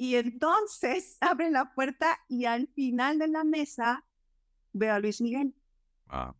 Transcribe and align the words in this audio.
Y 0.00 0.14
entonces 0.16 1.18
abre 1.20 1.50
la 1.50 1.74
puerta 1.74 2.18
y 2.26 2.46
al 2.46 2.68
final 2.68 3.18
de 3.18 3.28
la 3.28 3.44
mesa 3.44 4.06
veo 4.72 4.94
a 4.94 4.98
Luis 4.98 5.20
Miguel. 5.20 5.54
Ah. 6.08 6.34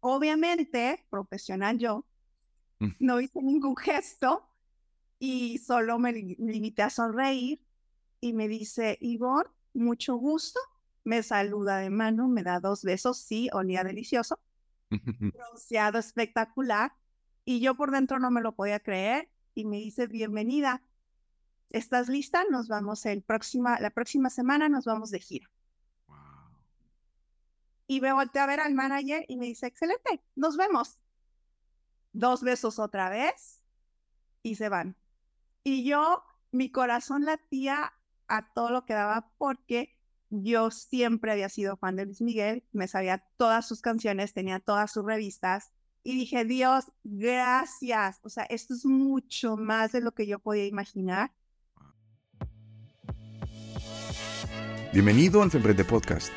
Obviamente, 0.00 1.04
profesional 1.10 1.78
yo, 1.78 2.04
Mm. 2.78 2.88
no 3.00 3.20
hice 3.22 3.40
ningún 3.42 3.74
gesto 3.74 4.50
y 5.18 5.56
solo 5.58 5.98
me 5.98 6.12
li- 6.12 6.36
limité 6.38 6.82
a 6.82 6.90
sonreír 6.90 7.58
y 8.20 8.34
me 8.34 8.48
dice, 8.48 8.98
Ivonne, 9.00 9.48
mucho 9.72 10.16
gusto. 10.16 10.60
Me 11.04 11.22
saluda 11.22 11.78
de 11.78 11.88
mano, 11.88 12.28
me 12.28 12.42
da 12.42 12.60
dos 12.60 12.82
besos, 12.84 13.16
sí, 13.18 13.48
olía 13.54 13.82
delicioso, 13.82 14.40
bronceado 15.34 15.98
espectacular. 15.98 16.92
Y 17.46 17.60
yo 17.60 17.74
por 17.76 17.90
dentro 17.92 18.18
no 18.18 18.30
me 18.30 18.42
lo 18.42 18.54
podía 18.54 18.80
creer 18.80 19.30
y 19.54 19.64
me 19.64 19.76
dice, 19.78 20.06
bienvenida. 20.06 20.82
¿Estás 21.70 22.08
lista? 22.08 22.44
Nos 22.50 22.68
vamos 22.68 23.04
el 23.06 23.22
próxima, 23.22 23.78
la 23.80 23.90
próxima 23.90 24.30
semana, 24.30 24.68
nos 24.68 24.84
vamos 24.84 25.10
de 25.10 25.20
gira. 25.20 25.50
Wow. 26.06 26.16
Y 27.86 28.00
me 28.00 28.12
volteé 28.12 28.42
a 28.42 28.46
ver 28.46 28.60
al 28.60 28.74
manager 28.74 29.24
y 29.28 29.36
me 29.36 29.46
dice, 29.46 29.66
excelente, 29.66 30.22
nos 30.34 30.56
vemos. 30.56 30.98
Dos 32.12 32.42
besos 32.42 32.78
otra 32.78 33.10
vez 33.10 33.62
y 34.42 34.54
se 34.54 34.68
van. 34.68 34.96
Y 35.64 35.84
yo, 35.84 36.22
mi 36.52 36.70
corazón 36.70 37.24
latía 37.24 37.92
a 38.28 38.52
todo 38.52 38.70
lo 38.70 38.84
que 38.84 38.94
daba 38.94 39.32
porque 39.38 39.96
yo 40.30 40.70
siempre 40.70 41.32
había 41.32 41.48
sido 41.48 41.76
fan 41.76 41.96
de 41.96 42.06
Luis 42.06 42.20
Miguel, 42.20 42.64
me 42.72 42.88
sabía 42.88 43.24
todas 43.36 43.66
sus 43.66 43.80
canciones, 43.80 44.32
tenía 44.32 44.60
todas 44.60 44.92
sus 44.92 45.04
revistas 45.04 45.72
y 46.02 46.14
dije, 46.14 46.44
Dios, 46.44 46.92
gracias. 47.02 48.20
O 48.22 48.28
sea, 48.28 48.44
esto 48.44 48.74
es 48.74 48.84
mucho 48.84 49.56
más 49.56 49.92
de 49.92 50.00
lo 50.00 50.12
que 50.12 50.26
yo 50.26 50.38
podía 50.38 50.66
imaginar. 50.66 51.32
Bienvenido 54.96 55.42
al 55.42 55.50
Femprende 55.50 55.84
Podcast, 55.84 56.32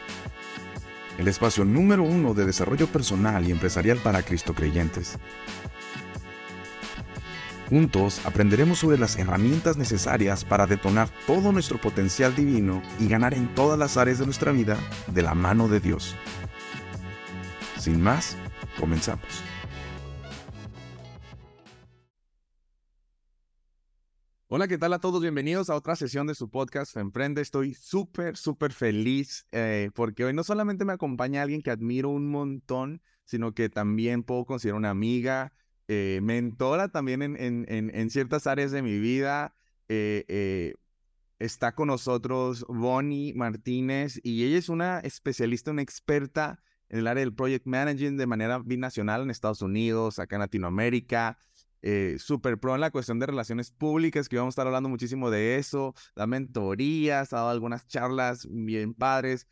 el 1.17 1.29
espacio 1.29 1.63
número 1.63 2.03
uno 2.03 2.33
de 2.33 2.45
desarrollo 2.45 2.87
personal 2.87 3.47
y 3.47 3.51
empresarial 3.51 3.99
para 3.99 4.21
Cristo 4.21 4.53
creyentes. 4.53 5.17
Juntos 7.69 8.19
aprenderemos 8.25 8.79
sobre 8.79 8.97
las 8.97 9.17
herramientas 9.17 9.77
necesarias 9.77 10.43
para 10.43 10.67
detonar 10.67 11.07
todo 11.25 11.53
nuestro 11.53 11.79
potencial 11.79 12.35
divino 12.35 12.81
y 12.99 13.07
ganar 13.07 13.33
en 13.33 13.47
todas 13.55 13.79
las 13.79 13.95
áreas 13.95 14.19
de 14.19 14.25
nuestra 14.25 14.51
vida 14.51 14.75
de 15.07 15.21
la 15.21 15.35
mano 15.35 15.69
de 15.69 15.79
Dios. 15.79 16.17
Sin 17.77 18.01
más, 18.01 18.35
comenzamos. 18.77 19.41
Hola, 24.51 24.67
¿qué 24.67 24.79
tal 24.79 24.93
a 24.93 24.99
todos? 24.99 25.21
Bienvenidos 25.21 25.69
a 25.69 25.75
otra 25.75 25.95
sesión 25.95 26.25
de 26.25 26.33
su 26.33 26.49
podcast 26.49 26.97
Emprende. 26.97 27.39
Estoy 27.39 27.75
súper, 27.75 28.35
súper 28.35 28.73
feliz 28.73 29.45
eh, 29.51 29.91
porque 29.93 30.25
hoy 30.25 30.33
no 30.33 30.43
solamente 30.43 30.85
me 30.85 30.93
acompaña 30.93 31.43
alguien 31.43 31.61
que 31.61 31.69
admiro 31.69 32.09
un 32.09 32.31
montón, 32.31 33.03
sino 33.25 33.53
que 33.53 33.69
también 33.69 34.23
puedo 34.23 34.45
considerar 34.45 34.79
una 34.79 34.89
amiga, 34.89 35.53
eh, 35.87 36.19
mentora 36.23 36.87
también 36.87 37.21
en, 37.21 37.39
en, 37.39 37.65
en, 37.69 37.95
en, 37.95 38.09
ciertas 38.09 38.47
áreas 38.47 38.71
de 38.71 38.81
mi 38.81 38.97
vida. 38.97 39.53
Eh, 39.87 40.25
eh, 40.27 40.73
está 41.37 41.75
con 41.75 41.89
nosotros 41.89 42.65
Bonnie 42.67 43.35
Martínez 43.35 44.19
y 44.23 44.45
ella 44.45 44.57
es 44.57 44.67
una 44.67 44.99
especialista, 45.01 45.69
una 45.69 45.83
experta 45.83 46.59
en 46.89 46.97
el 46.97 47.07
área 47.07 47.21
del 47.21 47.35
project 47.35 47.67
management 47.67 48.17
de 48.17 48.25
manera 48.25 48.57
binacional 48.57 49.21
en 49.21 49.29
Estados 49.29 49.61
Unidos, 49.61 50.17
acá 50.17 50.37
en 50.37 50.41
Latinoamérica. 50.41 51.37
Eh, 51.81 52.17
super 52.19 52.59
pro 52.59 52.75
en 52.75 52.81
la 52.81 52.91
cuestión 52.91 53.19
de 53.19 53.25
relaciones 53.25 53.71
públicas, 53.71 54.27
que 54.27 54.37
vamos 54.37 54.51
a 54.51 54.55
estar 54.55 54.67
hablando 54.67 54.89
muchísimo 54.89 55.29
de 55.29 55.57
eso, 55.57 55.93
da 56.15 56.27
mentorías, 56.27 57.31
ha 57.33 57.37
dado 57.37 57.49
algunas 57.49 57.87
charlas 57.87 58.47
bien 58.49 58.93
padres. 58.93 59.47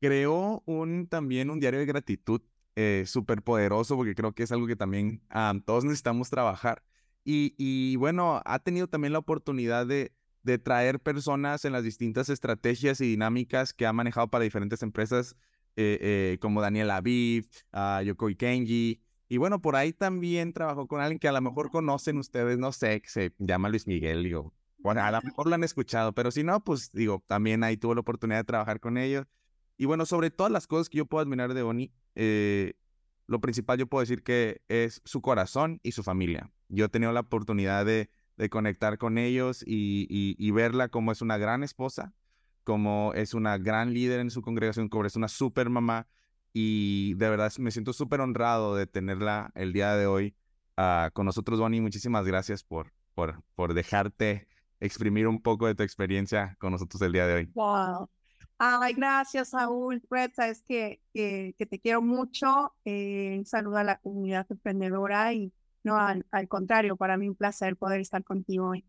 Creó 0.00 0.62
un, 0.66 1.08
también 1.08 1.50
un 1.50 1.58
diario 1.58 1.80
de 1.80 1.86
gratitud 1.86 2.42
eh, 2.76 3.04
súper 3.06 3.42
poderoso, 3.42 3.96
porque 3.96 4.14
creo 4.14 4.34
que 4.34 4.42
es 4.44 4.52
algo 4.52 4.66
que 4.66 4.76
también 4.76 5.22
um, 5.34 5.60
todos 5.60 5.84
necesitamos 5.84 6.30
trabajar. 6.30 6.82
Y, 7.28 7.96
bueno, 7.96 8.40
ha 8.44 8.60
tenido 8.60 8.86
también 8.86 9.12
la 9.12 9.18
oportunidad 9.18 9.84
de, 9.84 10.12
de 10.44 10.58
traer 10.58 11.00
personas 11.00 11.64
en 11.64 11.72
las 11.72 11.82
distintas 11.82 12.28
estrategias 12.28 13.00
y 13.00 13.08
dinámicas 13.08 13.74
que 13.74 13.84
ha 13.84 13.92
manejado 13.92 14.28
para 14.28 14.44
diferentes 14.44 14.80
empresas, 14.82 15.34
eh, 15.74 15.98
eh, 16.00 16.38
como 16.40 16.60
Daniel 16.60 16.90
Aviv, 16.90 17.48
uh, 17.72 18.00
Yokoi 18.04 18.36
Kenji, 18.36 19.02
y 19.28 19.38
bueno, 19.38 19.60
por 19.60 19.76
ahí 19.76 19.92
también 19.92 20.52
trabajó 20.52 20.86
con 20.86 21.00
alguien 21.00 21.18
que 21.18 21.28
a 21.28 21.32
lo 21.32 21.40
mejor 21.40 21.70
conocen 21.70 22.18
ustedes, 22.18 22.58
no 22.58 22.72
sé, 22.72 23.00
que 23.00 23.08
se 23.08 23.32
llama 23.38 23.68
Luis 23.68 23.86
Miguel, 23.86 24.22
digo, 24.22 24.54
bueno, 24.78 25.02
a 25.02 25.10
lo 25.10 25.20
mejor 25.22 25.48
lo 25.48 25.54
han 25.54 25.64
escuchado, 25.64 26.12
pero 26.12 26.30
si 26.30 26.44
no, 26.44 26.62
pues 26.62 26.92
digo, 26.92 27.24
también 27.26 27.64
ahí 27.64 27.76
tuvo 27.76 27.94
la 27.94 28.02
oportunidad 28.02 28.38
de 28.38 28.44
trabajar 28.44 28.78
con 28.78 28.98
ellos. 28.98 29.26
Y 29.76 29.84
bueno, 29.84 30.06
sobre 30.06 30.30
todas 30.30 30.52
las 30.52 30.66
cosas 30.66 30.88
que 30.88 30.98
yo 30.98 31.06
puedo 31.06 31.22
admirar 31.22 31.54
de 31.54 31.62
Oni, 31.62 31.92
eh, 32.14 32.74
lo 33.26 33.40
principal 33.40 33.78
yo 33.78 33.88
puedo 33.88 34.00
decir 34.02 34.22
que 34.22 34.62
es 34.68 35.02
su 35.04 35.20
corazón 35.22 35.80
y 35.82 35.92
su 35.92 36.04
familia. 36.04 36.52
Yo 36.68 36.84
he 36.84 36.88
tenido 36.88 37.12
la 37.12 37.20
oportunidad 37.20 37.84
de, 37.84 38.10
de 38.36 38.48
conectar 38.48 38.96
con 38.96 39.18
ellos 39.18 39.64
y, 39.66 40.06
y, 40.08 40.36
y, 40.38 40.50
verla 40.52 40.88
como 40.88 41.10
es 41.10 41.20
una 41.20 41.36
gran 41.36 41.64
esposa, 41.64 42.14
como 42.62 43.12
es 43.14 43.34
una 43.34 43.58
gran 43.58 43.92
líder 43.92 44.20
en 44.20 44.30
su 44.30 44.40
congregación, 44.40 44.88
como 44.88 45.04
es 45.04 45.16
una 45.16 45.28
super 45.28 45.68
mamá 45.68 46.06
y 46.58 47.12
de 47.16 47.28
verdad 47.28 47.52
me 47.58 47.70
siento 47.70 47.92
súper 47.92 48.22
honrado 48.22 48.74
de 48.76 48.86
tenerla 48.86 49.50
el 49.54 49.74
día 49.74 49.94
de 49.94 50.06
hoy 50.06 50.34
uh, 50.78 51.10
con 51.12 51.26
nosotros, 51.26 51.60
Bonnie. 51.60 51.82
Muchísimas 51.82 52.24
gracias 52.24 52.64
por, 52.64 52.94
por, 53.14 53.42
por 53.54 53.74
dejarte 53.74 54.48
exprimir 54.80 55.28
un 55.28 55.42
poco 55.42 55.66
de 55.66 55.74
tu 55.74 55.82
experiencia 55.82 56.56
con 56.58 56.72
nosotros 56.72 57.02
el 57.02 57.12
día 57.12 57.26
de 57.26 57.34
hoy. 57.34 57.50
Wow. 57.52 58.08
Ay, 58.56 58.94
gracias, 58.94 59.50
Saúl. 59.50 60.02
Fred, 60.08 60.30
sabes 60.34 60.62
que, 60.62 61.02
que, 61.12 61.54
que 61.58 61.66
te 61.66 61.78
quiero 61.78 62.00
mucho. 62.00 62.72
Eh, 62.86 63.42
saludo 63.44 63.76
a 63.76 63.84
la 63.84 63.98
comunidad 63.98 64.46
emprendedora 64.48 65.34
y 65.34 65.52
no, 65.84 65.98
al, 65.98 66.24
al, 66.30 66.48
contrario, 66.48 66.96
para 66.96 67.18
mí 67.18 67.28
un 67.28 67.34
placer 67.34 67.76
poder 67.76 68.00
estar 68.00 68.24
contigo 68.24 68.68
hoy. 68.68 68.82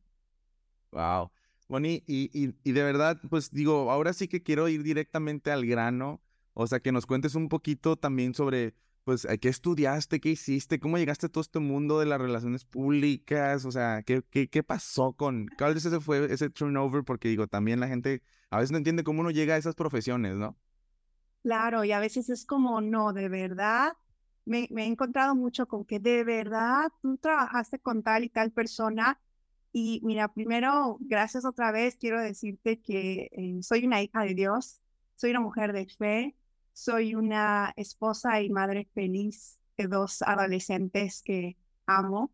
Wow. 0.94 1.32
Bonnie, 1.68 2.02
y, 2.08 2.30
y, 2.32 2.56
y 2.64 2.72
de 2.72 2.84
verdad, 2.84 3.20
pues 3.30 3.52
digo, 3.52 3.92
ahora 3.92 4.14
sí 4.14 4.30
que 4.30 4.42
quiero 4.42 4.70
ir 4.70 4.84
directamente 4.84 5.52
al 5.52 5.66
grano. 5.66 6.22
O 6.60 6.66
sea, 6.66 6.80
que 6.80 6.92
nos 6.92 7.06
cuentes 7.06 7.36
un 7.36 7.50
poquito 7.50 7.98
también 7.98 8.34
sobre, 8.34 8.74
pues, 9.04 9.28
qué 9.40 9.48
estudiaste, 9.48 10.20
qué 10.20 10.30
hiciste, 10.30 10.80
cómo 10.80 10.98
llegaste 10.98 11.28
a 11.28 11.30
todo 11.30 11.44
este 11.44 11.60
mundo 11.60 12.00
de 12.00 12.08
las 12.08 12.20
relaciones 12.20 12.66
públicas, 12.66 13.64
o 13.64 13.72
sea, 13.72 14.02
qué, 14.02 14.24
qué, 14.32 14.50
qué 14.50 14.64
pasó 14.64 15.14
con, 15.14 15.50
cuál 15.56 15.76
vez 15.76 15.86
ese 15.86 16.00
fue 16.00 16.34
ese 16.34 16.50
turnover, 16.50 17.04
porque 17.04 17.30
digo, 17.30 17.46
también 17.46 17.80
la 17.80 17.88
gente 17.88 18.24
a 18.50 18.58
veces 18.58 18.72
no 18.72 18.80
entiende 18.80 19.04
cómo 19.04 19.22
uno 19.22 19.30
llega 19.30 19.54
a 19.54 19.58
esas 19.58 19.76
profesiones, 19.76 20.36
¿no? 20.36 20.58
Claro, 21.44 21.84
y 21.84 21.92
a 21.92 22.00
veces 22.00 22.28
es 22.32 22.44
como, 22.44 22.82
no, 22.82 23.14
de 23.14 23.30
verdad, 23.30 23.94
me, 24.46 24.68
me 24.72 24.86
he 24.86 24.88
encontrado 24.88 25.36
mucho 25.36 25.68
con 25.68 25.86
que 25.86 26.00
de 26.00 26.24
verdad 26.24 26.92
tú 27.04 27.18
trabajaste 27.18 27.78
con 27.78 28.02
tal 28.02 28.24
y 28.24 28.30
tal 28.30 28.52
persona. 28.52 29.22
Y 29.74 30.02
mira, 30.04 30.34
primero, 30.34 30.98
gracias 31.02 31.46
otra 31.46 31.72
vez, 31.72 31.98
quiero 32.00 32.20
decirte 32.20 32.82
que 32.82 33.30
eh, 33.32 33.60
soy 33.62 33.86
una 33.86 34.02
hija 34.02 34.24
de 34.24 34.34
Dios, 34.34 34.82
soy 35.16 35.30
una 35.30 35.40
mujer 35.40 35.72
de 35.72 35.86
fe, 35.86 36.36
soy 36.78 37.16
una 37.16 37.74
esposa 37.76 38.40
y 38.40 38.52
madre 38.52 38.88
feliz 38.94 39.58
de 39.78 39.88
dos 39.88 40.22
adolescentes 40.22 41.24
que 41.24 41.58
amo. 41.88 42.32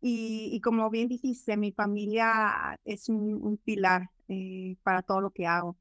Y, 0.00 0.48
y 0.50 0.60
como 0.62 0.88
bien 0.88 1.08
dijiste, 1.08 1.58
mi 1.58 1.72
familia 1.72 2.80
es 2.86 3.10
un, 3.10 3.34
un 3.42 3.58
pilar 3.58 4.10
eh, 4.28 4.76
para 4.82 5.02
todo 5.02 5.20
lo 5.20 5.30
que 5.30 5.46
hago. 5.46 5.76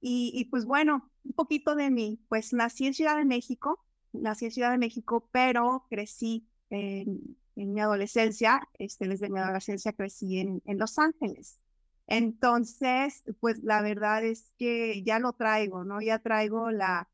Y, 0.00 0.32
y, 0.34 0.46
pues 0.46 0.64
bueno, 0.64 1.10
un 1.24 1.32
poquito 1.34 1.74
de 1.74 1.90
mí. 1.90 2.18
Pues 2.28 2.54
nací 2.54 2.86
en 2.86 2.94
Ciudad 2.94 3.18
de 3.18 3.26
México, 3.26 3.84
nací 4.12 4.46
en 4.46 4.52
Ciudad 4.52 4.70
de 4.70 4.78
México, 4.78 5.28
pero 5.30 5.84
crecí 5.90 6.48
en, 6.70 7.36
en 7.54 7.74
mi 7.74 7.80
adolescencia, 7.82 8.66
este, 8.78 9.06
desde 9.08 9.28
mi 9.28 9.38
adolescencia 9.40 9.92
crecí 9.92 10.38
en, 10.38 10.62
en 10.64 10.78
Los 10.78 10.98
Ángeles. 10.98 11.60
Entonces, 12.06 13.22
pues 13.40 13.62
la 13.62 13.82
verdad 13.82 14.24
es 14.24 14.54
que 14.58 15.02
ya 15.02 15.18
lo 15.18 15.34
traigo, 15.34 15.84
¿no? 15.84 16.00
Ya 16.00 16.18
traigo 16.18 16.70
la, 16.70 17.11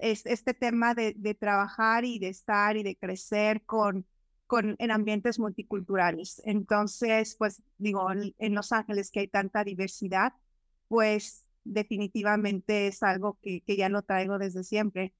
este 0.00 0.54
tema 0.54 0.94
de, 0.94 1.14
de, 1.16 1.34
trabajar 1.34 2.04
y 2.04 2.18
de 2.18 2.28
estar 2.28 2.76
y 2.76 2.82
de 2.82 2.96
crecer 2.96 3.62
con, 3.64 4.06
con, 4.46 4.76
en 4.78 4.90
ambientes 4.90 5.38
multiculturales. 5.38 6.40
Entonces, 6.44 7.36
pues 7.38 7.62
digo, 7.78 8.06
en 8.10 8.54
Los 8.54 8.72
Ángeles 8.72 9.10
que 9.10 9.20
hay 9.20 9.28
tanta 9.28 9.64
diversidad, 9.64 10.32
pues 10.88 11.46
definitivamente 11.64 12.86
es 12.86 13.02
algo 13.02 13.38
que, 13.40 13.62
que 13.62 13.76
ya 13.76 13.88
lo 13.88 14.02
traigo 14.02 14.38
desde 14.38 14.64
siempre. 14.64 15.14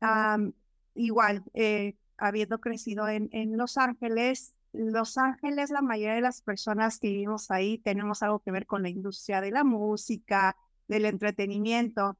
Um, 0.00 0.52
igual, 0.94 1.44
eh, 1.54 1.96
habiendo 2.16 2.60
crecido 2.60 3.08
en, 3.08 3.28
en 3.32 3.56
Los 3.56 3.78
Ángeles, 3.78 4.54
Los 4.72 5.18
Ángeles, 5.18 5.70
la 5.70 5.82
mayoría 5.82 6.14
de 6.14 6.20
las 6.20 6.42
personas 6.42 6.98
que 6.98 7.08
vivimos 7.08 7.50
ahí 7.50 7.78
tenemos 7.78 8.22
algo 8.22 8.40
que 8.40 8.50
ver 8.50 8.66
con 8.66 8.82
la 8.82 8.88
industria 8.88 9.40
de 9.40 9.50
la 9.50 9.64
música, 9.64 10.56
del 10.88 11.04
entretenimiento. 11.04 12.18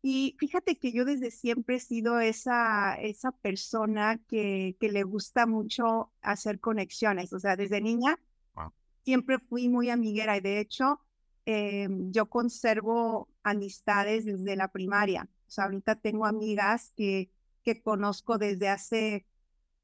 Y 0.00 0.36
fíjate 0.38 0.78
que 0.78 0.92
yo 0.92 1.04
desde 1.04 1.30
siempre 1.30 1.76
he 1.76 1.80
sido 1.80 2.20
esa, 2.20 2.94
esa 2.94 3.32
persona 3.32 4.18
que, 4.28 4.76
que 4.78 4.90
le 4.90 5.02
gusta 5.02 5.46
mucho 5.46 6.12
hacer 6.22 6.60
conexiones. 6.60 7.32
O 7.32 7.40
sea, 7.40 7.56
desde 7.56 7.80
niña 7.80 8.18
wow. 8.54 8.72
siempre 9.04 9.38
fui 9.38 9.68
muy 9.68 9.90
amiguera 9.90 10.36
y 10.36 10.40
de 10.40 10.60
hecho 10.60 11.00
eh, 11.46 11.88
yo 12.10 12.26
conservo 12.26 13.28
amistades 13.42 14.24
desde 14.26 14.54
la 14.54 14.68
primaria. 14.68 15.28
O 15.46 15.50
sea, 15.50 15.64
ahorita 15.64 15.96
tengo 15.96 16.26
amigas 16.26 16.92
que, 16.94 17.30
que 17.64 17.82
conozco 17.82 18.38
desde 18.38 18.68
hace 18.68 19.26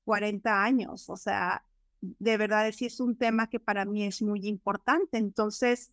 40 0.05 0.63
años. 0.63 1.09
O 1.09 1.17
sea, 1.17 1.65
de 2.03 2.37
verdad 2.37 2.71
sí 2.73 2.87
es 2.87 3.01
un 3.01 3.17
tema 3.17 3.49
que 3.49 3.61
para 3.61 3.85
mí 3.85 4.05
es 4.05 4.23
muy 4.23 4.47
importante. 4.47 5.19
Entonces, 5.19 5.91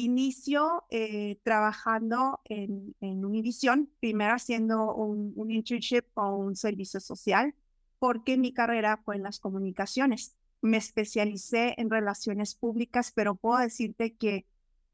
inicio 0.00 0.84
eh, 0.90 1.38
trabajando 1.42 2.40
en, 2.44 2.94
en 3.00 3.24
Univision, 3.24 3.90
primero 4.00 4.34
haciendo 4.34 4.94
un, 4.94 5.32
un 5.36 5.50
internship 5.50 6.04
o 6.14 6.36
un 6.36 6.56
servicio 6.56 7.00
social, 7.00 7.54
porque 7.98 8.36
mi 8.36 8.52
carrera 8.52 9.00
fue 9.04 9.16
en 9.16 9.22
las 9.22 9.38
comunicaciones. 9.38 10.36
Me 10.62 10.76
especialicé 10.76 11.74
en 11.78 11.90
relaciones 11.90 12.54
públicas, 12.54 13.12
pero 13.14 13.34
puedo 13.34 13.58
decirte 13.58 14.14
que 14.14 14.46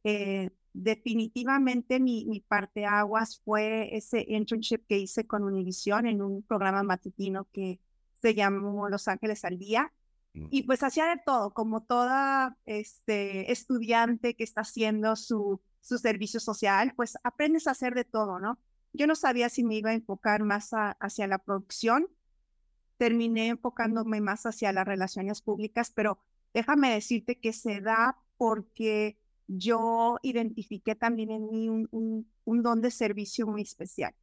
eh, 0.04 0.50
definitivamente 0.72 1.98
mi, 2.00 2.26
mi 2.26 2.40
parte 2.40 2.84
aguas 2.84 3.40
fue 3.44 3.96
ese 3.96 4.24
internship 4.28 4.80
que 4.86 4.98
hice 4.98 5.26
con 5.26 5.42
Univision 5.42 6.06
en 6.06 6.20
un 6.20 6.42
programa 6.42 6.82
matutino 6.82 7.48
que 7.52 7.80
se 8.20 8.34
llamó 8.34 8.88
Los 8.88 9.08
Ángeles 9.08 9.44
al 9.44 9.58
Día. 9.58 9.92
Y 10.50 10.64
pues 10.64 10.82
hacía 10.82 11.06
de 11.06 11.20
todo, 11.24 11.52
como 11.54 11.82
toda 11.82 12.56
este, 12.66 13.50
estudiante 13.50 14.34
que 14.34 14.44
está 14.44 14.62
haciendo 14.62 15.16
su, 15.16 15.60
su 15.80 15.98
servicio 15.98 16.40
social, 16.40 16.92
pues 16.96 17.16
aprendes 17.22 17.66
a 17.66 17.72
hacer 17.72 17.94
de 17.94 18.04
todo, 18.04 18.38
¿no? 18.38 18.58
Yo 18.92 19.06
no 19.06 19.14
sabía 19.14 19.48
si 19.48 19.64
me 19.64 19.76
iba 19.76 19.90
a 19.90 19.94
enfocar 19.94 20.42
más 20.42 20.70
hacia 20.72 21.26
la 21.26 21.38
producción, 21.38 22.08
terminé 22.96 23.48
enfocándome 23.48 24.20
más 24.20 24.46
hacia 24.46 24.72
las 24.72 24.86
relaciones 24.86 25.42
públicas, 25.42 25.90
pero 25.90 26.18
déjame 26.54 26.92
decirte 26.92 27.38
que 27.38 27.52
se 27.52 27.80
da 27.80 28.18
porque 28.36 29.18
yo 29.46 30.18
identifiqué 30.22 30.94
también 30.94 31.30
en 31.30 31.48
mí 31.50 31.68
un, 31.68 31.88
un, 31.90 32.30
un 32.44 32.62
don 32.62 32.80
de 32.80 32.90
servicio 32.90 33.46
muy 33.46 33.62
especial. 33.62 34.14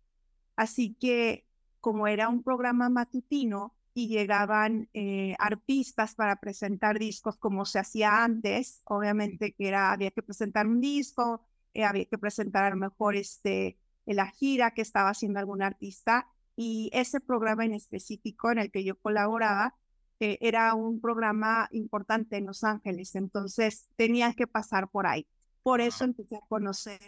Así 0.55 0.95
que 0.99 1.45
como 1.79 2.07
era 2.07 2.29
un 2.29 2.43
programa 2.43 2.89
matutino, 2.89 3.75
y 3.93 4.07
llegaban 4.07 4.89
eh, 4.93 5.35
artistas 5.39 6.15
para 6.15 6.37
presentar 6.37 6.97
discos 6.97 7.37
como 7.37 7.65
se 7.65 7.79
hacía 7.79 8.23
antes. 8.23 8.81
Obviamente 8.85 9.53
que 9.53 9.67
era, 9.67 9.91
había 9.91 10.11
que 10.11 10.23
presentar 10.23 10.67
un 10.67 10.81
disco, 10.81 11.45
eh, 11.73 11.83
había 11.83 12.05
que 12.05 12.17
presentar 12.17 12.63
a 12.63 12.69
lo 12.71 12.77
mejor 12.77 13.15
este, 13.15 13.77
la 14.05 14.27
gira 14.27 14.71
que 14.71 14.81
estaba 14.81 15.09
haciendo 15.09 15.39
algún 15.39 15.61
artista 15.61 16.27
y 16.55 16.89
ese 16.93 17.19
programa 17.19 17.65
en 17.65 17.73
específico 17.73 18.51
en 18.51 18.59
el 18.59 18.71
que 18.71 18.83
yo 18.83 18.95
colaboraba 18.95 19.75
eh, 20.19 20.37
era 20.41 20.73
un 20.73 21.01
programa 21.01 21.67
importante 21.71 22.37
en 22.37 22.45
Los 22.45 22.63
Ángeles, 22.63 23.15
entonces 23.15 23.87
tenía 23.95 24.33
que 24.33 24.47
pasar 24.47 24.89
por 24.89 25.07
ahí. 25.07 25.27
Por 25.63 25.81
eso 25.81 26.03
empecé 26.03 26.35
a 26.35 26.47
conocer 26.47 26.99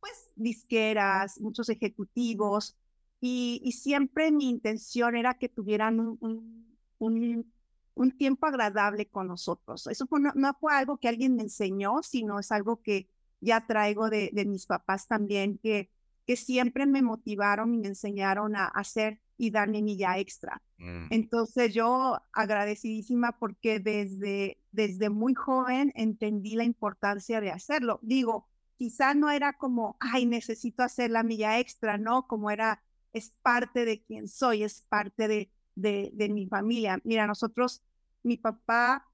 pues 0.00 0.30
disqueras, 0.34 1.40
muchos 1.40 1.68
ejecutivos, 1.68 2.76
y, 3.20 3.72
siempre 3.72 4.30
mi 4.30 4.48
intención 4.48 5.14
era 5.14 5.34
que 5.34 5.48
tuvieran 5.48 6.00
un, 6.00 6.66
un, 6.98 7.52
un, 7.94 8.10
tiempo 8.12 8.46
agradable 8.46 9.06
con 9.06 9.28
nosotros. 9.28 9.86
Eso 9.86 10.08
no, 10.34 10.56
fue 10.58 10.74
algo 10.74 10.96
que 10.96 11.08
alguien 11.08 11.36
me 11.36 11.42
enseñó, 11.42 12.02
sino 12.02 12.38
es 12.38 12.50
algo 12.50 12.80
que 12.82 13.08
ya 13.40 13.66
traigo 13.66 14.08
de, 14.08 14.30
de 14.32 14.44
mis 14.46 14.66
papás 14.66 15.06
también, 15.06 15.58
que, 15.58 15.90
que 16.26 16.36
siempre 16.36 16.86
me 16.86 17.02
motivaron 17.02 17.74
y 17.74 17.78
me 17.78 17.88
enseñaron 17.88 18.56
a 18.56 18.66
hacer 18.66 19.20
y 19.36 19.50
darme 19.50 19.82
milla 19.82 20.18
extra. 20.18 20.62
Mm. 20.78 21.06
Entonces 21.10 21.74
yo 21.74 22.20
agradecidísima 22.32 23.38
porque 23.38 23.80
desde, 23.80 24.58
desde 24.72 25.10
muy 25.10 25.34
joven 25.34 25.92
entendí 25.94 26.56
la 26.56 26.64
importancia 26.64 27.40
de 27.40 27.50
hacerlo. 27.50 28.00
Digo, 28.02 28.46
quizá 28.76 29.14
no 29.14 29.30
era 29.30 29.54
como, 29.54 29.96
ay, 30.00 30.26
necesito 30.26 30.82
hacer 30.82 31.10
la 31.10 31.22
milla 31.22 31.58
extra, 31.58 31.98
¿no? 31.98 32.26
Como 32.26 32.50
era 32.50 32.82
es 33.12 33.32
parte 33.42 33.84
de 33.84 34.02
quien 34.02 34.28
soy, 34.28 34.62
es 34.62 34.82
parte 34.88 35.28
de, 35.28 35.50
de, 35.74 36.28
mi 36.28 36.46
familia. 36.46 37.00
Mira, 37.04 37.26
nosotros, 37.26 37.82
mi 38.22 38.36
papá, 38.36 39.08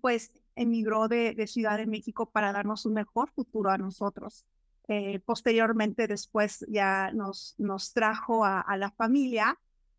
pues 0.00 0.32
emigró 0.54 1.08
de, 1.08 1.34
de, 1.34 1.46
Ciudad 1.46 1.78
de 1.78 1.86
México 1.86 2.30
para 2.30 2.52
darnos 2.52 2.86
un 2.86 2.94
mejor 2.94 3.30
futuro 3.30 3.70
a 3.70 3.78
nosotros. 3.78 4.44
Eh, 4.88 5.20
posteriormente, 5.20 6.06
después 6.06 6.64
ya 6.68 7.10
nos, 7.12 7.54
nos 7.58 7.92
trajo 7.92 8.44
a, 8.44 8.76
la 8.76 8.90
familia 8.90 9.58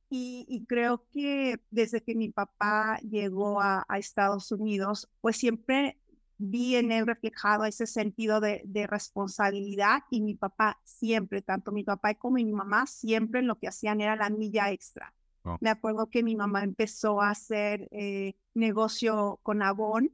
y, 0.09 0.65
creo 0.67 1.07
que 1.11 1.59
desde 1.71 2.03
que 2.03 2.13
mi 2.13 2.29
papá 2.29 2.99
llegó 2.99 3.59
a 3.61 3.85
Estados 3.97 4.51
Unidos, 4.51 5.09
pues 5.21 5.37
siempre 5.37 5.97
vi 6.37 6.75
en 6.75 6.91
él 6.91 7.05
reflejado 7.05 7.65
ese 7.65 7.87
sentido 7.87 8.39
de, 8.39 8.61
de, 8.65 8.87
responsabilidad 8.87 10.03
y 10.09 10.21
mi 10.21 10.35
papá 10.35 10.79
siempre, 10.83 11.41
tanto 11.41 11.71
mi 11.71 11.83
papá 11.83 12.13
como 12.15 12.35
mi 12.35 12.51
mamá, 12.51 12.85
siempre 12.87 13.41
lo 13.41 13.57
que 13.59 13.67
hacían 13.67 14.01
era 14.01 14.15
la 14.15 14.29
milla 14.29 14.71
extra. 14.71 15.13
Oh. 15.43 15.57
Me 15.61 15.69
acuerdo 15.69 16.09
que 16.09 16.23
mi 16.23 16.35
mamá 16.35 16.63
empezó 16.63 17.21
a 17.21 17.29
hacer 17.29 17.87
eh, 17.91 18.35
negocio 18.53 19.39
con 19.43 19.61
Avon, 19.61 20.11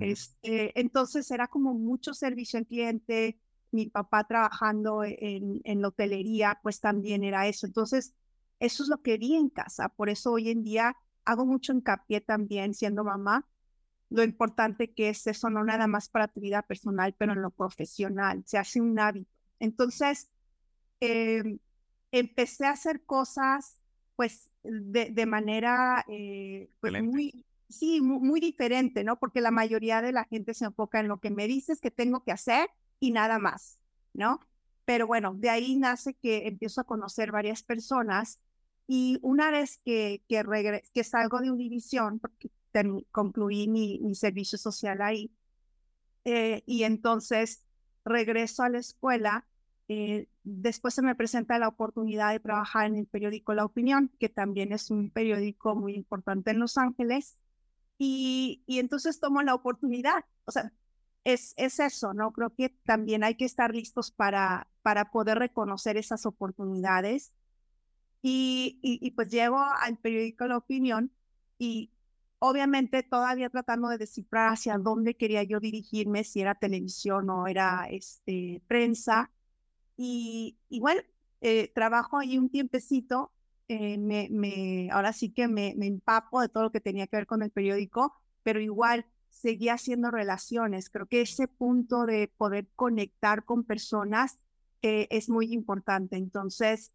este, 0.00 0.78
entonces 0.78 1.30
era 1.30 1.48
como 1.48 1.72
mucho 1.72 2.12
servicio 2.12 2.58
al 2.58 2.66
cliente, 2.66 3.38
mi 3.70 3.86
papá 3.86 4.24
trabajando 4.24 5.02
en, 5.02 5.62
en 5.64 5.80
la 5.80 5.88
hotelería, 5.88 6.60
pues 6.62 6.80
también 6.80 7.24
era 7.24 7.46
eso. 7.46 7.66
Entonces, 7.66 8.12
eso 8.60 8.82
es 8.82 8.90
lo 8.90 9.00
que 9.00 9.16
vi 9.16 9.34
en 9.34 9.48
casa, 9.48 9.88
por 9.88 10.10
eso 10.10 10.32
hoy 10.32 10.50
en 10.50 10.62
día 10.62 10.94
hago 11.24 11.46
mucho 11.46 11.72
hincapié 11.72 12.20
también 12.20 12.74
siendo 12.74 13.02
mamá 13.02 13.46
lo 14.10 14.22
importante 14.22 14.92
que 14.92 15.10
es 15.10 15.26
eso, 15.26 15.50
no 15.50 15.64
nada 15.64 15.86
más 15.86 16.08
para 16.08 16.28
tu 16.28 16.40
vida 16.40 16.62
personal, 16.62 17.14
pero 17.18 17.32
en 17.32 17.42
lo 17.42 17.50
profesional, 17.50 18.42
se 18.46 18.58
hace 18.58 18.80
un 18.80 18.98
hábito. 18.98 19.30
Entonces, 19.60 20.30
em, 21.00 21.58
empecé 22.12 22.66
a 22.66 22.70
hacer 22.70 23.04
cosas, 23.04 23.80
pues, 24.16 24.50
de, 24.62 25.10
de 25.10 25.26
manera, 25.26 26.04
eh, 26.08 26.70
pues, 26.80 27.02
muy, 27.02 27.44
sí, 27.68 28.00
muy, 28.00 28.40
diferente, 28.40 29.04
¿no? 29.04 29.18
Porque 29.18 29.40
la 29.40 29.50
mayoría 29.50 30.02
de 30.02 30.12
la 30.12 30.24
gente 30.24 30.54
se 30.54 30.64
enfoca 30.66 31.00
en 31.00 31.08
lo 31.08 31.20
que 31.20 31.30
me 31.30 31.46
dices 31.46 31.80
que 31.80 31.90
tengo 31.90 32.24
que 32.24 32.32
hacer 32.32 32.70
y 33.00 33.12
nada 33.12 33.38
más, 33.38 33.78
¿no? 34.14 34.40
Pero 34.84 35.06
bueno, 35.06 35.34
de 35.34 35.50
ahí 35.50 35.76
nace 35.76 36.14
que 36.14 36.48
empiezo 36.48 36.80
a 36.80 36.84
conocer 36.84 37.30
varias 37.30 37.62
personas 37.62 38.40
y 38.86 39.18
una 39.22 39.50
vez 39.50 39.80
que, 39.84 40.22
que, 40.28 40.82
que 40.94 41.04
salgo 41.04 41.40
de 41.40 41.50
Univision, 41.50 42.18
porque 42.20 42.50
concluí 43.10 43.68
mi, 43.68 44.14
servicio 44.14 44.58
social 44.58 45.00
ahí. 45.02 45.32
Eh, 46.24 46.62
y 46.66 46.84
entonces 46.84 47.64
regreso 48.04 48.62
a 48.62 48.68
la 48.68 48.78
escuela. 48.78 49.46
Eh, 49.88 50.28
después 50.42 50.94
se 50.94 51.02
me 51.02 51.14
presenta 51.14 51.58
la 51.58 51.68
oportunidad 51.68 52.32
de 52.32 52.40
trabajar 52.40 52.86
en 52.86 52.96
el 52.96 53.06
periódico 53.06 53.54
La 53.54 53.64
Opinión, 53.64 54.10
que 54.18 54.28
también 54.28 54.72
es 54.72 54.90
un 54.90 55.10
periódico 55.10 55.74
muy 55.74 55.94
importante 55.94 56.50
en 56.50 56.58
Los 56.58 56.76
Ángeles. 56.78 57.36
Y, 57.98 58.62
y 58.66 58.78
entonces 58.78 59.20
tomo 59.20 59.42
la 59.42 59.54
oportunidad. 59.54 60.24
O 60.44 60.52
sea, 60.52 60.72
es, 61.24 61.54
es 61.56 61.80
eso, 61.80 62.14
¿no? 62.14 62.32
Creo 62.32 62.50
que 62.54 62.70
también 62.84 63.24
hay 63.24 63.34
que 63.36 63.44
estar 63.44 63.74
listos 63.74 64.10
para, 64.10 64.68
para 64.82 65.10
poder 65.10 65.38
reconocer 65.38 65.96
esas 65.96 66.26
oportunidades. 66.26 67.32
Y, 68.22 68.78
y, 68.82 68.98
y 69.06 69.10
pues 69.12 69.28
llego 69.28 69.58
al 69.58 69.96
periódico 69.98 70.46
La 70.46 70.56
Opinión 70.56 71.12
y 71.58 71.90
obviamente 72.38 73.02
todavía 73.02 73.50
tratando 73.50 73.88
de 73.88 73.98
descifrar 73.98 74.52
hacia 74.52 74.78
dónde 74.78 75.16
quería 75.16 75.42
yo 75.42 75.60
dirigirme, 75.60 76.24
si 76.24 76.40
era 76.40 76.54
televisión 76.54 77.30
o 77.30 77.46
era 77.46 77.86
este, 77.90 78.62
prensa. 78.68 79.30
Y 79.96 80.58
igual 80.68 81.04
eh, 81.40 81.70
trabajo 81.74 82.18
ahí 82.18 82.38
un 82.38 82.50
tiempecito, 82.50 83.32
eh, 83.68 83.98
me, 83.98 84.28
me, 84.30 84.88
ahora 84.90 85.12
sí 85.12 85.30
que 85.30 85.48
me, 85.48 85.70
empapo 85.80 86.40
de 86.40 86.48
todo 86.48 86.64
lo 86.64 86.72
que 86.72 86.80
tenía 86.80 87.06
que 87.06 87.16
ver 87.16 87.26
con 87.26 87.42
el 87.42 87.50
periódico, 87.50 88.14
pero 88.42 88.60
igual 88.60 89.06
seguía 89.30 89.74
haciendo 89.74 90.10
relaciones. 90.10 90.90
Creo 90.90 91.06
que 91.06 91.22
ese 91.22 91.48
punto 91.48 92.06
de 92.06 92.32
poder 92.36 92.68
conectar 92.76 93.44
con 93.44 93.64
personas 93.64 94.38
eh, 94.82 95.08
es 95.10 95.28
muy 95.28 95.52
importante. 95.52 96.16
Entonces, 96.16 96.92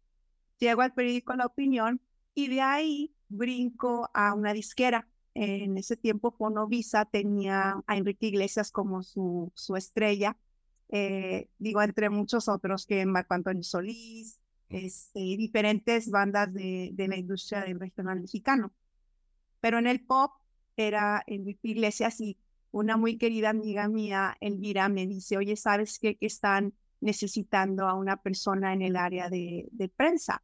llego 0.58 0.82
al 0.82 0.94
periódico 0.94 1.34
La 1.34 1.46
Opinión 1.46 2.00
y 2.34 2.48
de 2.48 2.60
ahí 2.62 3.14
brinco 3.28 4.10
a 4.14 4.34
una 4.34 4.52
disquera 4.52 5.06
en 5.34 5.76
ese 5.76 5.96
tiempo 5.96 6.30
Fonovisa 6.30 7.04
tenía 7.04 7.82
a 7.86 7.96
Enrique 7.96 8.26
Iglesias 8.26 8.70
como 8.70 9.02
su, 9.02 9.52
su 9.54 9.76
estrella, 9.76 10.36
eh, 10.88 11.48
digo, 11.58 11.82
entre 11.82 12.08
muchos 12.10 12.48
otros 12.48 12.86
que 12.86 13.04
Marco 13.04 13.34
Antonio 13.34 13.62
Solís, 13.62 14.38
este, 14.68 15.20
diferentes 15.20 16.10
bandas 16.10 16.52
de, 16.52 16.90
de 16.92 17.08
la 17.08 17.16
industria 17.16 17.62
del 17.62 17.80
regional 17.80 18.20
mexicano. 18.20 18.72
Pero 19.60 19.78
en 19.78 19.86
el 19.86 20.04
pop 20.04 20.32
era 20.76 21.22
Enrique 21.26 21.68
Iglesias 21.68 22.20
y 22.20 22.38
una 22.70 22.96
muy 22.96 23.18
querida 23.18 23.50
amiga 23.50 23.88
mía, 23.88 24.36
Elvira, 24.40 24.88
me 24.88 25.06
dice, 25.06 25.36
oye, 25.36 25.56
¿sabes 25.56 25.98
qué? 25.98 26.16
Que 26.16 26.26
están 26.26 26.74
necesitando 27.00 27.86
a 27.86 27.94
una 27.94 28.16
persona 28.16 28.72
en 28.72 28.82
el 28.82 28.96
área 28.96 29.28
de, 29.28 29.68
de 29.70 29.88
prensa. 29.88 30.42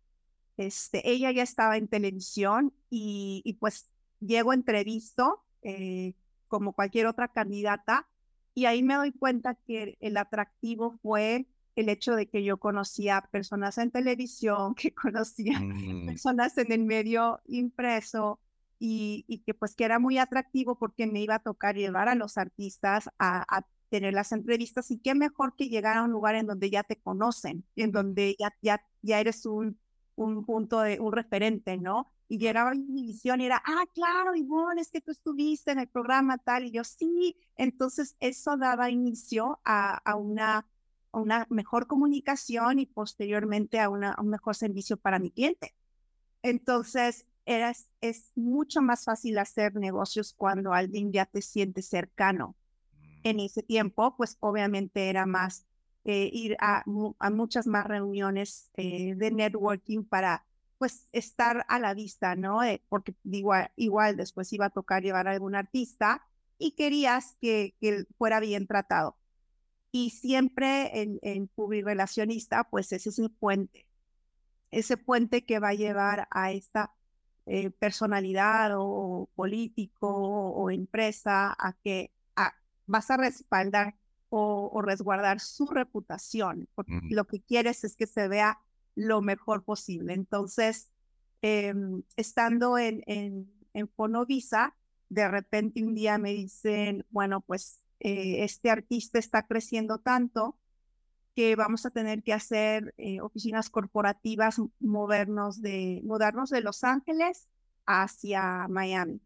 Este, 0.57 1.11
ella 1.11 1.33
ya 1.33 1.43
estaba 1.43 1.77
en 1.77 1.89
televisión 1.89 2.73
y, 2.89 3.43
y 3.45 3.55
pues 3.55 3.89
llego 4.21 4.53
entrevisto 4.53 5.45
eh, 5.63 6.15
como 6.49 6.73
cualquier 6.75 7.07
otra 7.07 7.29
candidata 7.29 8.09
Y 8.55 8.67
ahí 8.67 8.83
me 8.83 8.95
doy 8.95 9.13
cuenta 9.13 9.55
que 9.55 9.97
el 10.01 10.17
atractivo 10.17 10.99
fue 11.03 11.47
el 11.77 11.89
hecho 11.89 12.15
de 12.17 12.29
que 12.29 12.45
yo 12.45 12.59
conocía 12.59 13.29
personas 13.31 13.79
en 13.79 13.91
televisión, 13.91 14.75
que 14.77 14.93
conocía 14.95 15.61
Mm, 15.61 16.07
personas 16.07 16.57
en 16.59 16.73
el 16.73 16.85
medio 16.85 17.41
impreso 17.47 18.41
y, 18.79 19.25
y 19.29 19.41
que 19.41 19.55
pues 19.55 19.75
que 19.75 19.85
era 19.85 19.99
muy 19.99 20.19
atractivo 20.19 20.79
porque 20.79 21.07
me 21.07 21.21
iba 21.21 21.37
a 21.37 21.39
tocar 21.43 21.77
llevar 21.77 22.09
a 22.09 22.15
los 22.15 22.39
artistas 22.39 23.09
a, 23.19 23.45
a 23.57 23.67
tener 23.91 24.15
las 24.15 24.33
entrevistas 24.33 24.91
y 24.91 24.99
qué 25.01 25.15
mejor 25.15 25.55
que 25.57 25.69
llegar 25.69 25.97
a 25.97 26.03
un 26.05 26.11
lugar 26.13 26.35
en 26.37 26.47
donde 26.47 26.71
ya 26.71 26.83
te 26.85 26.97
conocen, 27.01 27.65
en 27.77 27.93
donde 27.93 28.37
ya, 28.39 28.55
ya, 28.63 28.85
ya 29.03 29.21
eres 29.21 29.47
un, 29.47 29.79
un 30.17 30.45
punto 30.45 30.81
de 30.81 31.01
un 31.01 31.13
referente, 31.13 31.77
¿no? 31.77 32.13
Y 32.31 32.39
llegaba 32.39 32.71
mi 32.75 33.03
visión 33.03 33.41
y 33.41 33.47
era, 33.47 33.61
ah, 33.67 33.85
claro, 33.93 34.37
Ivonne, 34.37 34.81
es 34.81 34.93
que 34.93 35.01
tú 35.01 35.11
estuviste 35.11 35.73
en 35.73 35.81
el 35.81 35.89
programa 35.89 36.39
tal, 36.39 36.65
y 36.65 36.71
yo 36.71 36.85
sí. 36.85 37.37
Entonces, 37.57 38.15
eso 38.21 38.57
daba 38.57 38.89
inicio 38.89 39.59
a, 39.65 39.97
a 40.09 40.15
una, 40.15 40.65
a 41.11 41.19
una 41.19 41.45
mejor 41.51 41.89
comunicación 41.89 42.79
y 42.79 42.87
posteriormente 42.87 43.81
a, 43.81 43.89
una, 43.89 44.13
a 44.13 44.23
un 44.23 44.29
mejor 44.29 44.55
servicio 44.55 44.97
para 44.97 45.19
mi 45.19 45.33
cliente. 45.33 45.75
Entonces, 46.45 47.27
era, 47.47 47.73
es 48.01 48.31
mucho 48.37 48.81
más 48.81 49.07
fácil 49.07 49.37
hacer 49.37 49.75
negocios 49.75 50.33
cuando 50.33 50.73
alguien 50.73 51.11
ya 51.11 51.27
te 51.27 51.43
siente 51.43 51.83
cercano. 51.83 52.55
En 53.25 53.41
ese 53.41 53.65
tiempo, 53.65 54.15
pues 54.17 54.37
obviamente 54.39 55.09
era 55.09 55.27
más 55.27 55.67
eh, 56.05 56.31
ir 56.33 56.57
a, 56.61 56.85
a 57.19 57.31
muchas 57.31 57.67
más 57.67 57.89
reuniones 57.89 58.71
eh, 58.77 59.17
de 59.17 59.33
networking 59.33 60.05
para 60.05 60.47
pues 60.81 61.07
estar 61.13 61.67
a 61.69 61.79
la 61.79 61.93
vista, 61.93 62.37
¿no? 62.37 62.65
Eh, 62.65 62.83
porque 62.89 63.15
igual, 63.25 63.71
igual 63.77 64.17
después 64.17 64.51
iba 64.55 64.65
a 64.67 64.71
tocar 64.71 65.03
llevar 65.03 65.29
a 65.29 65.33
algún 65.33 65.55
artista 65.55 66.27
y 66.59 66.73
querías 66.73 67.37
que, 67.43 67.75
que 67.83 68.07
fuera 68.17 68.41
bien 68.41 68.67
tratado. 68.67 69.19
Y 69.93 70.11
siempre 70.11 71.03
en, 71.03 71.19
en 71.23 71.49
publirelacionista, 71.49 72.65
pues 72.65 72.93
es 72.93 73.07
ese 73.07 73.29
puente, 73.29 73.87
ese 74.71 74.97
puente 74.97 75.45
que 75.45 75.59
va 75.59 75.69
a 75.69 75.75
llevar 75.75 76.29
a 76.31 76.53
esta 76.53 76.95
eh, 77.47 77.71
personalidad 77.71 78.71
o 78.79 79.29
político 79.35 80.09
o 80.09 80.71
empresa 80.71 81.55
a 81.59 81.75
que 81.85 82.11
a- 82.37 82.55
vas 82.87 83.11
a 83.11 83.19
respaldar 83.19 83.97
o, 84.31 84.71
o 84.73 84.81
resguardar 84.81 85.41
su 85.41 85.67
reputación, 85.67 86.69
porque 86.75 86.93
lo 87.11 87.27
que 87.27 87.41
quieres 87.43 87.85
es 87.85 87.97
que 87.97 88.07
se 88.07 88.29
vea 88.29 88.61
lo 89.07 89.23
mejor 89.23 89.65
posible. 89.65 90.15
Entonces, 90.15 90.91
em, 91.43 92.03
estando 92.17 92.79
en, 92.79 93.03
en, 93.07 93.51
en 93.75 93.89
Fonovisa, 93.89 94.77
de 95.09 95.29
repente 95.29 95.83
un 95.83 95.95
día 95.95 96.19
me 96.19 96.33
dicen, 96.33 97.07
bueno, 97.11 97.41
pues 97.41 97.81
eh, 98.01 98.45
este 98.45 98.71
artista 98.71 99.19
está 99.19 99.47
creciendo 99.47 99.99
tanto 99.99 100.59
que 101.37 101.57
vamos 101.57 101.87
a 101.87 101.91
tener 101.91 102.23
que 102.23 102.33
hacer 102.33 102.95
eh, 102.99 103.21
oficinas 103.21 103.71
corporativas, 103.71 104.61
movernos 104.81 105.63
de, 105.63 106.01
mudarnos 106.05 106.51
de 106.51 106.61
Los 106.63 106.85
Ángeles 106.85 107.49
hacia 107.87 108.69
Miami. 108.69 109.21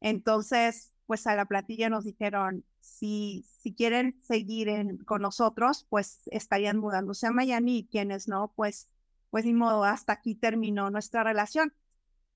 Entonces, 0.00 0.92
pues 1.06 1.26
a 1.26 1.36
la 1.36 1.46
platilla 1.46 1.88
nos 1.88 2.04
dijeron, 2.04 2.64
si, 2.80 3.44
si 3.60 3.74
quieren 3.74 4.20
seguir 4.22 4.68
en- 4.68 4.98
con 4.98 5.22
nosotros, 5.22 5.86
pues 5.88 6.22
estarían 6.26 6.78
mudándose 6.78 7.26
a 7.26 7.30
Miami 7.32 7.78
y 7.78 7.86
quienes 7.86 8.28
no, 8.28 8.52
pues, 8.56 8.88
pues 9.36 9.44
ni 9.44 9.52
modo, 9.52 9.84
hasta 9.84 10.14
aquí 10.14 10.34
terminó 10.34 10.88
nuestra 10.88 11.22
relación. 11.22 11.74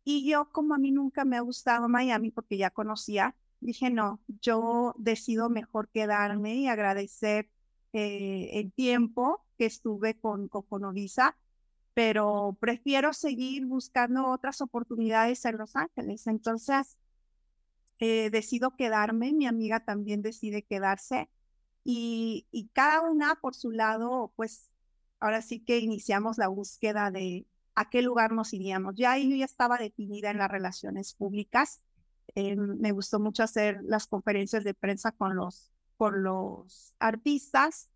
Y 0.04 0.28
yo, 0.30 0.50
como 0.52 0.75
a 0.75 0.78
mí 0.78 0.90
nunca 0.90 1.25
me 1.25 1.38
ha 1.38 1.40
gustado 1.40 1.88
Miami 1.88 2.30
porque 2.30 2.59
ya 2.59 2.69
conocía, 2.69 3.35
dije, 3.61 3.88
no, 3.88 4.21
yo 4.42 4.95
decido 4.99 5.49
mejor 5.49 5.88
quedarme 5.88 6.57
y 6.57 6.69
agradecer 6.69 7.49
eh, 7.95 8.50
el 8.52 8.71
tiempo 8.75 9.47
que 9.57 9.64
estuve 9.64 10.21
con, 10.21 10.49
con 10.49 10.62
Fonovisa, 10.66 11.38
pero 11.95 12.59
prefiero 12.61 13.14
seguir 13.14 13.64
buscando 13.64 14.26
otras 14.28 14.61
oportunidades 14.61 15.42
en 15.47 15.57
Los 15.57 15.76
Ángeles. 15.76 16.26
Entonces, 16.26 16.99
eh, 17.99 18.28
decido 18.28 18.76
quedarme, 18.76 19.33
mi 19.33 19.47
amiga 19.47 19.87
también 19.87 20.21
decide 20.21 20.64
quedarse 20.64 21.30
y, 21.83 22.47
y 22.50 22.69
cada 22.75 23.00
una 23.00 23.37
por 23.37 23.54
su 23.54 23.71
lado, 23.71 24.35
pues 24.37 24.70
ahora 25.21 25.43
sí 25.43 25.61
que 25.61 25.79
iniciamos 25.79 26.39
la 26.39 26.49
búsqueda 26.49 27.11
de 27.11 27.47
a 27.75 27.89
qué 27.91 28.03
lugar 28.03 28.33
nos 28.33 28.53
iríamos. 28.53 28.95
Ya 28.97 29.17
yo 29.19 29.35
ya 29.37 29.45
estaba 29.45 29.79
definida 29.79 30.31
en 30.31 30.39
las 30.39 30.50
relaciones 30.50 31.15
públicas. 31.15 31.83
Eh, 32.35 32.57
me 32.57 32.93
gustó 32.93 33.19
mucho 33.21 33.43
hacer 33.43 33.81
las 33.85 34.07
conferencias 34.07 34.65
de 34.65 34.75
prensa 34.75 35.12
con 35.12 35.37
los, 35.37 35.71
con 35.97 36.23
los 36.23 36.95
artistas 36.99 37.89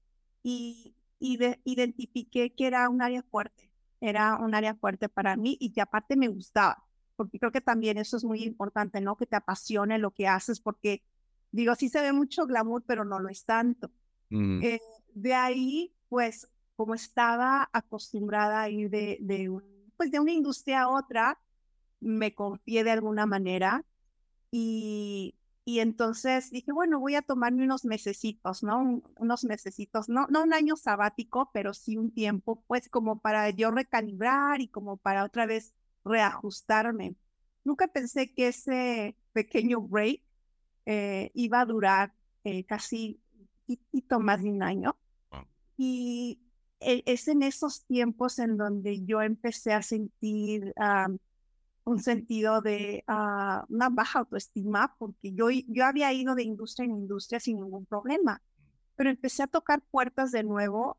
y, 0.43 0.95
y 1.19 1.37
de- 1.37 1.61
identifiqué 1.64 2.52
que 2.54 2.66
era 2.66 2.88
un 2.88 3.02
área 3.02 3.23
fuerte, 3.23 3.71
era 4.00 4.37
un 4.37 4.54
área 4.54 4.75
fuerte 4.75 5.09
para 5.09 5.37
mí 5.37 5.57
y 5.61 5.73
que 5.73 5.81
aparte 5.81 6.16
me 6.16 6.28
gustaba 6.28 6.83
porque 7.16 7.38
creo 7.38 7.52
que 7.52 7.61
también 7.61 7.97
eso 7.97 8.16
es 8.16 8.25
muy 8.25 8.43
importante, 8.43 9.00
¿no? 9.00 9.16
Que 9.16 9.26
te 9.26 9.37
apasione 9.37 9.99
lo 9.99 10.11
que 10.11 10.26
haces, 10.26 10.59
porque 10.61 11.04
digo, 11.52 11.76
sí 11.76 11.88
se 11.88 12.02
ve 12.02 12.12
mucho 12.12 12.45
glamour, 12.45 12.83
pero 12.85 13.04
no 13.04 13.21
lo 13.21 13.28
es 13.28 13.45
tanto. 13.45 13.93
mm, 14.31 14.62
Eh, 14.64 14.81
de 15.14 15.33
ahí, 15.35 15.95
pues, 16.09 16.49
como 16.76 16.95
estaba 16.95 17.69
acostumbrada 17.73 18.62
a 18.62 18.69
ir 18.71 18.90
de, 18.90 19.19
de, 19.21 19.50
pues, 19.97 20.11
de 20.11 20.21
una 20.21 20.33
industria 20.33 20.83
a 20.83 20.88
otra, 20.88 21.40
me 22.00 22.35
confié 22.35 22.85
de 22.85 22.90
alguna 22.93 23.26
manera 23.26 23.85
y, 24.50 25.37
y 25.64 25.81
entonces 25.81 26.50
dije, 26.50 26.73
bueno, 26.73 27.00
voy 27.00 27.14
a 27.16 27.23
tomarme 27.23 27.64
unos 27.64 27.85
mesecitos, 27.85 28.62
¿no? 28.62 28.78
Un- 28.81 29.02
unos 29.19 29.45
mesecitos, 29.45 30.09
no, 30.09 30.26
no 30.31 30.43
un 30.45 30.54
año 30.54 30.76
sabático, 30.76 31.50
pero 31.52 31.75
sí 31.75 31.97
un 31.97 32.12
tiempo, 32.12 32.62
pues, 32.66 32.88
como 32.88 33.21
para 33.21 33.50
yo 33.50 33.71
recalibrar 33.71 34.61
y 34.61 34.69
como 34.69 34.97
para 34.97 35.25
otra 35.25 35.47
vez 35.47 35.75
reajustarme. 36.04 37.16
Nunca 37.64 37.88
pensé 37.88 38.33
que 38.35 38.49
ese 38.49 39.16
pequeño 39.33 39.81
break 39.83 40.23
eh, 40.87 41.31
iba 41.35 41.61
a 41.61 41.66
durar 41.66 42.14
eh, 42.45 42.64
casi 42.66 43.21
un 43.69 43.76
poquito 43.76 44.21
más 44.21 44.43
de 44.43 44.50
un 44.50 44.62
año. 44.62 44.97
Y 45.76 46.40
es 46.84 47.28
en 47.28 47.42
esos 47.42 47.84
tiempos 47.84 48.38
en 48.38 48.56
donde 48.56 49.04
yo 49.04 49.22
empecé 49.22 49.72
a 49.72 49.82
sentir 49.82 50.72
ah, 50.76 51.08
un 51.84 52.00
sentido 52.00 52.60
de 52.62 53.04
ah, 53.06 53.64
una 53.68 53.88
baja 53.90 54.20
autoestima, 54.20 54.94
porque 54.98 55.32
yo, 55.32 55.50
yo 55.50 55.84
había 55.84 56.12
ido 56.12 56.34
de 56.34 56.42
industria 56.42 56.84
en 56.86 56.92
industria 56.92 57.40
sin 57.40 57.56
ningún 57.56 57.86
problema, 57.86 58.42
pero 58.96 59.10
empecé 59.10 59.42
a 59.42 59.46
tocar 59.46 59.82
puertas 59.90 60.32
de 60.32 60.42
nuevo 60.42 60.98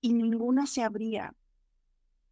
y 0.00 0.12
ninguna 0.12 0.66
se 0.66 0.82
abría. 0.82 1.34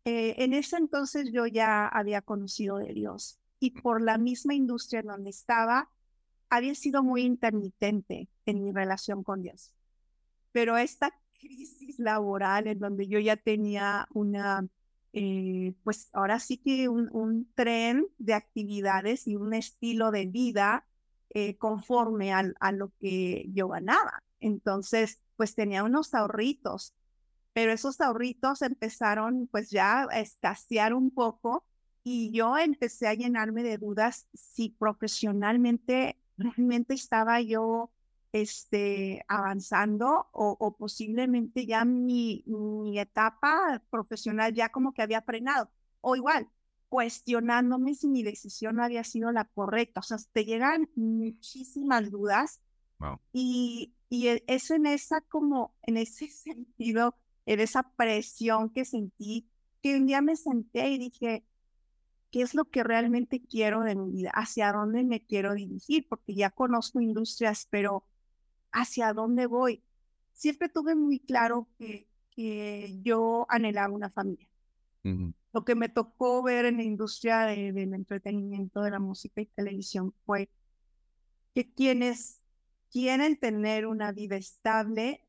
Eh, 0.05 0.35
en 0.45 0.53
ese 0.53 0.77
entonces 0.77 1.33
yo 1.33 1.47
ya 1.47 1.89
había 1.89 2.21
conocido 2.21 2.77
de 2.77 2.93
Dios 2.93 3.39
y 3.59 3.71
por 3.71 4.03
la 4.03 4.19
misma 4.19 4.55
industria 4.55 5.01
en 5.01 5.07
donde 5.07 5.31
estaba, 5.31 5.91
había 6.51 6.75
sido 6.75 7.03
muy 7.03 7.23
intermitente 7.23 8.29
en 8.45 8.63
mi 8.63 8.73
relación 8.73 9.23
con 9.25 9.41
Dios. 9.41 9.73
Pero 10.53 10.77
esta 10.77 11.15
crisis 11.45 11.99
laboral 11.99 12.67
en 12.67 12.79
donde 12.79 13.07
yo 13.07 13.19
ya 13.21 13.37
tenía 13.37 14.09
una, 14.13 14.67
eh, 15.13 15.75
pues 15.85 16.09
ahora 16.13 16.41
sí 16.41 16.59
que 16.59 16.89
un, 16.89 17.09
un 17.13 17.49
tren 17.55 18.07
de 18.19 18.35
actividades 18.35 19.29
y 19.29 19.37
un 19.37 19.55
estilo 19.55 20.11
de 20.11 20.27
vida 20.27 20.87
eh, 21.31 21.57
conforme 21.57 22.33
al, 22.33 22.57
a 22.61 22.73
lo 22.73 22.93
que 23.01 23.47
yo 23.53 23.69
ganaba. 23.69 24.23
Entonces, 24.41 25.21
pues 25.37 25.55
tenía 25.55 25.85
unos 25.85 26.15
ahorritos 26.15 26.95
pero 27.55 27.73
esos 27.73 28.01
ahorritos 28.01 28.61
empezaron 28.61 29.47
pues 29.47 29.71
ya 29.71 30.07
a 30.11 30.21
escasear 30.21 30.93
un 30.93 31.11
poco 31.11 31.65
y 32.03 32.31
yo 32.33 32.59
empecé 32.59 33.07
a 33.07 33.15
llenarme 33.15 33.63
de 33.63 33.79
dudas 33.79 34.29
si 34.35 34.71
profesionalmente 34.71 36.19
realmente 36.37 36.95
estaba 36.95 37.41
yo 37.41 37.91
este, 38.35 39.25
avanzando 39.29 40.29
o, 40.33 40.57
o 40.59 40.77
posiblemente 40.77 41.67
ya 41.67 41.85
mi, 41.85 42.43
mi 42.47 42.99
etapa 42.99 43.81
profesional 43.91 44.53
ya 44.53 44.71
como 44.71 44.93
que 44.93 45.03
había 45.03 45.23
frenado 45.23 45.71
o 46.01 46.17
igual 46.17 46.49
cuestionándome 46.89 47.95
si 47.95 48.09
mi 48.09 48.25
decisión 48.25 48.81
había 48.81 49.05
sido 49.05 49.31
la 49.33 49.45
correcta. 49.45 50.01
O 50.01 50.03
sea, 50.03 50.19
te 50.33 50.45
llegan 50.45 50.91
muchísimas 50.97 52.11
dudas 52.11 52.61
Wow. 53.01 53.19
y, 53.33 53.95
y 54.09 54.29
e- 54.29 54.45
es 54.49 54.71
en 54.73 54.87
esa 54.87 55.21
como, 55.23 55.75
en 55.83 55.97
ese 55.99 56.29
sentido, 56.31 57.17
en 57.47 57.61
esa 57.61 57.85
presión 57.97 58.71
que 58.71 58.85
sentí, 58.85 59.49
que 59.83 59.97
un 59.97 60.07
día 60.07 60.23
me 60.23 60.37
senté 60.37 60.91
y 60.91 60.99
dije, 60.99 61.45
¿qué 62.31 62.43
es 62.43 62.55
lo 62.55 62.65
que 62.67 62.83
realmente 62.85 63.43
quiero 63.43 63.83
de 63.83 63.95
mi 63.95 64.11
vida? 64.11 64.31
¿Hacia 64.35 64.73
dónde 64.73 65.05
me 65.05 65.25
quiero 65.25 65.55
dirigir? 65.55 66.07
Porque 66.09 66.35
ya 66.35 66.51
conozco 66.51 67.01
industrias, 67.01 67.67
pero 67.71 68.05
¿hacia 68.75 69.15
dónde 69.15 69.47
voy? 69.47 69.85
Siempre 70.35 70.69
tuve 70.71 70.97
muy 70.97 71.21
claro 71.21 71.69
que, 71.79 72.09
que 72.33 72.99
yo 73.03 73.47
anhelaba 73.51 73.95
una 73.95 74.11
familia. 74.11 74.49
ujú, 75.05 75.35
Lo 75.55 75.65
que 75.65 75.75
me 75.75 75.89
tocó 75.89 76.43
ver 76.43 76.67
en 76.67 76.77
la 76.79 76.83
industria 76.83 77.41
de- 77.47 77.73
del 77.73 77.95
entretenimiento, 77.95 78.83
de 78.83 78.91
la 78.91 78.99
música 78.99 79.41
y 79.41 79.47
televisión 79.47 80.15
fue 80.27 80.51
que 81.55 81.73
quienes 81.73 82.41
quieren 82.91 83.37
tener 83.39 83.87
una 83.87 84.13
vida 84.13 84.37
estable, 84.37 85.27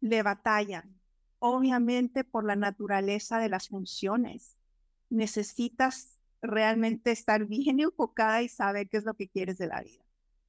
le 0.00 0.22
batallan, 0.22 1.00
obviamente 1.38 2.24
por 2.24 2.44
la 2.44 2.56
naturaleza 2.56 3.38
de 3.38 3.48
las 3.48 3.68
funciones. 3.68 4.56
Necesitas 5.10 6.18
realmente 6.42 7.10
estar 7.12 7.46
bien 7.46 7.80
enfocada 7.80 8.42
y 8.42 8.48
saber 8.48 8.88
qué 8.88 8.98
es 8.98 9.04
lo 9.04 9.14
que 9.14 9.28
quieres 9.28 9.58
de 9.58 9.68
la 9.68 9.82
vida. 9.82 10.04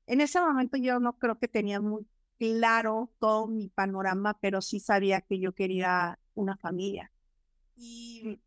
En 0.07 0.21
ese 0.21 0.39
momento 0.41 0.77
yo 0.77 0.99
no 0.99 1.17
creo 1.19 1.37
que 1.39 1.47
tenía 1.47 1.81
muy 1.81 2.05
claro 2.37 3.11
todo 3.19 3.47
mi 3.47 3.69
panorama, 3.69 4.37
pero 4.39 4.61
sí 4.61 4.79
sabía 4.79 5.21
que 5.21 5.39
yo 5.39 5.53
quería 5.53 6.19
una 6.35 6.57
familia. 6.57 7.11
Y, 7.75 8.39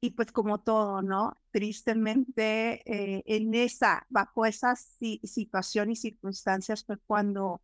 y 0.00 0.10
pues 0.10 0.32
como 0.32 0.60
todo, 0.60 1.02
¿no? 1.02 1.36
Tristemente, 1.50 2.82
eh, 2.86 3.24
en 3.26 3.54
esa, 3.54 4.06
bajo 4.10 4.46
esa 4.46 4.76
situación 4.76 5.90
y 5.90 5.96
circunstancias 5.96 6.84
fue 6.84 6.98
cuando 6.98 7.62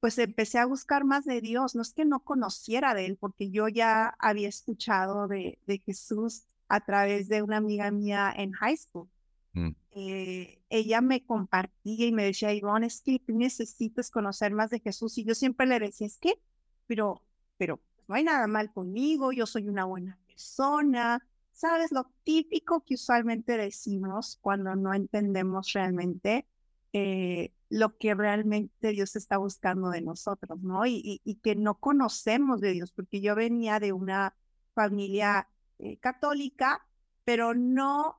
pues 0.00 0.18
empecé 0.18 0.58
a 0.58 0.66
buscar 0.66 1.04
más 1.04 1.24
de 1.24 1.40
Dios. 1.40 1.74
No 1.74 1.82
es 1.82 1.92
que 1.92 2.04
no 2.04 2.20
conociera 2.20 2.94
de 2.94 3.06
Él, 3.06 3.16
porque 3.18 3.50
yo 3.50 3.68
ya 3.68 4.14
había 4.18 4.48
escuchado 4.48 5.28
de, 5.28 5.58
de 5.66 5.78
Jesús 5.80 6.44
a 6.68 6.80
través 6.84 7.28
de 7.28 7.42
una 7.42 7.58
amiga 7.58 7.90
mía 7.90 8.32
en 8.36 8.52
high 8.52 8.76
school. 8.76 9.08
Mm. 9.56 9.74
Eh, 9.92 10.62
ella 10.68 11.00
me 11.00 11.24
compartía 11.24 12.06
y 12.06 12.12
me 12.12 12.24
decía, 12.24 12.52
Ivonne, 12.52 12.86
es 12.86 13.00
que 13.00 13.18
tú 13.18 13.36
necesitas 13.36 14.10
conocer 14.10 14.52
más 14.52 14.68
de 14.68 14.80
Jesús. 14.80 15.16
Y 15.16 15.24
yo 15.24 15.34
siempre 15.34 15.66
le 15.66 15.80
decía, 15.80 16.06
es 16.06 16.18
que, 16.18 16.38
pero, 16.86 17.22
pero 17.56 17.80
no 18.06 18.14
hay 18.14 18.24
nada 18.24 18.46
mal 18.46 18.70
conmigo, 18.70 19.32
yo 19.32 19.46
soy 19.46 19.68
una 19.68 19.86
buena 19.86 20.18
persona. 20.26 21.26
¿Sabes? 21.52 21.90
Lo 21.90 22.12
típico 22.22 22.84
que 22.84 22.94
usualmente 22.94 23.56
decimos 23.56 24.38
cuando 24.42 24.76
no 24.76 24.92
entendemos 24.92 25.72
realmente 25.72 26.46
eh, 26.92 27.54
lo 27.70 27.96
que 27.96 28.14
realmente 28.14 28.90
Dios 28.90 29.16
está 29.16 29.38
buscando 29.38 29.88
de 29.88 30.02
nosotros, 30.02 30.60
¿no? 30.60 30.84
Y, 30.84 31.22
y, 31.24 31.36
que 31.36 31.56
no 31.56 31.80
conocemos 31.80 32.60
de 32.60 32.72
Dios, 32.72 32.92
porque 32.92 33.22
yo 33.22 33.34
venía 33.34 33.80
de 33.80 33.94
una 33.94 34.34
familia 34.74 35.48
eh, 35.78 35.96
católica, 35.96 36.86
pero 37.24 37.54
no 37.54 38.18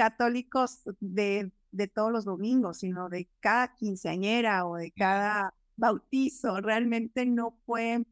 católicos 0.00 0.80
de, 0.98 1.52
de 1.72 1.86
todos 1.86 2.10
los 2.10 2.24
domingos, 2.24 2.78
sino 2.78 3.10
de 3.10 3.28
cada 3.38 3.74
quinceañera 3.74 4.64
o 4.64 4.76
de 4.76 4.92
cada 4.92 5.52
bautizo. 5.76 6.58
Realmente 6.62 7.26
no 7.26 7.58
fue, 7.66 8.06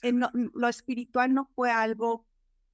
eh, 0.00 0.12
lo 0.54 0.68
espiritual 0.68 1.34
no 1.34 1.50
fue 1.54 1.70
algo 1.70 2.24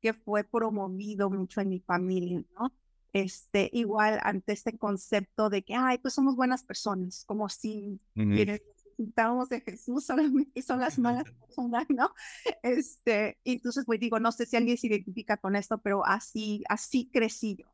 que 0.01 0.13
fue 0.13 0.45
promovido 0.45 1.29
mucho 1.31 1.61
en 1.61 1.71
mi 1.71 1.81
familia, 1.81 2.45
¿no? 2.57 2.73
Este, 3.13 3.71
igual 3.73 4.21
ante 4.23 4.53
este 4.53 4.79
concepto 4.79 5.51
de 5.51 5.65
que, 5.65 5.75
ay, 5.75 5.99
pues 5.99 6.15
somos 6.15 6.37
buenas 6.37 6.63
personas, 6.63 7.25
como 7.25 7.49
si 7.49 7.99
necesitamos 8.15 9.49
de 9.49 9.63
Jesús, 9.63 10.07
solamente 10.07 10.63
son 10.63 10.79
las 10.79 10.97
malas 10.97 11.25
personas, 11.41 11.87
¿no? 11.89 12.15
Este, 12.63 13.37
entonces, 13.43 13.85
pues 13.85 13.99
digo, 13.99 14.21
no 14.21 14.31
sé 14.31 14.47
si 14.47 14.55
alguien 14.57 14.79
se 14.79 14.87
identifica 14.87 15.39
con 15.39 15.57
esto, 15.57 15.79
pero 15.79 16.07
así, 16.07 16.63
así 16.69 17.11
crecí 17.13 17.57
yo. 17.57 17.67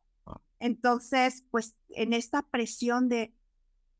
Entonces, 0.59 1.45
pues 1.51 1.77
en 1.91 2.13
esta 2.13 2.43
presión 2.43 3.09
de, 3.09 3.35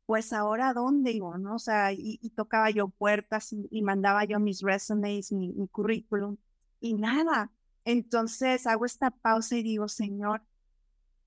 pues 0.05 0.33
ahora 0.33 0.73
dónde 0.73 1.11
digo, 1.11 1.37
¿no? 1.37 1.55
O 1.55 1.59
sea, 1.59 1.91
y, 1.93 2.17
tocaba 2.35 2.69
yo 2.69 2.89
puertas 2.89 3.53
y, 3.53 3.81
mandaba 3.81 4.25
yo 4.25 4.39
mis 4.39 4.61
resumes, 4.61 5.31
mi, 5.31 5.53
mi 5.53 5.67
currículum 5.67 6.37
y 6.79 6.93
nada. 6.93 7.51
Entonces 7.85 8.67
hago 8.67 8.85
esta 8.85 9.11
pausa 9.11 9.55
y 9.57 9.63
digo, 9.63 9.87
Señor, 9.87 10.43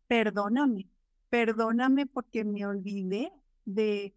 perdóname, 0.08 0.88
perdóname 1.30 2.06
porque 2.06 2.44
me 2.44 2.66
olvidé 2.66 3.32
de, 3.64 4.14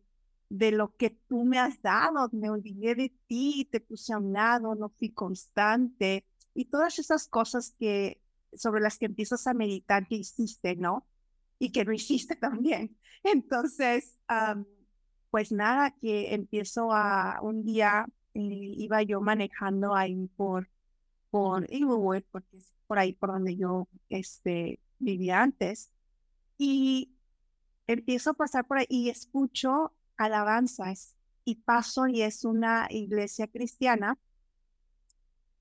de 0.49 0.71
lo 0.71 0.95
que 0.95 1.11
tú 1.11 1.43
me 1.45 1.59
has 1.59 1.81
dado, 1.81 2.29
me 2.31 2.49
olvidé 2.49 2.95
de 2.95 3.13
ti, 3.27 3.67
te 3.71 3.79
puse 3.79 4.13
a 4.13 4.17
un 4.17 4.33
lado, 4.33 4.75
no 4.75 4.89
fui 4.89 5.09
constante 5.09 6.25
y 6.53 6.65
todas 6.65 6.99
esas 6.99 7.27
cosas 7.27 7.75
que 7.79 8.20
sobre 8.53 8.81
las 8.81 8.97
que 8.97 9.05
empiezas 9.05 9.47
a 9.47 9.53
meditar 9.53 10.07
que 10.07 10.15
hiciste, 10.15 10.75
¿no? 10.75 11.05
Y 11.59 11.71
que 11.71 11.85
no 11.85 11.93
hiciste 11.93 12.35
también. 12.37 12.97
Entonces, 13.23 14.17
pues 15.29 15.51
nada, 15.51 15.91
que 16.01 16.33
empiezo 16.33 16.91
a 16.91 17.39
un 17.41 17.63
día, 17.63 18.05
eh, 18.33 18.39
iba 18.77 19.01
yo 19.03 19.21
manejando 19.21 19.95
ahí 19.95 20.27
por, 20.35 20.69
por 21.29 21.71
Inglewood, 21.71 22.23
porque 22.31 22.57
es 22.57 22.71
por 22.87 22.99
ahí 22.99 23.13
por 23.13 23.31
donde 23.31 23.55
yo 23.55 23.87
este, 24.09 24.79
vivía 24.99 25.41
antes, 25.41 25.91
y 26.57 27.15
empiezo 27.87 28.31
a 28.31 28.33
pasar 28.33 28.65
por 28.65 28.79
ahí 28.79 28.87
y 28.89 29.09
escucho 29.09 29.93
alabanzas 30.17 31.15
y 31.45 31.55
paso 31.55 32.07
y 32.07 32.21
es 32.21 32.45
una 32.45 32.87
iglesia 32.89 33.47
cristiana 33.47 34.17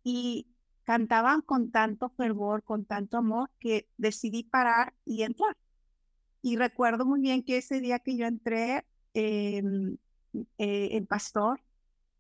y 0.05 0.46
cantaban 0.90 1.40
con 1.42 1.70
tanto 1.70 2.09
fervor, 2.09 2.64
con 2.64 2.85
tanto 2.85 3.18
amor, 3.18 3.48
que 3.61 3.88
decidí 3.96 4.42
parar 4.42 4.92
y 5.05 5.22
entrar. 5.22 5.57
Y 6.42 6.57
recuerdo 6.57 7.07
muy 7.07 7.20
bien 7.20 7.44
que 7.44 7.59
ese 7.59 7.81
día 7.81 8.00
que 8.00 8.16
yo 8.16 8.26
entré, 8.26 8.85
eh, 9.14 9.62
el 10.59 11.07
pastor 11.07 11.61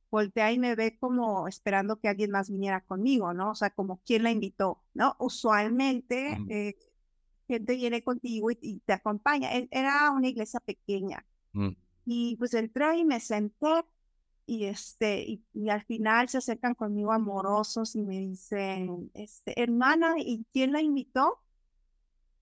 voltea 0.08 0.52
y 0.52 0.60
me 0.60 0.76
ve 0.76 0.96
como 1.00 1.48
esperando 1.48 1.98
que 1.98 2.06
alguien 2.06 2.30
más 2.30 2.48
viniera 2.48 2.80
conmigo, 2.82 3.34
¿no? 3.34 3.50
O 3.50 3.54
sea, 3.56 3.70
como 3.70 4.00
quien 4.06 4.22
la 4.22 4.30
invitó, 4.30 4.80
¿no? 4.94 5.16
Usualmente 5.18 6.38
eh, 6.48 6.76
gente 7.48 7.74
viene 7.74 8.04
contigo 8.04 8.52
y, 8.52 8.78
te 8.86 8.92
acompaña. 8.92 9.52
E, 9.52 9.66
era 9.72 10.12
una 10.12 10.28
iglesia 10.28 10.60
pequeña. 10.60 11.26
Mm. 11.54 11.70
Y 12.06 12.36
pues 12.36 12.54
entré 12.54 12.98
y 12.98 13.04
me 13.04 13.18
senté 13.18 13.84
y 14.50 14.64
este, 14.64 15.40
y, 15.54 15.68
al 15.68 15.84
final 15.84 16.28
se 16.28 16.38
acercan 16.38 16.74
conmigo 16.74 17.12
amorosos 17.12 17.94
y 17.94 18.02
me 18.02 18.18
dicen, 18.18 19.08
este, 19.14 19.62
hermana, 19.62 20.16
¿y 20.18 20.44
quién 20.52 20.72
la 20.72 20.82
invitó? 20.82 21.38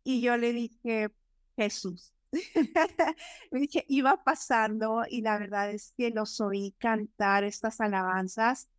Y 0.04 0.22
yo 0.22 0.38
le 0.38 0.54
dije, 0.54 1.10
Jesús. 1.54 2.14
me 3.50 3.60
dije, 3.60 3.84
iba 3.88 4.24
pasando 4.24 5.02
y 5.06 5.20
la 5.20 5.38
verdad 5.38 5.70
es 5.70 5.92
que 5.98 6.08
los 6.08 6.40
oí 6.40 6.74
cantar 6.78 7.44
estas 7.44 7.78
alabanzas 7.78 8.70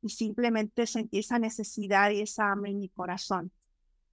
y 0.00 0.10
simplemente 0.10 0.86
sentí 0.86 1.18
esa 1.18 1.40
necesidad 1.40 2.10
y 2.10 2.20
esa 2.20 2.52
hambre 2.52 2.70
en 2.70 2.78
mi 2.78 2.88
corazón. 2.88 3.50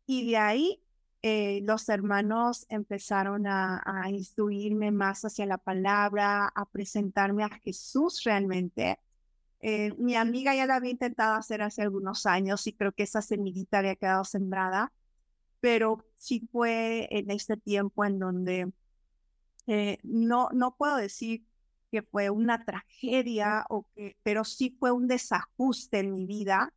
Y 0.08 0.32
de 0.32 0.38
ahí 0.38 0.83
eh, 1.26 1.62
los 1.64 1.88
hermanos 1.88 2.66
empezaron 2.68 3.48
a, 3.48 3.82
instruirme 4.10 4.92
más 4.92 5.24
hacia 5.24 5.46
la 5.46 5.58
palabra, 5.58 6.52
a 6.54 6.66
presentarme 6.66 7.46
a 7.46 7.50
Jesús 7.50 8.24
realmente. 8.26 9.00
Eh, 9.62 9.94
mi 9.98 10.16
amiga 10.16 10.54
ya 10.54 10.66
la 10.66 10.76
había 10.76 10.92
intentado 10.92 11.36
hacer 11.36 11.62
hace 11.62 11.82
algunos 11.82 12.26
años 12.26 12.68
y 12.68 12.74
creo 12.74 12.92
que 12.92 13.04
esa 13.04 13.22
semillita 13.22 13.80
había 13.80 13.96
quedado 13.96 14.26
sembrada, 14.26 14.92
pero 15.62 16.06
sí 16.18 16.46
fue 16.52 17.08
en 17.10 17.32
este 17.32 17.56
tiempo 17.56 18.04
en 18.04 18.20
donde 18.20 18.74
eh, 19.68 20.00
no, 20.04 20.50
no 20.52 20.76
puedo 20.76 20.98
decir 20.98 21.46
que 21.90 22.02
fue 22.02 22.32
una 22.32 22.66
tragedia, 22.66 23.66
o 23.70 23.86
que, 23.96 24.18
pero 24.24 24.44
sí 24.44 24.76
fue 24.78 24.92
un 24.92 25.08
desajuste 25.08 26.00
en 26.00 26.12
mi 26.12 26.26
vida, 26.26 26.74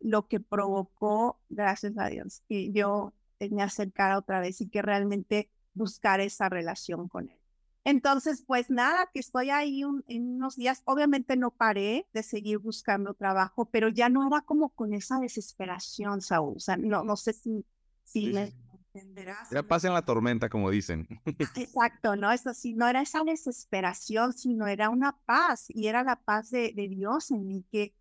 lo 0.00 0.26
que 0.26 0.40
provocó, 0.40 1.38
gracias 1.48 1.96
a 1.96 2.08
Dios, 2.08 2.42
que 2.48 2.72
yo 2.72 3.14
me 3.50 3.62
acercara 3.62 4.18
otra 4.18 4.40
vez 4.40 4.60
y 4.60 4.68
que 4.68 4.82
realmente 4.82 5.50
buscar 5.74 6.20
esa 6.20 6.48
relación 6.48 7.08
con 7.08 7.28
él. 7.30 7.38
Entonces, 7.84 8.44
pues 8.46 8.70
nada, 8.70 9.10
que 9.12 9.18
estoy 9.18 9.50
ahí 9.50 9.82
en 10.06 10.34
unos 10.36 10.56
días. 10.56 10.82
Obviamente 10.84 11.36
no 11.36 11.50
paré 11.50 12.06
de 12.12 12.22
seguir 12.22 12.58
buscando 12.58 13.14
trabajo, 13.14 13.68
pero 13.70 13.88
ya 13.88 14.08
no 14.08 14.26
era 14.26 14.42
como 14.42 14.68
con 14.70 14.94
esa 14.94 15.18
desesperación, 15.18 16.20
Saúl. 16.20 16.56
O 16.56 16.60
sea, 16.60 16.76
no, 16.76 17.02
no 17.02 17.16
sé 17.16 17.32
si, 17.32 17.64
si 18.04 18.32
me 18.32 18.52
entenderás. 18.94 19.50
Ya 19.50 19.64
pasa 19.64 19.88
en 19.88 19.94
la 19.94 20.04
tormenta, 20.04 20.48
como 20.48 20.70
dicen. 20.70 21.08
Exacto, 21.56 22.14
¿no? 22.14 22.30
Es 22.30 22.46
así, 22.46 22.72
no 22.74 22.86
era 22.86 23.02
esa 23.02 23.24
desesperación, 23.24 24.32
sino 24.32 24.68
era 24.68 24.88
una 24.88 25.18
paz 25.24 25.66
y 25.68 25.88
era 25.88 26.04
la 26.04 26.20
paz 26.20 26.50
de, 26.50 26.72
de 26.74 26.88
Dios 26.88 27.32
en 27.32 27.48
mí 27.48 27.64
que 27.72 27.94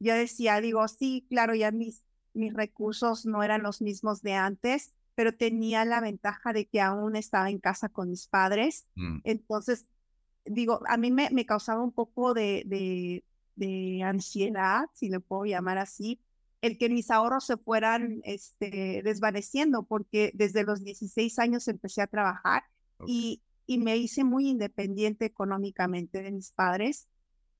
yo 0.00 0.14
decía, 0.14 0.60
digo, 0.60 0.86
sí, 0.88 1.26
claro, 1.28 1.54
ya 1.54 1.70
mis 1.70 2.02
mis 2.38 2.54
recursos 2.54 3.26
no 3.26 3.42
eran 3.42 3.62
los 3.62 3.82
mismos 3.82 4.22
de 4.22 4.34
antes, 4.34 4.94
pero 5.14 5.34
tenía 5.34 5.84
la 5.84 6.00
ventaja 6.00 6.52
de 6.52 6.66
que 6.66 6.80
aún 6.80 7.16
estaba 7.16 7.50
en 7.50 7.58
casa 7.58 7.88
con 7.88 8.10
mis 8.10 8.28
padres. 8.28 8.86
Mm. 8.94 9.18
Entonces, 9.24 9.84
digo, 10.44 10.80
a 10.86 10.96
mí 10.96 11.10
me, 11.10 11.28
me 11.30 11.44
causaba 11.44 11.82
un 11.82 11.92
poco 11.92 12.34
de, 12.34 12.62
de, 12.66 13.24
de, 13.56 14.02
ansiedad, 14.02 14.84
si 14.94 15.08
le 15.08 15.20
puedo 15.20 15.44
llamar 15.44 15.78
así, 15.78 16.20
el 16.62 16.78
que 16.78 16.88
mis 16.88 17.10
ahorros 17.10 17.46
se 17.46 17.56
fueran 17.56 18.20
este, 18.24 19.02
desvaneciendo, 19.04 19.82
porque 19.82 20.30
desde 20.34 20.64
los 20.64 20.82
16 20.82 21.38
años 21.38 21.68
empecé 21.68 22.02
a 22.02 22.06
trabajar 22.06 22.64
y, 23.06 23.42
y 23.66 23.78
me 23.78 23.96
hice 23.96 24.24
muy 24.24 24.48
independiente 24.48 25.24
económicamente 25.24 26.22
de 26.22 26.32
mis 26.32 26.52
padres. 26.52 27.08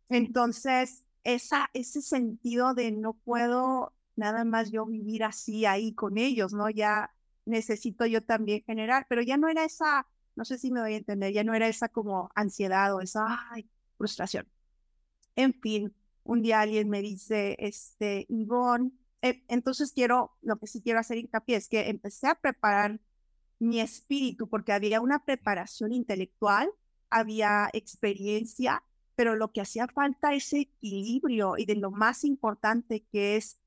Entonces, 0.09 1.05
esa, 1.25 1.71
ese 1.75 2.03
sentido 2.03 2.75
de 2.75 2.91
no 2.93 3.15
puedo 3.15 3.93
nada 4.19 4.45
más 4.45 4.71
yo 4.71 4.85
vivir 4.85 5.23
así 5.25 5.65
ahí 5.65 5.95
con 5.95 6.19
ellos, 6.19 6.53
¿no? 6.53 6.69
Ya 6.71 7.15
necesito 7.47 8.05
yo 8.05 8.23
también 8.23 8.65
generar, 8.65 9.07
pero 9.09 9.23
ya 9.23 9.37
no 9.37 9.49
era 9.49 9.65
esa, 9.65 10.07
no 10.35 10.45
sé 10.45 10.59
si 10.59 10.71
me 10.73 10.81
voy 10.81 10.95
a 10.95 10.97
entender, 10.97 11.33
ya 11.33 11.45
no 11.45 11.55
era 11.55 11.69
esa 11.69 11.89
como 11.89 12.31
ansiedad 12.35 12.95
o 12.95 13.01
esa, 13.01 13.27
ay, 13.53 13.71
frustración. 13.97 14.47
En 15.37 15.55
fin, 15.55 15.95
un 16.25 16.43
día 16.43 16.61
alguien 16.61 16.91
me 16.91 17.01
dice, 17.01 17.57
este, 17.61 18.27
Ivonne, 18.29 18.91
eh, 19.23 19.45
entonces 19.49 19.93
quiero, 19.93 20.37
lo 20.43 20.59
que 20.59 20.67
sí 20.67 20.83
quiero 20.83 20.99
hacer 20.99 21.19
hincapié 21.19 21.57
es 21.57 21.69
que 21.69 21.89
empecé 21.89 22.27
a 22.27 22.35
preparar 22.35 23.01
mi 23.61 23.81
espíritu 23.81 24.49
porque 24.49 24.73
había 24.73 25.01
una 25.01 25.25
preparación 25.25 25.93
intelectual, 25.93 26.69
había 27.09 27.71
experiencia, 27.73 28.83
pero 29.15 29.37
lo 29.37 29.53
que 29.53 29.61
hacía 29.61 29.87
falta 29.87 30.35
es 30.35 30.53
equilibrio 30.53 31.57
y 31.57 31.67
de 31.67 31.77
lo 31.77 31.93
más 31.93 32.25
importante 32.25 33.05
que 33.13 33.37
es 33.37 33.59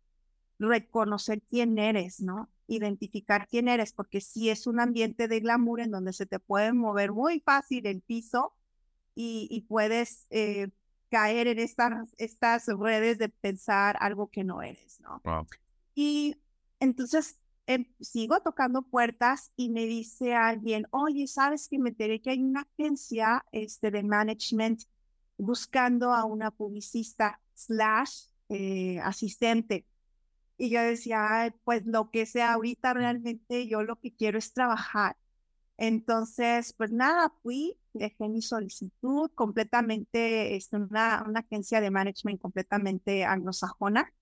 reconocer 0.62 1.42
quién 1.42 1.78
eres, 1.80 2.22
¿no? 2.22 2.50
Identificar 2.68 3.48
quién 3.48 3.68
eres, 3.68 3.94
porque 3.94 4.22
si 4.22 4.50
es 4.50 4.68
un 4.68 4.80
ambiente 4.80 5.28
de 5.28 5.40
glamour 5.40 5.82
en 5.82 5.92
donde 5.92 6.14
se 6.14 6.26
te 6.26 6.40
puede 6.40 6.72
mover 6.72 7.12
muy 7.12 7.40
fácil 7.40 7.88
el 7.88 8.02
piso 8.02 8.54
y, 9.16 9.66
puedes 9.68 10.26
eh, 10.30 10.70
caer 11.10 11.48
en 11.48 11.60
estas, 11.60 12.14
estas 12.18 12.68
redes 12.68 13.18
de 13.18 13.30
pensar 13.30 13.98
algo 14.00 14.30
que 14.30 14.44
no 14.44 14.62
eres, 14.62 15.00
¿no? 15.02 15.22
Y 15.94 16.38
entonces 16.80 17.40
em, 17.68 17.86
sigo 18.00 18.40
tocando 18.42 18.84
puertas 18.84 19.52
y 19.56 19.70
me 19.70 19.86
dice 19.86 20.34
alguien, 20.34 20.88
oye, 20.92 21.28
¿sabes 21.28 21.68
que 21.68 21.78
me 21.78 21.90
enteré 21.90 22.22
que 22.22 22.30
hay 22.32 22.42
una 22.42 22.62
agencia 22.62 23.46
este, 23.52 23.92
de 23.92 24.04
management 24.04 24.84
buscando 25.38 26.14
a 26.14 26.24
una 26.26 26.52
publicista 26.52 27.42
slash 27.54 28.28
eh, 28.50 29.00
asistente? 29.00 29.86
Y 30.62 30.70
yo 30.70 30.80
decía, 30.84 31.56
pues 31.64 31.88
lo 31.88 32.12
que 32.12 32.28
sea, 32.28 32.54
ahorita 32.54 32.94
realmente 32.94 33.68
yo 33.68 33.82
lo 33.82 33.96
que 34.00 34.14
quiero 34.14 34.38
es 34.38 34.54
trabajar. 34.54 35.18
Entonces, 35.76 36.74
pues 36.74 36.92
nada, 36.92 37.34
fui, 37.42 37.80
dejé 37.94 38.30
mi 38.30 38.44
solicitud 38.44 39.32
completamente, 39.34 40.56
es 40.56 40.66
este, 40.66 40.78
una, 40.78 41.24
una 41.28 41.40
agencia 41.40 41.82
de 41.82 41.90
management 41.90 42.40
completamente 42.40 43.26
anglosajona. 43.26 44.14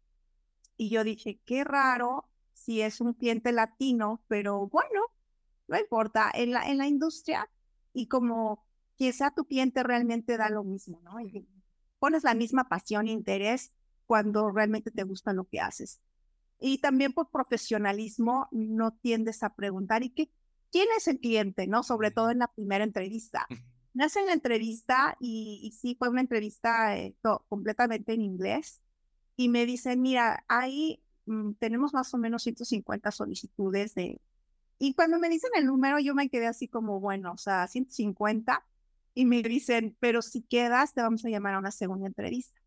Y 0.77 0.89
yo 0.89 1.03
dije, 1.03 1.41
qué 1.45 1.65
raro 1.65 2.29
si 2.53 2.79
es 2.81 3.01
un 3.01 3.15
cliente 3.15 3.51
latino, 3.51 4.23
pero 4.29 4.69
bueno, 4.69 5.01
no 5.67 5.77
importa, 5.77 6.31
en 6.33 6.53
la, 6.53 6.69
en 6.69 6.77
la 6.77 6.87
industria 6.87 7.49
y 7.91 8.07
como 8.07 8.65
que 8.97 9.11
sea 9.11 9.31
tu 9.31 9.43
cliente 9.43 9.83
realmente 9.83 10.37
da 10.37 10.49
lo 10.49 10.63
mismo, 10.63 11.01
¿no? 11.01 11.19
Y 11.19 11.45
pones 11.99 12.23
la 12.23 12.33
misma 12.33 12.69
pasión 12.69 13.09
e 13.09 13.11
interés 13.11 13.73
cuando 14.05 14.49
realmente 14.51 14.89
te 14.89 15.03
gusta 15.03 15.33
lo 15.33 15.43
que 15.43 15.59
haces. 15.59 15.99
Y 16.59 16.79
también 16.79 17.13
por 17.13 17.29
profesionalismo 17.29 18.47
no 18.51 18.91
tiendes 18.91 19.43
a 19.43 19.55
preguntar, 19.55 20.03
¿y 20.03 20.09
qué, 20.09 20.29
quién 20.71 20.87
es 20.97 21.07
el 21.07 21.19
cliente? 21.19 21.67
¿No? 21.67 21.83
Sobre 21.83 22.11
todo 22.11 22.31
en 22.31 22.39
la 22.39 22.47
primera 22.47 22.83
entrevista. 22.83 23.47
Me 23.93 24.03
hacen 24.03 24.25
la 24.25 24.33
entrevista 24.33 25.17
y, 25.19 25.73
sí, 25.79 25.95
fue 25.97 26.09
una 26.09 26.21
entrevista 26.21 26.97
eh, 26.97 27.15
completamente 27.47 28.13
en 28.13 28.21
inglés. 28.21 28.81
Y 29.35 29.49
me 29.49 29.65
dicen, 29.65 30.01
mira, 30.01 30.43
ahí 30.47 31.01
mm, 31.25 31.53
tenemos 31.53 31.93
más 31.93 32.13
o 32.13 32.17
menos 32.17 32.43
150 32.43 33.11
solicitudes 33.11 33.95
de... 33.95 34.21
Y 34.77 34.93
cuando 34.93 35.19
me 35.19 35.29
dicen 35.29 35.51
el 35.55 35.65
número, 35.65 35.99
yo 35.99 36.13
me 36.13 36.29
quedé 36.29 36.47
así 36.47 36.67
como, 36.67 36.99
bueno, 36.99 37.33
o 37.33 37.37
sea, 37.37 37.67
150. 37.67 38.65
Y 39.13 39.25
me 39.25 39.41
dicen, 39.41 39.97
pero 39.99 40.21
si 40.21 40.41
quedas, 40.41 40.93
te 40.93 41.01
vamos 41.01 41.25
a 41.25 41.29
llamar 41.29 41.55
a 41.55 41.59
una 41.59 41.71
segunda 41.71 42.07
entrevista. 42.07 42.59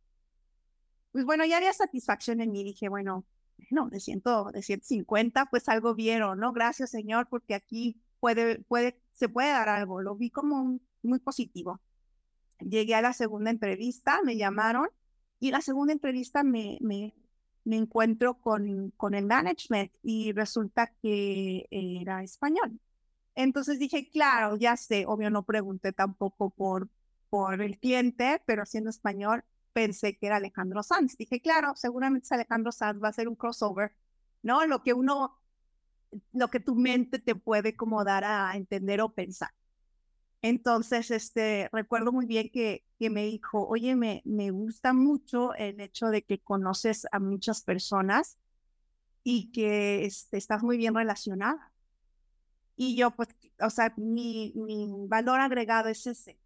Pues 1.12 1.24
bueno, 1.24 1.44
ya 1.44 1.58
había 1.58 1.72
satisfacción 1.72 2.40
en 2.40 2.50
mí. 2.50 2.64
Dije, 2.64 2.88
bueno, 2.88 3.24
no, 3.70 3.88
de, 3.88 4.00
ciento, 4.00 4.50
de 4.52 4.62
150, 4.62 5.46
pues 5.46 5.68
algo 5.68 5.94
vieron, 5.94 6.40
¿no? 6.40 6.52
Gracias, 6.52 6.90
Señor, 6.90 7.28
porque 7.28 7.54
aquí 7.54 8.00
puede, 8.20 8.60
puede, 8.60 9.00
se 9.12 9.28
puede 9.28 9.50
dar 9.50 9.68
algo. 9.68 10.00
Lo 10.02 10.16
vi 10.16 10.30
como 10.30 10.80
muy 11.02 11.18
positivo. 11.20 11.80
Llegué 12.60 12.94
a 12.94 13.02
la 13.02 13.12
segunda 13.12 13.50
entrevista, 13.50 14.20
me 14.24 14.36
llamaron 14.36 14.88
y 15.40 15.50
la 15.50 15.60
segunda 15.60 15.92
entrevista 15.92 16.44
me, 16.44 16.78
me, 16.80 17.14
me 17.64 17.76
encuentro 17.76 18.34
con, 18.40 18.92
con 18.96 19.14
el 19.14 19.26
management 19.26 19.92
y 20.02 20.32
resulta 20.32 20.92
que 21.02 21.66
era 21.70 22.22
español. 22.22 22.80
Entonces 23.34 23.78
dije, 23.78 24.10
claro, 24.10 24.56
ya 24.56 24.76
sé, 24.76 25.04
obvio 25.06 25.30
no 25.30 25.44
pregunté 25.44 25.92
tampoco 25.92 26.50
por, 26.50 26.88
por 27.30 27.60
el 27.62 27.78
cliente, 27.78 28.42
pero 28.46 28.66
siendo 28.66 28.90
español, 28.90 29.44
pensé 29.72 30.16
que 30.16 30.26
era 30.26 30.36
Alejandro 30.36 30.82
Sanz. 30.82 31.16
Dije, 31.16 31.40
claro, 31.40 31.72
seguramente 31.76 32.26
es 32.26 32.32
Alejandro 32.32 32.72
Sanz, 32.72 33.02
va 33.02 33.08
a 33.08 33.12
ser 33.12 33.28
un 33.28 33.36
crossover, 33.36 33.92
¿no? 34.42 34.66
Lo 34.66 34.82
que 34.82 34.94
uno, 34.94 35.38
lo 36.32 36.48
que 36.48 36.60
tu 36.60 36.74
mente 36.74 37.18
te 37.18 37.34
puede 37.34 37.76
como 37.76 38.04
dar 38.04 38.24
a 38.24 38.56
entender 38.56 39.00
o 39.00 39.12
pensar. 39.12 39.50
Entonces, 40.42 41.12
este, 41.12 41.68
recuerdo 41.72 42.10
muy 42.10 42.26
bien 42.26 42.50
que, 42.50 42.84
que 42.98 43.10
me 43.10 43.24
dijo, 43.24 43.66
oye, 43.68 43.94
me, 43.94 44.22
me 44.24 44.50
gusta 44.50 44.92
mucho 44.92 45.54
el 45.54 45.80
hecho 45.80 46.08
de 46.08 46.22
que 46.22 46.40
conoces 46.40 47.06
a 47.12 47.20
muchas 47.20 47.62
personas 47.62 48.38
y 49.22 49.52
que 49.52 50.04
este, 50.04 50.36
estás 50.36 50.64
muy 50.64 50.76
bien 50.76 50.94
relacionada. 50.94 51.72
Y 52.74 52.96
yo, 52.96 53.12
pues, 53.12 53.28
o 53.60 53.70
sea, 53.70 53.94
mi, 53.96 54.52
mi 54.56 54.88
valor 55.06 55.40
agregado 55.40 55.88
es 55.88 56.06
ese. 56.06 56.38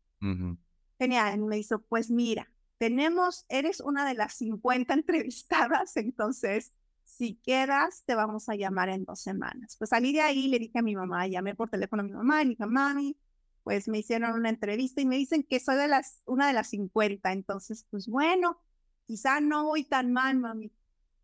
Genial. 0.99 1.39
Me 1.39 1.57
dijo, 1.57 1.79
pues 1.89 2.11
mira, 2.11 2.51
tenemos, 2.79 3.45
eres 3.49 3.81
una 3.81 4.07
de 4.07 4.15
las 4.15 4.35
50 4.35 4.95
entrevistadas, 4.95 5.97
entonces 5.97 6.73
si 7.05 7.37
quedas, 7.37 8.03
te 8.05 8.17
vamos 8.17 8.49
a 8.49 8.57
llamar 8.57 8.89
en 8.89 9.05
dos 9.05 9.21
semanas. 9.21 9.77
Pues 9.79 9.91
salí 9.91 10.13
de 10.13 10.23
ahí, 10.23 10.49
le 10.49 10.59
dije 10.59 10.81
a 10.81 10.83
mi 10.83 10.97
mamá, 10.97 11.27
llamé 11.29 11.55
por 11.55 11.71
teléfono 11.71 12.03
a 12.03 12.05
mi 12.05 12.13
mamá 12.13 12.43
y 12.43 12.49
dije, 12.49 12.67
mami, 12.67 13.17
pues 13.63 13.87
me 13.89 13.99
hicieron 13.99 14.33
una 14.33 14.49
entrevista 14.49 15.01
y 15.01 15.07
me 15.07 15.17
dicen 15.17 15.45
que 15.45 15.61
soy 15.61 15.77
de 15.77 15.89
las, 15.89 16.23
una 16.27 16.49
de 16.49 16.53
las 16.53 16.69
50, 16.71 17.33
entonces, 17.33 17.87
pues 17.91 18.09
bueno, 18.09 18.61
quizá 19.05 19.41
no 19.41 19.65
voy 19.65 19.85
tan 19.85 20.13
mal, 20.13 20.37
mami. 20.39 20.73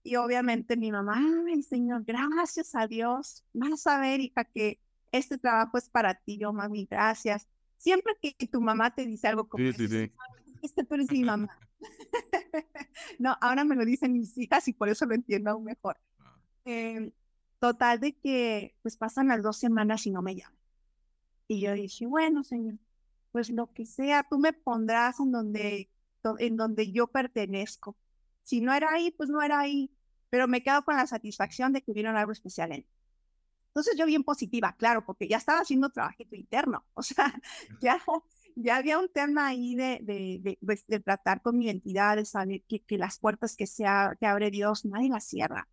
Y 0.04 0.16
obviamente 0.16 0.76
mi 0.76 0.92
mamá, 0.92 1.20
ay, 1.48 1.62
señor, 1.62 2.04
gracias 2.04 2.74
a 2.74 2.86
Dios, 2.86 3.44
vas 3.52 3.86
a 3.86 3.98
ver, 3.98 4.20
hija, 4.20 4.44
que 4.44 4.80
este 5.10 5.36
trabajo 5.36 5.78
es 5.78 5.88
para 5.88 6.14
ti, 6.14 6.38
yo, 6.38 6.52
mami, 6.52 6.86
gracias. 6.88 7.48
Siempre 7.76 8.16
que, 8.20 8.34
tu 8.46 8.60
mamá 8.60 8.94
te 8.94 9.04
dice 9.04 9.26
algo 9.26 9.48
como, 9.48 9.64
sí, 9.64 9.72
sí, 9.72 9.88
sí 9.88 10.12
este 10.62 10.84
tú 10.84 10.94
eres 10.94 11.10
mi 11.10 11.24
mamá. 11.24 11.58
no, 13.18 13.36
ahora 13.40 13.64
me 13.64 13.76
lo 13.76 13.84
dicen 13.84 14.12
mis 14.12 14.36
hijas 14.38 14.66
y 14.68 14.72
por 14.72 14.88
eso 14.88 15.06
lo 15.06 15.14
entiendo 15.14 15.50
aún 15.50 15.64
mejor. 15.64 15.98
Ah. 16.18 16.38
Em, 16.64 17.12
total 17.58 18.00
de 18.00 18.16
que 18.16 18.74
pues 18.82 18.96
pasan 18.96 19.28
las 19.28 19.42
dos 19.42 19.58
semanas 19.58 20.06
y 20.06 20.10
no 20.10 20.22
me 20.22 20.34
llaman. 20.34 20.58
Y 21.48 21.60
yo 21.60 21.72
dije, 21.74 22.06
bueno, 22.06 22.44
señor, 22.44 22.78
pues 23.32 23.50
lo 23.50 23.72
que 23.72 23.86
sea, 23.86 24.26
tú 24.28 24.38
me 24.38 24.52
pondrás 24.52 25.20
en 25.20 25.32
donde, 25.32 25.90
en 26.38 26.56
donde 26.56 26.92
yo 26.92 27.08
pertenezco. 27.08 27.96
Si 28.42 28.60
no 28.60 28.72
era 28.72 28.92
ahí, 28.92 29.10
pues 29.10 29.30
no 29.30 29.42
era 29.42 29.60
ahí, 29.60 29.90
pero 30.30 30.48
me 30.48 30.62
quedo 30.62 30.84
con 30.84 30.96
la 30.96 31.06
satisfacción 31.06 31.72
de 31.72 31.82
que 31.82 31.92
vieron 31.92 32.16
algo 32.16 32.32
especial 32.32 32.72
en 32.72 32.86
Entonces 33.68 33.96
yo 33.96 34.06
bien 34.06 34.24
positiva, 34.24 34.74
claro, 34.76 35.04
porque 35.04 35.28
ya 35.28 35.36
estaba 35.36 35.60
haciendo 35.60 35.90
trabajito 35.90 36.36
interno, 36.36 36.84
o 36.94 37.02
sea, 37.02 37.34
ya 37.80 38.00
ya 38.56 38.76
había 38.76 38.98
un 38.98 39.08
tema 39.08 39.48
ahí 39.48 39.74
de, 39.74 40.00
de, 40.02 40.58
pues, 40.64 40.86
de, 40.86 41.00
tratar 41.00 41.42
con 41.42 41.58
mi 41.58 41.66
identidad, 41.66 42.16
de 42.16 42.24
saber 42.24 42.62
que, 42.68 42.82
que 42.82 42.98
las 42.98 43.18
puertas 43.18 43.56
que, 43.56 43.66
sea, 43.66 44.16
que 44.18 44.26
abre 44.26 44.50
Dios, 44.50 44.84
nadie 44.84 45.08
las 45.08 45.24
cierra. 45.24 45.68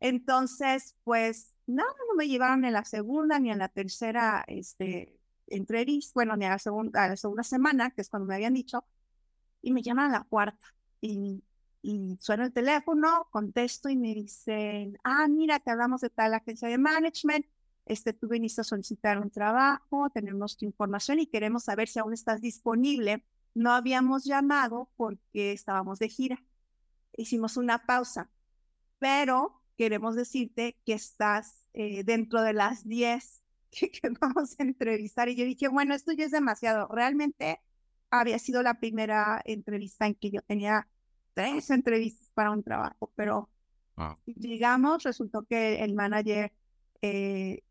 Entonces, 0.00 0.94
pues, 1.04 1.54
no, 1.66 1.84
no 1.84 2.14
me 2.16 2.28
llevaron 2.28 2.64
en 2.64 2.72
la 2.72 2.84
segunda 2.84 3.38
ni 3.38 3.50
en 3.50 3.58
la 3.58 3.68
tercera 3.68 4.44
este, 4.46 5.18
entrevista, 5.46 6.12
bueno, 6.14 6.36
ni 6.36 6.44
a 6.44 6.50
la, 6.50 6.58
segunda, 6.58 7.04
a 7.04 7.08
la 7.08 7.16
segunda 7.16 7.42
semana, 7.42 7.90
que 7.90 8.02
es 8.02 8.10
cuando 8.10 8.26
me 8.26 8.34
habían 8.34 8.54
dicho, 8.54 8.84
y 9.62 9.72
me 9.72 9.82
llaman 9.82 10.10
a 10.10 10.18
la 10.18 10.24
cuarta. 10.24 10.66
Y, 11.00 11.42
y 11.82 12.16
suena 12.20 12.46
el 12.46 12.52
teléfono, 12.52 13.28
contesto 13.30 13.88
y 13.88 13.96
me 13.96 14.14
dicen, 14.14 14.98
ah, 15.04 15.28
mira, 15.28 15.60
te 15.60 15.70
hablamos 15.70 16.00
de 16.00 16.10
tal 16.10 16.34
agencia 16.34 16.68
de 16.68 16.78
management, 16.78 17.46
este, 17.86 18.12
tú 18.12 18.28
viniste 18.28 18.60
a 18.60 18.64
solicitar 18.64 19.18
un 19.18 19.30
trabajo, 19.30 20.10
tenemos 20.10 20.56
tu 20.56 20.64
información 20.64 21.20
y 21.20 21.26
queremos 21.26 21.64
saber 21.64 21.88
si 21.88 21.98
aún 21.98 22.12
estás 22.12 22.40
disponible. 22.40 23.24
No 23.54 23.72
habíamos 23.72 24.24
llamado 24.24 24.90
porque 24.96 25.52
estábamos 25.52 25.98
de 25.98 26.08
gira. 26.08 26.44
Hicimos 27.16 27.56
una 27.56 27.86
pausa, 27.86 28.30
pero 28.98 29.62
queremos 29.78 30.16
decirte 30.16 30.76
que 30.84 30.94
estás 30.94 31.66
eh, 31.72 32.04
dentro 32.04 32.42
de 32.42 32.52
las 32.52 32.86
10 32.86 33.42
que, 33.70 33.90
que, 33.90 34.08
vamos 34.20 34.56
a 34.58 34.62
entrevistar. 34.64 35.28
Y 35.28 35.36
yo 35.36 35.44
dije, 35.44 35.68
bueno, 35.68 35.94
esto 35.94 36.12
ya 36.12 36.24
es 36.24 36.32
demasiado. 36.32 36.88
Realmente 36.88 37.60
había 38.10 38.38
sido 38.38 38.62
la 38.62 38.74
primera 38.80 39.40
entrevista 39.44 40.06
en 40.06 40.14
que 40.14 40.30
yo 40.30 40.42
tenía 40.42 40.88
tres 41.34 41.70
entrevistas 41.70 42.30
para 42.34 42.50
un 42.50 42.62
trabajo, 42.62 43.12
pero 43.14 43.50
llegamos, 44.24 45.02
resultó 45.04 45.44
que 45.44 45.84
el 45.84 45.94
manager 45.94 46.52
eh, 47.02 47.62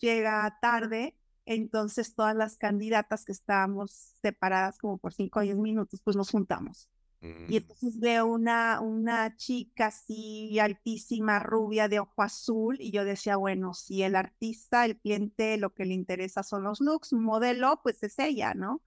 llega 0.00 0.58
tarde, 0.60 1.16
entonces 1.44 2.14
todas 2.14 2.36
las 2.36 2.56
candidatas 2.56 3.24
que 3.24 3.32
estábamos 3.32 4.14
separadas 4.20 4.78
como 4.78 4.98
por 4.98 5.12
cinco 5.12 5.40
o 5.40 5.42
diez 5.42 5.56
minutos, 5.56 6.00
pues 6.02 6.16
nos 6.16 6.30
juntamos. 6.30 6.88
Y 7.20 7.26
mm. 7.26 7.52
entonces 7.54 7.98
veo 7.98 8.26
una, 8.26 8.80
una 8.80 9.34
chica 9.36 9.86
así 9.86 10.58
altísima, 10.60 11.40
rubia, 11.40 11.88
de 11.88 11.98
ojo 11.98 12.22
azul, 12.22 12.76
y 12.80 12.92
yo 12.92 13.04
decía, 13.04 13.36
bueno, 13.36 13.74
si 13.74 14.02
el 14.02 14.14
artista, 14.14 14.84
el 14.84 14.98
cliente, 14.98 15.56
lo 15.56 15.74
que 15.74 15.84
le 15.84 15.94
interesa 15.94 16.42
son 16.42 16.62
los 16.62 16.80
looks, 16.80 17.12
modelo, 17.12 17.80
pues 17.82 18.02
es 18.02 18.18
ella, 18.18 18.54
¿no? 18.54 18.82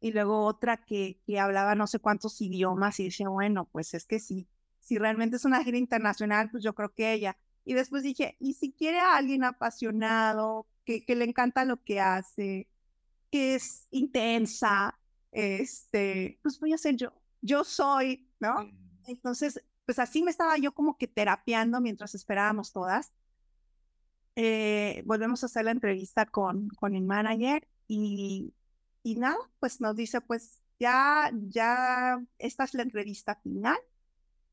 y 0.00 0.12
luego 0.12 0.44
otra 0.44 0.76
que, 0.76 1.20
que 1.26 1.40
hablaba 1.40 1.74
no 1.74 1.86
sé 1.86 1.98
cuántos 1.98 2.40
idiomas 2.40 3.00
y 3.00 3.04
decía, 3.04 3.28
bueno, 3.28 3.68
pues 3.72 3.94
es 3.94 4.06
que 4.06 4.18
sí, 4.18 4.46
si 4.80 4.98
realmente 4.98 5.36
es 5.36 5.44
una 5.44 5.64
gira 5.64 5.78
internacional, 5.78 6.50
pues 6.50 6.62
yo 6.62 6.74
creo 6.74 6.94
que 6.94 7.12
ella. 7.12 7.36
Y 7.66 7.74
después 7.74 8.04
dije, 8.04 8.36
y 8.38 8.54
si 8.54 8.72
quiere 8.72 9.00
a 9.00 9.16
alguien 9.16 9.44
apasionado, 9.44 10.66
que, 10.84 11.04
que 11.04 11.16
le 11.16 11.24
encanta 11.24 11.64
lo 11.64 11.82
que 11.82 12.00
hace, 12.00 12.68
que 13.30 13.56
es 13.56 13.88
intensa, 13.90 14.98
este, 15.32 16.38
pues 16.42 16.60
voy 16.60 16.72
a 16.72 16.78
ser 16.78 16.96
yo. 16.96 17.12
Yo 17.42 17.64
soy, 17.64 18.30
¿no? 18.38 18.70
Entonces, 19.06 19.60
pues 19.84 19.98
así 19.98 20.22
me 20.22 20.30
estaba 20.30 20.56
yo 20.58 20.72
como 20.72 20.96
que 20.96 21.08
terapiando 21.08 21.80
mientras 21.80 22.14
esperábamos 22.14 22.72
todas. 22.72 23.12
Eh, 24.36 25.02
volvemos 25.04 25.42
a 25.42 25.46
hacer 25.46 25.64
la 25.64 25.72
entrevista 25.72 26.24
con, 26.24 26.68
con 26.68 26.94
el 26.94 27.02
manager 27.04 27.66
y, 27.88 28.54
y 29.02 29.16
nada, 29.16 29.38
pues 29.58 29.80
nos 29.80 29.96
dice, 29.96 30.20
pues 30.20 30.62
ya, 30.78 31.32
ya, 31.48 32.22
esta 32.38 32.62
es 32.62 32.74
la 32.74 32.82
entrevista 32.82 33.34
final. 33.34 33.78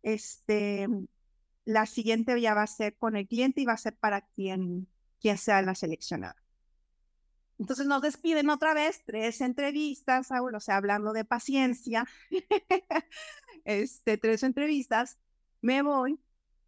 Este, 0.02 0.88
la 1.66 1.86
siguiente 1.86 2.40
ya 2.40 2.54
va 2.54 2.64
a 2.64 2.68
ser 2.68 2.96
con 2.98 3.16
el 3.16 3.28
cliente 3.28 3.62
y 3.62 3.66
va 3.66 3.74
a 3.74 3.78
ser 3.78 3.96
para 3.96 4.22
quien, 4.22 4.88
quien 5.20 5.38
sea 5.38 5.62
la 5.62 5.76
seleccionada. 5.76 6.36
Entonces 7.60 7.86
nos 7.86 8.02
despiden 8.02 8.50
otra 8.50 8.74
vez, 8.74 9.04
tres 9.06 9.40
entrevistas, 9.42 10.30
o 10.32 10.60
sea, 10.60 10.78
hablando 10.78 11.14
de 11.14 11.24
paciencia, 11.24 12.06
este, 13.66 14.18
tres 14.18 14.44
entrevistas, 14.44 15.18
me 15.62 15.82
voy 15.82 16.20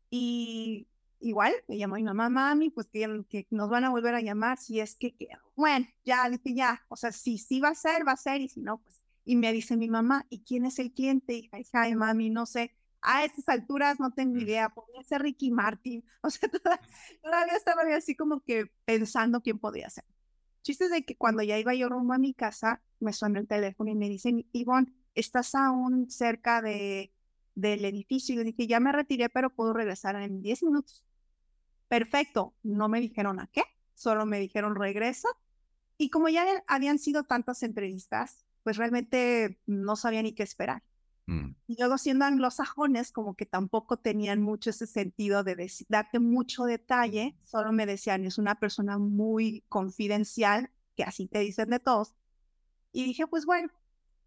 y 0.09 0.87
igual 1.19 1.53
me 1.67 1.77
llamó 1.77 1.95
mi 1.95 2.03
mamá, 2.03 2.29
mami, 2.29 2.69
pues 2.69 2.89
que, 2.89 3.25
que, 3.29 3.47
nos 3.49 3.69
van 3.69 3.83
a 3.83 3.89
volver 3.89 4.15
a 4.15 4.21
llamar, 4.21 4.57
si 4.57 4.79
es 4.79 4.95
que, 4.95 5.15
bueno, 5.55 5.87
ya, 6.05 6.29
ya, 6.45 6.85
o 6.87 6.95
sea, 6.95 7.11
si 7.11 7.39
sí 7.39 7.59
va 7.59 7.69
a 7.69 7.75
ser, 7.75 8.07
va 8.07 8.13
a 8.13 8.17
ser, 8.17 8.41
y 8.41 8.47
si 8.47 8.61
no, 8.61 8.77
pues, 8.77 9.01
y 9.25 9.35
me 9.35 9.51
dice 9.51 9.75
mi 9.75 9.89
mamá, 9.89 10.25
¿y 10.29 10.43
quién 10.43 10.65
es 10.65 10.77
el 10.77 10.93
cliente? 10.93 11.33
Y 11.33 11.41
dije, 11.41 11.69
ay, 11.73 11.95
mami, 11.95 12.29
no 12.29 12.45
sé, 12.45 12.75
a 13.05 13.23
estas 13.23 13.47
alturas 13.49 13.99
no 13.99 14.11
tengo 14.11 14.37
idea, 14.37 14.69
podría 14.69 15.03
ser 15.03 15.21
Ricky 15.21 15.51
Martin, 15.51 16.03
o 16.21 16.29
sea, 16.29 16.49
todavía, 16.49 17.55
estaba 17.55 17.83
así 17.95 18.15
como 18.15 18.41
que 18.41 18.71
pensando 18.85 19.41
quién 19.41 19.59
podría 19.59 19.89
ser. 19.89 20.03
Chistes 20.63 20.89
de 20.89 21.05
que 21.05 21.15
cuando 21.15 21.43
ya 21.43 21.59
iba 21.59 21.75
yo 21.75 21.89
rumbo 21.89 22.13
a 22.13 22.17
mi 22.17 22.33
casa, 22.33 22.81
me 22.99 23.13
suena 23.13 23.39
el 23.39 23.47
teléfono 23.47 23.91
y 23.91 23.95
me 23.95 24.09
dicen, 24.09 24.47
Ivonne, 24.51 24.91
estás 25.13 25.53
aún 25.53 26.09
cerca 26.09 26.61
de, 26.61 27.13
del 27.53 27.85
edificio. 27.85 28.33
Y 28.33 28.37
le 28.39 28.43
dije, 28.45 28.65
ya 28.65 28.79
me 28.79 28.91
retiré, 28.91 29.29
pero 29.29 29.51
puedo 29.51 29.73
regresar 29.73 30.15
en 30.15 30.41
10 30.41 30.63
minutos. 30.63 31.03
Perfecto. 31.87 32.55
No 32.63 32.89
me 32.89 32.99
dijeron 32.99 33.39
a 33.39 33.47
qué, 33.47 33.63
solo 33.93 34.25
me 34.25 34.39
dijeron 34.39 34.75
regresa. 34.75 35.29
Y 35.97 36.09
como 36.09 36.29
ya 36.29 36.45
habían 36.67 36.99
sido 36.99 37.23
tantas 37.23 37.61
entrevistas, 37.61 38.45
pues 38.63 38.77
realmente 38.77 39.59
no 39.65 39.95
sabía 39.95 40.21
ni 40.23 40.33
qué 40.33 40.43
esperar. 40.43 40.83
Mm. 41.27 41.55
Y 41.67 41.77
luego 41.77 41.97
siendo 41.97 42.25
anglosajones, 42.25 43.11
como 43.11 43.35
que 43.35 43.45
tampoco 43.45 43.97
tenían 43.97 44.41
mucho 44.41 44.69
ese 44.69 44.87
sentido 44.87 45.43
de 45.43 45.71
darte 45.89 46.19
mucho 46.19 46.65
detalle, 46.65 47.35
solo 47.43 47.71
me 47.71 47.85
decían, 47.85 48.25
es 48.25 48.37
una 48.37 48.55
persona 48.59 48.97
muy 48.97 49.63
confidencial, 49.69 50.71
que 50.95 51.03
así 51.03 51.27
te 51.27 51.39
dicen 51.39 51.69
de 51.69 51.79
todos. 51.79 52.15
Y 52.91 53.05
dije, 53.05 53.27
pues 53.27 53.45
bueno, 53.45 53.69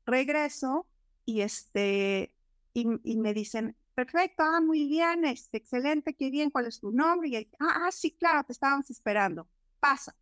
regreso 0.05 0.87
y 1.25 1.43
este, 1.43 2.35
y, 2.75 2.87
me 3.17 3.35
dicen, 3.35 3.77
perfecto, 3.95 4.43
ah, 4.43 4.61
muy 4.61 4.87
bien, 4.87 5.25
este, 5.25 5.59
excelente, 5.59 6.15
qué 6.15 6.31
bien, 6.31 6.51
¿cuál 6.51 6.67
es 6.67 6.81
tu 6.81 6.91
nombre? 6.91 7.29
Y, 7.29 7.37
ah, 7.61 7.87
ah, 7.87 7.91
sí, 7.93 8.13
claro, 8.13 8.45
te 8.45 8.53
estábamos 8.53 8.91
esperando, 8.91 9.49
pasa. 9.81 10.17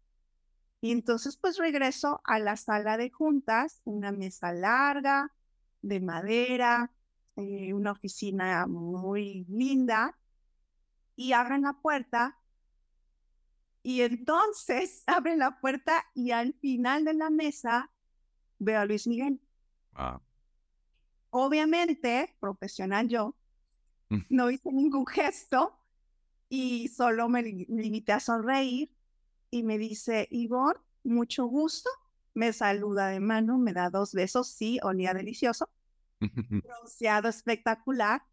Y 0.81 0.93
entonces 0.93 1.37
pues 1.37 1.57
regreso 1.57 2.21
a 2.25 2.39
la 2.39 2.57
sala 2.57 2.97
de 2.97 3.11
juntas, 3.11 3.81
una 3.85 4.13
mesa 4.13 4.53
larga, 4.53 5.33
de 5.83 6.01
madera, 6.01 6.93
eh, 7.37 7.73
una 7.73 7.93
oficina 7.93 8.67
muy 8.67 9.45
linda, 9.49 10.17
y 11.17 11.33
abren 11.33 11.63
la 11.63 11.75
puerta. 11.75 12.39
Y 13.83 14.03
entonces 14.03 15.03
abren 15.07 15.39
la 15.39 15.59
puerta 15.61 16.05
y 16.15 16.31
al 16.31 16.55
final 16.55 17.05
de 17.05 17.15
la 17.15 17.31
mesa 17.31 17.91
veo 18.59 18.81
a 18.81 18.85
Luis 18.85 19.07
Miguel. 19.07 19.41
Ah. 19.95 20.21
Obviamente, 21.31 22.37
profesional 22.41 23.09
yo, 23.09 23.37
mm. 24.09 24.19
no 24.31 24.51
hice 24.51 24.73
ningún 24.73 25.07
gesto 25.07 25.79
y 26.49 26.89
solo 26.89 27.29
me 27.29 27.43
limité 27.43 28.13
a 28.13 28.21
sonreír 28.21 28.91
y 29.51 29.63
me 29.63 29.79
dice, 29.79 30.29
Ivor, 30.31 30.85
mucho 31.05 31.47
gusto, 31.47 31.91
me 32.37 32.53
saluda 32.53 33.09
de 33.09 33.19
mano, 33.19 33.57
me 33.57 33.73
da 33.73 33.89
dos 33.89 34.13
besos, 34.13 34.49
sí, 34.49 34.79
olía 34.83 35.15
delicioso, 35.15 35.71
bronceado 36.21 37.29
espectacular, 37.31 38.25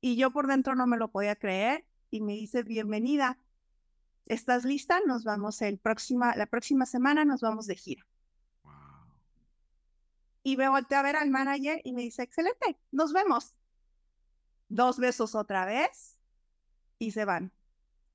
y 0.00 0.16
yo 0.16 0.32
por 0.32 0.48
dentro 0.48 0.74
no 0.74 0.88
me 0.88 0.96
lo 0.96 1.12
podía 1.12 1.36
creer, 1.36 1.86
y 2.10 2.22
me 2.22 2.32
dice, 2.32 2.64
bienvenida, 2.64 3.38
¿estás 4.26 4.64
lista? 4.64 4.98
Nos 5.06 5.22
vamos 5.22 5.62
el 5.62 5.78
próxima, 5.78 6.34
la 6.34 6.46
próxima 6.46 6.86
semana, 6.86 7.24
nos 7.24 7.40
vamos 7.40 7.68
de 7.68 7.76
gira. 7.76 8.04
Y 10.42 10.56
me 10.56 10.68
volteé 10.68 10.98
a 10.98 11.02
ver 11.02 11.14
al 11.14 11.30
manager 11.30 11.80
y 11.84 11.92
me 11.92 12.02
dice, 12.02 12.24
excelente, 12.24 12.80
nos 12.90 13.12
vemos. 13.12 13.54
Dos 14.68 14.98
besos 14.98 15.36
otra 15.36 15.66
vez 15.66 16.18
y 16.98 17.12
se 17.12 17.24
van. 17.24 17.52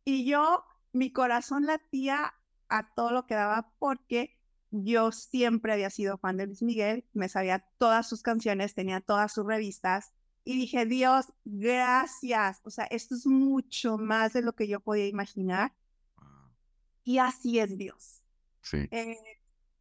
Y 0.04 0.26
yo, 0.26 0.66
mi 0.92 1.14
corazón 1.14 1.66
latía 1.66 2.34
a 2.68 2.94
todo 2.94 3.12
lo 3.12 3.26
que 3.26 3.36
daba 3.36 3.72
porque 3.80 4.37
yo 4.84 5.12
siempre 5.12 5.74
había 5.74 5.90
sido 5.90 6.18
fan 6.18 6.38
de 6.38 6.48
Luis 6.48 6.62
Miguel, 6.62 7.06
me 7.14 7.30
sabía 7.30 7.66
todas 7.78 8.08
sus 8.08 8.22
canciones, 8.22 8.74
tenía 8.74 9.02
todas 9.02 9.34
sus 9.34 9.46
revistas 9.46 10.14
y 10.48 10.56
dije, 10.56 10.86
Dios, 10.86 11.26
gracias. 11.44 12.62
O 12.64 12.70
sea, 12.70 12.86
esto 12.86 13.16
es 13.16 13.28
mucho 13.28 13.98
más 13.98 14.32
de 14.32 14.42
lo 14.42 14.54
que 14.54 14.70
yo 14.70 14.80
podía 14.80 15.06
imaginar. 15.06 15.74
Y 17.04 17.18
así 17.18 17.60
es 17.60 17.78
Dios. 17.78 18.24
Sí. 18.62 18.88
Eh, 18.92 19.18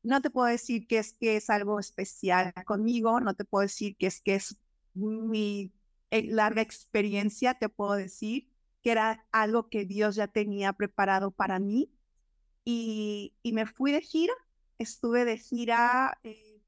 no 0.03 0.21
te 0.21 0.31
puedo 0.31 0.49
decir 0.49 0.89
que 0.89 0.99
es 0.99 1.13
que 1.13 1.37
es 1.37 1.51
algo 1.51 1.79
especial 1.79 2.53
conmigo, 2.65 3.21
no 3.21 3.35
te 3.35 3.45
puedo 3.45 3.63
decir 3.63 3.97
que 3.97 4.09
es 4.09 4.21
que 4.21 4.35
es 4.35 4.57
mi 4.95 5.73
eh, 6.11 6.25
larga 6.31 6.63
experiencia, 6.63 7.55
te 7.55 7.69
puedo 7.69 7.93
decir 7.93 8.49
que 8.83 8.91
era 8.91 9.25
algo 9.31 9.69
que 9.69 9.85
Dios 9.85 10.17
ya 10.17 10.27
tenía 10.27 10.73
preparado 10.73 11.31
para 11.31 11.61
mí. 11.61 11.93
Y, 12.65 13.35
y 13.45 13.53
me 13.53 13.67
fui 13.67 13.93
de 13.93 14.01
gira 14.01 14.35
estuve 14.79 15.25
de 15.25 15.39
gira 15.39 16.19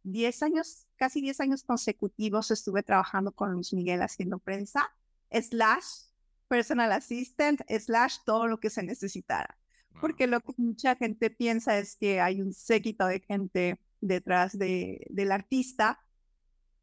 10 0.02 0.42
eh, 0.42 0.44
años, 0.44 0.86
casi 0.96 1.20
10 1.20 1.40
años 1.40 1.64
consecutivos 1.64 2.50
estuve 2.50 2.82
trabajando 2.82 3.32
con 3.32 3.52
Luis 3.52 3.72
Miguel 3.72 4.02
haciendo 4.02 4.38
prensa, 4.38 4.90
slash 5.30 6.08
personal 6.48 6.92
assistant, 6.92 7.60
slash 7.68 8.18
todo 8.24 8.46
lo 8.46 8.58
que 8.58 8.70
se 8.70 8.82
necesitara. 8.82 9.58
Porque 10.00 10.26
lo 10.26 10.40
que 10.40 10.52
mucha 10.56 10.94
gente 10.96 11.28
piensa 11.28 11.78
es 11.78 11.96
que 11.96 12.20
hay 12.20 12.40
un 12.40 12.52
séquito 12.52 13.06
de 13.06 13.20
gente 13.20 13.80
detrás 14.00 14.56
de, 14.56 15.06
del 15.10 15.32
artista 15.32 16.00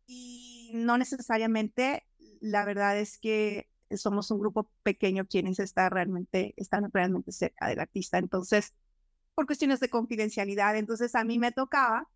y 0.05 0.71
no 0.73 0.97
necesariamente, 0.97 2.03
la 2.41 2.65
verdad 2.65 2.99
es 2.99 3.17
que 3.17 3.69
somos 3.91 4.31
un 4.31 4.39
grupo 4.39 4.69
pequeño 4.83 5.25
quienes 5.25 5.59
están 5.59 5.91
realmente, 5.91 6.53
están 6.57 6.91
realmente 6.91 7.31
cerca 7.31 7.67
del 7.67 7.79
artista. 7.79 8.17
Entonces, 8.17 8.73
por 9.35 9.45
cuestiones 9.45 9.79
de 9.79 9.89
confidencialidad. 9.89 10.75
Entonces 10.77 11.13
a 11.13 11.23
mí 11.23 11.37
me 11.37 11.51
tocaba 11.51 12.09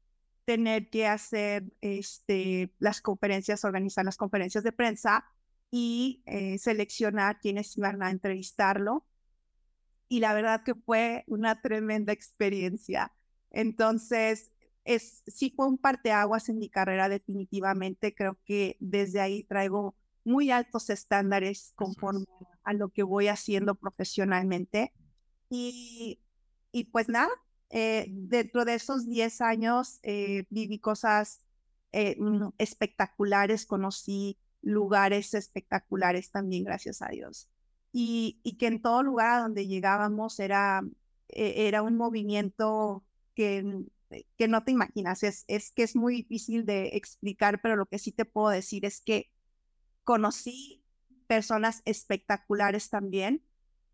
tener 0.45 0.89
que 0.89 1.05
hacer 1.05 1.65
este, 1.81 2.73
las 2.79 3.01
conferencias, 3.01 3.63
organizar 3.65 4.03
las 4.05 4.17
conferencias 4.17 4.63
de 4.63 4.71
prensa 4.71 5.25
y 5.69 6.23
eh, 6.25 6.57
seleccionar 6.57 7.39
quienes 7.39 7.77
iban 7.77 8.01
a 8.01 8.09
entrevistarlo. 8.09 9.05
Y 10.07 10.21
la 10.21 10.33
verdad 10.33 10.63
que 10.63 10.73
fue 10.73 11.23
una 11.27 11.61
tremenda 11.61 12.13
experiencia. 12.13 13.13
Entonces, 13.51 14.51
es, 14.85 15.21
sí 15.27 15.53
fue 15.55 15.67
un 15.67 15.77
parteaguas 15.77 16.49
en 16.49 16.57
mi 16.57 16.69
carrera 16.69 17.09
definitivamente. 17.09 18.15
Creo 18.15 18.39
que 18.45 18.75
desde 18.79 19.19
ahí 19.19 19.43
traigo 19.43 19.95
muy 20.23 20.49
altos 20.49 20.89
estándares 20.89 21.73
conforme 21.75 22.25
a 22.63 22.73
lo 22.73 22.89
que 22.89 23.03
voy 23.03 23.27
haciendo 23.27 23.75
profesionalmente. 23.75 24.93
Y 25.49 26.19
y 26.71 26.85
pues 26.85 27.09
nada, 27.09 27.29
eh, 27.69 28.07
dentro 28.09 28.65
de 28.65 28.75
esos 28.75 29.07
10 29.07 29.41
años 29.41 29.99
eh, 30.03 30.45
viví 30.49 30.79
cosas 30.79 31.41
eh, 31.91 32.15
mm, 32.19 32.49
espectaculares, 32.57 33.65
conocí 33.65 34.37
lugares 34.61 35.33
espectaculares 35.33 36.31
también, 36.31 36.63
gracias 36.63 37.01
a 37.01 37.09
Dios. 37.09 37.49
Y, 37.91 38.39
y 38.43 38.57
que 38.57 38.67
en 38.67 38.81
todo 38.81 39.03
lugar 39.03 39.39
a 39.39 39.41
donde 39.41 39.67
llegábamos 39.67 40.39
era, 40.39 40.81
era 41.29 41.81
un 41.81 41.95
movimiento 41.95 43.03
que, 43.35 43.85
que 44.37 44.47
no 44.47 44.63
te 44.63 44.71
imaginas, 44.71 45.23
es, 45.23 45.45
es 45.47 45.71
que 45.71 45.83
es 45.83 45.95
muy 45.95 46.17
difícil 46.17 46.65
de 46.65 46.89
explicar, 46.93 47.61
pero 47.61 47.75
lo 47.75 47.85
que 47.85 47.99
sí 47.99 48.11
te 48.11 48.25
puedo 48.25 48.49
decir 48.49 48.85
es 48.85 49.01
que 49.01 49.31
conocí 50.03 50.83
personas 51.27 51.81
espectaculares 51.85 52.89
también 52.89 53.43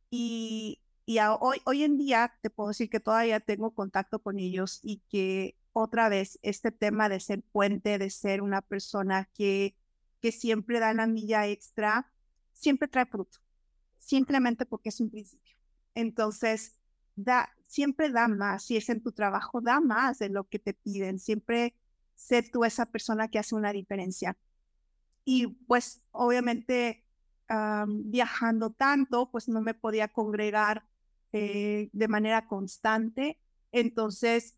y, 0.09 0.81
y 1.05 1.19
hoy, 1.19 1.61
hoy 1.65 1.83
en 1.83 1.97
día 1.97 2.33
te 2.41 2.49
puedo 2.49 2.69
decir 2.69 2.89
que 2.89 2.99
todavía 2.99 3.39
tengo 3.39 3.71
contacto 3.71 4.19
con 4.19 4.39
ellos 4.39 4.79
y 4.81 5.01
que 5.09 5.55
otra 5.73 6.09
vez 6.09 6.39
este 6.41 6.71
tema 6.71 7.09
de 7.09 7.19
ser 7.19 7.43
puente, 7.43 7.97
de 7.97 8.09
ser 8.09 8.41
una 8.41 8.61
persona 8.61 9.29
que, 9.33 9.75
que 10.21 10.31
siempre 10.31 10.79
da 10.79 10.93
la 10.93 11.05
milla 11.05 11.47
extra, 11.47 12.11
siempre 12.53 12.87
trae 12.87 13.05
fruto, 13.05 13.39
simplemente 13.99 14.65
porque 14.65 14.89
es 14.89 14.99
un 14.99 15.11
principio. 15.11 15.55
Entonces, 15.93 16.79
da, 17.15 17.49
siempre 17.67 18.09
da 18.09 18.27
más, 18.27 18.63
si 18.63 18.77
es 18.77 18.89
en 18.89 19.03
tu 19.03 19.11
trabajo, 19.11 19.61
da 19.61 19.79
más 19.79 20.19
de 20.19 20.29
lo 20.29 20.45
que 20.45 20.59
te 20.59 20.73
piden, 20.73 21.19
siempre 21.19 21.75
sé 22.15 22.41
tú 22.41 22.63
esa 22.65 22.85
persona 22.85 23.27
que 23.27 23.39
hace 23.39 23.53
una 23.53 23.73
diferencia. 23.73 24.37
Y 25.23 25.47
pues 25.67 26.01
obviamente 26.11 27.05
viajando 27.87 28.71
tanto, 28.71 29.29
pues 29.29 29.47
no 29.47 29.61
me 29.61 29.73
podía 29.73 30.07
congregar 30.07 30.83
eh, 31.37 31.89
de 31.91 32.07
manera 32.07 32.47
constante. 32.47 33.37
Entonces, 33.73 34.55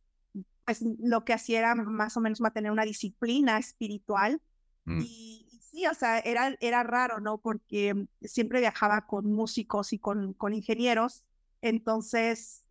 pues 0.63 0.83
lo 0.99 1.25
que 1.25 1.33
hacía 1.33 1.57
era 1.57 1.73
más 1.73 2.15
o 2.17 2.21
menos 2.21 2.39
mantener 2.39 2.71
una 2.71 2.85
disciplina 2.85 3.57
espiritual. 3.57 4.39
Mm. 4.85 5.01
Y, 5.01 5.59
sí, 5.59 5.87
o 5.87 5.93
sea, 5.95 6.19
era, 6.19 6.55
era 6.61 6.83
raro, 6.83 7.19
¿no? 7.19 7.39
Porque 7.39 8.05
siempre 8.21 8.59
viajaba 8.59 9.07
con 9.07 9.25
músicos 9.33 9.91
y 9.91 9.97
con, 9.97 10.33
con 10.33 10.53
ingenieros. 10.53 11.23
Entonces, 11.63 12.63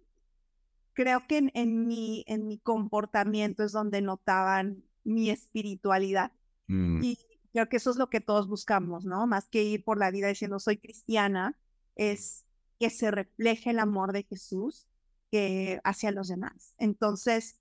creo 0.93 1.27
que 1.27 1.51
en, 1.53 1.89
mi, 1.89 2.23
en 2.29 2.47
mi 2.47 2.59
comportamiento 2.59 3.65
es 3.65 3.73
donde 3.73 4.03
notaban 4.03 4.85
mi 5.03 5.31
espiritualidad. 5.31 6.31
Mm. 6.69 7.03
Y 7.03 7.19
creo 7.53 7.69
que 7.69 7.79
eso 7.79 7.91
es 7.91 7.97
lo 7.97 8.09
que 8.09 8.21
todos 8.21 8.47
buscamos, 8.47 9.05
¿no? 9.05 9.27
Más 9.27 9.49
que 9.49 9.65
ir 9.65 9.83
por 9.83 9.99
la 9.99 10.13
vida 10.13 10.29
diciendo 10.29 10.61
soy 10.61 10.77
cristiana, 10.77 11.59
es 11.97 12.46
que 12.79 12.91
se 12.91 13.11
refleje 13.11 13.71
el 13.71 13.79
amor 13.79 14.13
de 14.13 14.25
Jesús 14.25 14.87
que 15.31 15.81
hacia 15.85 16.13
los 16.13 16.29
demás. 16.29 16.75
Entonces, 16.79 17.61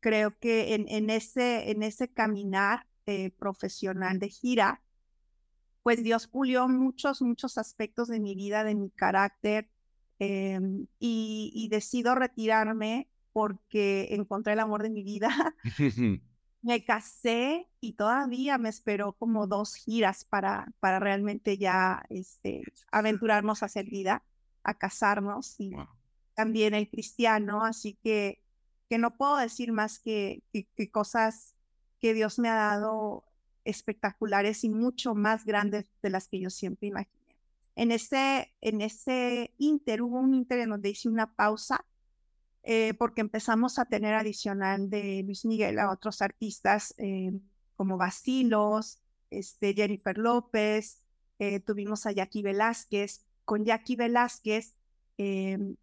creo 0.00 0.38
que 0.38 0.74
en, 0.74 0.86
en 0.88 1.10
ese, 1.10 1.70
en 1.70 1.82
ese 1.82 2.08
caminar 2.08 2.86
eh, 3.06 3.30
profesional 3.30 4.18
de 4.18 4.28
gira, 4.28 4.82
pues 5.82 6.02
Dios 6.02 6.28
pulió 6.28 6.68
muchos, 6.68 7.22
muchos 7.22 7.58
aspectos 7.58 8.08
de 8.08 8.20
mi 8.20 8.34
vida, 8.34 8.64
de 8.64 8.74
mi 8.74 8.90
carácter, 8.90 9.68
y, 10.20 10.86
y, 11.00 11.68
decido 11.68 12.14
retirarme 12.14 13.08
porque 13.32 14.06
encontré 14.12 14.52
el 14.52 14.60
amor 14.60 14.84
de 14.84 14.90
mi 14.90 15.02
vida. 15.02 15.56
me 16.62 16.84
casé 16.84 17.68
y 17.80 17.94
todavía 17.94 18.56
me 18.56 18.68
esperó 18.68 19.14
como 19.14 19.48
dos 19.48 19.74
giras 19.74 20.24
para, 20.24 20.72
para 20.78 21.00
realmente 21.00 21.58
ya 21.58 22.04
este, 22.08 22.62
aventurarnos 22.92 23.62
a 23.62 23.66
hacer 23.66 23.86
vida, 23.86 24.22
a 24.64 24.74
casarnos 24.74 25.58
y 25.58 25.72
también 26.34 26.74
el 26.74 26.88
cristiano, 26.88 27.64
así 27.64 27.98
que, 28.02 28.42
que 28.88 28.98
no 28.98 29.16
puedo 29.16 29.36
decir 29.36 29.72
más 29.72 29.98
que, 29.98 30.42
que, 30.52 30.90
cosas 30.90 31.54
que 32.00 32.14
Dios 32.14 32.38
me 32.38 32.48
ha 32.48 32.54
dado 32.54 33.24
espectaculares 33.64 34.64
y 34.64 34.70
mucho 34.70 35.14
más 35.14 35.44
grandes 35.44 35.86
de 36.02 36.10
las 36.10 36.28
que 36.28 36.40
yo 36.40 36.50
siempre 36.50 36.88
imaginé. 36.88 37.18
En 37.74 37.90
ese, 37.90 38.52
en 38.60 38.80
ese 38.80 39.54
inter, 39.58 40.02
hubo 40.02 40.18
un 40.18 40.34
inter 40.34 40.60
en 40.60 40.70
donde 40.70 40.90
hice 40.90 41.08
una 41.08 41.34
pausa 41.34 41.84
eh, 42.64 42.94
porque 42.94 43.20
empezamos 43.22 43.78
a 43.78 43.86
tener 43.86 44.14
adicional 44.14 44.88
de 44.88 45.22
Luis 45.24 45.44
Miguel 45.44 45.78
a 45.78 45.90
otros 45.90 46.22
artistas 46.22 46.94
eh, 46.98 47.32
como 47.76 47.96
Bastilos, 47.96 49.00
este, 49.30 49.74
Jennifer 49.74 50.16
López, 50.16 51.02
eh, 51.38 51.58
tuvimos 51.58 52.06
a 52.06 52.12
Jackie 52.12 52.42
Velázquez. 52.42 53.24
Con 53.44 53.64
Jackie 53.64 53.96
Velázquez 53.96 54.74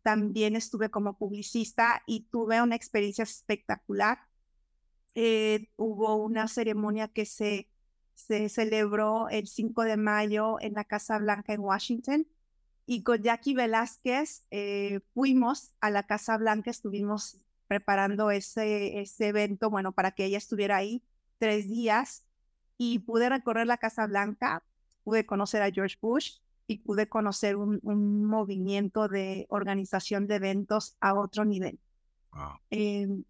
también 0.01 0.57
estuve 0.57 0.89
como 0.89 1.17
publicista 1.17 2.03
y 2.05 2.27
tuve 2.29 2.61
una 2.61 2.75
experiencia 2.75 3.23
espectacular. 3.23 4.19
hubo 5.77 6.15
una 6.15 6.47
ceremonia 6.47 7.07
que 7.07 7.25
se, 7.25 7.69
se 8.15 8.49
celebró 8.49 9.29
el 9.29 9.47
5 9.47 9.83
de 9.83 9.97
mayo 9.97 10.59
en 10.59 10.73
la 10.73 10.83
Casa 10.83 11.17
Blanca 11.19 11.53
en 11.53 11.61
Washington 11.61 12.27
y 12.91 13.03
con 13.03 13.21
Jackie 13.21 13.53
Velázquez 13.53 14.47
eh, 14.49 15.01
fuimos 15.13 15.75
a 15.79 15.91
la 15.91 16.07
Casa 16.07 16.35
Blanca, 16.39 16.71
estuvimos 16.71 17.37
preparando 17.67 18.31
ese, 18.31 18.99
ese 18.99 19.27
evento, 19.27 19.69
bueno, 19.69 19.91
para 19.91 20.09
que 20.09 20.25
ella 20.25 20.39
estuviera 20.39 20.77
ahí 20.77 21.03
tres 21.37 21.69
días 21.69 22.25
y 22.79 22.97
pude 22.97 23.29
recorrer 23.29 23.67
la 23.67 23.77
Casa 23.77 24.07
Blanca, 24.07 24.63
pude 25.03 25.27
conocer 25.27 25.61
a 25.61 25.69
George 25.69 25.97
Bush 26.01 26.39
y 26.69 26.77
pude 26.77 27.09
conocer 27.09 27.55
un, 27.55 27.79
movimiento 28.25 29.07
de 29.07 29.47
organización 29.49 30.27
de 30.27 30.35
eventos 30.35 30.95
a 31.01 31.15
otro 31.15 31.43
nivel. 31.43 31.79
Em, 32.69 33.23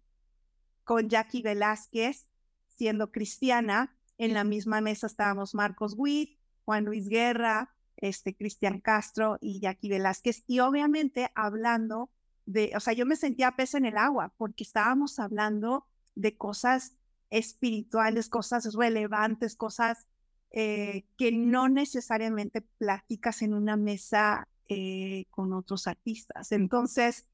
con 0.84 1.08
Jackie 1.08 1.40
Velázquez, 1.40 2.26
siendo 2.68 3.10
cristiana, 3.10 3.96
en 4.18 4.34
la 4.34 4.44
misma 4.44 4.82
mesa 4.82 5.06
estábamos 5.06 5.54
Marcos 5.54 5.94
Witt, 5.96 6.38
Juan 6.66 6.84
Luis 6.84 7.08
Guerra, 7.08 7.74
este, 7.96 8.36
Cristian 8.36 8.78
Castro 8.78 9.38
y 9.40 9.58
Jackie 9.60 9.88
Velázquez, 9.88 10.44
y 10.46 10.60
obviamente 10.60 11.32
hablando 11.34 12.10
de, 12.44 12.72
o 12.76 12.80
sea, 12.80 12.92
yo 12.92 13.06
me 13.06 13.16
sentía 13.16 13.52
pez 13.52 13.72
en 13.72 13.86
el 13.86 13.96
agua 13.96 14.34
porque 14.36 14.64
estábamos 14.64 15.18
hablando 15.18 15.86
de 16.14 16.36
cosas 16.36 16.92
espirituales, 17.30 18.28
cosas 18.28 18.74
relevantes, 18.74 19.56
cosas 19.56 20.06
eh, 20.52 21.04
que 21.16 21.32
no 21.32 21.68
necesariamente 21.68 22.62
platicas 22.78 23.42
en 23.42 23.54
una 23.54 23.76
mesa 23.76 24.48
eh, 24.68 25.26
con 25.30 25.52
otros 25.52 25.86
artistas. 25.86 26.52
Entonces, 26.52 27.28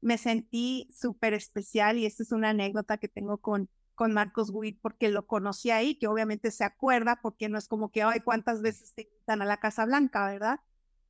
me 0.00 0.18
sentí 0.18 0.88
súper 0.92 1.34
especial 1.34 1.98
y 1.98 2.06
esta 2.06 2.22
es 2.22 2.32
una 2.32 2.50
anécdota 2.50 2.98
que 2.98 3.08
tengo 3.08 3.38
con, 3.38 3.68
con 3.94 4.12
Marcos 4.12 4.50
Witt 4.50 4.78
porque 4.80 5.08
lo 5.08 5.26
conocí 5.26 5.70
ahí, 5.70 5.96
que 5.96 6.06
obviamente 6.06 6.50
se 6.50 6.64
acuerda 6.64 7.20
porque 7.22 7.48
no 7.48 7.58
es 7.58 7.68
como 7.68 7.90
que, 7.90 8.02
ay, 8.02 8.20
cuántas 8.20 8.62
veces 8.62 8.92
te 8.94 9.02
invitan 9.02 9.42
a 9.42 9.46
la 9.46 9.58
Casa 9.58 9.84
Blanca, 9.86 10.26
¿verdad? 10.26 10.60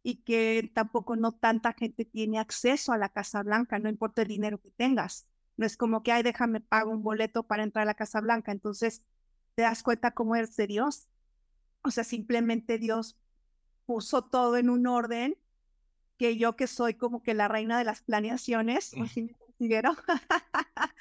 Y 0.03 0.23
que 0.23 0.71
tampoco 0.75 1.17
no 1.17 1.33
tanta 1.33 1.73
gente 1.73 2.05
tiene 2.05 2.39
acceso 2.39 2.93
a 2.93 2.99
la 2.99 3.09
Casa 3.09 3.43
Blanca, 3.43 3.79
no 3.79 3.89
importa 3.89 4.23
el 4.23 4.29
dinero 4.29 4.59
que 4.59 4.71
tengas. 4.71 5.27
No 5.57 5.67
es 5.67 5.77
como 5.77 6.03
que, 6.03 6.13
ay, 6.13 6.23
déjame 6.23 6.61
pagar 6.61 6.87
un 6.87 7.03
boleto 7.03 7.43
para 7.43 7.65
entrar 7.65 7.83
a 7.83 7.87
la 7.87 7.95
Casa 7.95 8.21
Blanca. 8.21 8.53
Entonces, 8.53 9.03
te 9.55 9.63
das 9.63 9.83
cuenta 9.83 10.13
cómo 10.13 10.37
eres 10.37 10.57
de 10.57 10.69
Dios. 10.69 11.09
O 11.83 11.91
sea, 11.91 12.05
simplemente 12.05 12.79
Dios 12.79 13.19
puso 13.87 14.25
todo 14.25 14.57
en 14.57 14.69
un 14.69 14.87
orden 14.87 15.37
que 16.19 16.37
yo 16.37 16.57
que 16.57 16.67
soy 16.67 16.95
como 16.95 17.23
que 17.23 17.33
la 17.33 17.49
reina 17.49 17.79
de 17.79 17.85
las 17.85 18.03
planeaciones, 18.03 18.93
así 19.01 19.23
me 19.23 19.35
considero, 19.35 19.97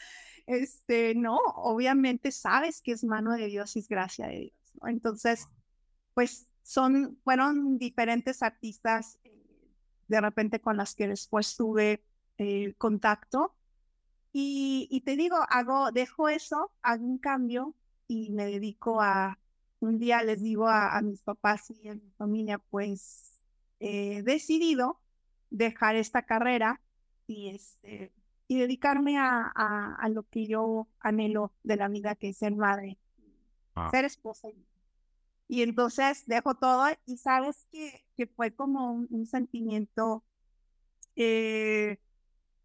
este, 0.46 1.16
no, 1.16 1.38
obviamente 1.56 2.32
sabes 2.32 2.82
que 2.82 2.92
es 2.94 3.04
mano 3.04 3.34
de 3.34 3.48
Dios 3.48 3.76
y 3.76 3.80
es 3.80 3.90
gracia 3.90 4.28
de 4.28 4.40
Dios, 4.40 4.74
¿no? 4.80 4.88
Entonces, 4.88 5.48
pues 6.14 6.48
son, 6.64 7.18
fueron 7.24 7.78
diferentes 7.78 8.44
artistas 8.44 9.20
eh, 9.24 9.34
de 10.08 10.22
repente 10.22 10.62
con 10.62 10.78
las 10.78 10.96
que 10.96 11.08
después 11.08 11.56
tuve 11.56 12.04
eh, 12.38 12.76
contacto. 12.78 13.56
Y, 14.32 14.88
y, 14.92 15.02
te 15.02 15.16
digo, 15.16 15.38
hago, 15.50 15.92
dejo 15.92 16.30
eso, 16.30 16.72
hago 16.84 17.04
un 17.04 17.18
cambio 17.18 17.74
y 18.08 18.30
me 18.32 18.46
dedico 18.46 19.02
a, 19.02 19.40
un 19.80 20.00
día 20.00 20.24
les 20.24 20.42
digo 20.42 20.68
a, 20.68 21.02
mis 21.02 21.22
papás 21.22 21.70
y 21.70 21.88
a 21.88 21.96
mi 21.96 22.12
familia, 22.18 22.58
pues 22.58 23.42
he 23.80 24.24
decidido 24.24 25.00
dejar 25.50 25.96
esta 25.96 26.24
carrera 26.24 26.82
y 27.28 27.50
este, 27.50 28.12
y 28.48 28.60
dedicarme 28.60 29.18
a, 29.18 29.52
a, 30.00 30.10
lo 30.10 30.24
que 30.24 30.48
yo 30.48 30.88
anhelo 31.00 31.52
de 31.64 31.76
la 31.76 31.90
vida, 31.90 32.16
que 32.16 32.30
es 32.30 32.38
ser 32.38 32.56
madre, 32.56 32.98
ah. 33.76 33.90
ser 33.92 34.06
esposa. 34.06 34.48
Y 35.50 35.62
entonces 35.62 36.26
dejo 36.28 36.56
todo 36.56 36.86
y 37.06 37.18
sabes 37.18 37.68
que, 37.72 38.06
que 38.16 38.28
fue 38.28 38.54
como 38.54 38.92
un, 38.94 39.26
sentimiento, 39.26 40.24
eh, 41.16 41.98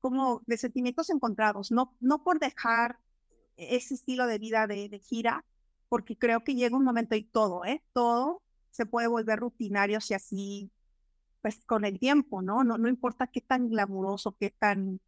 como 0.01 0.43
de 0.47 0.57
sentimientos 0.57 1.11
encontrados, 1.11 1.73
no, 1.73 1.95
no 2.01 2.23
por 2.23 2.39
dejar 2.39 2.99
ese 3.57 3.95
estilo 3.95 4.27
de 4.27 4.39
vida 4.39 4.67
de, 4.67 4.89
de 4.89 4.99
gira, 4.99 5.45
porque 5.93 6.17
creo 6.17 6.43
que 6.43 6.55
llega 6.55 6.75
un 6.75 6.85
momento 6.85 7.15
y 7.17 7.23
todo, 7.23 7.67
¿eh? 7.67 7.83
Todo 7.93 8.41
se 8.71 8.87
puede 8.87 9.09
volver 9.09 9.39
rutinario 9.39 10.01
si 10.01 10.15
así, 10.15 10.71
pues 11.43 11.67
con 11.67 11.85
el 11.85 11.99
tiempo, 11.99 12.41
¿no? 12.41 12.65
No, 12.65 12.79
no 12.79 12.89
importa 12.89 13.27
qué 13.27 13.43
tan 13.43 13.69
glamuroso, 13.69 14.35
qué 14.41 14.49
tan 14.49 15.01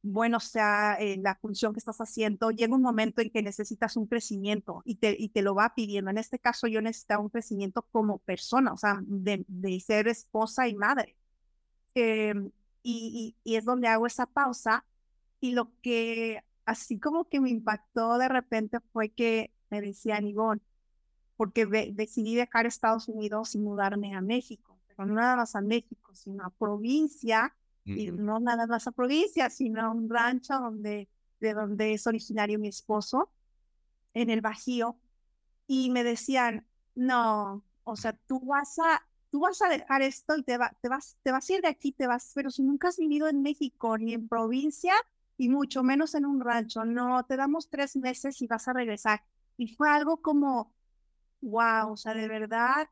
bueno 0.00 0.40
sea 0.40 0.94
eh, 0.98 1.18
la 1.18 1.34
función 1.34 1.74
que 1.74 1.78
estás 1.78 1.98
haciendo, 1.98 2.50
llega 2.52 2.74
un 2.74 2.80
momento 2.80 3.20
en 3.20 3.28
que 3.28 3.42
necesitas 3.42 3.98
un 3.98 4.06
crecimiento 4.06 4.80
y 4.86 4.94
te, 4.94 5.14
y 5.18 5.28
te 5.28 5.42
lo 5.42 5.54
va 5.54 5.74
pidiendo. 5.74 6.10
En 6.10 6.16
este 6.16 6.38
caso 6.38 6.68
yo 6.68 6.80
necesitaba 6.80 7.22
un 7.22 7.28
crecimiento 7.28 7.82
como 7.92 8.16
persona, 8.20 8.72
o 8.72 8.78
sea, 8.78 9.00
de, 9.02 9.44
de 9.46 9.78
ser 9.80 10.08
esposa 10.08 10.68
y 10.68 10.74
madre. 10.74 11.18
Em, 11.94 12.50
y, 12.82 13.36
y, 13.44 13.56
es 13.56 13.66
donde 13.66 13.88
hago 13.88 14.06
esa 14.06 14.24
pausa 14.24 14.86
y 15.40 15.52
lo 15.52 15.70
que 15.82 16.42
así 16.64 16.98
como 16.98 17.28
que 17.28 17.40
me 17.40 17.50
impactó 17.50 18.16
de 18.16 18.28
repente 18.28 18.78
fue 18.90 19.10
que 19.10 19.53
me 19.70 19.80
decía 19.80 20.20
Ivonne, 20.20 20.60
porque 21.36 21.66
decidí 21.92 22.34
dejar 22.34 22.66
Estados 22.66 23.08
Unidos 23.08 23.54
y 23.54 23.58
mudarme 23.58 24.14
a 24.14 24.20
México, 24.20 24.78
pero 24.88 25.06
no 25.06 25.14
nada 25.14 25.36
más 25.36 25.56
a 25.56 25.60
México, 25.60 26.14
sino 26.14 26.44
a 26.44 26.50
provincia 26.50 27.54
y 27.84 28.10
no 28.10 28.40
nada 28.40 28.66
más 28.66 28.86
a 28.86 28.92
provincia, 28.92 29.50
sino 29.50 29.82
a 29.82 29.90
un 29.90 30.08
rancho 30.08 30.54
donde 30.54 31.08
de 31.44 31.54
donde 31.54 31.92
es 31.92 32.06
originario 32.06 32.58
mi 32.58 32.68
esposo, 32.68 33.30
en 34.14 34.30
el 34.30 34.40
Bajío, 34.40 34.96
y 35.66 35.90
me 35.90 36.04
decían, 36.04 36.66
no, 36.94 37.62
o 37.84 37.96
sea, 37.96 38.12
tú 38.26 38.40
vas 38.40 38.78
a, 38.78 39.06
tú 39.30 39.40
vas 39.40 39.60
a 39.62 39.68
dejar 39.68 40.02
esto 40.02 40.36
y 40.36 40.42
te, 40.42 40.56
va, 40.56 40.74
te, 40.80 40.88
vas, 40.88 41.16
te 41.22 41.32
vas 41.32 41.48
a 41.48 41.52
ir 41.54 41.62
de 41.62 41.68
aquí, 41.68 41.92
te 41.92 42.06
vas, 42.06 42.32
pero 42.34 42.50
si 42.50 42.62
nunca 42.62 42.88
has 42.88 42.96
vivido 42.96 43.28
en 43.28 43.42
México 43.42 43.98
ni 43.98 44.14
en 44.14 44.28
provincia, 44.28 44.94
y 45.36 45.48
mucho 45.48 45.82
menos 45.82 46.14
en 46.14 46.26
un 46.26 46.40
rancho, 46.40 46.84
no, 46.84 47.24
te 47.24 47.36
damos 47.36 47.68
tres 47.68 47.96
meses 47.96 48.40
y 48.40 48.46
vas 48.46 48.68
a 48.68 48.72
regresar. 48.72 49.24
Y 49.56 49.68
fue 49.68 49.88
algo 49.90 50.20
como, 50.20 50.74
wow, 51.40 51.92
o 51.92 51.96
sea, 51.96 52.14
de 52.14 52.28
verdad, 52.28 52.88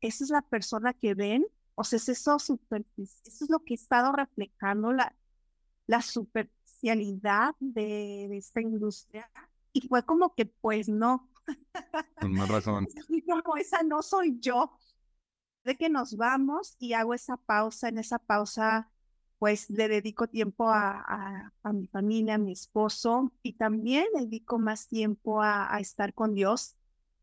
esa 0.00 0.24
es 0.24 0.30
la 0.30 0.42
persona 0.42 0.94
que 0.94 1.14
ven, 1.14 1.46
o 1.74 1.84
sea, 1.84 1.98
es 1.98 2.08
eso 2.08 2.38
superficie, 2.38 3.22
eso 3.26 3.44
es 3.44 3.50
lo 3.50 3.62
que 3.64 3.74
he 3.74 3.76
estado 3.76 4.12
reflejando, 4.12 4.92
la, 4.92 5.14
la 5.86 6.02
superficialidad 6.02 7.54
de, 7.60 8.26
de 8.28 8.36
esta 8.38 8.60
industria. 8.60 9.30
Y 9.72 9.86
fue 9.88 10.04
como 10.04 10.34
que, 10.34 10.46
pues 10.46 10.88
no. 10.88 11.30
Con 12.20 12.32
más 12.32 12.48
razón. 12.48 12.86
como 13.26 13.56
esa 13.56 13.82
no 13.82 14.02
soy 14.02 14.38
yo. 14.40 14.72
De 15.64 15.76
que 15.76 15.88
nos 15.88 16.16
vamos 16.16 16.76
y 16.78 16.92
hago 16.92 17.12
esa 17.12 17.36
pausa, 17.36 17.88
en 17.88 17.98
esa 17.98 18.18
pausa 18.18 18.90
pues 19.38 19.68
le 19.70 19.88
dedico 19.88 20.28
tiempo 20.28 20.68
a, 20.70 21.52
a, 21.62 21.72
mi 21.72 21.86
familia, 21.88 22.34
a 22.34 22.38
mi 22.38 22.52
esposo 22.52 23.32
y 23.42 23.54
también 23.54 24.06
dedico 24.14 24.58
más 24.58 24.88
tiempo 24.88 25.42
a, 25.42 25.78
estar 25.80 26.14
con 26.14 26.34
Dios. 26.34 26.76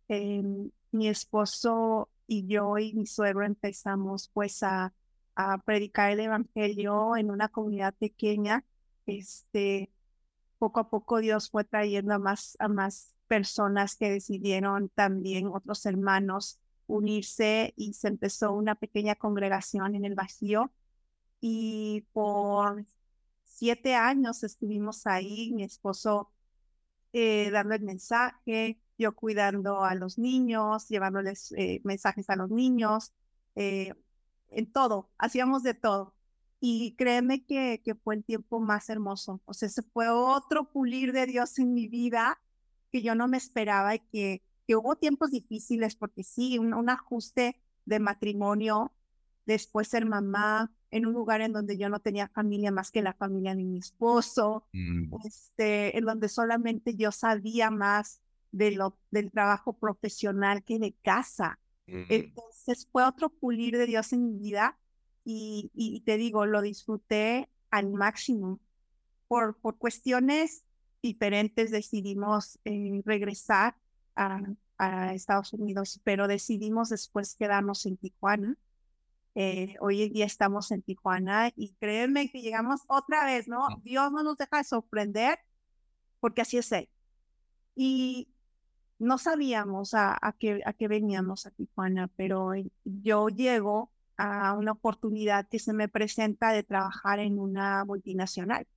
Em, 0.08 0.70
mi 0.92 1.08
esposo 1.08 2.10
y 2.28 2.46
yo 2.48 2.78
y 2.78 2.94
mi 2.94 3.08
suegro 3.08 3.46
empezamos 3.46 4.30
pues 4.34 4.62
a, 4.64 4.94
a 5.36 5.58
predicar 5.60 6.12
el 6.12 6.20
evangelio 6.20 7.16
en 7.18 7.32
una 7.32 7.50
comunidad 7.50 7.96
pequeña. 7.96 8.64
Este, 9.06 9.92
poco 10.60 10.80
a 10.82 10.90
poco 10.90 11.20
Dios 11.20 11.50
fue 11.50 11.64
trayendo 11.64 12.14
a 12.14 12.20
más, 12.20 12.56
a 12.60 12.68
más 12.68 13.14
personas 13.28 13.96
que 13.96 14.12
decidieron 14.12 14.90
también, 14.90 15.48
otros 15.48 15.86
hermanos, 15.86 16.60
unirse 16.88 17.74
y 17.76 17.94
se 17.94 18.10
empezó 18.10 18.54
una 18.54 18.76
pequeña 18.76 19.16
congregación 19.16 19.96
en 19.96 20.06
el 20.06 20.16
Bajío 20.16 20.72
y 21.46 22.08
por 22.14 22.86
siete 23.44 23.96
años 23.96 24.44
estuvimos 24.44 25.06
ahí, 25.06 25.52
mi 25.52 25.64
esposo 25.64 26.32
eh, 27.12 27.52
dando 27.52 27.76
el 27.76 27.82
mensaje, 27.82 28.80
yo 28.98 29.14
cuidando 29.14 29.84
a 29.84 29.94
los 29.94 30.18
niños, 30.18 30.88
llevándoles 30.88 31.52
eh, 31.58 31.82
mensajes 31.84 32.30
a 32.30 32.38
los 32.38 32.50
niños, 32.50 33.12
eh, 33.56 33.94
en 34.52 34.72
todo, 34.72 35.10
hacíamos 35.18 35.64
de 35.64 35.74
todo. 35.74 36.16
Y 36.62 36.96
créeme 36.96 37.46
que, 37.46 37.82
que 37.84 37.94
fue 37.96 38.16
el 38.16 38.24
tiempo 38.24 38.62
más 38.62 38.90
hermoso. 38.90 39.42
O 39.44 39.54
sea, 39.54 39.68
ese 39.68 39.82
fue 39.82 40.08
otro 40.10 40.72
pulir 40.72 41.12
de 41.12 41.26
Dios 41.26 41.60
en 41.60 41.74
mi 41.74 41.90
vida 41.90 42.42
que 42.90 43.02
yo 43.02 43.16
no 43.16 43.28
me 43.28 43.36
esperaba 43.36 43.96
y 43.96 44.00
que, 44.00 44.44
que 44.66 44.78
hubo 44.78 44.96
tiempos 44.96 45.32
difíciles 45.32 45.96
porque 45.98 46.24
sí, 46.24 46.58
un, 46.58 46.74
un 46.74 46.90
ajuste 46.90 47.60
de 47.84 48.00
matrimonio, 48.00 48.94
después 49.46 49.88
ser 49.88 50.06
mamá, 50.06 50.72
en 50.92 51.06
un 51.08 51.14
lugar 51.14 51.42
en 51.42 51.54
donde 51.54 51.78
yo 51.78 51.90
no 51.90 52.00
tenía 52.00 52.28
familia 52.28 52.72
más 52.72 52.92
que 52.92 53.02
la 53.02 53.14
familia 53.14 53.56
de 53.56 53.64
mi 53.64 53.80
esposo, 53.80 54.68
mm. 54.74 55.14
este, 55.26 55.98
en 55.98 56.06
donde 56.06 56.30
solamente 56.30 56.96
yo 56.96 57.12
sabía 57.12 57.72
más 57.72 58.22
de 58.52 58.72
lo, 58.72 58.98
del 59.10 59.32
trabajo 59.32 59.74
profesional 59.74 60.64
que 60.64 60.80
de 60.80 60.94
casa. 61.02 61.60
Entonces 61.86 62.88
fue 62.92 63.04
otro 63.04 63.30
pulir 63.30 63.78
de 63.78 63.86
Dios 63.86 64.14
en 64.14 64.26
mi 64.26 64.38
vida 64.38 64.78
y, 65.26 65.70
y, 65.74 66.00
te 66.02 66.16
digo, 66.16 66.46
lo 66.46 66.62
disfruté 66.62 67.50
al 67.72 67.92
máximo. 67.92 68.60
Por, 69.28 69.58
por 69.58 69.78
cuestiones 69.78 70.64
diferentes 71.02 71.72
decidimos 71.72 72.60
eh, 72.64 73.02
regresar 73.04 73.76
a, 74.16 74.40
a 74.78 75.14
Estados 75.14 75.52
Unidos, 75.54 76.00
pero 76.04 76.28
decidimos 76.28 76.90
después 76.90 77.36
quedarnos 77.36 77.86
en 77.86 77.98
Tijuana 77.98 78.58
eh, 79.36 79.76
hoy 79.80 80.04
en 80.04 80.14
día 80.14 80.26
estamos 80.26 80.72
en 80.72 80.84
Tijuana 80.84 81.52
y 81.56 81.74
créeme 81.80 82.30
que 82.30 82.42
llegamos 82.42 82.82
otra 82.88 83.26
vez, 83.26 83.48
¿no? 83.48 83.68
Dios 83.84 84.12
no 84.12 84.24
nos 84.24 84.38
deja 84.38 84.58
de 84.58 84.64
sorprender 84.64 85.40
porque 86.20 86.42
así 86.42 86.58
es 86.58 86.72
Él. 86.72 86.90
Y 87.76 88.30
no 89.00 89.18
sabíamos 89.18 89.96
a, 89.96 90.18
a, 90.22 90.34
qué, 90.34 90.62
a 90.66 90.74
qué 90.74 90.88
veníamos 90.88 91.46
a 91.46 91.52
Tijuana, 91.52 92.10
pero 92.16 92.52
yo 92.84 93.30
llego 93.30 93.92
a 94.18 94.54
una 94.54 94.74
oportunidad 94.74 95.48
que 95.50 95.58
se 95.58 95.74
me 95.74 95.90
presenta 95.90 96.52
de 96.52 96.64
trabajar 96.64 97.20
en 97.20 97.40
una 97.40 97.84
multinacional. 97.86 98.68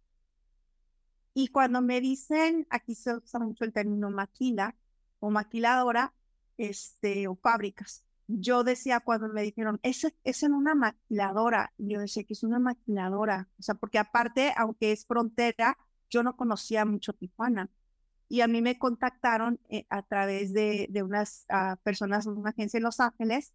Y 1.34 1.48
cuando 1.48 1.82
me 1.82 2.00
dicen, 2.00 2.66
aquí 2.70 2.94
se 2.94 3.14
usa 3.14 3.40
mucho 3.40 3.64
el 3.64 3.72
término 3.74 4.10
maquila 4.10 4.74
o 5.20 5.30
maquiladora, 5.30 6.14
este, 6.56 7.28
o 7.28 7.36
fábricas 7.36 8.06
yo 8.28 8.64
decía 8.64 9.00
cuando 9.00 9.28
me 9.28 9.42
dijeron, 9.42 9.78
es, 9.82 10.06
es 10.24 10.42
en 10.42 10.52
una 10.52 10.74
maquiladora, 10.74 11.72
yo 11.78 12.00
decía 12.00 12.24
que 12.24 12.34
es 12.34 12.42
una 12.42 12.58
maquiladora, 12.58 13.48
o 13.58 13.62
sea, 13.62 13.74
porque 13.76 13.98
aparte, 13.98 14.52
aunque 14.56 14.92
es 14.92 15.06
frontera, 15.06 15.78
yo 16.10 16.22
no 16.22 16.36
conocía 16.36 16.84
mucho 16.84 17.12
Tijuana. 17.12 17.70
Y 18.28 18.40
a 18.40 18.48
mí 18.48 18.60
me 18.60 18.78
contactaron 18.78 19.60
eh, 19.68 19.86
a 19.88 20.02
través 20.02 20.52
de, 20.52 20.88
de 20.90 21.02
unas 21.04 21.46
uh, 21.48 21.76
personas 21.84 22.24
de 22.24 22.32
una 22.32 22.50
agencia 22.50 22.78
en 22.78 22.84
Los 22.84 22.98
Ángeles 22.98 23.52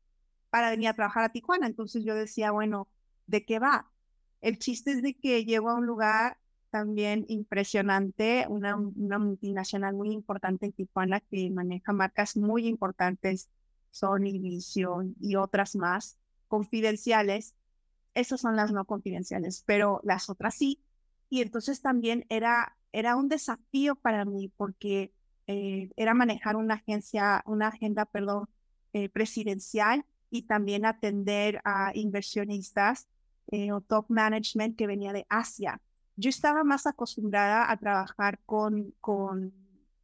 para 0.50 0.70
venir 0.70 0.88
a 0.88 0.94
trabajar 0.94 1.26
a 1.26 1.30
Tijuana. 1.30 1.68
Entonces 1.68 2.06
yo 2.06 2.16
decía, 2.16 2.52
bueno, 2.52 2.88
¿de 3.28 3.46
qué 3.46 3.60
va? 3.60 3.92
El 4.40 4.60
chiste 4.60 4.92
es 4.92 5.02
de 5.02 5.14
que 5.14 5.44
llego 5.44 5.70
a 5.70 5.76
un 5.76 5.86
lugar 5.86 6.38
también 6.70 7.26
impresionante, 7.28 8.46
una, 8.48 8.78
una 8.78 9.20
multinacional 9.20 9.94
muy 9.94 10.12
importante 10.12 10.66
en 10.66 10.72
Tijuana 10.72 11.20
que 11.20 11.50
maneja 11.52 11.92
marcas 11.92 12.38
muy 12.38 12.66
importantes 12.68 13.50
Sony, 13.92 14.40
Vision 14.40 15.16
y 15.20 15.36
otras 15.36 15.76
más 15.76 16.18
confidenciales. 16.48 17.56
Esas 18.14 18.42
son 18.42 18.56
las 18.56 18.72
no 18.72 18.86
confidenciales, 18.86 19.64
pero 19.66 20.02
las 20.04 20.30
otras 20.30 20.56
sí. 20.56 20.82
Y 21.30 21.42
entonces 21.42 21.82
también 21.82 22.26
era, 22.30 22.76
era 22.92 23.16
un 23.16 23.30
desafío 23.30 23.96
para 23.96 24.26
mí 24.26 24.52
porque 24.58 25.14
eh, 25.48 25.90
era 25.96 26.14
manejar 26.14 26.56
una 26.56 26.76
agencia, 26.76 27.44
una 27.46 27.68
agenda, 27.68 28.06
perdón, 28.06 28.50
eh, 28.94 29.10
presidencial 29.10 30.06
y 30.30 30.44
también 30.44 30.86
atender 30.86 31.62
a 31.64 31.92
inversionistas 31.94 33.08
eh, 33.52 33.72
o 33.72 33.82
top 33.82 34.06
management 34.10 34.78
que 34.78 34.88
venía 34.88 35.14
de 35.14 35.26
Asia. 35.30 35.82
Yo 36.16 36.30
estaba 36.30 36.64
más 36.64 36.86
acostumbrada 36.86 37.72
a 37.72 37.78
trabajar 37.78 38.40
con, 38.46 38.94
con 39.00 39.54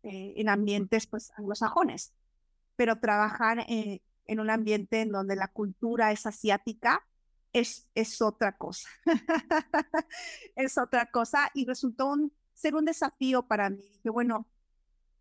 en 0.09 0.47
ambientes 0.47 1.05
pues 1.05 1.33
anglosajones 1.35 2.13
pero 2.77 2.99
trabajar 2.99 3.65
eh, 3.67 4.01
en 4.25 4.39
un 4.39 4.49
ambiente 4.49 5.01
en 5.01 5.11
donde 5.11 5.35
la 5.35 5.49
cultura 5.49 6.13
es 6.13 6.25
asiática 6.25 7.03
es, 7.53 7.87
es 7.95 8.21
otra 8.21 8.57
cosa. 8.57 8.87
es 10.55 10.77
otra 10.77 11.09
cosa 11.11 11.51
y 11.53 11.65
resultó 11.65 12.15
ser 12.53 12.75
un 12.75 12.85
desafío 12.85 13.43
para 13.43 13.69
mí. 13.69 13.77
Dije, 13.77 14.09
bueno, 14.09 14.47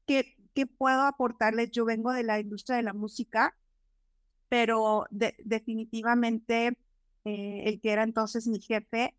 ¿qué, 0.06 0.36
¿qué 0.54 0.66
puedo 0.66 1.02
aportarles? 1.02 1.70
Yo 1.70 1.84
vengo 1.84 2.12
de 2.12 2.22
la 2.22 2.40
industria 2.40 2.76
de 2.76 2.82
la 2.82 2.92
música, 2.92 3.56
pero 4.48 5.06
definitivamente 5.10 6.78
eh, 7.24 7.62
el 7.64 7.80
que 7.80 7.90
era 7.90 8.04
entonces 8.04 8.46
mi 8.46 8.60
jefe 8.60 9.14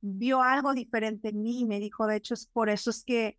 vio 0.00 0.42
algo 0.42 0.72
diferente 0.72 1.28
en 1.28 1.42
mí 1.42 1.60
y 1.60 1.64
me 1.66 1.80
dijo, 1.80 2.06
de 2.06 2.16
hecho, 2.16 2.34
es 2.34 2.46
por 2.46 2.70
eso 2.70 2.90
es 2.90 3.04
que, 3.04 3.38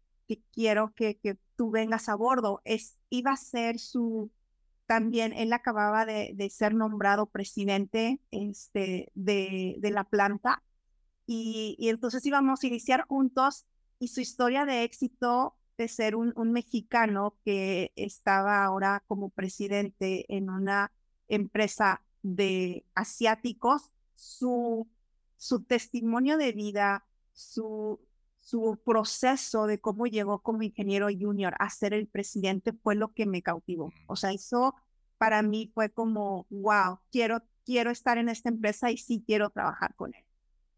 quiero 0.54 0.94
que 0.96 1.20
tú 1.62 1.70
vengas 1.70 2.10
a 2.10 2.16
bordo. 2.16 2.60
Es, 2.66 2.98
iba 3.12 3.34
a 3.34 3.38
ser 3.38 3.78
su, 3.78 4.32
también 4.88 5.32
él 5.32 5.54
acababa 5.54 6.08
de, 6.08 6.50
ser 6.50 6.74
nombrado 6.74 7.28
presidente 7.28 8.20
este, 8.32 9.12
de, 9.14 9.76
de 9.78 9.92
la 9.92 10.04
planta 10.04 10.64
y, 11.28 11.76
y, 11.78 11.90
entonces 11.90 12.26
íbamos 12.26 12.64
a 12.64 12.68
iniciar 12.68 13.06
juntos 13.08 13.68
y 14.00 14.08
su 14.08 14.22
historia 14.22 14.66
de 14.66 14.82
éxito 14.82 15.56
de 15.78 15.88
ser 15.88 16.16
un, 16.16 16.34
un 16.36 16.52
mexicano 16.52 17.36
que 17.46 17.92
estaba 17.96 18.64
ahora 18.64 19.04
como 19.06 19.30
presidente 19.30 20.26
en 20.36 20.50
una 20.50 20.92
empresa 21.28 22.02
de 22.24 22.88
asiáticos, 22.96 23.92
su, 24.16 24.88
su 25.38 25.62
testimonio 25.62 26.38
de 26.38 26.54
vida, 26.54 27.06
su, 27.34 28.00
su 28.42 28.80
proceso 28.84 29.68
de 29.68 29.80
cómo 29.80 30.08
llegó 30.08 30.40
como 30.40 30.64
ingeniero 30.64 31.08
junior 31.08 31.54
a 31.60 31.70
ser 31.70 31.94
el 31.94 32.08
presidente 32.08 32.74
fue 32.74 32.96
lo 32.96 33.14
que 33.14 33.26
me 33.26 33.42
cautivó. 33.42 33.94
O 34.08 34.16
sea, 34.16 34.32
eso 34.32 34.76
para 35.18 35.44
mí 35.44 35.72
fue 35.74 35.92
como, 35.92 36.48
wow, 36.50 37.00
quiero, 37.12 37.44
quiero 37.64 37.92
estar 37.92 38.18
en 38.18 38.28
esta 38.28 38.50
empresa 38.50 38.90
y 38.92 38.98
sí 38.98 39.24
quiero 39.26 39.52
trabajar 39.52 39.96
con 39.96 40.14
él. 40.16 40.26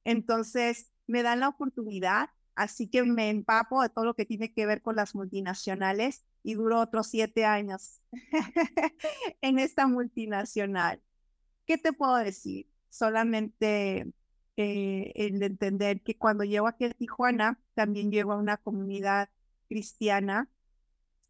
Entonces, 0.04 0.92
me 1.08 1.24
dan 1.24 1.40
la 1.40 1.48
oportunidad, 1.48 2.30
así 2.56 2.88
que 2.90 3.04
me 3.04 3.30
empapo 3.30 3.82
de 3.82 3.90
todo 3.90 4.06
lo 4.06 4.14
que 4.14 4.26
tiene 4.26 4.54
que 4.54 4.66
ver 4.66 4.82
con 4.82 4.98
las 4.98 5.16
multinacionales 5.16 6.26
y 6.44 6.56
duró 6.56 6.82
otros 6.82 7.08
siete 7.08 7.46
años 7.46 8.02
en 9.42 9.60
esta 9.60 9.88
multinacional. 9.88 11.02
¿Qué 11.66 11.78
te 11.78 11.94
puedo 11.94 12.18
decir? 12.18 12.70
Solamente 12.90 14.12
eh, 14.58 15.12
el 15.16 15.42
entender 15.42 16.02
que 16.02 16.18
cuando 16.18 16.44
llego 16.44 16.68
aquí 16.68 16.86
a 16.86 16.92
Tijuana, 16.92 17.60
también 17.74 18.12
llego 18.12 18.34
a 18.34 18.38
una 18.38 18.58
comunidad 18.58 19.30
cristiana 19.68 20.50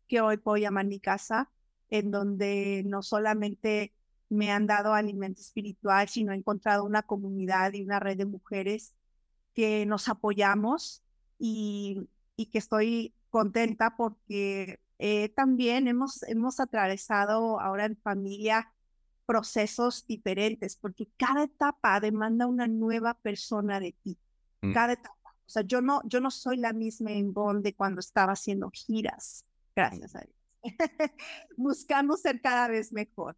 que 0.08 0.22
hoy 0.22 0.38
puedo 0.38 0.58
llamar 0.58 0.86
mi 0.86 1.00
casa, 1.00 1.52
en 1.90 2.12
donde 2.12 2.84
no 2.86 3.04
solamente 3.04 3.94
me 4.30 4.52
han 4.52 4.68
dado 4.68 4.94
alimento 4.94 5.42
espiritual, 5.42 6.10
sino 6.10 6.34
he 6.34 6.36
encontrado 6.36 6.84
una 6.84 7.04
comunidad 7.04 7.74
y 7.74 7.84
una 7.84 8.00
red 8.00 8.18
de 8.18 8.26
mujeres 8.26 8.94
que 9.54 9.86
nos 9.86 10.10
apoyamos 10.10 11.04
y, 11.40 12.10
y 12.36 12.48
que 12.48 12.58
estoy 12.58 13.14
contenta 13.30 13.96
porque 13.96 14.80
eh, 15.00 15.30
también 15.30 15.88
hemos, 15.88 16.24
hemos 16.24 16.60
atravesado 16.60 17.60
ahora 17.60 17.86
en 17.86 17.98
familia 17.98 18.72
procesos 19.26 20.06
diferentes, 20.08 20.76
porque 20.76 21.08
cada 21.18 21.44
etapa 21.44 22.00
demanda 22.00 22.48
una 22.48 22.68
nueva 22.68 23.14
persona 23.16 23.80
de 23.80 23.96
ti. 24.04 24.18
Mm. 24.62 24.74
Cada 24.74 24.94
etapa. 24.94 25.36
O 25.46 25.50
sea, 25.50 25.64
yo 25.64 25.82
no, 25.82 26.02
yo 26.06 26.20
no 26.20 26.32
soy 26.32 26.58
la 26.58 26.74
misma 26.74 27.12
en 27.12 27.34
de 27.62 27.76
cuando 27.76 28.00
estaba 28.00 28.34
haciendo 28.34 28.72
giras, 28.72 29.46
gracias 29.76 30.16
a 30.16 30.22
Dios. 30.22 30.38
Buscando 31.58 32.16
ser 32.18 32.42
cada 32.42 32.68
vez 32.68 32.92
mejor. 32.94 33.38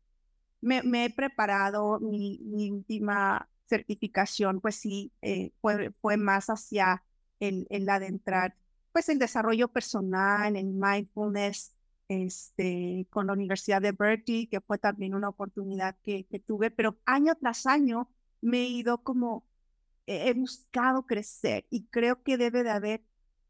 Me, 0.61 0.81
me 0.83 1.05
he 1.05 1.09
preparado, 1.09 1.99
mi, 1.99 2.39
mi, 2.43 2.71
última 2.71 3.49
certificación, 3.67 4.61
pues 4.61 4.75
sí, 4.75 5.11
eh, 5.21 5.51
fue, 5.61 5.91
fue 5.99 6.17
más 6.17 6.47
hacia 6.47 7.03
el, 7.39 7.67
el 7.69 7.89
adentrar, 7.89 8.55
pues 8.91 9.09
el 9.09 9.19
desarrollo 9.19 9.67
personal, 9.67 10.55
el 10.55 10.67
mindfulness, 10.67 11.74
este, 12.07 13.07
con 13.09 13.27
la 13.27 13.33
Universidad 13.33 13.81
de 13.81 13.91
Berkeley, 13.91 14.47
que 14.47 14.61
fue 14.61 14.77
también 14.77 15.15
una 15.15 15.29
oportunidad 15.29 15.95
que, 16.03 16.25
tuve, 16.45 16.71
pero 16.71 16.97
año 17.05 17.35
tras 17.35 17.65
año 17.65 18.09
me 18.41 18.59
he 18.59 18.67
ido 18.67 19.03
como, 19.03 19.45
he 20.05 20.33
buscado 20.33 21.05
crecer 21.07 21.65
y 21.69 21.85
creo 21.85 22.21
que 22.21 22.37
debe 22.37 22.63
de 22.63 22.69
haber 22.69 23.03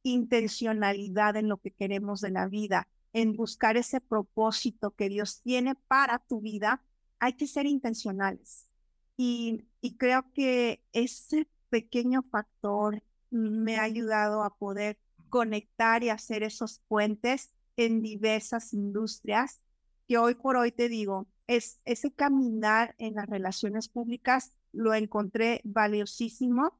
intencionalidad 0.03 1.35
en 1.35 1.49
lo 1.49 1.57
que 1.57 1.71
queremos 1.71 2.21
de 2.21 2.29
la 2.29 2.47
vida, 2.47 2.87
en 3.11 3.35
buscar 3.35 3.77
ese 3.77 3.99
propósito 4.01 4.91
que 4.91 5.09
Dios 5.09 5.41
tiene 5.41 5.75
para 5.75 6.19
tu 6.19 6.41
vida, 6.41 6.81
hay 7.19 7.33
que 7.33 7.47
ser 7.47 7.65
intencionales. 7.65 8.69
Y, 9.17 9.65
y 9.81 9.95
creo 9.95 10.31
que 10.33 10.83
ese 10.93 11.47
pequeño 11.69 12.21
factor 12.23 13.01
me 13.31 13.77
ha 13.77 13.83
ayudado 13.83 14.43
a 14.43 14.55
poder 14.57 14.97
conectar 15.29 16.03
y 16.03 16.09
hacer 16.09 16.43
esos 16.43 16.79
puentes 16.87 17.53
en 17.77 18.01
diversas 18.01 18.73
industrias 18.73 19.61
que 20.07 20.17
hoy 20.17 20.35
por 20.35 20.55
hoy 20.55 20.71
te 20.71 20.89
digo, 20.89 21.27
es 21.47 21.81
ese 21.85 22.11
caminar 22.11 22.95
en 22.97 23.15
las 23.15 23.27
relaciones 23.27 23.87
públicas 23.87 24.51
lo 24.71 24.93
encontré 24.93 25.61
valiosísimo 25.63 26.77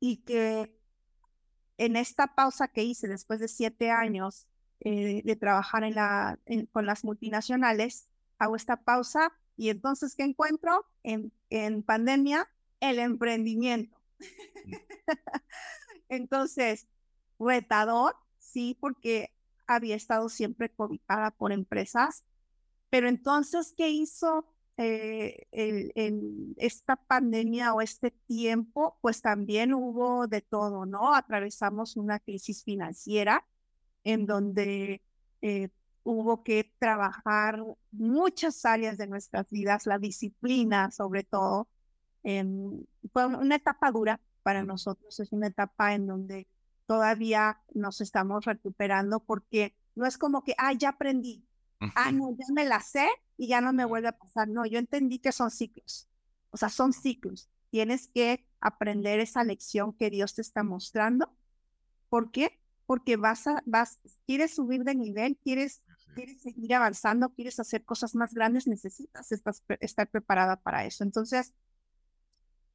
y 0.00 0.18
que 0.18 0.74
en 1.78 1.96
esta 1.96 2.34
pausa 2.34 2.68
que 2.68 2.84
hice 2.84 3.08
después 3.08 3.40
de 3.40 3.48
siete 3.48 3.90
años 3.90 4.46
eh, 4.80 5.22
de 5.24 5.36
trabajar 5.36 5.84
en 5.84 5.94
la, 5.94 6.38
con 6.72 6.86
las 6.86 7.04
multinacionales, 7.04 8.08
hago 8.38 8.56
esta 8.56 8.82
pausa 8.82 9.32
y 9.56 9.70
entonces, 9.70 10.14
¿qué 10.14 10.24
encuentro? 10.24 10.86
En, 11.02 11.32
en 11.48 11.82
pandemia, 11.82 12.48
el 12.80 12.98
emprendimiento. 12.98 13.96
Mm. 14.64 14.74
entonces, 16.08 16.86
retador, 17.38 18.16
sí, 18.38 18.76
porque 18.80 19.32
había 19.66 19.96
estado 19.96 20.28
siempre 20.28 20.70
cobijada 20.70 21.30
por 21.30 21.52
empresas, 21.52 22.24
pero 22.90 23.08
entonces, 23.08 23.74
¿qué 23.76 23.90
hizo 23.90 24.46
eh, 24.76 25.46
esta 26.56 26.96
pandemia 26.96 27.74
o 27.74 27.80
este 27.80 28.10
tiempo? 28.10 28.98
Pues 29.02 29.22
también 29.22 29.74
hubo 29.74 30.26
de 30.26 30.40
todo, 30.40 30.86
¿no? 30.86 31.14
Atravesamos 31.14 31.96
una 31.96 32.20
crisis 32.20 32.64
financiera 32.64 33.46
en 34.04 34.26
donde 34.26 35.02
eh, 35.42 35.68
hubo 36.04 36.42
que 36.44 36.72
trabajar 36.78 37.62
muchas 37.90 38.64
áreas 38.64 38.96
de 38.98 39.08
nuestras 39.08 39.50
vidas, 39.50 39.86
la 39.86 39.98
disciplina 39.98 40.90
sobre 40.90 41.24
todo. 41.24 41.68
fue 43.12 43.26
una 43.26 43.56
etapa 43.56 43.90
dura 43.90 44.20
para 44.42 44.62
nosotros, 44.62 45.18
es 45.20 45.32
una 45.32 45.48
etapa 45.48 45.94
en 45.94 46.06
donde 46.06 46.46
todavía 46.86 47.60
nos 47.74 48.00
estamos 48.00 48.44
recuperando 48.44 49.20
porque 49.20 49.74
no 49.94 50.06
es 50.06 50.18
como 50.18 50.44
que, 50.44 50.54
ah, 50.58 50.72
ya 50.72 50.90
aprendí, 50.90 51.44
ah, 51.94 52.12
no, 52.12 52.30
ya 52.30 52.46
me 52.52 52.64
la 52.64 52.80
sé 52.80 53.08
y 53.36 53.48
ya 53.48 53.60
no 53.60 53.72
me 53.72 53.84
vuelve 53.84 54.08
a 54.08 54.18
pasar. 54.18 54.48
No, 54.48 54.66
yo 54.66 54.78
entendí 54.78 55.18
que 55.18 55.32
son 55.32 55.50
ciclos, 55.50 56.08
o 56.50 56.56
sea, 56.56 56.68
son 56.68 56.92
ciclos. 56.92 57.48
Tienes 57.70 58.08
que 58.08 58.46
aprender 58.60 59.20
esa 59.20 59.44
lección 59.44 59.92
que 59.92 60.10
Dios 60.10 60.34
te 60.34 60.42
está 60.42 60.62
mostrando. 60.62 61.34
¿Por 62.08 62.30
qué? 62.30 62.60
Porque 62.86 63.16
vas 63.16 63.46
a, 63.46 63.62
vas, 63.66 63.98
quieres 64.26 64.54
subir 64.54 64.84
de 64.84 64.94
nivel, 64.94 65.36
quieres, 65.42 65.82
quieres 66.14 66.40
seguir 66.40 66.74
avanzando, 66.74 67.30
quieres 67.30 67.58
hacer 67.58 67.84
cosas 67.84 68.14
más 68.14 68.32
grandes, 68.32 68.66
necesitas 68.66 69.32
estar, 69.32 69.54
estar 69.80 70.08
preparada 70.08 70.56
para 70.56 70.84
eso. 70.84 71.02
Entonces, 71.02 71.52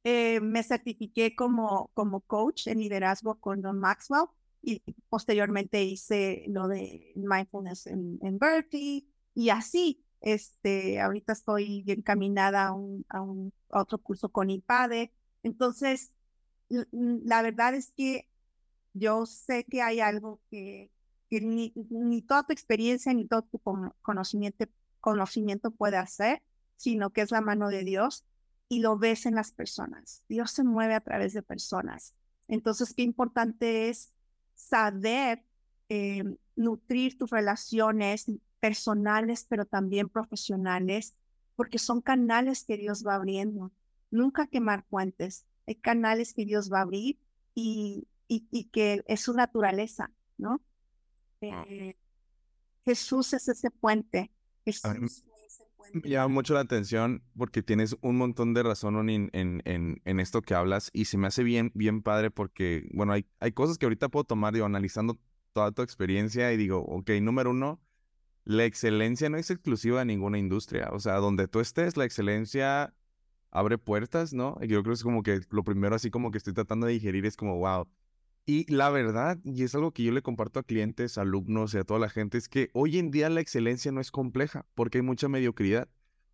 eh, 0.04 0.40
me 0.40 0.62
certifiqué 0.62 1.34
como, 1.34 1.90
como 1.94 2.20
coach 2.20 2.66
en 2.66 2.78
liderazgo 2.78 3.36
con 3.36 3.62
Don 3.62 3.78
Maxwell 3.78 4.26
y 4.62 4.82
posteriormente 5.08 5.82
hice 5.82 6.44
lo 6.48 6.68
de 6.68 7.12
mindfulness 7.16 7.86
en, 7.86 8.18
en 8.22 8.38
Berkeley 8.38 9.08
y 9.34 9.50
así, 9.50 10.04
este, 10.20 11.00
ahorita 11.00 11.32
estoy 11.32 11.84
encaminada 11.86 12.68
a, 12.68 12.72
un, 12.72 13.04
a, 13.08 13.20
un, 13.22 13.52
otro 13.68 13.98
curso 13.98 14.28
con 14.28 14.50
IPADE. 14.50 15.12
Entonces, 15.42 16.12
la 16.68 17.42
verdad 17.42 17.74
es 17.74 17.92
que 17.96 18.28
yo 18.92 19.26
sé 19.26 19.64
que 19.64 19.82
hay 19.82 20.00
algo 20.00 20.40
que, 20.50 20.90
que 21.28 21.40
ni, 21.40 21.72
ni, 21.90 22.22
toda 22.22 22.44
tu 22.44 22.52
experiencia 22.52 23.12
ni 23.14 23.26
todo 23.26 23.42
tu 23.42 23.58
conocimiento, 24.02 24.66
conocimiento 25.00 25.70
puede 25.70 25.96
hacer, 25.96 26.42
sino 26.76 27.10
que 27.10 27.22
es 27.22 27.30
la 27.30 27.40
mano 27.40 27.68
de 27.68 27.84
Dios 27.84 28.24
y 28.72 28.78
lo 28.78 28.96
ves 28.96 29.26
en 29.26 29.34
las 29.34 29.52
personas. 29.52 30.22
Dios 30.30 30.50
se 30.50 30.64
mueve 30.64 30.94
a 30.94 31.02
través 31.02 31.34
de 31.34 31.42
personas. 31.42 32.14
Entonces, 32.48 32.94
qué 32.94 33.02
importante 33.02 33.90
es 33.90 34.14
saber 34.54 35.44
eh, 35.90 36.24
nutrir 36.56 37.18
tus 37.18 37.28
relaciones 37.28 38.30
personales, 38.60 39.44
pero 39.46 39.66
también 39.66 40.08
profesionales, 40.08 41.14
porque 41.54 41.78
son 41.78 42.00
canales 42.00 42.64
que 42.64 42.78
Dios 42.78 43.06
va 43.06 43.16
abriendo. 43.16 43.72
Nunca 44.10 44.46
quemar 44.46 44.86
puentes. 44.86 45.44
Hay 45.66 45.74
canales 45.74 46.32
que 46.32 46.46
Dios 46.46 46.72
va 46.72 46.78
a 46.78 46.82
abrir 46.82 47.18
y, 47.54 48.08
y, 48.26 48.64
que 48.72 49.04
es 49.06 49.20
su 49.20 49.34
naturaleza, 49.34 50.10
¿no? 50.38 50.62
Eh, 51.42 51.94
Jesús 52.86 53.34
es 53.34 53.48
ese 53.48 53.70
puente. 53.70 54.30
Jesús 54.64 55.24
me 55.92 56.08
llama 56.08 56.28
mucho 56.28 56.54
la 56.54 56.60
atención 56.60 57.22
porque 57.36 57.62
tienes 57.62 57.96
un 58.00 58.16
montón 58.16 58.54
de 58.54 58.62
razón 58.62 59.08
en, 59.08 59.30
en, 59.32 59.62
en, 59.64 60.20
esto 60.20 60.42
que 60.42 60.54
hablas 60.54 60.90
y 60.92 61.06
se 61.06 61.18
me 61.18 61.26
hace 61.26 61.42
bien, 61.42 61.70
bien 61.74 62.02
padre 62.02 62.30
porque, 62.30 62.88
bueno, 62.92 63.12
hay, 63.12 63.26
hay 63.40 63.52
cosas 63.52 63.78
que 63.78 63.86
ahorita 63.86 64.08
puedo 64.08 64.24
tomar, 64.24 64.54
digo, 64.54 64.66
analizando 64.66 65.18
toda 65.52 65.72
tu 65.72 65.82
experiencia 65.82 66.52
y 66.52 66.56
digo, 66.56 66.80
ok, 66.80 67.10
número 67.20 67.50
uno, 67.50 67.80
la 68.44 68.64
excelencia 68.64 69.28
no 69.28 69.36
es 69.36 69.50
exclusiva 69.50 70.00
de 70.00 70.06
ninguna 70.06 70.38
industria. 70.38 70.90
O 70.92 71.00
sea, 71.00 71.16
donde 71.16 71.48
tú 71.48 71.60
estés, 71.60 71.96
la 71.96 72.04
excelencia 72.04 72.94
abre 73.50 73.78
puertas, 73.78 74.32
¿no? 74.32 74.58
Y 74.60 74.68
yo 74.68 74.82
creo 74.82 74.92
que 74.92 74.96
es 74.96 75.02
como 75.02 75.22
que 75.22 75.40
lo 75.50 75.62
primero 75.62 75.94
así 75.94 76.10
como 76.10 76.30
que 76.30 76.38
estoy 76.38 76.54
tratando 76.54 76.86
de 76.86 76.94
digerir 76.94 77.26
es 77.26 77.36
como, 77.36 77.58
wow, 77.58 77.86
y 78.44 78.70
la 78.72 78.90
verdad, 78.90 79.38
y 79.44 79.62
es 79.62 79.74
algo 79.74 79.92
que 79.92 80.02
yo 80.02 80.12
le 80.12 80.22
comparto 80.22 80.58
a 80.60 80.64
clientes, 80.64 81.16
alumnos 81.16 81.74
y 81.74 81.78
a 81.78 81.84
toda 81.84 82.00
la 82.00 82.08
gente, 82.08 82.38
es 82.38 82.48
que 82.48 82.70
hoy 82.72 82.98
en 82.98 83.10
día 83.10 83.28
la 83.28 83.40
excelencia 83.40 83.92
no 83.92 84.00
es 84.00 84.10
compleja 84.10 84.66
porque 84.74 84.98
hay 84.98 85.02
mucha 85.02 85.28
mediocridad. 85.28 85.88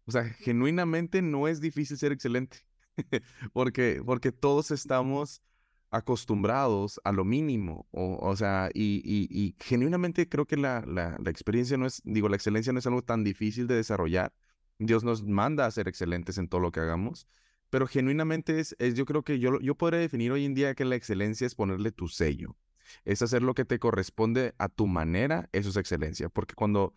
O 0.07 0.13
sea, 0.13 0.25
genuinamente 0.25 1.21
no 1.21 1.49
es 1.49 1.61
difícil 1.61 1.99
ser 1.99 2.13
excelente 2.13 2.65
porque, 3.53 4.03
porque 4.05 4.33
todos 4.33 4.71
estamos 4.71 5.43
acostumbrados 5.91 6.99
a 7.05 7.13
lo 7.13 7.25
mínimo. 7.25 7.87
O, 7.91 8.19
o 8.21 8.37
sea, 8.37 8.71
y, 8.73 9.03
y, 9.05 9.55
genuinamente 9.61 10.29
creo 10.29 10.47
que 10.47 10.57
la, 10.57 10.83
la, 10.87 11.17
la 11.23 11.31
experiencia 11.31 11.77
no 11.77 11.87
es, 11.87 12.01
digo, 12.05 12.29
la 12.31 12.37
excelencia 12.37 12.73
no 12.73 12.79
es 12.79 12.87
algo 12.87 13.03
tan 13.03 13.23
difícil 13.23 13.67
de 13.67 13.75
desarrollar. 13.75 14.33
Dios 14.79 15.05
nos 15.05 15.25
manda 15.25 15.67
a 15.67 15.71
ser 15.71 15.89
excelentes 15.89 16.39
en 16.39 16.49
todo 16.49 16.61
lo 16.61 16.73
que 16.73 16.81
hagamos 16.81 17.27
pero 17.71 17.87
genuinamente 17.87 18.61
es, 18.61 18.75
es, 18.79 18.95
yo 18.95 19.05
creo 19.05 19.23
que 19.23 19.39
yo, 19.39 19.61
yo 19.61 19.75
podría 19.75 20.01
definir 20.01 20.33
hoy 20.33 20.45
en 20.45 20.55
día 20.55 20.75
que 20.75 20.85
la 20.85 20.97
excelencia 20.97 21.47
es 21.47 21.55
ponerle 21.55 21.93
tu 21.93 22.09
sello, 22.09 22.57
es 23.05 23.23
hacer 23.23 23.43
lo 23.43 23.55
que 23.55 23.64
te 23.64 23.79
corresponde 23.79 24.55
a 24.59 24.69
tu 24.69 24.87
manera, 24.87 25.49
eso 25.53 25.69
es 25.71 25.77
excelencia, 25.77 26.29
porque 26.29 26.55
cuando, 26.55 26.95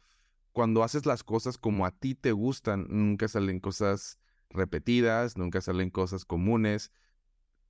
cuando 0.52 0.84
haces 0.84 1.06
las 1.06 1.24
cosas 1.24 1.58
como 1.58 1.86
a 1.86 1.92
ti 1.92 2.16
te 2.16 2.32
gustan, 2.32 2.88
nunca 2.90 3.28
salen 3.28 3.60
cosas 3.60 4.20
repetidas, 4.50 5.38
nunca 5.38 5.62
salen 5.62 5.90
cosas 5.90 6.26
comunes, 6.26 6.92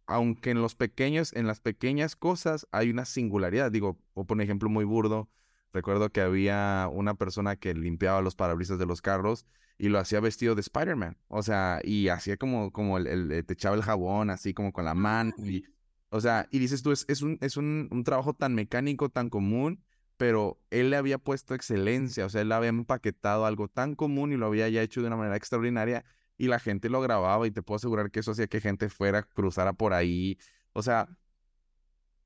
aunque 0.06 0.52
en 0.52 0.62
los 0.62 0.76
pequeños, 0.76 1.34
en 1.34 1.48
las 1.48 1.60
pequeñas 1.62 2.16
cosas 2.16 2.68
hay 2.72 2.90
una 2.90 3.06
singularidad, 3.06 3.72
digo, 3.72 4.00
o 4.14 4.26
por 4.26 4.42
ejemplo 4.42 4.70
muy 4.70 4.86
burdo, 4.86 5.30
recuerdo 5.74 6.10
que 6.12 6.22
había 6.22 6.90
una 6.92 7.16
persona 7.16 7.56
que 7.56 7.74
limpiaba 7.74 8.22
los 8.22 8.36
parabrisas 8.36 8.78
de 8.78 8.86
los 8.86 9.02
carros 9.02 9.46
y 9.82 9.90
lo 9.90 9.98
hacía 9.98 10.20
vestido 10.20 10.54
de 10.54 10.62
Spider-Man. 10.62 11.18
O 11.28 11.42
sea, 11.42 11.82
y 11.84 12.10
hacía 12.10 12.38
como, 12.38 12.72
como 12.72 13.00
el, 13.00 13.08
el, 13.08 13.44
te 13.44 13.54
echaba 13.54 13.76
el 13.76 13.82
jabón 13.82 14.30
así 14.30 14.54
como 14.54 14.72
con 14.72 14.86
la 14.86 14.94
mano. 14.94 15.34
Y, 15.40 15.66
o 16.10 16.22
sea, 16.22 16.48
y 16.52 16.60
dices 16.60 16.84
tú, 16.84 16.92
es, 16.92 17.04
es, 17.08 17.24
un, 17.24 17.40
es 17.42 17.58
un, 17.58 17.88
un 17.90 18.04
trabajo 18.04 18.36
tan 18.36 18.54
mecánico, 18.54 19.10
tan 19.10 19.32
común, 19.32 19.84
pero 20.18 20.62
él 20.70 20.92
le 20.92 20.98
había 20.98 21.18
puesto 21.18 21.56
excelencia, 21.56 22.28
o 22.28 22.30
sea, 22.30 22.42
él 22.42 22.52
había 22.52 22.70
empaquetado 22.70 23.48
algo 23.48 23.70
tan 23.70 23.96
común 23.96 24.32
y 24.32 24.38
lo 24.38 24.46
había 24.46 24.70
ya 24.70 24.84
hecho 24.84 25.02
de 25.02 25.08
una 25.08 25.16
manera 25.16 25.36
extraordinaria 25.36 26.06
y 26.38 26.46
la 26.46 26.60
gente 26.60 26.88
lo 26.88 27.02
grababa 27.02 27.48
y 27.48 27.52
te 27.52 27.64
puedo 27.64 27.78
asegurar 27.78 28.12
que 28.12 28.20
eso 28.20 28.34
hacía 28.34 28.46
que 28.46 28.62
gente 28.62 28.88
fuera, 28.88 29.24
cruzara 29.24 29.74
por 29.74 29.94
ahí. 29.94 30.38
O 30.74 30.84
sea, 30.84 31.10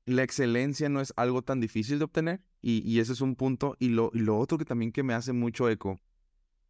la 0.04 0.22
excelencia 0.24 0.90
no 0.90 1.00
es 1.00 1.14
algo 1.16 1.40
tan 1.40 1.58
difícil 1.58 1.98
de 1.98 2.04
obtener 2.04 2.42
y, 2.60 2.82
y 2.86 3.00
ese 3.00 3.14
es 3.14 3.22
un 3.22 3.34
punto. 3.34 3.76
Y 3.78 3.88
lo, 3.88 4.10
y 4.12 4.18
lo 4.18 4.38
otro 4.38 4.58
que 4.58 4.66
también 4.66 4.92
que 4.92 5.02
me 5.02 5.14
hace 5.14 5.32
mucho 5.32 5.70
eco, 5.70 5.98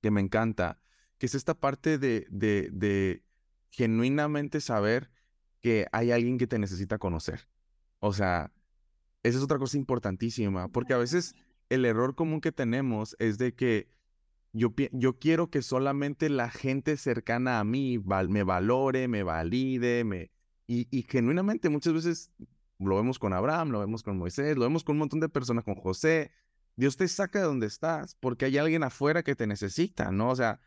que 0.06 0.12
me 0.12 0.20
encanta, 0.20 0.78
que 1.18 1.26
es 1.26 1.34
esta 1.34 1.54
parte 1.58 1.98
de, 1.98 2.28
de, 2.30 2.70
de 2.70 3.24
genuinamente 3.70 4.60
saber 4.60 5.10
que 5.60 5.88
hay 5.90 6.12
alguien 6.12 6.38
que 6.38 6.46
te 6.46 6.60
necesita 6.60 6.96
conocer. 6.98 7.48
O 7.98 8.12
sea, 8.12 8.52
esa 9.24 9.38
es 9.38 9.42
otra 9.42 9.58
cosa 9.58 9.76
importantísima, 9.76 10.68
porque 10.68 10.94
a 10.94 10.98
veces 10.98 11.34
el 11.70 11.84
error 11.84 12.14
común 12.14 12.40
que 12.40 12.52
tenemos 12.52 13.16
es 13.18 13.36
de 13.36 13.56
que 13.56 13.88
yo, 14.52 14.72
yo 14.92 15.18
quiero 15.18 15.50
que 15.50 15.60
solamente 15.60 16.28
la 16.28 16.50
gente 16.50 16.96
cercana 16.96 17.58
a 17.58 17.64
mí 17.64 17.98
me 18.28 18.44
valore, 18.44 19.08
me 19.08 19.24
valide, 19.24 20.04
me... 20.04 20.30
Y, 20.68 20.86
y 20.96 21.02
genuinamente 21.02 21.68
muchas 21.68 21.94
veces 21.94 22.30
lo 22.78 22.94
vemos 22.94 23.18
con 23.18 23.32
Abraham, 23.32 23.70
lo 23.70 23.80
vemos 23.80 24.04
con 24.04 24.16
Moisés, 24.18 24.56
lo 24.56 24.62
vemos 24.62 24.84
con 24.84 24.94
un 24.94 25.00
montón 25.00 25.18
de 25.18 25.28
personas, 25.28 25.64
con 25.64 25.74
José. 25.74 26.30
Dios 26.76 26.96
te 26.96 27.08
saca 27.08 27.40
de 27.40 27.46
donde 27.46 27.66
estás 27.66 28.14
porque 28.16 28.44
hay 28.46 28.58
alguien 28.58 28.82
afuera 28.82 29.22
que 29.22 29.34
te 29.34 29.46
necesita, 29.46 30.12
¿no? 30.12 30.30
O 30.30 30.36
sea, 30.36 30.60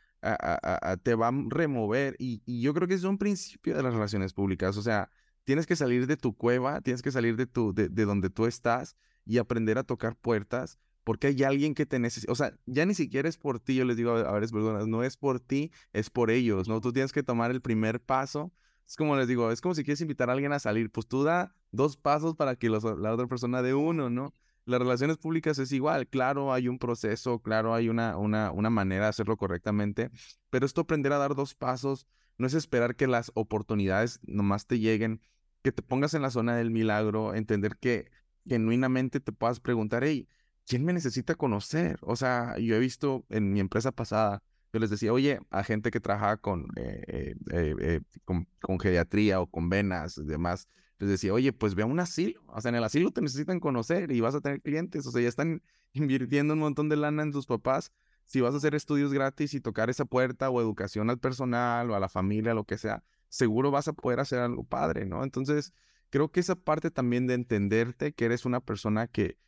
te 1.03 1.16
va 1.16 1.30
a 1.30 1.34
remover. 1.47 2.16
Y, 2.20 2.41
yo 2.62 2.74
creo 2.74 2.88
que 2.88 2.95
es 2.95 3.03
un 3.03 3.18
principio 3.18 3.76
de 3.76 3.84
las 3.84 3.93
relaciones 3.93 4.34
públicas. 4.34 4.78
O 4.78 4.82
sea, 4.82 5.10
tienes 5.43 5.66
que 5.66 5.76
salir 5.76 6.07
de 6.07 6.18
tu 6.18 6.36
cueva, 6.36 6.82
tienes 6.82 7.01
que 7.01 7.12
salir 7.12 7.36
de, 7.36 7.45
tu, 7.45 7.74
de, 7.74 7.89
de 7.89 8.05
donde 8.05 8.30
tú 8.30 8.45
estás 8.45 8.95
y 9.26 9.38
aprender 9.38 9.78
a 9.78 9.84
tocar 9.84 10.16
puertas 10.16 10.80
porque 11.10 11.26
hay 11.26 11.43
alguien 11.43 11.74
que 11.74 11.88
te 11.88 11.97
necesita. 11.97 12.32
O 12.32 12.36
sea, 12.36 12.53
ya 12.68 12.86
ni 12.86 12.93
siquiera 12.93 13.28
es 13.28 13.38
por 13.38 13.60
ti. 13.60 13.76
Yo 13.76 13.84
les 13.84 13.97
digo 13.97 14.16
a 14.16 14.39
personas, 14.39 14.88
no 14.88 15.03
es 15.03 15.18
por 15.18 15.39
ti, 15.39 15.72
es 15.91 16.12
por 16.12 16.30
ellos, 16.30 16.68
¿no? 16.68 16.82
Tú 16.82 16.93
tienes 16.93 17.12
que 17.12 17.24
tomar 17.24 17.49
el 17.49 17.62
primer 17.62 17.99
paso. 17.99 18.53
Es 18.86 18.95
como 18.95 19.16
les 19.16 19.28
digo, 19.28 19.51
es 19.51 19.60
como 19.60 19.74
si 19.74 19.84
quieres 19.84 20.01
invitar 20.01 20.30
a 20.30 20.34
alguien 20.34 20.51
a 20.51 20.60
salir, 20.60 20.91
pues 20.91 21.07
tú 21.07 21.24
da 21.24 21.55
dos 21.72 21.97
pasos 21.97 22.36
para 22.36 22.55
que 22.57 22.70
la 22.70 22.78
otra 22.78 23.26
persona 23.26 23.64
dé 23.64 23.74
uno, 23.74 24.12
¿no? 24.12 24.36
Las 24.66 24.80
relaciones 24.80 25.18
públicas 25.18 25.57
es 25.60 25.72
igual, 25.72 26.07
claro, 26.07 26.53
hay 26.53 26.68
un 26.68 26.80
proceso, 26.80 27.39
claro, 27.39 27.74
hay 27.74 27.89
una, 27.89 28.18
una, 28.18 28.51
una 28.51 28.70
manera 28.70 29.05
de 29.05 29.10
hacerlo 29.10 29.38
correctamente, 29.38 30.12
pero 30.49 30.66
esto 30.66 30.82
aprender 30.82 31.12
a 31.14 31.18
dar 31.18 31.36
dos 31.36 31.55
pasos 31.55 32.05
no 32.38 32.47
es 32.47 32.53
esperar 32.53 32.95
que 32.95 33.07
las 33.07 33.32
oportunidades 33.36 34.20
nomás 34.24 34.66
te 34.66 34.80
lleguen, 34.80 35.22
que 35.62 35.72
te 35.72 35.82
pongas 35.82 36.14
en 36.14 36.22
la 36.22 36.32
zona 36.32 36.55
del 36.55 36.72
milagro, 36.72 37.36
entender 37.36 37.78
que 37.78 38.10
genuinamente 38.47 39.20
te 39.20 39.32
puedas 39.32 39.60
preguntar, 39.60 40.03
hey, 40.03 40.28
¿quién 40.66 40.86
me 40.86 40.93
necesita 40.93 41.36
conocer? 41.36 41.99
O 42.01 42.16
sea, 42.16 42.57
yo 42.57 42.76
he 42.76 42.80
visto 42.80 43.26
en 43.30 43.51
mi 43.51 43.60
empresa 43.60 43.91
pasada, 43.91 44.41
yo 44.72 44.80
les 44.80 44.89
decía, 44.89 45.12
oye, 45.12 45.39
a 45.49 45.64
gente 45.64 45.91
que 45.91 45.99
trabaja 45.99 46.38
con, 46.38 46.68
eh, 46.76 47.36
eh, 47.51 47.76
eh, 47.82 48.01
con, 48.24 48.47
con, 48.62 48.80
geriatría 48.80 49.41
o 49.41 49.47
con 49.47 49.70
venas 49.70 50.18
y 50.18 50.26
demás, 50.26 50.68
les 51.00 51.10
decía, 51.10 51.34
oye, 51.34 51.54
pues 51.54 51.76
ve 51.76 51.84
a 51.84 51.86
un 51.86 52.00
asilo, 52.00 52.41
o 52.47 52.60
sea, 52.62 52.70
en 52.70 52.76
el 52.76 52.84
asilo 52.84 53.12
te 53.12 53.22
necesitan 53.22 53.60
conocer 53.60 54.12
y 54.12 54.20
vas 54.20 54.36
a 54.36 54.41
tener 54.41 54.62
clientes, 54.62 55.08
o 55.08 55.12
sea, 55.12 55.22
ya 55.22 55.30
están 55.30 55.64
invirtiendo 55.93 56.54
un 56.54 56.60
montón 56.60 56.89
de 56.89 56.97
lana 56.97 57.24
en 57.24 57.32
tus 57.32 57.45
papás. 57.45 57.91
Si 58.26 58.41
vas 58.41 58.54
a 58.54 58.58
hacer 58.58 58.76
estudios 58.76 59.12
gratis 59.12 59.56
y 59.56 59.62
tocar 59.62 59.89
esa 59.89 60.06
puerta 60.06 60.50
o 60.52 60.62
educación 60.62 61.10
al 61.10 61.18
personal 61.18 61.89
o 61.89 61.95
a 61.95 62.00
la 62.00 62.10
familia, 62.10 62.54
lo 62.54 62.66
que 62.66 62.78
sea, 62.78 63.04
seguro 63.30 63.72
vas 63.72 63.88
a 63.88 63.93
poder 63.93 64.20
hacer 64.20 64.39
algo 64.39 64.64
padre, 64.64 65.06
¿no? 65.06 65.24
Entonces, 65.24 65.74
creo 66.12 66.32
que 66.32 66.41
esa 66.41 66.56
parte 66.56 66.91
también 66.91 67.26
de 67.26 67.34
entenderte 67.34 68.14
que 68.14 68.26
eres 68.26 68.45
una 68.45 68.60
persona 68.60 69.08
que, 69.08 69.39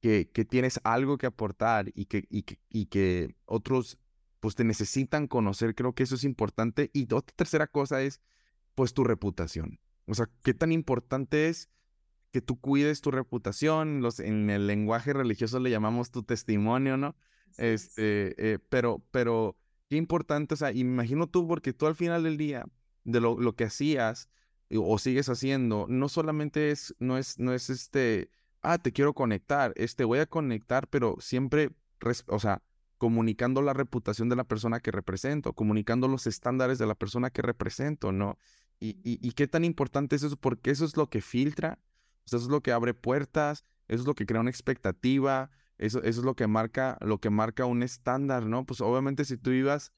que, 0.00 0.30
que 0.30 0.44
tienes 0.44 0.78
algo 0.84 1.18
que 1.18 1.26
aportar 1.26 1.90
y 1.94 2.04
que, 2.04 2.26
y 2.30 2.44
y 2.68 2.86
que 2.86 3.34
otros 3.44 3.98
pues 4.40 4.56
te 4.56 4.64
necesitan 4.64 5.28
conocer, 5.28 5.74
creo 5.76 5.94
que 5.94 6.02
eso 6.02 6.16
es 6.16 6.24
importante. 6.24 6.90
Y 6.92 7.04
otra 7.14 7.32
tercera 7.36 7.68
cosa 7.68 8.02
es 8.02 8.20
pues 8.74 8.92
tu 8.92 9.04
reputación. 9.04 9.78
O 10.06 10.14
sea, 10.14 10.28
qué 10.42 10.54
tan 10.54 10.72
importante 10.72 11.48
es 11.48 11.70
que 12.32 12.40
tú 12.40 12.58
cuides 12.60 13.00
tu 13.00 13.10
reputación, 13.10 14.00
los, 14.00 14.18
en 14.18 14.50
el 14.50 14.66
lenguaje 14.66 15.12
religioso 15.12 15.60
le 15.60 15.70
llamamos 15.70 16.10
tu 16.10 16.22
testimonio, 16.22 16.96
¿no? 16.96 17.14
Este, 17.58 18.34
eh, 18.38 18.58
pero, 18.70 19.02
pero, 19.10 19.56
qué 19.90 19.96
importante, 19.96 20.54
o 20.54 20.56
sea, 20.56 20.72
imagino 20.72 21.26
tú, 21.26 21.46
porque 21.46 21.74
tú 21.74 21.86
al 21.86 21.94
final 21.94 22.22
del 22.22 22.38
día, 22.38 22.64
de 23.04 23.20
lo, 23.20 23.38
lo 23.38 23.54
que 23.54 23.64
hacías 23.64 24.30
o 24.74 24.98
sigues 24.98 25.28
haciendo, 25.28 25.86
no 25.88 26.08
solamente 26.08 26.70
es, 26.70 26.94
no 26.98 27.18
es, 27.18 27.38
no 27.38 27.52
es 27.52 27.68
este, 27.68 28.30
ah, 28.62 28.78
te 28.78 28.92
quiero 28.92 29.12
conectar, 29.12 29.72
este, 29.76 30.04
voy 30.04 30.20
a 30.20 30.26
conectar, 30.26 30.88
pero 30.88 31.16
siempre, 31.20 31.70
o 32.26 32.38
sea, 32.38 32.62
comunicando 32.96 33.62
la 33.62 33.74
reputación 33.74 34.28
de 34.28 34.36
la 34.36 34.44
persona 34.44 34.80
que 34.80 34.92
represento, 34.92 35.52
comunicando 35.52 36.08
los 36.08 36.26
estándares 36.26 36.78
de 36.78 36.86
la 36.86 36.94
persona 36.94 37.30
que 37.30 37.42
represento, 37.42 38.12
¿no? 38.12 38.38
Y, 38.84 39.32
qué 39.34 39.46
tan 39.46 39.64
importante 39.64 40.16
es 40.16 40.24
eso, 40.24 40.36
porque 40.36 40.72
eso 40.72 40.84
es 40.84 40.96
lo 40.96 41.08
que 41.08 41.20
filtra, 41.20 41.78
eso 42.26 42.36
es 42.36 42.48
lo 42.48 42.62
que 42.62 42.72
abre 42.72 42.94
puertas, 42.94 43.64
eso 43.86 44.00
es 44.00 44.06
lo 44.08 44.16
que 44.16 44.26
crea 44.26 44.40
una 44.40 44.50
expectativa, 44.50 45.50
eso, 45.78 46.02
eso 46.02 46.20
es 46.20 46.24
lo 46.24 46.34
que 46.34 46.48
marca, 46.48 46.98
lo 47.00 47.18
que 47.18 47.30
marca 47.30 47.64
un 47.64 47.84
estándar, 47.84 48.44
¿no? 48.44 48.66
Pues 48.66 48.80
obviamente 48.80 49.24
si 49.24 49.36
tú 49.36 49.52
ibas, 49.52 49.92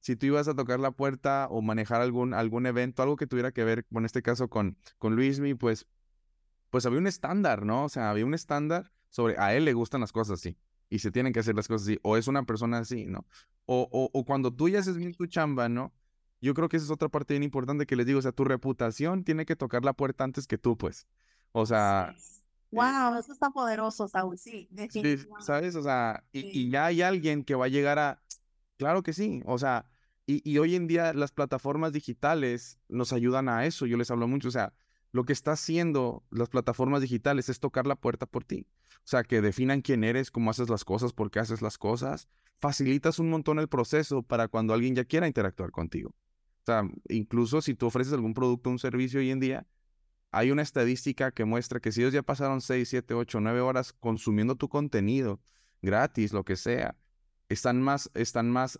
si 0.00 0.16
tú 0.16 0.26
ibas 0.26 0.48
a 0.48 0.54
tocar 0.54 0.80
la 0.80 0.90
puerta 0.90 1.48
o 1.50 1.62
manejar 1.62 2.02
algún, 2.02 2.34
algún 2.34 2.66
evento, 2.66 3.02
algo 3.02 3.16
que 3.16 3.26
tuviera 3.26 3.52
que 3.52 3.64
ver, 3.64 3.86
con 3.86 4.04
este 4.04 4.20
caso, 4.20 4.48
con, 4.48 4.76
con 4.98 5.16
Luismi, 5.16 5.54
pues, 5.54 5.86
pues 6.68 6.84
había 6.84 6.98
un 6.98 7.06
estándar, 7.06 7.64
¿no? 7.64 7.84
O 7.84 7.88
sea, 7.88 8.10
había 8.10 8.26
un 8.26 8.34
estándar 8.34 8.92
sobre, 9.08 9.38
a 9.38 9.54
él 9.54 9.64
le 9.64 9.72
gustan 9.72 10.02
las 10.02 10.12
cosas 10.12 10.40
así, 10.40 10.58
y 10.90 10.98
se 10.98 11.10
tienen 11.10 11.32
que 11.32 11.40
hacer 11.40 11.54
las 11.54 11.68
cosas 11.68 11.88
así, 11.88 11.98
o 12.02 12.18
es 12.18 12.28
una 12.28 12.42
persona 12.42 12.78
así, 12.78 13.06
¿no? 13.06 13.24
O, 13.64 13.88
o, 13.90 14.10
o 14.12 14.24
cuando 14.26 14.52
tú 14.52 14.68
ya 14.68 14.80
haces 14.80 14.98
bien 14.98 15.14
tu 15.14 15.26
chamba, 15.26 15.70
¿no? 15.70 15.94
Yo 16.40 16.54
creo 16.54 16.68
que 16.68 16.76
esa 16.76 16.86
es 16.86 16.90
otra 16.90 17.08
parte 17.08 17.34
bien 17.34 17.42
importante 17.42 17.86
que 17.86 17.96
les 17.96 18.06
digo, 18.06 18.18
o 18.18 18.22
sea, 18.22 18.32
tu 18.32 18.44
reputación 18.44 19.24
tiene 19.24 19.46
que 19.46 19.56
tocar 19.56 19.84
la 19.84 19.92
puerta 19.92 20.24
antes 20.24 20.46
que 20.46 20.58
tú, 20.58 20.76
pues. 20.76 21.06
O 21.52 21.66
sea... 21.66 22.14
Wow, 22.72 23.18
eso 23.18 23.32
está 23.32 23.50
poderoso, 23.50 24.08
Saúl, 24.08 24.36
sí, 24.36 24.68
sí, 24.90 25.18
¿sabes? 25.40 25.76
O 25.76 25.82
sea, 25.82 26.24
y, 26.32 26.68
ya 26.68 26.86
hay 26.86 27.00
alguien 27.00 27.44
que 27.44 27.54
va 27.54 27.66
a 27.66 27.68
llegar 27.68 27.98
a... 27.98 28.20
Claro 28.76 29.02
que 29.02 29.12
sí, 29.12 29.42
o 29.46 29.56
sea, 29.56 29.86
y, 30.26 30.42
y 30.48 30.58
hoy 30.58 30.74
en 30.74 30.86
día 30.86 31.14
las 31.14 31.32
plataformas 31.32 31.92
digitales 31.92 32.78
nos 32.88 33.12
ayudan 33.12 33.48
a 33.48 33.64
eso, 33.64 33.86
yo 33.86 33.96
les 33.96 34.10
hablo 34.10 34.28
mucho, 34.28 34.48
o 34.48 34.50
sea, 34.50 34.74
lo 35.12 35.24
que 35.24 35.32
está 35.32 35.52
haciendo 35.52 36.24
las 36.30 36.50
plataformas 36.50 37.00
digitales 37.00 37.48
es 37.48 37.60
tocar 37.60 37.86
la 37.86 37.96
puerta 37.96 38.26
por 38.26 38.44
ti. 38.44 38.66
O 39.06 39.08
sea, 39.08 39.22
que 39.22 39.40
definan 39.40 39.82
quién 39.82 40.02
eres, 40.02 40.32
cómo 40.32 40.50
haces 40.50 40.68
las 40.68 40.84
cosas, 40.84 41.12
por 41.12 41.30
qué 41.30 41.38
haces 41.38 41.62
las 41.62 41.78
cosas. 41.78 42.26
Facilitas 42.56 43.20
un 43.20 43.30
montón 43.30 43.60
el 43.60 43.68
proceso 43.68 44.24
para 44.24 44.48
cuando 44.48 44.74
alguien 44.74 44.96
ya 44.96 45.04
quiera 45.04 45.28
interactuar 45.28 45.70
contigo. 45.70 46.08
O 46.10 46.64
sea, 46.66 46.90
incluso 47.08 47.62
si 47.62 47.76
tú 47.76 47.86
ofreces 47.86 48.12
algún 48.12 48.34
producto 48.34 48.68
o 48.68 48.72
un 48.72 48.80
servicio 48.80 49.20
hoy 49.20 49.30
en 49.30 49.38
día, 49.38 49.64
hay 50.32 50.50
una 50.50 50.62
estadística 50.62 51.30
que 51.30 51.44
muestra 51.44 51.78
que 51.78 51.92
si 51.92 52.00
ellos 52.00 52.14
ya 52.14 52.24
pasaron 52.24 52.60
6, 52.60 52.88
7, 52.88 53.14
8, 53.14 53.40
9 53.40 53.60
horas 53.60 53.92
consumiendo 53.92 54.56
tu 54.56 54.68
contenido 54.68 55.40
gratis, 55.82 56.32
lo 56.32 56.44
que 56.44 56.56
sea, 56.56 56.96
están 57.48 57.80
más, 57.80 58.10
están 58.14 58.50
más 58.50 58.76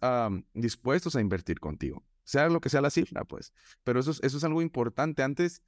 dispuestos 0.55 1.15
a 1.15 1.21
invertir 1.21 1.61
contigo, 1.61 2.03
sea 2.25 2.49
lo 2.49 2.61
que 2.61 2.69
sea 2.69 2.81
la 2.81 2.91
cifra, 2.91 3.25
pues. 3.25 3.53
Pero 3.85 4.01
eso 4.01 4.11
es, 4.11 4.21
eso 4.25 4.39
es 4.39 4.43
algo 4.43 4.61
importante. 4.61 5.23
Antes, 5.23 5.63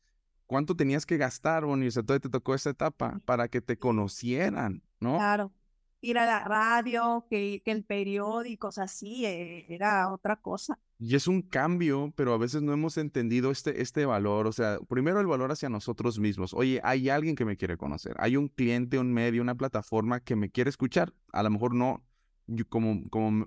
¿cuánto 0.49 0.75
tenías 0.75 1.07
que 1.07 1.17
gastar, 1.17 1.65
Bonnie? 1.65 1.87
O 1.87 1.93
sea, 1.93 2.03
te 2.03 2.19
tocó 2.19 2.57
esta 2.57 2.71
etapa 2.71 3.21
para 3.25 3.47
que 3.47 3.61
te 3.61 3.79
conocieran, 3.79 4.83
¿no? 4.99 5.19
Claro 5.19 5.53
ir 6.01 6.19
a 6.19 6.27
la 6.27 6.45
radio, 6.45 7.27
que, 7.29 7.63
que 7.65 7.73
el 7.73 7.85
periódico, 7.85 8.69
o 8.69 8.73
sea, 8.73 8.89
sí, 8.89 9.27
eh, 9.27 9.67
era 9.69 10.13
otra 10.13 10.37
cosa. 10.37 10.79
Y 10.99 11.15
es 11.15 11.29
un 11.29 11.43
cambio, 11.43 12.13
pero 12.17 12.33
a 12.33 12.39
veces 12.39 12.63
no 12.63 12.73
hemos 12.73 12.99
entendido 12.99 13.51
este, 13.51 13.83
este 13.83 14.05
valor. 14.05 14.47
O 14.47 14.53
sea, 14.53 14.79
primero 14.89 15.21
el 15.21 15.27
valor 15.27 15.53
hacia 15.53 15.69
nosotros 15.69 16.19
mismos. 16.19 16.55
Oye, 16.55 16.81
hay 16.83 17.09
alguien 17.09 17.37
que 17.37 17.45
me 17.45 17.57
quiere 17.57 17.77
conocer. 17.77 18.15
Hay 18.19 18.37
un 18.37 18.49
cliente, 18.49 18.99
un 18.99 19.13
medio, 19.13 19.43
una 19.43 19.55
plataforma 19.55 20.21
que 20.21 20.37
me 20.37 20.51
quiere 20.51 20.71
escuchar. 20.71 21.13
A 21.33 21.43
lo 21.43 21.51
mejor 21.51 21.75
no, 21.75 22.05
yo 22.47 22.69
como, 22.69 23.09
como 23.11 23.47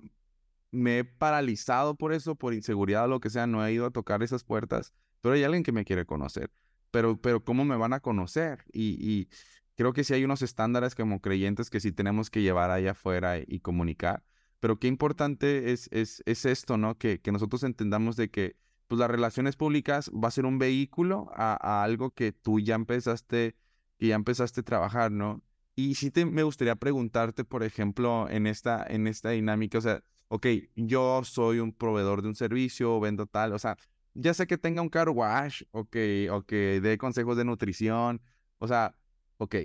me 0.70 1.00
he 1.00 1.04
paralizado 1.04 1.94
por 1.94 2.14
eso, 2.14 2.36
por 2.36 2.54
inseguridad 2.54 3.04
o 3.04 3.08
lo 3.08 3.20
que 3.20 3.30
sea, 3.30 3.46
no 3.46 3.64
he 3.64 3.72
ido 3.72 3.86
a 3.86 3.90
tocar 3.90 4.22
esas 4.22 4.44
puertas, 4.44 4.94
pero 5.20 5.34
hay 5.34 5.44
alguien 5.44 5.62
que 5.62 5.72
me 5.72 5.84
quiere 5.84 6.06
conocer. 6.06 6.50
Pero, 6.92 7.20
pero 7.20 7.42
¿cómo 7.42 7.64
me 7.64 7.76
van 7.76 7.94
a 7.94 8.00
conocer? 8.00 8.64
Y, 8.72 8.96
y 9.00 9.28
creo 9.76 9.92
que 9.92 10.04
sí 10.04 10.14
hay 10.14 10.24
unos 10.24 10.42
estándares 10.42 10.94
como 10.94 11.20
creyentes 11.20 11.70
que 11.70 11.80
sí 11.80 11.90
tenemos 11.90 12.30
que 12.30 12.42
llevar 12.42 12.70
allá 12.70 12.92
afuera 12.92 13.38
y, 13.38 13.60
comunicar. 13.60 14.22
Pero 14.60 14.78
qué 14.78 14.86
importante 14.86 15.72
es, 15.72 15.88
es, 15.90 16.22
es 16.26 16.44
esto, 16.44 16.76
¿no? 16.76 16.96
Que, 16.98 17.20
que, 17.20 17.32
nosotros 17.32 17.64
entendamos 17.64 18.16
de 18.16 18.30
que 18.30 18.56
pues, 18.86 18.98
las 19.00 19.10
relaciones 19.10 19.56
públicas 19.56 20.10
va 20.10 20.28
a 20.28 20.30
ser 20.30 20.46
un 20.46 20.58
vehículo 20.58 21.30
a, 21.34 21.82
algo 21.82 22.10
que 22.10 22.32
tú 22.32 22.60
ya 22.60 22.74
empezaste, 22.74 23.56
que 23.98 24.06
ya 24.08 24.14
empezaste 24.14 24.60
a 24.60 24.64
trabajar, 24.64 25.10
¿no? 25.10 25.42
Y 25.74 25.94
sí 25.94 26.10
te, 26.10 26.26
me 26.26 26.42
gustaría 26.42 26.76
preguntarte, 26.76 27.44
por 27.44 27.64
ejemplo, 27.64 28.28
en 28.28 28.46
esta, 28.46 28.84
en 28.86 29.06
esta 29.06 29.30
dinámica, 29.30 29.78
o 29.78 29.80
sea, 29.80 30.04
ok, 30.28 30.46
yo 30.76 31.22
soy 31.24 31.58
un 31.58 31.72
proveedor 31.72 32.22
de 32.22 32.28
un 32.28 32.34
servicio, 32.34 33.00
vendo 33.00 33.26
tal, 33.26 33.54
o 33.54 33.58
sea, 33.58 33.78
ya 34.14 34.34
sé 34.34 34.46
que 34.46 34.58
tenga 34.58 34.82
un 34.82 34.88
car 34.88 35.08
wash 35.08 35.62
o 35.70 35.84
que, 35.88 36.28
o 36.30 36.44
que 36.44 36.80
dé 36.80 36.98
consejos 36.98 37.36
de 37.36 37.44
nutrición, 37.44 38.20
o 38.58 38.68
sea, 38.68 38.96
ok, 39.38 39.56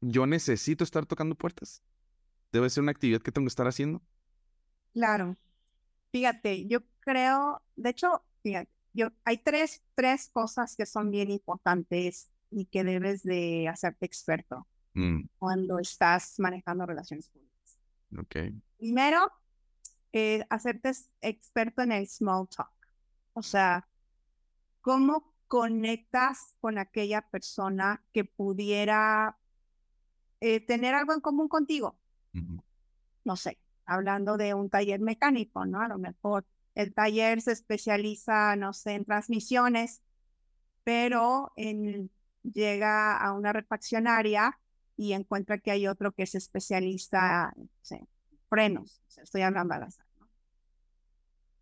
yo 0.00 0.26
necesito 0.26 0.84
estar 0.84 1.06
tocando 1.06 1.34
puertas. 1.34 1.82
Debe 2.52 2.70
ser 2.70 2.82
una 2.82 2.92
actividad 2.92 3.20
que 3.20 3.32
tengo 3.32 3.46
que 3.46 3.50
estar 3.50 3.66
haciendo. 3.66 4.02
Claro. 4.92 5.36
Fíjate, 6.12 6.66
yo 6.66 6.80
creo, 7.00 7.62
de 7.74 7.90
hecho, 7.90 8.22
fíjate, 8.42 8.70
yo, 8.92 9.08
hay 9.24 9.38
tres, 9.38 9.82
tres 9.94 10.30
cosas 10.32 10.76
que 10.76 10.86
son 10.86 11.10
bien 11.10 11.30
importantes 11.30 12.30
y 12.50 12.66
que 12.66 12.84
debes 12.84 13.24
de 13.24 13.66
hacerte 13.68 14.06
experto 14.06 14.68
mm. 14.92 15.22
cuando 15.38 15.80
estás 15.80 16.38
manejando 16.38 16.86
relaciones 16.86 17.28
públicas. 17.28 17.78
Ok. 18.16 18.36
Primero, 18.78 19.32
eh, 20.12 20.46
hacerte 20.48 20.92
experto 21.20 21.82
en 21.82 21.90
el 21.90 22.06
small 22.06 22.48
talk. 22.48 22.70
O 23.34 23.42
sea, 23.42 23.86
¿cómo 24.80 25.34
conectas 25.48 26.54
con 26.60 26.78
aquella 26.78 27.22
persona 27.22 28.02
que 28.12 28.24
pudiera 28.24 29.38
eh, 30.40 30.60
tener 30.60 30.94
algo 30.94 31.12
en 31.12 31.20
común 31.20 31.48
contigo? 31.48 31.98
No 33.24 33.36
sé, 33.36 33.58
hablando 33.86 34.36
de 34.36 34.54
un 34.54 34.70
taller 34.70 35.00
mecánico, 35.00 35.64
¿no? 35.66 35.80
A 35.80 35.88
lo 35.88 35.98
mejor 35.98 36.46
el 36.74 36.92
taller 36.92 37.40
se 37.40 37.52
especializa, 37.52 38.56
no 38.56 38.72
sé, 38.72 38.94
en 38.94 39.04
transmisiones, 39.04 40.02
pero 40.82 41.52
en, 41.56 42.10
llega 42.42 43.16
a 43.16 43.32
una 43.32 43.52
refaccionaria 43.52 44.58
y 44.96 45.12
encuentra 45.12 45.58
que 45.58 45.70
hay 45.70 45.86
otro 45.86 46.12
que 46.12 46.24
es 46.24 46.34
especialista 46.34 47.52
en 47.56 48.08
frenos, 48.48 49.00
estoy 49.16 49.42
hablando 49.42 49.74
al 49.74 49.84
azar, 49.84 50.06
¿no? 50.18 50.28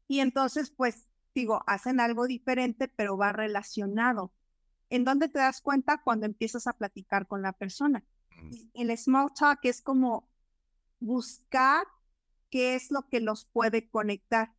Y 0.08 0.20
entonces, 0.20 0.70
pues, 0.70 1.08
digo, 1.34 1.62
hacen 1.66 2.00
algo 2.00 2.26
diferente, 2.26 2.88
pero 2.88 3.16
va 3.16 3.32
relacionado. 3.32 4.32
¿En 4.90 5.04
dónde 5.04 5.28
te 5.28 5.38
das 5.38 5.60
cuenta? 5.60 6.02
Cuando 6.02 6.26
empiezas 6.26 6.66
a 6.66 6.74
platicar 6.74 7.26
con 7.26 7.42
la 7.42 7.52
persona. 7.52 8.04
Mm. 8.36 8.50
El 8.74 8.98
small 8.98 9.32
talk 9.34 9.60
es 9.62 9.80
como 9.80 10.28
buscar 11.00 11.86
qué 12.50 12.74
es 12.74 12.90
lo 12.90 13.08
que 13.08 13.20
los 13.20 13.46
puede 13.46 13.88
conectar. 13.88 14.52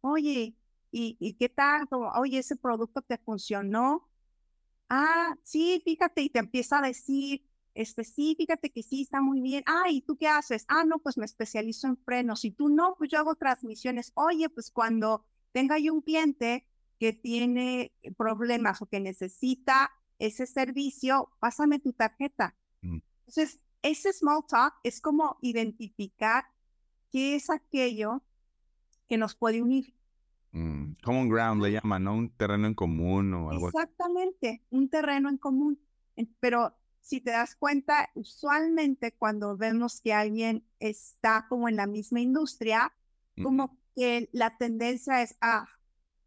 Oye, 0.00 0.56
¿y, 0.90 1.16
y 1.20 1.34
qué 1.34 1.48
tal? 1.48 1.86
Oye, 1.90 2.38
ese 2.38 2.56
producto 2.56 3.02
te 3.02 3.18
funcionó. 3.18 4.08
Ah, 4.88 5.36
sí, 5.44 5.80
fíjate, 5.84 6.22
y 6.22 6.30
te 6.30 6.40
empieza 6.40 6.78
a 6.78 6.82
decir, 6.82 7.46
este, 7.74 8.04
sí, 8.04 8.34
fíjate 8.36 8.70
que 8.70 8.82
sí, 8.82 9.02
está 9.02 9.20
muy 9.20 9.40
bien. 9.40 9.62
Ah, 9.66 9.84
¿y 9.90 10.02
tú 10.02 10.16
qué 10.16 10.26
haces? 10.26 10.64
Ah, 10.68 10.84
no, 10.84 10.98
pues 10.98 11.16
me 11.16 11.24
especializo 11.24 11.86
en 11.86 11.96
frenos. 11.96 12.44
Y 12.44 12.50
tú 12.50 12.68
no, 12.68 12.96
pues 12.98 13.10
yo 13.10 13.18
hago 13.18 13.36
transmisiones. 13.36 14.12
Oye, 14.14 14.48
pues 14.48 14.70
cuando 14.70 15.24
tenga 15.52 15.78
yo 15.78 15.94
un 15.94 16.02
cliente 16.02 16.66
que 16.98 17.12
tiene 17.12 17.92
problemas 18.16 18.82
o 18.82 18.86
que 18.86 19.00
necesita 19.00 19.90
ese 20.18 20.46
servicio, 20.46 21.30
pásame 21.40 21.78
tu 21.78 21.92
tarjeta. 21.92 22.54
Mm. 22.82 22.98
Entonces, 23.20 23.60
ese 23.82 24.12
small 24.12 24.44
talk 24.46 24.74
es 24.84 25.00
como 25.00 25.38
identificar 25.40 26.44
qué 27.10 27.34
es 27.34 27.48
aquello 27.48 28.22
que 29.08 29.16
nos 29.16 29.34
puede 29.34 29.62
unir. 29.62 29.94
Mm, 30.52 30.92
common 31.02 31.28
ground 31.28 31.62
le 31.62 31.72
llaman, 31.72 32.04
¿no? 32.04 32.14
Un 32.14 32.30
terreno 32.30 32.66
en 32.66 32.74
común 32.74 33.32
o 33.34 33.50
algo 33.50 33.68
Exactamente, 33.68 34.62
un 34.70 34.88
terreno 34.88 35.28
en 35.28 35.38
común. 35.38 35.80
Pero 36.38 36.76
si 37.00 37.20
te 37.20 37.30
das 37.30 37.56
cuenta, 37.56 38.10
usualmente 38.14 39.12
cuando 39.12 39.56
vemos 39.56 40.00
que 40.00 40.12
alguien 40.12 40.64
está 40.78 41.46
como 41.48 41.68
en 41.68 41.76
la 41.76 41.86
misma 41.86 42.20
industria, 42.20 42.92
como 43.42 43.79
que 43.94 44.28
la 44.32 44.56
tendencia 44.56 45.22
es, 45.22 45.36
ah, 45.40 45.66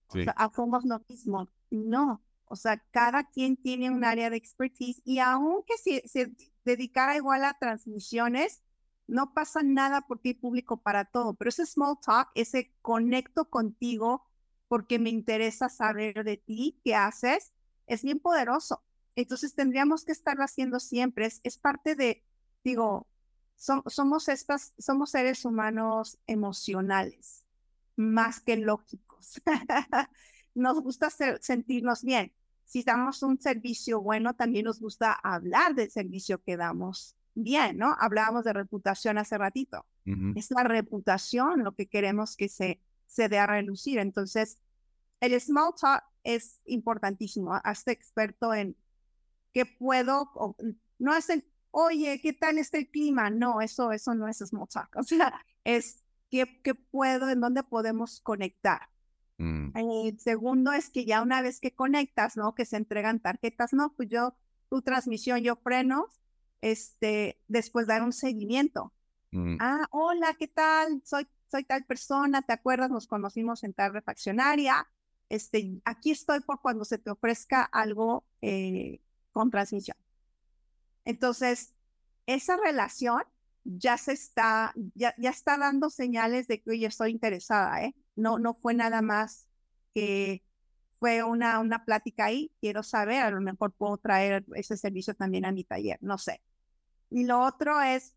o 0.07 0.14
sea, 0.14 0.34
hacemos 0.34 0.86
lo 0.86 1.03
mismo. 1.09 1.49
No, 1.70 2.22
o 2.45 2.55
sea, 2.55 2.78
cada 2.91 3.30
quien 3.30 3.57
tiene 3.57 3.89
un 3.89 4.03
área 4.03 4.30
de 4.30 4.38
expertise 4.38 5.01
y 5.03 5.20
aunque 5.20 5.78
se, 5.78 6.07
se 6.07 6.32
dedicara 6.66 7.16
igual 7.16 7.43
a 7.45 7.57
transmisiones, 7.57 8.61
no 9.07 9.34
pasa 9.34 9.64
nada 9.64 10.01
por 10.01 10.20
ti 10.20 10.34
público 10.34 10.82
para 10.82 11.05
todo, 11.05 11.34
pero 11.34 11.49
ese 11.49 11.66
small 11.66 11.97
talk, 11.99 12.30
ese 12.36 12.74
conecto 12.82 13.49
contigo 13.49 14.26
porque 14.68 14.97
me 14.97 15.09
interesa 15.09 15.70
saber 15.70 16.24
de 16.24 16.38
ti, 16.38 16.80
qué 16.84 16.95
haces, 16.95 17.53
es 17.86 18.03
bien 18.03 18.20
poderoso. 18.20 18.84
Entonces 19.16 19.53
tendríamos 19.53 20.05
que 20.05 20.11
estarlo 20.11 20.43
haciendo 20.43 20.80
siempre. 20.80 21.28
Es, 21.28 21.41
es 21.43 21.57
parte 21.57 21.95
de, 21.95 22.24
digo, 22.64 23.07
somos 23.55 24.30
estas, 24.30 24.74
somos 24.78 25.11
seres 25.11 25.45
humanos 25.45 26.18
emocionales, 26.28 27.42
más 27.95 28.39
que 28.39 28.57
lógicos. 28.57 29.41
nos 30.55 30.81
gusta 30.81 31.09
sentirnos 31.09 32.03
bien 32.03 32.31
si 32.65 32.83
damos 32.83 33.21
un 33.23 33.39
servicio 33.39 34.01
bueno, 34.01 34.33
también 34.33 34.65
nos 34.65 34.79
gusta 34.79 35.13
hablar 35.13 35.75
del 35.75 35.91
servicio 35.91 36.41
que 36.41 36.57
damos 36.57 37.15
bien, 37.35 37.77
¿no? 37.77 37.95
Hablábamos 37.99 38.45
de 38.45 38.53
reputación 38.53 39.17
hace 39.17 39.37
ratito. 39.37 39.85
Es 40.35 40.51
la 40.51 40.63
reputación 40.63 41.63
lo 41.63 41.75
que 41.75 41.87
queremos 41.87 42.35
que 42.35 42.49
se, 42.49 42.81
se 43.05 43.29
dé 43.29 43.37
a 43.37 43.47
relucir. 43.47 43.99
Entonces, 43.99 44.57
el 45.21 45.39
small 45.39 45.73
talk 45.79 46.03
es 46.23 46.61
importantísimo. 46.65 47.53
Hazte 47.63 47.91
experto 47.91 48.53
en 48.53 48.75
qué 49.53 49.65
puedo, 49.65 50.31
no 50.99 51.15
es 51.15 51.29
el, 51.29 51.45
oye, 51.71 52.19
¿qué 52.21 52.33
tal 52.33 52.57
está 52.57 52.79
el 52.79 52.89
clima? 52.89 53.29
No, 53.29 53.61
eso, 53.61 53.91
eso 53.91 54.13
no 54.13 54.27
es 54.27 54.39
small 54.39 54.67
talk. 54.67 54.95
O 54.97 55.03
sea, 55.03 55.33
es 55.63 56.03
qué, 56.34 56.59
qué 56.63 56.73
puedo, 56.73 57.29
en 57.29 57.39
dónde 57.41 57.61
podemos 57.61 58.19
conectar. 58.21 58.89
Mm. 59.38 59.77
El 59.77 60.19
segundo 60.19 60.73
es 60.73 60.89
que 60.89 61.05
ya 61.05 61.21
una 61.21 61.43
vez 61.43 61.59
que 61.59 61.75
conectas, 61.75 62.38
¿no? 62.38 62.55
Que 62.55 62.65
se 62.65 62.77
entregan 62.77 63.19
tarjetas, 63.19 63.71
no, 63.71 63.93
pues 63.93 64.09
yo, 64.09 64.36
tu 64.67 64.81
transmisión, 64.81 65.41
yo 65.41 65.57
freno, 65.57 66.07
este, 66.61 67.39
después 67.47 67.86
dar 67.86 68.01
un 68.01 68.13
seguimiento. 68.13 68.91
Mm. 69.29 69.57
Ah, 69.59 69.86
hola, 69.91 70.34
¿qué 70.34 70.47
tal? 70.47 71.03
Soy, 71.05 71.27
soy 71.51 71.65
tal 71.65 71.86
persona, 71.86 72.41
¿te 72.41 72.53
acuerdas? 72.53 72.89
Nos 72.89 73.05
conocimos 73.05 73.63
en 73.63 73.73
tal 73.73 73.93
refaccionaria. 73.93 74.88
Este, 75.29 75.81
aquí 75.86 76.09
estoy 76.09 76.39
por 76.39 76.61
cuando 76.61 76.84
se 76.84 76.97
te 76.97 77.11
ofrezca 77.11 77.61
algo 77.61 78.25
eh, 78.41 79.01
con 79.31 79.51
transmisión. 79.51 79.97
Entonces, 81.05 81.75
esa 82.25 82.57
relación 82.57 83.21
ya 83.64 83.97
se 83.97 84.14
está, 84.14 84.74
ya, 84.95 85.14
ya 85.18 85.30
está 85.30 85.57
dando 85.57 85.89
señales 85.89 86.47
de 86.47 86.61
que, 86.61 86.72
oye, 86.72 86.88
estoy 86.88 87.11
interesada, 87.11 87.84
¿eh? 87.84 87.95
No, 88.16 88.39
no 88.39 88.53
fue 88.53 88.74
nada 88.74 89.01
más 89.01 89.47
que 89.93 90.43
fue 90.91 91.24
una, 91.24 91.59
una 91.59 91.84
plática 91.86 92.26
ahí, 92.26 92.51
quiero 92.61 92.84
saber, 92.84 93.24
a 93.24 93.32
lo 93.32 93.41
mejor 93.41 93.74
puedo 93.74 93.97
traer 93.97 94.45
ese 94.55 94.78
servicio 94.78 95.14
también 95.14 95.45
a 95.45 95.51
mi 95.51 95.64
taller, 95.64 95.97
no 96.01 96.18
sé. 96.18 96.41
Y 97.09 97.26
lo 97.26 97.41
otro 97.41 97.82
es 97.82 98.16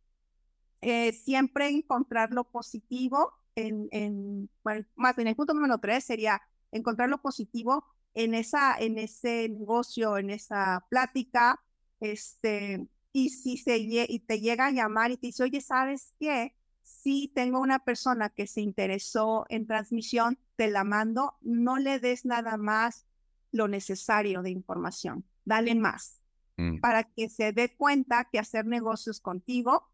eh, 0.82 1.12
siempre 1.12 1.68
encontrar 1.68 2.32
lo 2.32 2.44
positivo 2.44 3.32
en, 3.56 3.88
en, 3.90 4.50
bueno, 4.62 4.86
más 4.94 5.16
bien 5.16 5.28
el 5.28 5.36
punto 5.36 5.54
número 5.54 5.78
tres 5.78 6.04
sería 6.04 6.40
encontrar 6.70 7.08
lo 7.08 7.20
positivo 7.20 7.84
en, 8.14 8.34
esa, 8.34 8.76
en 8.78 8.98
ese 8.98 9.48
negocio, 9.48 10.18
en 10.18 10.30
esa 10.30 10.86
plática, 10.88 11.60
este, 12.00 12.86
y 13.16 13.30
si 13.30 13.56
se, 13.56 13.78
y 13.78 14.18
te 14.18 14.40
llega 14.40 14.66
a 14.66 14.70
llamar 14.70 15.10
y 15.10 15.16
te 15.16 15.28
dice, 15.28 15.42
oye, 15.42 15.62
¿sabes 15.62 16.12
qué? 16.20 16.54
si 16.86 17.28
tengo 17.34 17.60
una 17.60 17.80
persona 17.80 18.28
que 18.28 18.46
se 18.46 18.60
interesó 18.60 19.44
en 19.48 19.66
transmisión, 19.66 20.38
te 20.54 20.70
la 20.70 20.84
mando, 20.84 21.36
no 21.40 21.78
le 21.78 21.98
des 21.98 22.24
nada 22.24 22.56
más 22.58 23.06
lo 23.50 23.66
necesario 23.66 24.42
de 24.42 24.50
información, 24.50 25.24
dale 25.44 25.74
más 25.74 26.20
mm. 26.56 26.78
para 26.78 27.02
que 27.02 27.28
se 27.28 27.52
dé 27.52 27.74
cuenta 27.74 28.28
que 28.30 28.38
hacer 28.38 28.66
negocios 28.66 29.20
contigo 29.20 29.88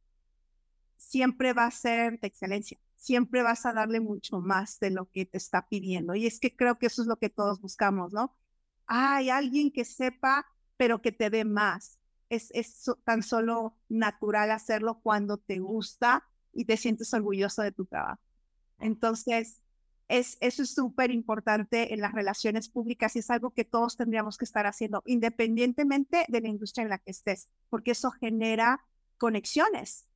siempre 0.98 1.54
va 1.54 1.64
a 1.64 1.70
ser 1.70 2.20
de 2.20 2.26
excelencia, 2.26 2.78
siempre 2.96 3.42
vas 3.42 3.64
a 3.64 3.72
darle 3.72 4.00
mucho 4.00 4.40
más 4.40 4.78
de 4.78 4.90
lo 4.90 5.10
que 5.10 5.24
te 5.24 5.38
está 5.38 5.66
pidiendo. 5.68 6.14
Y 6.14 6.26
es 6.26 6.40
que 6.40 6.54
creo 6.54 6.78
que 6.78 6.86
eso 6.86 7.00
es 7.00 7.08
lo 7.08 7.16
que 7.16 7.30
todos 7.30 7.60
buscamos, 7.60 8.12
¿no? 8.12 8.36
Hay 8.86 9.30
alguien 9.30 9.72
que 9.72 9.86
sepa, 9.86 10.46
pero 10.76 11.00
que 11.00 11.12
te 11.12 11.30
dé 11.30 11.44
más. 11.44 11.98
Es, 12.32 12.50
es 12.52 12.90
tan 13.04 13.22
solo 13.22 13.76
natural 13.88 14.50
hacerlo 14.50 15.00
cuando 15.02 15.36
te 15.36 15.58
gusta 15.58 16.24
y 16.52 16.64
te 16.64 16.76
sientes 16.76 17.12
orgulloso 17.12 17.62
de 17.62 17.72
tu 17.72 17.84
trabajo. 17.84 18.22
Entonces, 18.78 19.60
es, 20.08 20.36
eso 20.40 20.62
es 20.62 20.74
súper 20.74 21.10
importante 21.10 21.94
en 21.94 22.00
las 22.00 22.12
relaciones 22.12 22.68
públicas 22.68 23.16
y 23.16 23.20
es 23.20 23.30
algo 23.30 23.50
que 23.50 23.64
todos 23.64 23.96
tendríamos 23.96 24.36
que 24.36 24.44
estar 24.44 24.66
haciendo, 24.66 25.02
independientemente 25.06 26.24
de 26.28 26.40
la 26.40 26.48
industria 26.48 26.82
en 26.82 26.90
la 26.90 26.98
que 26.98 27.10
estés, 27.10 27.48
porque 27.70 27.92
eso 27.92 28.10
genera 28.10 28.84
conexiones. 29.18 30.06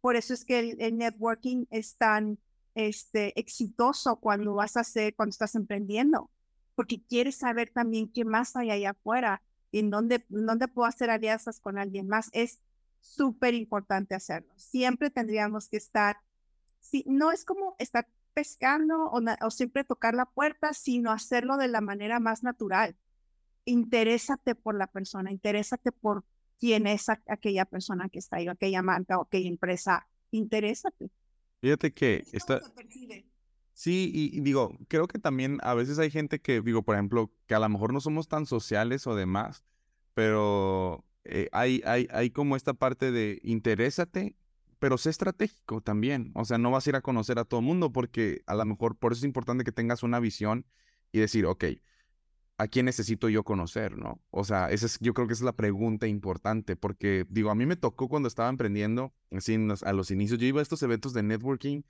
Por 0.00 0.16
eso 0.16 0.34
es 0.34 0.44
que 0.44 0.76
el, 0.78 0.96
networking 0.96 1.66
es 1.70 1.96
tan 1.96 2.38
este, 2.74 3.38
exitoso 3.38 4.16
cuando 4.16 4.54
vas 4.54 4.76
a 4.76 4.80
hacer, 4.80 5.14
cuando 5.14 5.30
estás 5.30 5.54
emprendiendo, 5.54 6.30
porque 6.74 7.02
quieres 7.02 7.36
saber 7.36 7.70
también 7.70 8.12
qué 8.12 8.24
más 8.24 8.56
hay 8.56 8.70
allá 8.70 8.90
afuera, 8.90 9.42
en 9.78 9.90
dónde, 9.90 10.24
en 10.30 10.46
dónde 10.46 10.68
puedo 10.68 10.86
hacer 10.86 11.10
alianzas 11.10 11.60
con 11.60 11.78
alguien 11.78 12.08
más. 12.08 12.30
Es 12.32 12.60
súper 13.00 13.54
importante 13.54 14.14
hacerlo. 14.14 14.52
Siempre 14.56 15.10
tendríamos 15.10 15.68
que 15.68 15.76
estar 15.76 16.18
sí, 16.80 17.04
no 17.06 17.32
es 17.32 17.44
como 17.44 17.76
estar 17.78 18.08
pescando 18.34 19.04
o, 19.04 19.20
o 19.42 19.50
siempre 19.50 19.84
tocar 19.84 20.14
la 20.14 20.26
puerta, 20.26 20.72
sino 20.74 21.10
hacerlo 21.10 21.56
de 21.56 21.68
la 21.68 21.80
manera 21.80 22.20
más 22.20 22.42
natural. 22.42 22.96
Interésate 23.64 24.54
por 24.54 24.76
la 24.76 24.86
persona, 24.86 25.32
interésate 25.32 25.90
por 25.90 26.24
quién 26.58 26.86
es 26.86 27.08
aquella 27.08 27.64
persona 27.64 28.08
que 28.08 28.18
está 28.18 28.36
ahí, 28.36 28.48
aquella 28.48 28.82
marca 28.82 29.18
o 29.18 29.22
aquella 29.22 29.48
empresa, 29.48 30.06
interésate. 30.30 31.10
Fíjate 31.60 31.92
que 31.92 32.24
está... 32.32 32.60
Sí, 33.76 34.10
y, 34.14 34.40
digo, 34.40 34.74
creo 34.88 35.06
que 35.06 35.18
también 35.18 35.58
a 35.62 35.74
veces 35.74 35.98
hay 35.98 36.10
gente 36.10 36.40
que, 36.40 36.62
digo, 36.62 36.82
por 36.82 36.94
ejemplo, 36.94 37.30
que 37.46 37.54
a 37.54 37.58
lo 37.58 37.68
mejor 37.68 37.92
no 37.92 38.00
somos 38.00 38.26
tan 38.26 38.46
sociales 38.46 39.06
o 39.06 39.14
demás, 39.14 39.64
pero 40.14 41.04
eh, 41.24 41.50
hay, 41.52 41.82
hay, 41.84 42.08
hay 42.10 42.30
como 42.30 42.56
esta 42.56 42.72
parte 42.72 43.12
de 43.12 43.38
interésate, 43.42 44.34
pero 44.78 44.96
sé 44.96 45.10
estratégico 45.10 45.82
también. 45.82 46.32
O 46.34 46.46
sea, 46.46 46.56
no 46.56 46.70
vas 46.70 46.86
a 46.86 46.90
ir 46.90 46.96
a 46.96 47.02
conocer 47.02 47.38
a 47.38 47.44
todo 47.44 47.60
el 47.60 47.66
mundo 47.66 47.92
porque 47.92 48.42
a 48.46 48.54
lo 48.54 48.64
mejor 48.64 48.96
por 48.96 49.12
eso 49.12 49.20
es 49.20 49.24
importante 49.26 49.62
que 49.62 49.72
tengas 49.72 50.02
una 50.02 50.20
visión 50.20 50.64
y 51.12 51.18
decir, 51.18 51.44
ok, 51.44 51.64
¿a 52.56 52.68
quién 52.68 52.86
necesito 52.86 53.28
yo 53.28 53.44
conocer, 53.44 53.98
no? 53.98 54.22
O 54.30 54.44
sea, 54.44 54.70
esa 54.70 54.86
es, 54.86 54.98
yo 55.00 55.12
creo 55.12 55.26
que 55.26 55.34
esa 55.34 55.42
es 55.42 55.46
la 55.46 55.56
pregunta 55.56 56.06
importante 56.06 56.76
porque, 56.76 57.26
digo, 57.28 57.50
a 57.50 57.54
mí 57.54 57.66
me 57.66 57.76
tocó 57.76 58.08
cuando 58.08 58.28
estaba 58.28 58.48
emprendiendo, 58.48 59.12
así 59.32 59.58
a 59.84 59.92
los 59.92 60.10
inicios, 60.10 60.38
yo 60.38 60.46
iba 60.46 60.60
a 60.60 60.62
estos 60.62 60.82
eventos 60.82 61.12
de 61.12 61.22
networking 61.22 61.82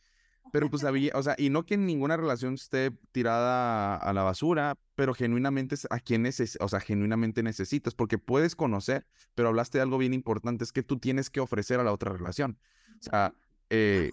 pero 0.53 0.71
pues 0.71 0.85
había, 0.85 1.13
o 1.15 1.23
sea, 1.23 1.35
y 1.39 1.51
no 1.51 1.67
que 1.67 1.77
ninguna 1.77 2.17
relación 2.17 2.55
esté 2.55 2.91
tirada 3.13 3.97
a 3.97 4.13
la 4.13 4.23
basura, 4.23 4.79
pero 4.95 5.15
genuinamente 5.15 5.77
a 5.91 6.01
quienes, 6.01 6.59
o 6.61 6.69
sea, 6.69 6.81
genuinamente 6.81 7.43
necesitas, 7.43 7.95
porque 7.95 8.19
puedes 8.19 8.57
conocer, 8.57 9.07
pero 9.35 9.49
hablaste 9.49 9.79
de 9.79 9.83
algo 9.83 9.99
bien 9.99 10.15
importante, 10.15 10.65
es 10.65 10.73
que 10.73 10.83
tú 10.83 10.99
tienes 10.99 11.31
que 11.31 11.41
ofrecer 11.41 11.81
a 11.81 11.85
la 11.85 11.93
otra 11.93 12.13
relación. 12.13 12.59
O 13.01 13.03
sea, 13.03 13.35
eh, 13.71 14.13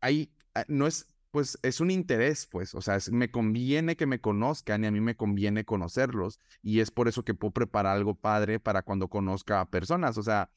ahí 0.00 0.30
no 0.68 0.86
es, 0.86 1.06
pues 1.30 1.58
es 1.62 1.80
un 1.80 1.90
interés, 1.90 2.46
pues, 2.46 2.74
o 2.74 2.82
sea, 2.82 2.98
me 3.10 3.30
conviene 3.30 3.96
que 3.96 4.06
me 4.06 4.20
conozcan 4.20 4.84
y 4.84 4.86
a 4.86 4.90
mí 4.90 5.00
me 5.00 5.16
conviene 5.16 5.64
conocerlos, 5.64 6.38
y 6.62 6.80
es 6.80 6.90
por 6.90 7.08
eso 7.08 7.24
que 7.24 7.34
puedo 7.34 7.52
preparar 7.52 7.96
algo 7.96 8.14
padre 8.14 8.60
para 8.60 8.82
cuando 8.82 9.08
conozca 9.08 9.60
a 9.60 9.70
personas, 9.70 10.18
o 10.18 10.22
sea, 10.22 10.50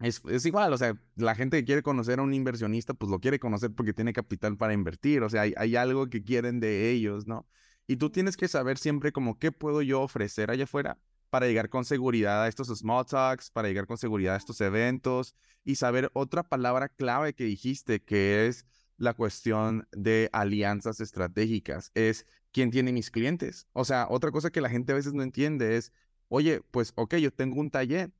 es, 0.00 0.46
igual, 0.46 0.72
o 0.72 0.78
sea, 0.78 0.96
la 1.16 1.34
gente 1.34 1.58
que 1.58 1.64
quiere 1.64 1.82
conocer 1.82 2.18
a 2.18 2.22
un 2.22 2.34
inversionista, 2.34 2.94
pues 2.94 3.10
lo 3.10 3.20
quiere 3.20 3.38
conocer 3.38 3.72
porque 3.72 3.92
tiene 3.92 4.12
capital 4.12 4.56
para 4.56 4.72
invertir, 4.74 5.22
o 5.22 5.30
sea, 5.30 5.42
hay, 5.42 5.76
algo 5.76 6.08
que 6.08 6.22
quieren 6.22 6.60
de 6.60 6.90
ellos, 6.90 7.26
¿no? 7.26 7.46
Y 7.86 7.96
tú 7.96 8.10
tienes 8.10 8.36
que 8.36 8.48
saber 8.48 8.78
siempre 8.78 9.12
como 9.12 9.38
qué 9.38 9.52
puedo 9.52 9.82
yo 9.82 10.02
ofrecer 10.02 10.50
allá 10.50 10.64
afuera 10.64 10.98
para 11.30 11.46
llegar 11.46 11.68
con 11.68 11.84
seguridad 11.84 12.44
a 12.44 12.48
estos 12.48 12.68
small 12.68 13.06
talks, 13.06 13.50
para 13.50 13.68
llegar 13.68 13.86
con 13.86 13.98
seguridad 13.98 14.34
a 14.34 14.38
estos 14.38 14.60
eventos 14.60 15.34
y 15.64 15.76
saber 15.76 16.10
otra 16.14 16.42
palabra 16.44 16.88
clave 16.88 17.34
que 17.34 17.44
dijiste, 17.44 18.02
que 18.02 18.46
es 18.46 18.66
la 18.96 19.14
cuestión 19.14 19.86
de 19.92 20.30
alianzas 20.32 21.00
estratégicas, 21.00 21.90
es 21.94 22.26
quién 22.52 22.70
tiene 22.70 22.92
mis 22.92 23.10
clientes. 23.10 23.66
O 23.72 23.84
sea, 23.84 24.06
otra 24.08 24.30
cosa 24.30 24.50
que 24.50 24.60
la 24.60 24.70
gente 24.70 24.92
a 24.92 24.96
veces 24.96 25.12
no 25.12 25.22
entiende 25.22 25.76
es, 25.76 25.92
oye, 26.28 26.62
pues, 26.70 26.92
ok, 26.94 27.16
yo 27.16 27.32
tengo 27.32 27.60
un 27.60 27.70
taller, 27.70 28.12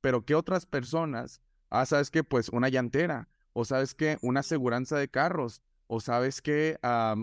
pero 0.00 0.24
¿qué 0.24 0.34
otras 0.34 0.66
personas? 0.66 1.40
Ah, 1.70 1.86
¿sabes 1.86 2.10
qué? 2.10 2.24
Pues 2.24 2.48
una 2.50 2.68
llantera, 2.68 3.28
o 3.52 3.64
¿sabes 3.64 3.94
qué? 3.94 4.18
Una 4.22 4.40
aseguranza 4.40 4.98
de 4.98 5.08
carros, 5.08 5.62
o 5.88 6.00
¿sabes 6.00 6.42
qué? 6.42 6.78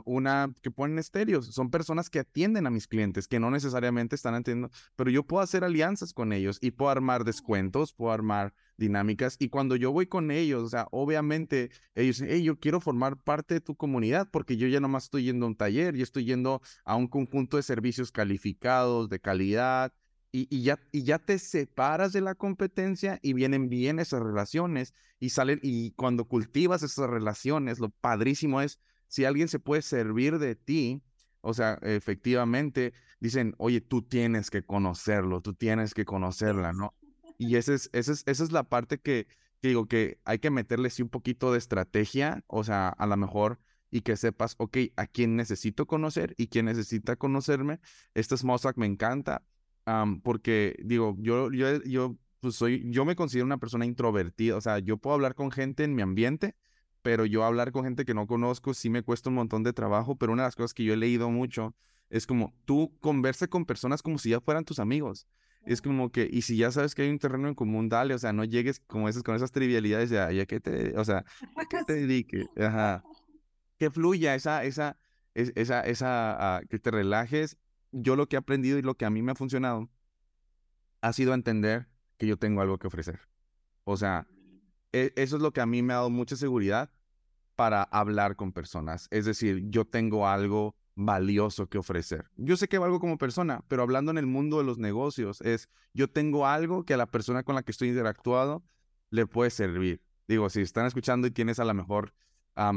una 0.05 0.53
que 0.61 0.71
ponen 0.71 0.99
estéreos. 0.99 1.47
Son 1.47 1.69
personas 1.69 2.09
que 2.09 2.19
atienden 2.19 2.67
a 2.67 2.69
mis 2.69 2.87
clientes, 2.87 3.27
que 3.27 3.39
no 3.39 3.51
necesariamente 3.51 4.15
están 4.15 4.35
atendiendo, 4.35 4.73
pero 4.95 5.09
yo 5.11 5.23
puedo 5.23 5.43
hacer 5.43 5.63
alianzas 5.63 6.13
con 6.13 6.33
ellos 6.33 6.59
y 6.61 6.71
puedo 6.71 6.91
armar 6.91 7.23
descuentos, 7.23 7.93
puedo 7.93 8.11
armar 8.11 8.53
dinámicas. 8.77 9.35
Y 9.39 9.49
cuando 9.49 9.75
yo 9.75 9.91
voy 9.91 10.07
con 10.07 10.31
ellos, 10.31 10.63
o 10.63 10.69
sea, 10.69 10.87
obviamente 10.91 11.71
ellos 11.95 12.17
dicen, 12.17 12.27
hey, 12.31 12.43
yo 12.43 12.59
quiero 12.59 12.79
formar 12.79 13.17
parte 13.17 13.55
de 13.55 13.61
tu 13.61 13.75
comunidad 13.75 14.29
porque 14.31 14.57
yo 14.57 14.67
ya 14.67 14.79
no 14.79 14.87
más 14.87 15.05
estoy 15.05 15.25
yendo 15.25 15.45
a 15.45 15.49
un 15.49 15.55
taller, 15.55 15.95
yo 15.95 16.03
estoy 16.03 16.25
yendo 16.25 16.61
a 16.85 16.95
un 16.95 17.07
conjunto 17.07 17.57
de 17.57 17.63
servicios 17.63 18.11
calificados, 18.11 19.09
de 19.09 19.19
calidad, 19.19 19.93
y, 20.35 20.63
ya, 20.63 20.79
y 20.91 21.03
ya 21.03 21.19
te 21.19 21.37
separas 21.37 22.11
de 22.11 22.21
la 22.21 22.33
competencia 22.33 23.19
y 23.21 23.33
vienen 23.33 23.69
bien 23.69 23.99
esas 23.99 24.23
relaciones 24.23 24.95
y 25.19 25.29
salen, 25.29 25.59
y 25.61 25.91
cuando 25.91 26.25
cultivas 26.25 26.81
esas 26.81 27.07
relaciones, 27.07 27.79
lo 27.79 27.89
padrísimo 27.89 28.59
es, 28.59 28.79
si 29.07 29.25
alguien 29.25 29.47
se 29.47 29.59
puede 29.59 29.83
servir 29.83 30.39
de 30.39 30.55
ti, 30.55 31.03
o 31.41 31.53
sea, 31.53 31.77
efectivamente, 31.83 32.93
dicen, 33.19 33.53
oye, 33.59 33.79
tú 33.79 34.01
tienes 34.01 34.49
que 34.49 34.65
conocerlo, 34.65 35.41
tú 35.41 35.53
tienes 35.53 35.93
que 35.93 36.03
conocerla, 36.03 36.73
¿no? 36.73 36.95
Y 37.37 37.55
esa 37.55 37.73
es, 37.73 37.89
esa 37.93 38.11
es, 38.11 38.23
esa 38.25 38.43
es 38.43 38.51
la 38.51 38.63
parte 38.63 38.99
que, 38.99 39.27
digo 39.61 39.87
que 39.87 40.19
hay 40.23 40.39
que 40.39 40.49
meterle 40.49 40.89
sí 40.89 41.03
un 41.03 41.09
poquito 41.09 41.51
de 41.51 41.57
estrategia, 41.59 42.43
o 42.47 42.63
sea, 42.63 42.89
a 42.89 43.05
lo 43.05 43.17
mejor 43.17 43.59
y 43.91 44.01
que 44.01 44.17
sepas, 44.17 44.55
ok, 44.57 44.77
a 44.95 45.05
quién 45.05 45.35
necesito 45.35 45.85
conocer 45.85 46.33
y 46.37 46.47
quién 46.47 46.65
necesita 46.65 47.15
conocerme. 47.15 47.79
Este 48.15 48.35
Small 48.35 48.59
me 48.75 48.87
encanta 48.87 49.43
porque 50.23 50.75
digo, 50.83 51.15
yo, 51.19 51.51
yo, 51.51 51.83
yo, 51.83 52.15
pues 52.39 52.55
soy, 52.55 52.83
yo 52.91 53.05
me 53.05 53.15
considero 53.15 53.45
una 53.45 53.57
persona 53.57 53.85
introvertida, 53.85 54.55
o 54.55 54.61
sea, 54.61 54.79
yo 54.79 54.97
puedo 54.97 55.15
hablar 55.15 55.35
con 55.35 55.51
gente 55.51 55.83
en 55.83 55.95
mi 55.95 56.01
ambiente, 56.01 56.55
pero 57.01 57.25
yo 57.25 57.43
hablar 57.43 57.71
con 57.71 57.83
gente 57.83 58.05
que 58.05 58.13
no 58.13 58.27
conozco 58.27 58.73
sí 58.73 58.89
me 58.89 59.03
cuesta 59.03 59.29
un 59.29 59.35
montón 59.35 59.63
de 59.63 59.73
trabajo, 59.73 60.15
pero 60.15 60.33
una 60.33 60.43
de 60.43 60.47
las 60.47 60.55
cosas 60.55 60.73
que 60.73 60.83
yo 60.83 60.93
he 60.93 60.97
leído 60.97 61.29
mucho 61.29 61.75
es 62.09 62.27
como 62.27 62.53
tú 62.65 62.97
conversa 62.99 63.47
con 63.47 63.65
personas 63.65 64.01
como 64.01 64.17
si 64.17 64.29
ya 64.29 64.39
fueran 64.39 64.65
tus 64.65 64.79
amigos. 64.79 65.27
Es 65.65 65.81
como 65.81 66.11
que, 66.11 66.27
y 66.29 66.41
si 66.41 66.57
ya 66.57 66.71
sabes 66.71 66.93
que 66.93 67.03
hay 67.03 67.09
un 67.09 67.19
terreno 67.19 67.47
en 67.47 67.55
común, 67.55 67.87
dale, 67.87 68.13
o 68.13 68.19
sea, 68.19 68.33
no 68.33 68.43
llegues 68.43 68.81
como 68.81 69.07
esas, 69.07 69.23
con 69.23 69.35
esas 69.35 69.51
trivialidades 69.51 70.09
de, 70.09 70.19
ay, 70.19 70.45
que 70.45 70.59
te, 70.59 70.97
o 70.97 71.05
sea, 71.05 71.23
que 71.69 71.83
te 71.85 71.93
dedique, 71.93 72.45
ajá, 72.57 73.03
que 73.79 73.89
fluya 73.89 74.35
esa, 74.35 74.65
esa, 74.65 74.97
esa, 75.33 75.81
esa, 75.81 76.57
ah, 76.57 76.61
que 76.69 76.79
te 76.79 76.91
relajes 76.91 77.57
yo 77.93 78.15
lo 78.15 78.27
que 78.27 78.35
he 78.35 78.39
aprendido 78.39 78.77
y 78.77 78.81
lo 78.81 78.95
que 78.95 79.05
a 79.05 79.09
mí 79.09 79.21
me 79.21 79.31
ha 79.31 79.35
funcionado 79.35 79.89
ha 81.01 81.13
sido 81.13 81.33
entender 81.33 81.87
que 82.17 82.27
yo 82.27 82.37
tengo 82.37 82.61
algo 82.61 82.77
que 82.79 82.87
ofrecer. 82.87 83.21
O 83.83 83.97
sea, 83.97 84.27
e, 84.91 85.13
eso 85.15 85.37
es 85.37 85.41
lo 85.41 85.53
que 85.53 85.61
a 85.61 85.65
mí 85.65 85.81
me 85.81 85.93
ha 85.93 85.97
dado 85.97 86.09
mucha 86.09 86.35
seguridad 86.35 86.91
para 87.55 87.83
hablar 87.83 88.35
con 88.35 88.51
personas. 88.51 89.07
Es 89.11 89.25
decir, 89.25 89.63
yo 89.69 89.85
tengo 89.85 90.27
algo 90.27 90.75
valioso 90.95 91.67
que 91.67 91.77
ofrecer. 91.77 92.29
Yo 92.35 92.57
sé 92.57 92.67
que 92.67 92.77
valgo 92.77 92.99
como 92.99 93.17
persona, 93.17 93.63
pero 93.67 93.83
hablando 93.83 94.11
en 94.11 94.17
el 94.17 94.27
mundo 94.27 94.57
de 94.57 94.63
los 94.63 94.77
negocios 94.77 95.41
es, 95.41 95.69
yo 95.93 96.09
tengo 96.09 96.47
algo 96.47 96.85
que 96.85 96.93
a 96.93 96.97
la 96.97 97.07
persona 97.07 97.43
con 97.43 97.55
la 97.55 97.63
que 97.63 97.71
estoy 97.71 97.89
interactuado 97.89 98.63
le 99.09 99.27
puede 99.27 99.49
servir. 99.49 100.01
Digo, 100.27 100.49
si 100.49 100.61
están 100.61 100.85
escuchando 100.85 101.27
y 101.27 101.31
tienes 101.31 101.59
a 101.59 101.65
lo 101.65 101.73
mejor 101.73 102.13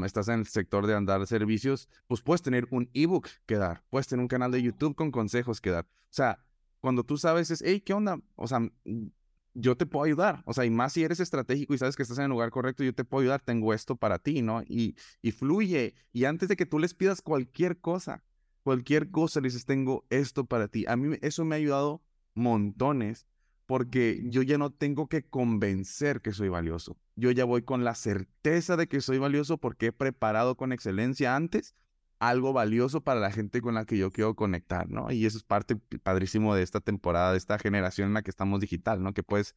estás 0.05 0.27
en 0.27 0.39
el 0.39 0.47
sector 0.47 0.87
de 0.87 0.95
andar 0.95 1.25
servicios, 1.27 1.89
pues 2.07 2.21
puedes 2.21 2.41
tener 2.41 2.67
un 2.71 2.89
ebook 2.93 3.27
que 3.45 3.55
dar, 3.55 3.83
puedes 3.89 4.07
tener 4.07 4.21
un 4.21 4.27
canal 4.27 4.51
de 4.51 4.61
YouTube 4.61 4.95
con 4.95 5.11
consejos 5.11 5.61
que 5.61 5.71
dar. 5.71 5.85
O 5.85 6.09
sea, 6.09 6.43
cuando 6.79 7.03
tú 7.03 7.17
sabes 7.17 7.51
es, 7.51 7.63
hey, 7.65 7.81
¿qué 7.81 7.93
onda? 7.93 8.19
O 8.35 8.47
sea, 8.47 8.59
mm, 8.59 9.07
yo 9.53 9.75
te 9.75 9.85
puedo 9.85 10.05
ayudar. 10.05 10.43
O 10.45 10.53
sea, 10.53 10.65
y 10.65 10.69
más 10.69 10.93
si 10.93 11.03
eres 11.03 11.19
estratégico 11.19 11.73
y 11.73 11.77
sabes 11.77 11.95
que 11.95 12.03
estás 12.03 12.19
en 12.19 12.25
el 12.25 12.29
lugar 12.29 12.51
correcto, 12.51 12.83
yo 12.83 12.93
te 12.93 13.03
puedo 13.03 13.21
ayudar, 13.21 13.41
tengo 13.41 13.73
esto 13.73 13.95
para 13.95 14.19
ti, 14.19 14.41
¿no? 14.41 14.61
Y, 14.63 14.95
y 15.21 15.31
fluye. 15.31 15.95
Y 16.13 16.25
antes 16.25 16.47
de 16.47 16.55
que 16.55 16.65
tú 16.65 16.79
les 16.79 16.93
pidas 16.93 17.21
cualquier 17.21 17.79
cosa, 17.79 18.23
cualquier 18.63 19.09
cosa, 19.09 19.41
les 19.41 19.53
dices, 19.53 19.65
tengo 19.65 20.05
esto 20.09 20.45
para 20.45 20.67
ti. 20.67 20.85
A 20.87 20.95
mí 20.95 21.17
eso 21.21 21.43
me 21.43 21.55
ha 21.55 21.57
ayudado 21.57 22.03
montones 22.35 23.25
porque 23.65 24.21
yo 24.25 24.43
ya 24.43 24.57
no 24.57 24.71
tengo 24.71 25.07
que 25.07 25.23
convencer 25.23 26.21
que 26.21 26.31
soy 26.31 26.49
valioso. 26.49 26.97
Yo 27.17 27.31
ya 27.31 27.43
voy 27.43 27.63
con 27.63 27.83
la 27.83 27.95
certeza 27.95 28.77
de 28.77 28.87
que 28.87 29.01
soy 29.01 29.17
valioso 29.17 29.57
porque 29.57 29.87
he 29.87 29.91
preparado 29.91 30.55
con 30.55 30.71
excelencia 30.71 31.35
antes 31.35 31.75
algo 32.19 32.53
valioso 32.53 33.01
para 33.01 33.19
la 33.19 33.31
gente 33.31 33.61
con 33.61 33.75
la 33.75 33.85
que 33.85 33.97
yo 33.97 34.11
quiero 34.11 34.35
conectar, 34.35 34.89
¿no? 34.89 35.11
Y 35.11 35.25
eso 35.25 35.37
es 35.37 35.43
parte 35.43 35.75
padrísimo 35.75 36.55
de 36.55 36.63
esta 36.63 36.79
temporada, 36.79 37.31
de 37.31 37.37
esta 37.37 37.59
generación 37.59 38.09
en 38.09 38.13
la 38.13 38.21
que 38.21 38.31
estamos 38.31 38.59
digital, 38.61 39.03
¿no? 39.03 39.13
Que 39.13 39.23
puedes 39.23 39.55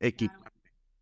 equipar. 0.00 0.52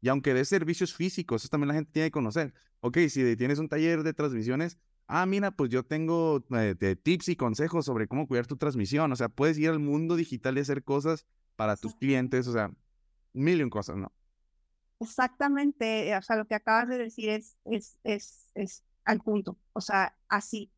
Y 0.01 0.09
aunque 0.09 0.35
de 0.35 0.45
servicios 0.45 0.95
físicos, 0.95 1.43
eso 1.43 1.51
también 1.51 1.69
la 1.69 1.75
gente 1.75 1.93
tiene 1.93 2.09
que 2.09 2.13
conocer. 2.13 2.55
Ok, 2.81 2.99
si 3.09 3.37
tienes 3.37 3.59
un 3.59 3.69
taller 3.69 4.03
de 4.03 4.15
transmisiones, 4.15 4.79
ah, 5.07 5.27
mira, 5.27 5.51
pues 5.51 5.71
yo 5.71 5.83
tengo 5.85 6.43
eh, 6.53 6.97
tips 7.03 7.29
y 7.29 7.37
consejos 7.37 7.85
sobre 7.85 8.09
cómo 8.09 8.27
cuidar 8.27 8.47
tu 8.47 8.57
transmisión. 8.57 9.13
O 9.13 9.17
sea, 9.17 9.29
puedes 9.29 9.59
ir 9.59 9.69
al 9.69 9.79
mundo 9.79 10.17
digital 10.17 10.57
y 10.57 10.61
hacer 10.61 10.83
cosas 10.83 11.27
para 11.57 11.77
tus 11.77 11.95
clientes, 11.95 12.47
o 12.47 12.53
sea, 12.53 12.73
mil 13.35 13.69
cosas, 13.69 13.97
¿no? 13.97 14.13
Exactamente, 15.01 16.15
o 16.17 16.23
sea, 16.23 16.37
lo 16.37 16.47
que 16.47 16.55
acabas 16.55 16.89
de 16.89 16.99
decir 16.99 17.31
es, 17.31 17.57
es, 17.65 17.99
es, 18.05 18.51
es 18.55 18.85
al 19.05 19.21
punto, 19.21 19.59
o 19.73 19.81
sea, 19.81 20.15
así, 20.29 20.71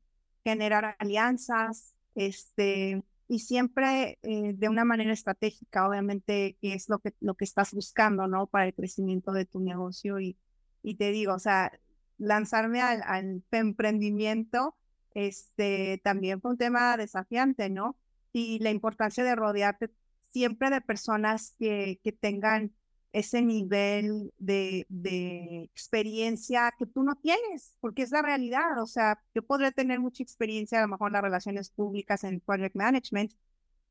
generar 0.45 0.95
alianzas, 1.01 1.95
este, 2.14 3.03
y 3.29 3.41
siempre 3.41 4.18
eh, 4.23 4.53
de 4.55 4.68
una 4.68 4.85
manera 4.85 5.12
estratégica, 5.12 5.89
obviamente, 5.89 6.57
que 6.61 6.75
es 6.75 6.89
lo 6.89 7.01
que, 7.01 7.14
lo 7.20 7.35
que 7.35 7.45
estás 7.45 7.73
buscando, 7.75 8.29
¿no? 8.29 8.47
Para 8.47 8.66
el 8.66 8.75
crecimiento 8.75 9.33
de 9.33 9.47
tu 9.47 9.61
negocio. 9.61 10.20
Y, 10.20 10.37
y 10.83 10.97
te 10.97 11.11
digo, 11.12 11.35
o 11.35 11.39
sea, 11.39 11.73
lanzarme 12.18 12.81
al, 12.83 13.03
al 13.05 13.43
emprendimiento, 13.51 14.77
este, 15.14 16.01
también 16.05 16.41
fue 16.41 16.53
un 16.53 16.59
tema 16.59 16.97
desafiante, 16.97 17.70
¿no? 17.70 17.97
Y 18.33 18.59
la 18.61 18.70
importancia 18.70 19.25
de 19.25 19.35
rodearte 19.35 19.91
siempre 20.31 20.70
de 20.70 20.81
personas 20.81 21.55
que, 21.59 22.01
que 22.05 22.12
tengan 22.12 22.73
ese 23.13 23.43
nivel 23.43 24.33
de, 24.39 24.87
de, 24.89 25.65
experiencia 25.65 26.73
que 26.79 26.87
tú 26.87 27.03
no 27.03 27.15
tienes, 27.17 27.75
porque 27.81 28.03
es 28.03 28.11
la 28.11 28.23
realidad. 28.23 28.81
O 28.81 28.87
sea, 28.87 29.23
yo 29.35 29.43
podré 29.43 29.73
tener 29.73 30.01
mucha 30.01 30.23
experiencia, 30.23 30.79
a 30.79 30.83
lo 30.83 30.89
mejor 30.89 31.09
en 31.09 31.15
las 31.15 31.23
relaciones 31.23 31.71
públicas, 31.71 32.25
en 32.25 32.41
project 32.41 32.75
management, 32.75 33.33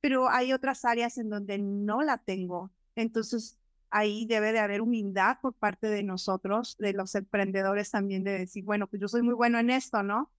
pero 0.02 0.30
hay 0.30 0.54
otras 0.54 0.86
áreas 0.86 1.18
en 1.18 1.30
donde 1.30 1.60
no 1.60 2.02
la 2.02 2.18
tengo. 2.18 2.72
Entonces, 2.96 3.60
ahí 3.92 4.26
debe 4.26 4.52
de 4.54 4.60
haber 4.60 4.82
humildad 4.82 5.38
por 5.42 5.54
parte 5.54 5.88
de 5.88 6.04
nosotros, 6.04 6.76
de 6.80 6.94
los 6.94 7.14
emprendedores 7.16 7.92
también, 7.92 8.24
de 8.24 8.40
decir, 8.40 8.64
bueno, 8.64 8.88
pues 8.88 9.02
yo 9.02 9.08
soy 9.08 9.22
muy 9.22 9.36
bueno 9.36 9.60
en 9.60 9.70
esto, 9.70 10.02
¿no? 10.04 10.32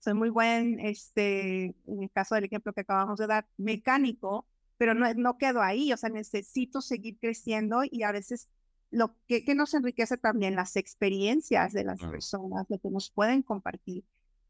Soy 0.00 0.14
muy 0.14 0.30
buen, 0.30 0.80
este, 0.80 1.76
en 1.86 2.02
el 2.02 2.10
caso 2.10 2.34
del 2.34 2.44
ejemplo 2.44 2.72
que 2.72 2.80
acabamos 2.80 3.18
de 3.18 3.26
dar, 3.26 3.46
mecánico, 3.58 4.46
pero 4.80 4.94
no, 4.94 5.12
no 5.12 5.36
quedo 5.36 5.60
ahí, 5.60 5.92
o 5.92 5.96
sea, 5.98 6.08
necesito 6.08 6.80
seguir 6.80 7.18
creciendo 7.18 7.82
y 7.84 8.02
a 8.02 8.12
veces 8.12 8.48
lo 8.90 9.14
que, 9.26 9.44
que 9.44 9.54
nos 9.54 9.74
enriquece 9.74 10.16
también 10.16 10.56
las 10.56 10.74
experiencias 10.74 11.74
de 11.74 11.84
las 11.84 12.00
personas, 12.00 12.64
lo 12.70 12.78
que 12.78 12.88
nos 12.88 13.10
pueden 13.10 13.42
compartir. 13.42 14.04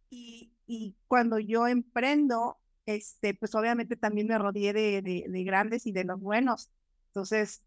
Y, 0.09 0.53
y 0.69 0.95
cuando 1.09 1.41
yo 1.41 1.67
emprendo, 1.67 2.59
este, 2.87 3.35
pues 3.35 3.57
obviamente 3.57 3.97
también 3.97 4.29
me 4.29 4.39
rodeé 4.39 4.73
de, 4.73 5.03
de, 5.03 5.43
grandes 5.43 5.85
y 5.85 5.91
de 5.91 6.05
los 6.05 6.21
buenos. 6.21 6.71
Entonces, 7.09 7.65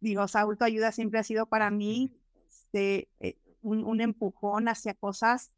digo, 0.00 0.26
Saúl, 0.28 0.56
tu 0.56 0.64
ayuda 0.64 0.92
siempre 0.92 1.20
ha 1.20 1.24
sido 1.24 1.44
para 1.44 1.70
mí 1.70 2.10
este, 2.48 3.10
eh, 3.20 3.36
un, 3.60 3.84
un 3.84 4.00
empujón 4.00 4.68
hacia 4.68 4.94
cosas 4.94 5.52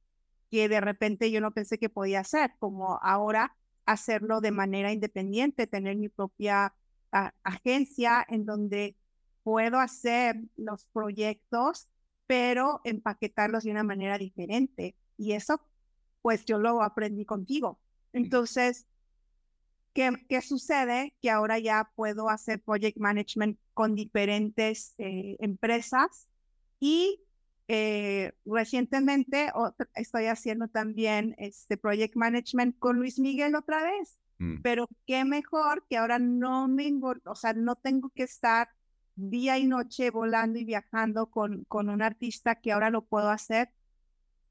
que 0.51 0.69
de 0.69 0.81
repente 0.81 1.31
yo 1.31 1.41
no 1.41 1.53
pensé 1.53 1.79
que 1.79 1.91
podía 1.91 2.19
hacer, 2.19 2.55
como 2.59 2.99
ahora 3.03 3.57
hacerlo 3.93 4.41
de 4.41 4.53
manera 4.53 4.93
independiente, 4.93 5.67
tener 5.67 5.97
mi 5.97 6.09
propia 6.09 6.75
agencia 7.43 8.25
en 8.29 8.45
donde 8.45 8.97
puedo 9.43 9.81
hacer 9.81 10.37
los 10.57 10.87
proyectos, 10.93 11.89
pero 12.27 12.81
empaquetarlos 12.85 13.65
de 13.65 13.73
una 13.73 13.83
manera 13.83 14.17
diferente. 14.17 14.95
Y 15.17 15.33
eso, 15.33 15.61
pues 16.23 16.45
yo 16.45 16.59
lo 16.59 16.83
aprendí 16.83 17.25
contigo. 17.25 17.81
Entonces, 18.13 18.87
¿qué, 19.93 20.13
qué 20.29 20.41
sucede? 20.41 21.17
Que 21.21 21.31
ahora 21.31 21.59
ya 21.59 21.91
puedo 21.97 22.29
hacer 22.29 22.63
project 22.63 22.97
management 22.99 23.59
con 23.75 23.97
diferentes 23.97 24.95
eh, 24.99 25.37
empresas 25.41 26.29
y 26.79 27.21
eh, 27.73 28.33
recientemente 28.45 29.53
estoy 29.95 30.27
haciendo 30.27 30.67
también 30.67 31.37
este 31.39 31.77
project 31.77 32.17
management 32.17 32.77
con 32.81 32.97
Luis 32.97 33.21
Miguel 33.21 33.55
otra 33.55 33.81
vez, 33.85 34.19
mm. 34.39 34.61
pero 34.61 34.89
qué 35.07 35.25
mejor 35.25 35.87
que 35.89 35.97
ahora 35.97 36.19
no 36.19 36.67
me, 36.67 36.93
o 37.27 37.35
sea, 37.37 37.53
no 37.53 37.77
tengo 37.77 38.09
que 38.11 38.25
estar 38.25 38.71
día 39.15 39.57
y 39.57 39.69
noche 39.69 40.11
volando 40.11 40.59
y 40.59 40.65
viajando 40.65 41.31
con, 41.31 41.63
con 41.69 41.91
un 41.91 42.03
artista 42.03 42.57
que 42.57 42.73
ahora 42.73 42.91
lo 42.91 43.05
puedo 43.05 43.31
hacer 43.31 43.71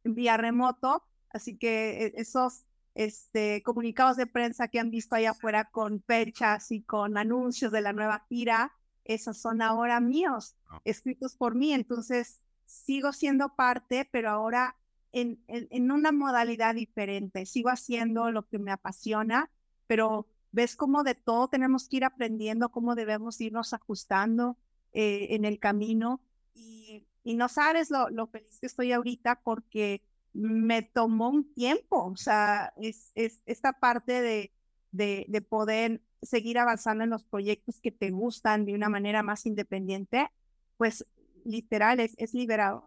vía 0.06 0.38
remoto, 0.38 1.04
así 1.30 1.58
que 1.58 2.06
e, 2.06 2.14
esos 2.16 2.64
este, 2.96 3.62
comunicados 3.64 4.16
de 4.16 4.28
prensa 4.28 4.70
que 4.70 4.80
han 4.80 4.92
visto 4.92 5.16
allá 5.16 5.32
afuera 5.32 5.66
con 5.66 6.02
fechas 6.04 6.72
y 6.72 6.84
con 6.84 7.18
anuncios 7.18 7.74
de 7.74 7.82
la 7.82 7.92
nueva 7.92 8.26
gira, 8.30 8.72
esos 9.04 9.38
son 9.40 9.62
ahora 9.62 10.00
míos, 10.00 10.56
ah. 10.70 10.80
escritos 10.86 11.36
por 11.36 11.54
mí, 11.54 11.74
entonces 11.74 12.40
sigo 12.70 13.14
siendo 13.14 13.56
parte, 13.56 14.08
pero 14.12 14.30
ahora 14.30 14.76
en, 15.12 15.44
en, 15.48 15.92
una 15.92 16.12
modalidad 16.12 16.76
diferente. 16.76 17.48
Sigo 17.48 17.70
haciendo 17.70 18.32
lo 18.32 18.48
que 18.48 18.60
me 18.60 18.72
apasiona, 18.72 19.50
pero 19.88 20.28
ves 20.52 20.76
cómo 20.76 21.04
de 21.04 21.16
todo 21.16 21.48
tenemos 21.48 21.90
que 21.90 21.98
ir 21.98 22.06
aprendiendo, 22.06 22.70
cómo 22.70 22.94
debemos 22.94 23.42
irnos 23.42 23.74
ajustando 23.74 24.56
eh, 24.94 25.28
en 25.32 25.46
el 25.46 25.58
camino. 25.58 26.22
Y, 26.54 27.08
y 27.24 27.34
no 27.34 27.50
sabes 27.50 27.90
lo, 27.90 28.10
lo, 28.12 28.28
feliz 28.28 28.60
que 28.60 28.68
estoy 28.68 28.92
ahorita 28.92 29.42
porque 29.42 30.04
me 30.34 30.84
tomó 30.84 31.30
un 31.30 31.52
tiempo, 31.56 32.06
o 32.06 32.18
sea, 32.18 32.72
es, 32.78 33.12
es 33.16 33.42
esta 33.48 33.74
parte 33.74 34.22
de, 34.22 34.54
de, 34.92 35.26
de 35.28 35.42
poder 35.42 36.04
seguir 36.22 36.60
avanzando 36.60 37.04
en 37.04 37.10
los 37.10 37.24
proyectos 37.24 37.80
que 37.80 37.92
te 37.92 38.12
gustan 38.12 38.66
de 38.66 38.76
una 38.76 38.90
manera 38.90 39.24
más 39.24 39.48
independiente, 39.48 40.30
pues 40.78 41.04
literal 41.46 42.00
es, 42.00 42.14
es 42.18 42.34
liberado. 42.34 42.86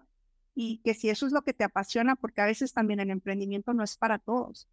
Y 0.55 0.78
que 0.78 0.94
si 0.94 1.09
eso 1.09 1.26
es 1.26 1.32
lo 1.32 1.42
que 1.42 1.55
te 1.55 1.64
apasiona, 1.64 2.16
porque 2.16 2.40
a 2.40 2.46
veces 2.46 2.72
también 2.72 3.00
el 3.00 3.11
emprendimiento 3.11 3.72
no 3.72 3.82
es 3.82 3.96
para 3.96 4.18
todos. 4.18 4.68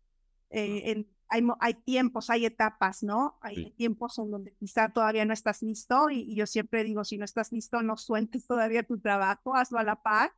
Eh, 0.49 1.05
hay, 1.29 1.47
hay, 1.59 1.73
tiempos, 1.75 2.29
hay 2.29 2.45
etapas, 2.45 3.03
¿no? 3.03 3.37
Hay 3.41 3.71
tiempos 3.71 4.17
en 4.17 4.31
donde 4.31 4.53
quizá 4.55 4.89
todavía 4.89 5.25
no 5.25 5.33
estás 5.33 5.61
listo 5.61 6.09
y, 6.09 6.35
yo 6.35 6.47
siempre 6.47 6.83
digo, 6.83 7.03
si 7.03 7.17
no 7.17 7.25
estás 7.25 7.51
listo, 7.51 7.81
no 7.83 7.97
sueltes 7.97 8.47
todavía 8.47 8.83
tu 8.83 8.99
trabajo, 8.99 9.55
hazlo 9.55 9.77
a 9.77 9.83
la 9.83 10.01
par. 10.01 10.33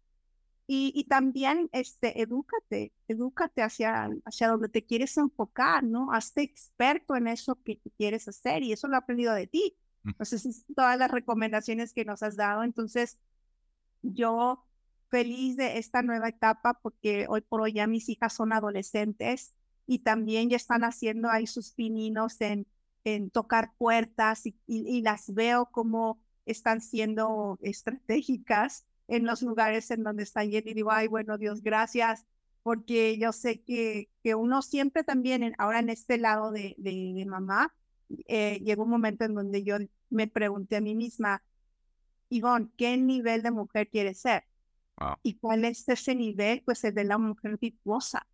Y, 0.68 0.92
y 0.96 1.06
también, 1.06 1.70
este, 1.72 2.22
edúcate, 2.22 2.94
edúcate 3.08 3.62
hacia, 3.62 4.10
hacia 4.26 4.48
donde 4.48 4.70
te 4.70 4.86
quieres 4.86 5.18
enfocar, 5.18 5.84
¿no? 5.84 6.14
Hazte 6.14 6.44
experto 6.44 7.16
en 7.16 7.28
eso 7.28 7.58
que 7.64 7.82
quieres 7.98 8.28
hacer 8.28 8.64
y 8.64 8.72
eso 8.72 8.88
lo 8.88 8.96
he 8.96 8.98
aprendido 8.98 9.34
de 9.34 9.48
ti. 9.48 9.76
Entonces, 10.06 10.66
todas 10.76 10.98
las 10.98 11.12
recomendaciones 11.12 11.94
que 11.94 12.06
nos 12.06 12.24
has 12.24 12.36
dado. 12.36 12.64
Entonces, 12.64 13.18
yo 14.02 14.66
feliz 15.10 15.58
de 15.58 15.78
esta 15.78 16.02
nueva 16.02 16.30
etapa 16.30 16.80
porque 16.82 17.26
hoy 17.30 17.41
por 17.41 17.62
hoy 17.62 17.74
ya 17.74 17.88
mis 17.88 18.10
hijas 18.10 18.34
son 18.34 18.54
adolescentes 18.54 19.54
y 19.86 19.99
también 19.99 20.49
ya 20.49 20.56
están 20.56 20.84
haciendo 20.84 21.30
ahí 21.30 21.47
sus 21.47 21.74
pininos 21.74 22.39
en, 22.39 22.66
en 23.04 23.30
tocar 23.30 23.72
puertas 23.78 24.43
y, 24.45 25.02
las 25.02 25.34
veo 25.34 25.68
como 25.72 26.22
están 26.45 26.82
siendo 26.82 27.60
estratégicas 27.62 28.86
en 29.08 29.26
los 29.26 29.41
lugares 29.41 29.91
en 29.91 30.04
donde 30.04 30.24
están 30.24 30.49
yendo 30.49 30.70
y 30.70 30.74
digo, 30.74 30.91
ay, 30.91 31.08
bueno, 31.08 31.38
Dios, 31.38 31.62
gracias, 31.62 32.26
porque 32.64 33.18
yo 33.18 33.34
sé 33.34 33.62
que, 33.62 34.10
que 34.24 34.36
uno 34.36 34.62
siempre 34.62 35.04
también, 35.04 35.54
ahora 35.58 35.80
en 35.80 35.89
este 35.89 36.18
lado 36.18 36.52
de, 36.52 36.76
de, 36.78 37.26
mamá, 37.26 37.74
eh, 38.28 38.62
llegó 38.64 38.84
un 38.84 38.89
momento 38.89 39.26
en 39.26 39.34
donde 39.34 39.64
yo 39.64 39.78
me 40.10 40.28
pregunté 40.28 40.78
a 40.78 40.82
mí 40.82 40.95
misma, 40.95 41.43
Ivonne, 42.32 42.70
¿qué 42.78 42.96
nivel 42.96 43.44
de 43.44 43.52
mujer 43.52 43.90
quieres 43.90 44.20
ser? 44.20 44.46
¿Y 45.22 45.34
cuál 45.36 45.66
es 45.66 45.88
ese 45.90 46.16
nivel? 46.16 46.62
Pues 46.64 46.84
el 46.84 46.94
de 46.94 47.04
la 47.04 47.18
mujer 47.18 47.58
virtuosa. 47.60 48.26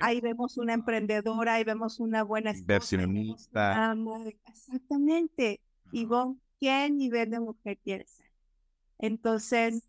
Ahí 0.00 0.20
vemos 0.20 0.56
una 0.58 0.74
emprendedora, 0.74 1.54
ahí 1.54 1.64
vemos 1.64 1.98
una 1.98 2.22
buena 2.22 2.52
inversionista. 2.52 3.94
Exactamente. 4.46 5.60
Ivonne, 5.92 6.36
¿qué 6.60 6.88
nivel 6.90 7.30
de 7.30 7.40
mujer 7.40 7.78
quieres 7.82 8.10
ser? 8.10 8.30
Entonces, 8.98 9.82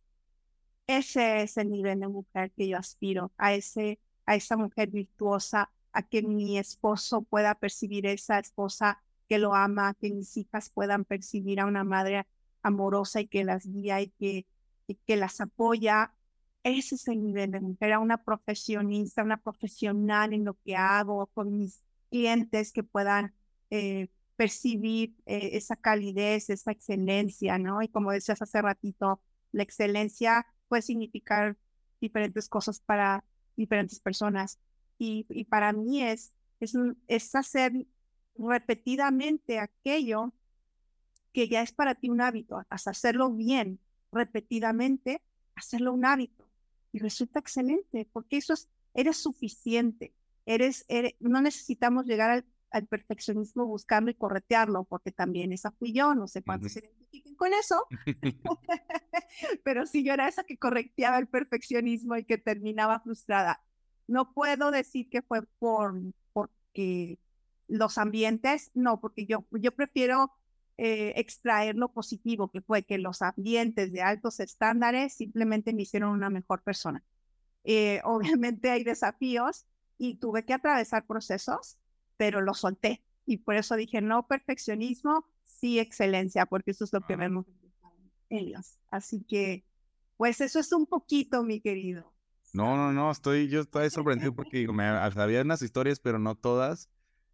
ese 0.88 1.44
es 1.44 1.58
el 1.58 1.70
nivel 1.70 2.00
de 2.00 2.08
mujer 2.08 2.52
que 2.52 2.68
yo 2.68 2.78
aspiro, 2.78 3.32
a, 3.38 3.54
ese, 3.54 4.00
a 4.26 4.36
esa 4.36 4.58
mujer 4.58 4.90
virtuosa, 4.90 5.70
a 5.92 6.02
que 6.02 6.24
mi 6.24 6.58
esposo 6.58 7.22
pueda 7.22 7.54
percibir 7.56 8.08
esa 8.08 8.40
esposa 8.40 9.02
que 9.30 9.38
lo 9.38 9.54
ama, 9.54 9.94
que 9.94 10.12
mis 10.12 10.36
hijas 10.38 10.70
puedan 10.70 11.06
percibir 11.06 11.60
a 11.60 11.66
una 11.66 11.84
madre 11.84 12.26
amorosa 12.62 13.22
y 13.22 13.28
que 13.28 13.43
las 13.43 13.66
guía 13.66 14.01
y 14.01 14.10
que, 14.20 14.45
que 15.05 15.18
las 15.18 15.41
apoya. 15.41 16.14
Ese 16.64 16.95
es 16.95 17.08
el 17.08 17.24
nivel 17.24 17.51
de 17.51 17.62
mujer, 17.62 17.93
a 17.93 17.99
una 17.99 18.24
profesionista, 18.24 19.24
una 19.24 19.38
profesional 19.38 20.34
en 20.34 20.45
lo 20.45 20.55
que 20.66 20.76
hago, 20.76 21.28
con 21.28 21.58
mis 21.58 21.82
clientes 22.10 22.72
que 22.74 22.84
puedan 22.84 23.34
eh, 23.70 24.10
percibir 24.36 25.16
eh, 25.26 25.51
esa 25.53 25.76
calidez, 25.76 26.49
esa 26.49 26.72
excelencia, 26.72 27.58
¿no? 27.58 27.82
Y 27.82 27.88
como 27.88 28.12
decías 28.12 28.41
hace 28.41 28.62
ratito, 28.62 29.22
la 29.51 29.64
excelencia 29.64 30.45
puede 30.68 30.82
significar 30.82 31.58
diferentes 32.01 32.49
cosas 32.49 32.80
para 32.80 33.24
diferentes 33.55 33.99
personas. 33.99 34.60
Y, 34.99 35.26
y 35.30 35.45
para 35.45 35.74
mí 35.74 36.03
es, 36.03 36.34
es, 36.60 36.74
es 37.08 37.36
hacer 37.36 37.74
repetidamente 38.38 39.60
aquello 39.60 40.34
que 41.34 41.47
ya 41.47 41.61
es 41.61 41.71
para 41.71 41.95
ti 41.95 42.09
un 42.09 42.21
hábito, 42.21 42.63
hasta 42.69 42.91
hacerlo 42.91 43.32
bien, 43.32 43.80
repetidamente, 44.11 45.21
hacerlo 45.55 45.93
un 45.93 46.05
hábito. 46.05 46.47
Y 46.91 46.99
resulta 46.99 47.39
excelente, 47.39 48.07
porque 48.11 48.38
eso 48.38 48.53
es, 48.53 48.69
eres 48.93 49.17
suficiente, 49.17 50.13
eres, 50.45 50.86
no 51.19 51.41
necesitamos 51.41 52.05
llegar 52.05 52.45
al, 52.71 52.88
perfeccionismo 52.88 53.65
buscando 53.65 54.11
y 54.11 54.13
corretearlo, 54.13 54.84
porque 54.84 55.11
también 55.11 55.51
esa 55.51 55.71
fui 55.71 55.93
yo, 55.93 56.13
no 56.13 56.28
sé 56.28 56.43
cuántos 56.43 56.73
se 56.73 56.80
identifiquen 56.80 57.36
con 57.36 57.53
eso, 57.53 57.88
pero 59.63 59.86
si 59.86 60.03
yo 60.03 60.13
era 60.13 60.28
esa 60.28 60.43
que 60.43 60.57
correteaba 60.57 61.17
el 61.17 61.28
perfeccionismo 61.28 62.15
y 62.17 62.23
que 62.23 62.38
terminaba 62.38 62.99
frustrada. 62.99 63.63
No 64.07 64.34
puedo 64.34 64.71
decir 64.71 65.09
que 65.09 65.21
fue 65.21 65.41
por 65.59 65.95
porque 66.34 67.19
los 67.67 67.97
ambientes, 67.97 68.71
no, 68.73 68.99
porque 68.99 69.25
yo, 69.25 69.45
yo 69.51 69.73
prefiero 69.73 70.32
eh, 70.78 71.13
extraer 71.15 71.75
lo 71.75 71.91
positivo, 71.91 72.51
que 72.51 72.61
fue 72.61 72.84
que 72.84 72.99
los 72.99 73.23
ambientes 73.23 73.91
de 73.91 74.03
altos 74.03 74.39
estándares 74.39 75.13
simplemente 75.13 75.73
me 75.73 75.82
hicieron 75.82 76.11
una 76.11 76.30
mejor 76.30 76.61
persona. 76.61 77.03
Eh, 77.63 77.99
obviamente 78.39 78.69
hay 78.69 78.84
desafíos 78.84 79.65
y 79.97 80.15
tuve 80.15 80.45
que 80.45 80.53
atravesar 80.53 81.07
procesos, 81.07 81.78
pero 82.15 82.41
lo 82.41 82.53
solté. 82.53 83.03
Y 83.25 83.38
por 83.38 83.55
eso 83.55 83.75
dije, 83.75 84.01
no 84.01 84.28
perfeccionismo, 84.28 85.25
sí 85.43 85.80
excelencia, 85.80 86.45
porque 86.45 86.71
eso 86.71 86.84
es 86.84 86.93
lo 86.93 87.01
que 87.01 87.15
vemos. 87.15 87.45
ellos. 88.30 88.78
Así 88.91 89.23
que, 89.23 89.65
pues 90.15 90.41
eso 90.41 90.59
es 90.59 90.71
un 90.71 90.86
poquito, 90.86 91.43
mi 91.43 91.59
querido. 91.59 92.13
No, 92.53 92.78
no, 92.78 92.93
no, 92.93 93.11
estoy, 93.11 93.49
yo 93.49 93.61
estoy 93.61 93.89
sorprendido 93.89 94.34
porque 94.34 94.67
me 94.67 94.86
había 94.86 95.41
unas 95.41 95.61
historias, 95.61 95.99
pero 95.99 96.19
no 96.19 96.36
todas. 96.36 96.89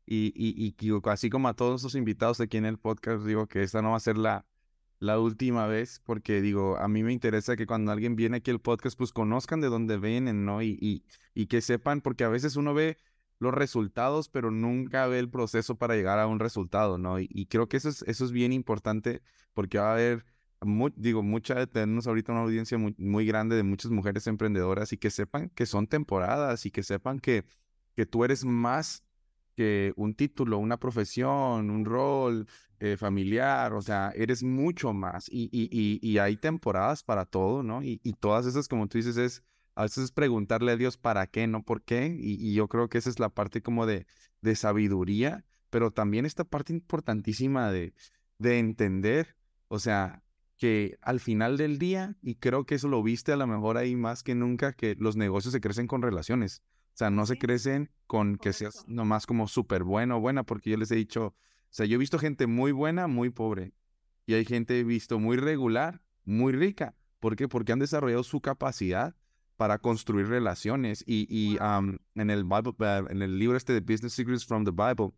Y, 0.06 0.34
y, 0.36 0.76
y, 0.80 1.01
así 1.06 1.30
como 1.30 1.47
a 1.47 1.54
todos 1.54 1.84
los 1.84 1.95
invitados 1.95 2.41
aquí 2.41 2.58
en 2.58 2.66
el 2.66 2.78
podcast, 2.78 3.26
digo 3.26 3.47
que 3.47 3.64
esta 3.64 3.82
no 3.82 3.91
va 3.91 3.97
a 3.97 4.01
ser 4.01 4.18
la, 4.18 4.45
la 4.99 5.20
última 5.20 5.68
vez, 5.68 6.01
porque 6.06 6.41
digo, 6.41 6.78
a 6.78 6.88
mí 6.88 7.04
me 7.04 7.14
interesa 7.14 7.56
que 7.56 7.66
cuando 7.66 7.91
alguien 7.91 8.16
viene 8.16 8.38
aquí 8.38 8.51
al 8.51 8.60
podcast, 8.60 8.97
pues 8.97 9.12
conozcan 9.14 9.62
de 9.62 9.68
dónde 9.68 9.97
vienen, 9.97 10.45
¿no? 10.45 10.62
Y, 10.62 10.78
y, 10.82 11.06
y 11.34 11.47
que 11.47 11.62
sepan, 11.62 12.01
porque 12.01 12.24
a 12.24 12.30
veces 12.30 12.56
uno 12.56 12.74
ve 12.74 12.97
los 13.43 13.54
resultados, 13.54 14.30
pero 14.30 14.49
nunca 14.49 15.06
ve 15.08 15.20
el 15.20 15.30
proceso 15.30 15.76
para 15.76 15.95
llegar 15.95 16.20
a 16.20 16.28
un 16.28 16.39
resultado, 16.39 16.97
¿no? 16.97 17.20
Y, 17.20 17.45
creo 17.47 17.68
que 17.70 17.78
eso 17.78 17.89
es, 17.89 18.01
eso 18.04 18.26
es 18.26 18.32
bien 18.32 18.54
importante 18.54 19.22
porque 19.54 19.78
va 19.78 19.89
a 19.89 19.93
haber, 19.93 20.26
digo, 20.95 21.22
mucha, 21.22 21.68
tenemos 21.68 22.08
ahorita 22.08 22.32
una 22.32 22.41
audiencia 22.41 22.78
muy, 22.78 22.95
muy, 22.97 23.26
grande 23.26 23.56
de 23.56 23.64
muchas 23.64 23.91
mujeres 23.91 24.26
emprendedoras 24.28 24.93
y 24.93 24.97
que 24.97 25.12
sepan 25.12 25.49
que 25.49 25.66
son 25.66 25.88
temporadas 25.88 26.66
y 26.66 26.72
que 26.72 26.84
sepan 26.84 27.20
que, 27.20 27.45
que 27.95 28.06
tú 28.06 28.24
eres 28.24 28.45
más 28.45 29.04
que 29.56 29.93
un 29.95 30.16
título, 30.16 30.58
una 30.58 30.78
profesión, 30.78 31.70
un 31.70 31.86
rol 31.86 32.47
eh, 32.80 32.97
familiar, 32.97 33.74
o 33.74 33.82
sea, 33.82 34.12
eres 34.16 34.43
mucho 34.43 34.93
más 34.93 35.30
y, 35.30 35.49
y, 35.51 35.99
y, 36.01 36.18
hay 36.18 36.38
temporadas 36.38 37.04
para 37.04 37.26
todo, 37.26 37.64
¿no? 37.64 37.82
Y, 37.84 37.97
todas 38.20 38.45
esas, 38.45 38.68
como 38.68 38.88
tú 38.88 38.97
dices, 38.97 39.18
es 39.18 39.43
a 39.76 39.84
veces 39.84 40.06
es 40.06 40.12
preguntarle 40.12 40.74
a 40.74 40.78
Dios 40.78 40.97
para 40.97 41.28
qué, 41.28 41.47
no 41.47 41.64
por 41.64 41.82
qué. 41.84 42.16
Y, 42.20 42.54
yo 42.54 42.68
creo 42.68 42.89
que 42.89 42.97
esa 42.97 43.10
es 43.10 43.20
la 43.20 43.30
parte 43.30 43.62
como 43.62 43.86
de, 43.86 44.06
de 44.41 44.56
sabiduría, 44.56 45.45
pero 45.70 45.91
también 45.91 46.26
esta 46.26 46.43
parte 46.43 46.74
importantísima 46.74 47.72
de, 47.72 47.93
de 48.38 48.60
entender, 48.60 49.36
o 49.68 49.80
sea, 49.80 50.24
que 50.58 50.97
al 51.01 51.20
final 51.20 51.58
del 51.58 51.80
día, 51.80 52.16
y 52.22 52.36
creo 52.36 52.66
que 52.66 52.76
eso 52.76 52.88
lo 52.88 53.01
viste 53.01 53.32
a 53.34 53.38
lo 53.38 53.47
mejor 53.47 53.78
ahí 53.78 53.95
más 53.95 54.24
que 54.24 54.36
nunca, 54.36 54.74
que 54.74 54.95
los 54.99 55.16
negocios 55.16 55.54
se 55.54 55.62
crecen 55.62 55.88
con 55.88 56.01
relaciones. 56.01 56.62
O 56.93 56.97
sea, 56.97 57.09
no 57.09 57.25
se 57.25 57.37
crecen 57.37 57.89
con 58.05 58.37
que 58.37 58.53
seas 58.53 58.85
nomás 58.87 59.25
como 59.25 59.47
súper 59.47 59.83
bueno 59.83 60.17
o 60.17 60.19
buena, 60.19 60.43
porque 60.43 60.69
yo 60.69 60.77
les 60.77 60.91
he 60.91 60.95
dicho, 60.95 61.25
o 61.27 61.35
sea, 61.71 61.87
yo 61.87 61.95
he 61.95 61.97
visto 61.97 62.19
gente 62.19 62.45
muy 62.45 62.71
buena, 62.71 63.07
muy 63.07 63.31
pobre. 63.31 63.73
Y 64.27 64.35
hay 64.35 64.45
gente 64.45 64.79
he 64.79 64.83
visto 64.83 65.17
muy 65.17 65.37
regular, 65.37 66.01
muy 66.23 66.53
rica. 66.53 66.95
¿Por 67.19 67.35
qué? 67.35 67.47
Porque 67.47 67.71
han 67.71 67.79
desarrollado 67.79 68.23
su 68.23 68.41
capacidad 68.41 69.15
para 69.57 69.79
construir 69.79 70.27
relaciones. 70.27 71.03
Y, 71.07 71.25
y 71.29 71.57
en, 71.57 72.29
el 72.29 72.43
Bible, 72.43 72.73
eh, 72.79 73.03
en 73.09 73.21
el 73.23 73.39
libro 73.39 73.57
este 73.57 73.73
de 73.73 73.79
Business 73.79 74.13
Secrets 74.13 74.45
from 74.45 74.63
the 74.65 74.71
Bible, 74.71 75.13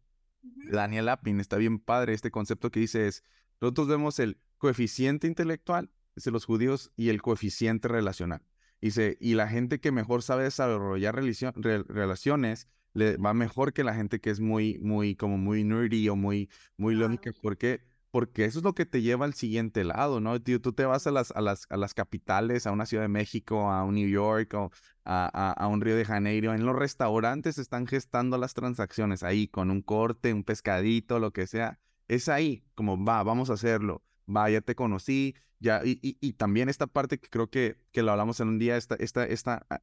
Daniel 0.72 1.10
Appin 1.10 1.40
está 1.40 1.58
bien 1.58 1.80
padre 1.80 2.14
este 2.14 2.32
concepto 2.32 2.72
que 2.72 2.80
dice 2.80 3.08
es, 3.08 3.24
nosotros 3.60 3.88
vemos 3.88 4.20
el 4.20 4.40
coeficiente 4.58 5.28
intelectual, 5.28 5.92
de 6.16 6.32
los 6.32 6.46
judíos, 6.46 6.92
y 6.96 7.10
el 7.10 7.22
coeficiente 7.22 7.88
relacional. 7.88 8.42
Dice, 8.82 9.18
y 9.20 9.34
la 9.36 9.48
gente 9.48 9.80
que 9.80 9.92
mejor 9.92 10.22
sabe 10.22 10.44
desarrollar 10.44 11.16
relaciones 11.16 12.68
le 12.94 13.18
va 13.18 13.34
mejor 13.34 13.74
que 13.74 13.84
la 13.84 13.94
gente 13.94 14.22
que 14.22 14.30
es 14.30 14.40
muy, 14.40 14.80
muy, 14.80 15.16
como 15.16 15.38
muy 15.38 15.64
nerdy 15.64 16.08
o 16.10 16.16
muy, 16.16 16.50
muy 16.78 16.96
lógica. 16.96 17.32
¿Por 17.42 17.58
qué? 17.58 17.82
porque 18.16 18.46
eso 18.46 18.60
es 18.60 18.64
lo 18.64 18.74
que 18.74 18.86
te 18.86 19.02
lleva 19.02 19.26
al 19.26 19.34
siguiente 19.34 19.84
lado, 19.84 20.22
¿no? 20.22 20.42
Tío, 20.42 20.62
tú 20.62 20.72
te 20.72 20.86
vas 20.86 21.06
a 21.06 21.12
las, 21.12 21.32
a 21.32 21.42
las, 21.42 21.68
a 21.70 21.76
las 21.76 21.94
capitales, 21.94 22.66
a 22.66 22.72
una 22.72 22.86
Ciudad 22.86 23.04
de 23.04 23.10
México, 23.10 23.70
a 23.70 23.84
un 23.84 23.96
New 23.96 24.08
York 24.08 24.54
o 24.54 24.72
a, 25.04 25.52
a, 25.52 25.68
un 25.68 25.82
Río 25.82 25.98
de 25.98 26.06
Janeiro. 26.06 26.54
En 26.54 26.66
los 26.66 26.78
restaurantes 26.78 27.58
están 27.58 27.88
gestando 27.88 28.38
las 28.38 28.54
transacciones 28.54 29.22
ahí 29.22 29.50
con 29.50 29.70
un 29.70 29.82
corte, 29.82 30.34
un 30.34 30.46
pescadito, 30.46 31.20
lo 31.20 31.34
que 31.34 31.46
sea. 31.46 31.78
Es 32.08 32.30
ahí, 32.30 32.64
como 32.74 33.04
va, 33.04 33.22
vamos 33.22 33.50
a 33.50 33.56
hacerlo. 33.56 34.02
Va, 34.34 34.50
ya 34.50 34.62
te 34.62 34.76
conocí, 34.76 35.36
ya. 35.60 35.82
Y, 35.86 36.00
y, 36.02 36.34
también 36.34 36.70
esta 36.70 36.88
parte 36.88 37.20
que 37.20 37.30
creo 37.30 37.50
que, 37.50 37.78
que 37.92 38.04
lo 38.04 38.12
hablamos 38.12 38.40
en 38.40 38.48
un 38.48 38.60
día, 38.60 38.78
esta, 38.78 38.96
esta, 38.96 39.26
esta, 39.26 39.66
ah, 39.70 39.82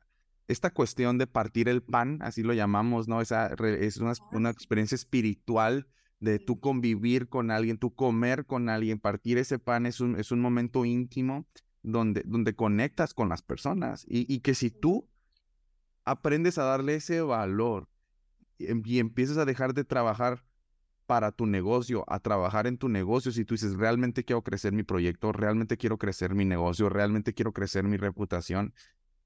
esta 0.49 0.70
cuestión 0.70 1.18
de 1.18 1.26
partir 1.26 1.68
el 1.68 1.82
pan, 1.82 2.18
así 2.22 2.43
lo 2.43 2.53
llamamos, 2.53 3.09
¿no? 3.09 3.20
Esa 3.20 3.55
es 3.57 3.99
una, 3.99 4.12
una 4.32 4.51
experiencia 4.51 4.97
espiritual 4.97 5.86
de 6.20 6.38
tú 6.38 6.61
convivir 6.61 7.28
con 7.28 7.51
alguien, 7.51 7.78
tú 7.78 7.95
comer 7.95 8.47
con 8.47 8.68
alguien, 8.68 8.99
partir 8.99 9.38
ese 9.38 9.59
pan 9.59 9.86
es 9.86 10.01
un, 10.01 10.18
es 10.18 10.30
un 10.30 10.40
momento 10.40 10.84
íntimo 10.84 11.47
donde, 11.82 12.22
donde 12.24 12.55
conectas 12.55 13.12
con 13.12 13.28
las 13.28 13.43
personas 13.43 14.05
y, 14.09 14.32
y 14.32 14.40
que 14.40 14.55
si 14.55 14.70
tú 14.70 15.09
aprendes 16.05 16.59
a 16.59 16.64
darle 16.64 16.95
ese 16.97 17.20
valor 17.22 17.88
y, 18.59 18.99
empiezas 18.99 19.38
a 19.38 19.45
dejar 19.45 19.74
de 19.74 19.84
trabajar 19.84 20.45
para 21.07 21.33
tu 21.33 21.47
negocio, 21.47 22.05
a 22.09 22.21
trabajar 22.21 22.67
en 22.67 22.79
tu 22.79 22.89
negocio, 22.89 23.33
si 23.33 23.45
tú 23.45 23.55
dices, 23.55 23.75
realmente 23.75 24.25
quiero 24.25 24.43
crecer 24.43 24.73
mi 24.73 24.83
proyecto, 24.83 25.33
realmente 25.33 25.77
quiero 25.77 25.99
crecer 25.99 26.35
mi 26.35 26.45
negocio, 26.45 26.89
realmente 26.89 27.35
quiero 27.35 27.53
crecer 27.53 27.85
mi 27.85 27.97
reputación, 27.97 28.75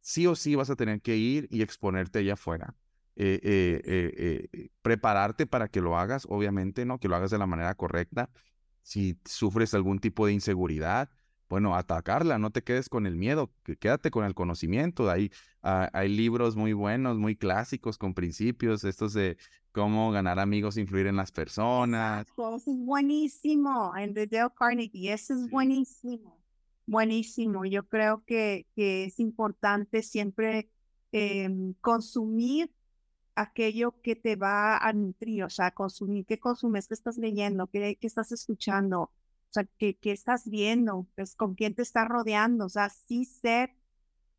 sí 0.00 0.26
o 0.26 0.36
sí 0.36 0.54
vas 0.54 0.70
a 0.70 0.76
tener 0.76 1.00
que 1.00 1.16
ir 1.16 1.48
y 1.50 1.62
exponerte 1.62 2.20
allá 2.20 2.34
afuera. 2.34 2.74
Eh, 3.18 3.40
eh, 3.42 4.48
eh, 4.52 4.68
prepararte 4.82 5.46
para 5.46 5.68
que 5.68 5.80
lo 5.80 5.96
hagas, 5.96 6.26
obviamente, 6.28 6.84
¿no? 6.84 7.00
Que 7.00 7.08
lo 7.08 7.16
hagas 7.16 7.30
de 7.30 7.38
la 7.38 7.46
manera 7.46 7.74
correcta. 7.74 8.30
Si 8.82 9.18
sufres 9.24 9.72
algún 9.72 10.00
tipo 10.00 10.26
de 10.26 10.34
inseguridad, 10.34 11.08
bueno, 11.48 11.76
atacarla, 11.76 12.38
no 12.38 12.50
te 12.50 12.62
quedes 12.62 12.88
con 12.88 13.06
el 13.06 13.16
miedo, 13.16 13.52
quédate 13.78 14.10
con 14.10 14.24
el 14.24 14.34
conocimiento. 14.34 15.08
Hay, 15.10 15.30
ah, 15.62 15.88
hay 15.92 16.08
libros 16.08 16.56
muy 16.56 16.72
buenos, 16.72 17.18
muy 17.18 17.36
clásicos, 17.36 17.98
con 17.98 18.14
principios, 18.14 18.82
estos 18.84 19.12
de 19.12 19.36
cómo 19.72 20.10
ganar 20.10 20.38
amigos, 20.38 20.76
influir 20.76 21.06
en 21.06 21.16
las 21.16 21.30
personas. 21.30 22.26
Eso 22.26 22.56
es 22.56 22.64
buenísimo, 22.66 23.94
el 23.96 24.14
de 24.14 24.26
Dale 24.26 24.50
Carnegie, 24.58 25.12
ese 25.12 25.34
es 25.34 25.50
buenísimo, 25.50 26.40
buenísimo. 26.86 27.64
Yo 27.64 27.86
creo 27.86 28.24
que, 28.26 28.66
que 28.74 29.04
es 29.04 29.20
importante 29.20 30.02
siempre 30.02 30.70
em, 31.12 31.74
consumir 31.80 32.72
aquello 33.36 34.00
que 34.02 34.16
te 34.16 34.34
va 34.34 34.78
a 34.78 34.92
nutrir, 34.92 35.44
o 35.44 35.50
sea, 35.50 35.70
consumir, 35.70 36.24
qué 36.26 36.38
consumes, 36.38 36.88
qué 36.88 36.94
estás 36.94 37.18
leyendo, 37.18 37.68
qué, 37.68 37.96
qué 38.00 38.06
estás 38.06 38.32
escuchando, 38.32 39.12
sea, 39.56 39.68
qué, 39.78 39.96
qué 39.96 40.12
estás 40.12 40.48
viendo, 40.48 41.06
pues, 41.14 41.34
con 41.34 41.54
quién 41.54 41.74
te 41.74 41.82
estás 41.82 42.08
rodeando, 42.08 42.66
o 42.66 42.68
sea, 42.68 42.88
sí 42.90 43.24
ser 43.24 43.74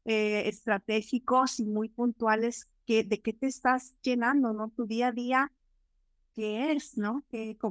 eh, 0.06 0.48
estratégicos 0.48 1.60
y 1.60 1.66
muy 1.66 1.90
puntuales 1.90 2.70
que, 2.86 3.04
de 3.04 3.22
qué 3.22 3.34
te 3.34 3.48
estás 3.48 3.96
llenando, 4.02 4.54
¿no? 4.54 4.70
Tu 4.70 4.86
día 4.86 5.08
a 5.08 5.12
día, 5.12 5.52
¿qué 6.34 6.72
es, 6.72 6.98
no? 6.98 7.26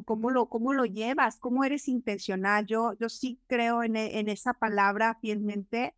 cómo, 0.05 0.31
lo, 0.31 0.49
¿Cómo 0.49 0.75
lo 0.75 0.85
llevas? 0.85 1.39
¿Cómo 1.39 1.65
eres 1.65 1.89
intencional? 1.89 2.67
Yo, 2.67 2.93
yo 3.01 3.09
sí 3.09 3.41
creo 3.47 3.83
en, 3.83 3.97
en 3.97 4.29
esa 4.29 4.53
palabra 4.53 5.19
fielmente, 5.21 5.95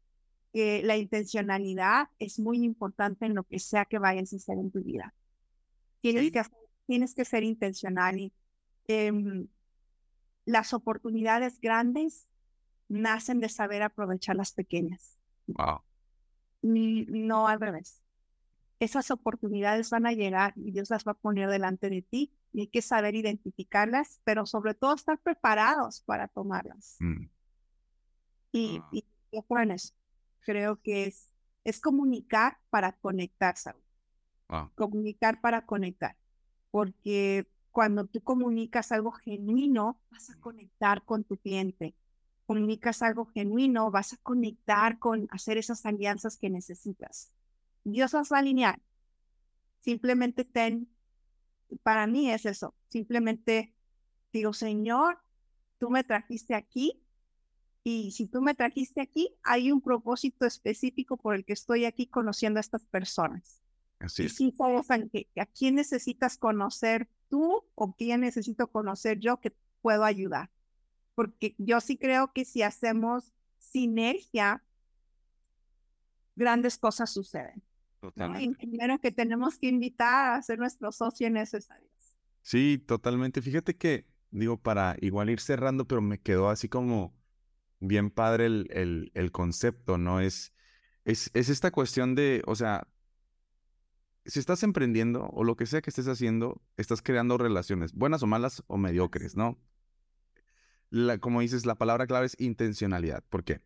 que 0.53 0.83
la 0.83 0.97
intencionalidad 0.97 2.09
es 2.19 2.39
muy 2.39 2.63
importante 2.63 3.27
en 3.27 3.35
lo 3.35 3.45
que 3.45 3.59
sea 3.59 3.85
que 3.85 3.99
vayas 3.99 4.33
a 4.33 4.37
hacer 4.37 4.59
en 4.59 4.71
tu 4.71 4.83
vida. 4.83 5.15
Tienes, 6.01 6.31
que, 6.31 6.43
tienes 6.87 7.15
que 7.15 7.25
ser 7.25 7.43
intencional 7.43 8.19
y 8.21 8.33
em, 8.87 9.49
las 10.49 10.73
oportunidades 10.73 11.61
grandes 11.61 12.27
nacen 12.89 13.39
de 13.39 13.51
saber 13.51 13.83
aprovechar 13.83 14.35
las 14.35 14.53
pequeñas. 14.53 15.19
Wow. 15.47 15.83
No 16.63 17.49
al 17.49 17.61
revés. 17.61 18.03
Esas 18.81 19.11
oportunidades 19.11 19.91
van 19.91 20.07
a 20.07 20.13
llegar 20.13 20.55
y 20.57 20.71
Dios 20.71 20.89
las 20.89 21.07
va 21.07 21.13
a 21.13 21.19
poner 21.19 21.51
delante 21.51 21.91
de 21.91 22.01
ti 22.01 22.33
y 22.55 22.61
hay 22.63 22.67
que 22.69 22.81
saber 22.81 23.15
identificarlas, 23.15 24.23
pero 24.25 24.47
sobre 24.47 24.73
todo 24.73 24.95
estar 24.95 25.19
preparados 25.19 26.01
para 26.01 26.29
tomarlas. 26.29 26.97
Mm. 27.01 27.27
Y, 28.53 28.81
ah. 28.83 28.89
y, 28.91 29.05
Creo 30.41 30.81
que 30.81 31.05
es, 31.05 31.29
es 31.65 31.79
comunicar 31.79 32.57
para 32.71 32.93
conectarse. 32.93 33.73
Comunicar 34.77 35.43
para 35.43 35.67
conectar. 35.67 36.17
Porque 36.71 37.47
cuando 37.71 38.07
tú 38.07 38.21
comunicas 38.21 38.93
algo 38.93 39.13
genuino, 39.13 40.01
vas 40.11 40.31
a 40.31 40.37
conectar 40.41 41.05
con 41.05 41.25
tu 41.25 41.37
cliente. 41.37 41.95
Comunicas 42.47 43.03
algo 43.03 43.27
genuino, 43.27 43.91
vas 43.91 44.15
a 44.15 44.17
conectar 44.19 44.99
con 44.99 45.29
hacer 45.31 45.59
esas 45.59 45.85
alianzas 45.85 46.37
que 46.37 46.51
necesitas. 46.51 47.31
Dios 47.85 48.13
las 48.13 48.33
va 48.33 48.39
a 48.39 48.41
alinear. 48.41 48.81
Simplemente 49.81 50.45
ten, 50.45 50.89
para 51.83 52.07
mí 52.07 52.31
es 52.31 52.47
eso. 52.47 52.75
Simplemente 52.89 53.75
digo, 54.33 54.53
Señor, 54.53 55.19
tú 55.79 55.91
me 55.91 56.05
trajiste 56.05 56.55
aquí. 56.55 57.03
Y 57.85 58.11
si 58.11 58.27
tú 58.27 58.43
me 58.43 58.55
trajiste 58.55 59.01
aquí, 59.01 59.35
hay 59.43 59.71
un 59.73 59.81
propósito 59.81 60.47
específico 60.47 61.17
por 61.17 61.35
el 61.35 61.45
que 61.45 61.53
estoy 61.55 61.85
aquí 61.85 62.07
conociendo 62.07 62.59
a 62.59 62.61
estas 62.61 62.85
personas. 62.85 63.63
Así 63.99 64.25
es. 64.25 64.41
Y 64.41 64.55
a 65.37 65.47
quién 65.47 65.77
necesitas 65.77 66.37
conocer 66.37 67.09
tú 67.29 67.65
o 67.75 67.95
quién 67.95 68.21
necesito 68.23 68.71
conocer 68.71 69.19
yo 69.19 69.41
que 69.41 69.55
puedo 69.81 70.05
ayudar. 70.05 70.51
Porque 71.15 71.55
yo 71.59 71.81
sí 71.81 71.97
creo 71.97 72.33
que 72.33 72.45
si 72.45 72.63
hacemos 72.63 73.33
sinergia, 73.59 74.63
grandes 76.37 76.79
cosas 76.79 77.11
suceden. 77.11 77.63
Totalmente. 78.01 78.67
primero 78.67 79.01
que 79.01 79.11
tenemos 79.11 79.59
que 79.59 79.67
invitar 79.67 80.35
a 80.35 80.43
ser 80.43 80.59
nuestro 80.59 80.93
socio 80.93 81.29
necesario. 81.31 81.89
Sí, 82.43 82.79
totalmente. 82.79 83.43
Fíjate 83.43 83.77
que, 83.77 84.07
digo, 84.31 84.57
para 84.57 84.97
igual 85.01 85.31
ir 85.31 85.41
cerrando, 85.41 85.87
pero 85.87 86.01
me 86.01 86.21
quedó 86.21 86.49
así 86.49 86.69
como 86.69 87.15
bien 87.81 88.11
padre 88.11 88.47
el, 88.47 88.69
el, 88.71 89.11
el 89.15 89.33
concepto, 89.33 89.99
¿no? 89.99 90.21
Es, 90.21 90.55
es, 91.05 91.31
es 91.35 91.49
esta 91.49 91.71
cuestión 91.71 92.15
de, 92.15 92.43
o 92.47 92.55
sea, 92.55 92.87
si 94.29 94.39
estás 94.39 94.63
emprendiendo 94.63 95.27
o 95.33 95.43
lo 95.43 95.57
que 95.57 95.67
sea 95.67 95.81
que 95.81 95.91
estés 95.91 96.07
haciendo, 96.07 96.61
estás 96.77 97.01
creando 97.03 97.39
relaciones, 97.39 97.95
buenas 97.95 98.23
o 98.23 98.27
malas 98.27 98.63
o 98.67 98.77
mediocres, 98.77 99.37
¿no? 99.37 99.59
La, 100.91 101.19
como 101.19 101.41
dices, 101.41 101.67
la 101.67 101.77
palabra 101.77 102.07
clave 102.07 102.27
es 102.27 102.39
intencionalidad. 102.39 103.25
¿Por 103.29 103.43
qué? 103.43 103.63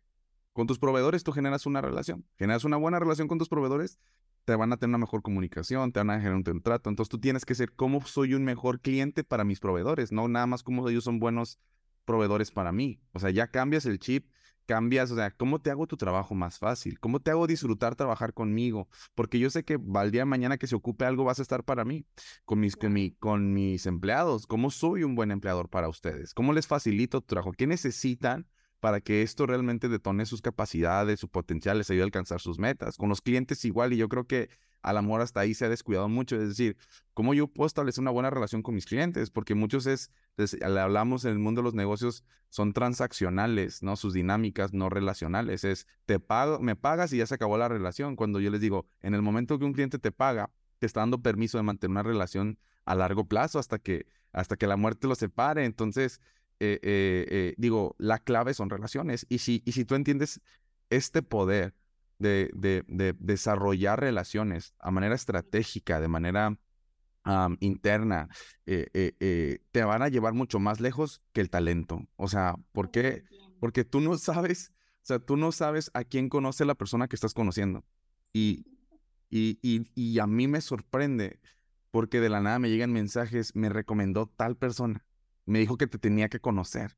Con 0.53 0.65
tus 0.65 0.79
proveedores 0.79 1.23
tú 1.23 1.33
generas 1.33 1.65
una 1.65 1.81
relación, 1.81 2.25
generas 2.37 2.63
una 2.63 2.77
buena 2.77 2.99
relación 2.99 3.27
con 3.27 3.39
tus 3.39 3.49
proveedores, 3.49 3.99
te 4.45 4.55
van 4.55 4.71
a 4.71 4.77
tener 4.77 4.91
una 4.91 4.99
mejor 4.99 5.21
comunicación, 5.21 5.91
te 5.91 5.99
van 5.99 6.09
a 6.11 6.17
generar 6.17 6.35
un 6.35 6.61
trato. 6.61 6.89
Entonces 6.89 7.09
tú 7.09 7.19
tienes 7.19 7.43
que 7.43 7.55
ser 7.55 7.73
cómo 7.73 8.05
soy 8.05 8.33
un 8.33 8.45
mejor 8.45 8.79
cliente 8.79 9.23
para 9.23 9.43
mis 9.43 9.59
proveedores, 9.59 10.11
no 10.11 10.27
nada 10.27 10.47
más 10.47 10.63
cómo 10.63 10.87
ellos 10.87 11.03
son 11.03 11.19
buenos 11.19 11.59
proveedores 12.05 12.51
para 12.51 12.71
mí. 12.71 13.01
O 13.11 13.19
sea, 13.19 13.31
ya 13.31 13.47
cambias 13.47 13.85
el 13.85 13.99
chip 13.99 14.29
cambias, 14.65 15.11
o 15.11 15.15
sea, 15.15 15.31
¿cómo 15.31 15.59
te 15.59 15.71
hago 15.71 15.87
tu 15.87 15.97
trabajo 15.97 16.35
más 16.35 16.59
fácil? 16.59 16.99
¿Cómo 16.99 17.19
te 17.19 17.31
hago 17.31 17.47
disfrutar 17.47 17.95
trabajar 17.95 18.33
conmigo? 18.33 18.87
Porque 19.15 19.39
yo 19.39 19.49
sé 19.49 19.63
que 19.63 19.79
al 19.95 20.11
día 20.11 20.21
de 20.21 20.25
mañana 20.25 20.57
que 20.57 20.67
se 20.67 20.75
ocupe 20.75 21.05
algo 21.05 21.23
vas 21.23 21.39
a 21.39 21.41
estar 21.41 21.63
para 21.63 21.85
mí, 21.85 22.05
con 22.45 22.59
mis, 22.59 22.75
con, 22.75 22.95
con 23.19 23.53
mis 23.53 23.85
empleados. 23.85 24.47
¿Cómo 24.47 24.71
soy 24.71 25.03
un 25.03 25.15
buen 25.15 25.31
empleador 25.31 25.69
para 25.69 25.89
ustedes? 25.89 26.33
¿Cómo 26.33 26.53
les 26.53 26.67
facilito 26.67 27.21
tu 27.21 27.27
trabajo? 27.27 27.51
¿Qué 27.53 27.67
necesitan 27.67 28.47
para 28.83 28.99
que 28.99 29.21
esto 29.21 29.45
realmente 29.45 29.87
detone 29.87 30.25
sus 30.25 30.41
capacidades, 30.41 31.17
su 31.17 31.29
potencial, 31.29 31.77
les 31.77 31.89
ayude 31.89 32.01
a 32.01 32.03
alcanzar 32.03 32.41
sus 32.41 32.59
metas? 32.59 32.97
Con 32.97 33.07
los 33.07 33.21
clientes 33.21 33.63
igual, 33.63 33.93
y 33.93 33.95
yo 33.95 34.09
creo 34.09 34.27
que 34.27 34.49
al 34.81 34.97
amor 34.97 35.21
hasta 35.21 35.39
ahí 35.39 35.53
se 35.53 35.63
ha 35.63 35.69
descuidado 35.69 36.09
mucho. 36.09 36.35
Es 36.35 36.49
decir, 36.49 36.75
¿cómo 37.13 37.33
yo 37.33 37.47
puedo 37.47 37.65
establecer 37.65 38.01
una 38.01 38.11
buena 38.11 38.29
relación 38.29 38.61
con 38.61 38.75
mis 38.75 38.85
clientes? 38.85 39.29
Porque 39.29 39.55
muchos 39.55 39.85
es, 39.85 40.11
le 40.35 40.79
hablamos 40.81 41.23
en 41.23 41.31
el 41.31 41.39
mundo 41.39 41.61
de 41.61 41.63
los 41.63 41.75
negocios, 41.75 42.25
son 42.49 42.73
transaccionales, 42.73 43.83
¿no? 43.83 43.95
Sus 43.95 44.13
dinámicas 44.13 44.73
no 44.73 44.89
relacionales. 44.89 45.63
Es, 45.63 45.87
te 46.05 46.19
pago, 46.19 46.59
me 46.59 46.75
pagas 46.75 47.13
y 47.13 47.19
ya 47.19 47.25
se 47.25 47.35
acabó 47.35 47.57
la 47.57 47.69
relación. 47.69 48.17
Cuando 48.17 48.41
yo 48.41 48.51
les 48.51 48.59
digo, 48.59 48.85
en 49.01 49.13
el 49.13 49.21
momento 49.21 49.57
que 49.59 49.63
un 49.63 49.71
cliente 49.71 49.97
te 49.97 50.11
paga, 50.11 50.51
te 50.79 50.87
está 50.87 50.99
dando 50.99 51.21
permiso 51.21 51.57
de 51.57 51.63
mantener 51.63 51.91
una 51.91 52.03
relación 52.03 52.59
a 52.83 52.95
largo 52.95 53.29
plazo 53.29 53.59
hasta 53.59 53.79
que, 53.79 54.07
hasta 54.33 54.57
que 54.57 54.67
la 54.67 54.75
muerte 54.75 55.07
lo 55.07 55.15
separe. 55.15 55.63
Entonces, 55.63 56.19
eh, 56.59 56.79
eh, 56.81 57.25
eh, 57.29 57.53
digo, 57.57 57.95
la 57.97 58.19
clave 58.19 58.53
son 58.53 58.69
relaciones. 58.69 59.25
Y 59.29 59.39
si, 59.39 59.61
y 59.65 59.73
si 59.73 59.85
tú 59.85 59.95
entiendes 59.95 60.41
este 60.89 61.21
poder, 61.21 61.73
de, 62.19 63.15
desarrollar 63.19 63.99
relaciones 63.99 64.73
a 64.79 64.91
manera 64.91 65.15
estratégica, 65.15 65.99
de 65.99 66.07
manera 66.07 66.57
interna, 67.59 68.27
eh, 68.65 68.87
eh, 68.93 69.59
te 69.71 69.83
van 69.83 70.01
a 70.01 70.09
llevar 70.09 70.33
mucho 70.33 70.59
más 70.59 70.79
lejos 70.81 71.21
que 71.31 71.41
el 71.41 71.49
talento. 71.49 72.01
O 72.17 72.27
sea, 72.27 72.55
¿por 72.71 72.91
qué? 72.91 73.23
Porque 73.59 73.85
tú 73.85 74.01
no 74.01 74.17
sabes, 74.17 74.73
o 74.97 75.05
sea, 75.05 75.19
tú 75.19 75.37
no 75.37 75.51
sabes 75.51 75.89
a 75.93 76.03
quién 76.03 76.27
conoce 76.27 76.65
la 76.65 76.75
persona 76.75 77.07
que 77.07 77.15
estás 77.15 77.33
conociendo. 77.33 77.85
Y, 78.33 78.65
y, 79.29 79.57
y, 79.61 79.87
y 79.95 80.19
a 80.19 80.27
mí 80.27 80.47
me 80.47 80.59
sorprende 80.59 81.39
porque 81.91 82.19
de 82.19 82.29
la 82.29 82.41
nada 82.41 82.59
me 82.59 82.69
llegan 82.69 82.91
mensajes, 82.91 83.55
me 83.55 83.69
recomendó 83.69 84.25
tal 84.25 84.57
persona, 84.57 85.05
me 85.45 85.59
dijo 85.59 85.77
que 85.77 85.87
te 85.87 85.97
tenía 85.97 86.29
que 86.29 86.39
conocer. 86.39 86.97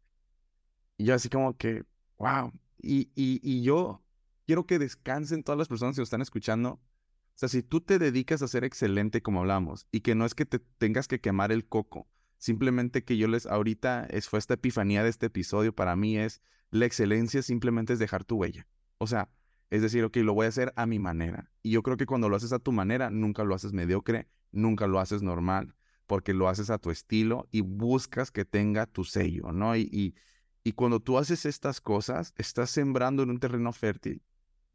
Y 0.97 1.05
yo 1.05 1.15
así 1.15 1.29
como 1.29 1.57
que, 1.57 1.83
wow. 2.17 2.51
Y, 2.81 3.09
y, 3.15 3.39
y 3.43 3.63
yo 3.63 4.03
quiero 4.45 4.65
que 4.65 4.79
descansen 4.79 5.43
todas 5.43 5.57
las 5.57 5.67
personas 5.67 5.95
que 5.95 6.01
están 6.01 6.21
escuchando. 6.21 6.73
O 6.73 7.37
sea, 7.37 7.49
si 7.49 7.63
tú 7.63 7.81
te 7.81 7.99
dedicas 7.99 8.41
a 8.41 8.47
ser 8.47 8.63
excelente 8.63 9.21
como 9.21 9.41
hablamos 9.41 9.87
y 9.91 10.01
que 10.01 10.15
no 10.15 10.25
es 10.25 10.35
que 10.35 10.45
te 10.45 10.59
tengas 10.59 11.07
que 11.07 11.19
quemar 11.19 11.51
el 11.51 11.67
coco, 11.67 12.07
simplemente 12.37 13.03
que 13.03 13.17
yo 13.17 13.27
les, 13.27 13.45
ahorita 13.45 14.05
es, 14.05 14.29
fue 14.29 14.39
esta 14.39 14.53
epifanía 14.53 15.03
de 15.03 15.09
este 15.09 15.25
episodio 15.25 15.75
para 15.75 15.95
mí 15.95 16.17
es, 16.17 16.41
la 16.71 16.85
excelencia 16.85 17.41
simplemente 17.41 17.93
es 17.93 17.99
dejar 17.99 18.23
tu 18.23 18.37
huella. 18.37 18.67
O 18.97 19.07
sea, 19.07 19.29
es 19.69 19.81
decir, 19.81 20.03
ok, 20.03 20.17
lo 20.17 20.33
voy 20.33 20.45
a 20.45 20.49
hacer 20.49 20.71
a 20.75 20.85
mi 20.85 20.99
manera. 20.99 21.51
Y 21.61 21.71
yo 21.71 21.83
creo 21.83 21.97
que 21.97 22.05
cuando 22.05 22.29
lo 22.29 22.35
haces 22.35 22.53
a 22.53 22.59
tu 22.59 22.71
manera, 22.71 23.09
nunca 23.09 23.43
lo 23.43 23.55
haces 23.55 23.73
mediocre, 23.73 24.29
nunca 24.51 24.87
lo 24.87 24.99
haces 24.99 25.21
normal, 25.21 25.75
porque 26.07 26.33
lo 26.33 26.49
haces 26.49 26.69
a 26.69 26.77
tu 26.77 26.91
estilo 26.91 27.47
y 27.51 27.61
buscas 27.61 28.31
que 28.31 28.45
tenga 28.45 28.85
tu 28.85 29.03
sello, 29.03 29.51
¿no? 29.51 29.75
Y, 29.75 29.89
y, 29.91 30.15
y 30.63 30.73
cuando 30.73 30.99
tú 30.99 31.17
haces 31.17 31.45
estas 31.45 31.81
cosas, 31.81 32.33
estás 32.37 32.69
sembrando 32.69 33.23
en 33.23 33.29
un 33.29 33.39
terreno 33.39 33.71
fértil 33.73 34.21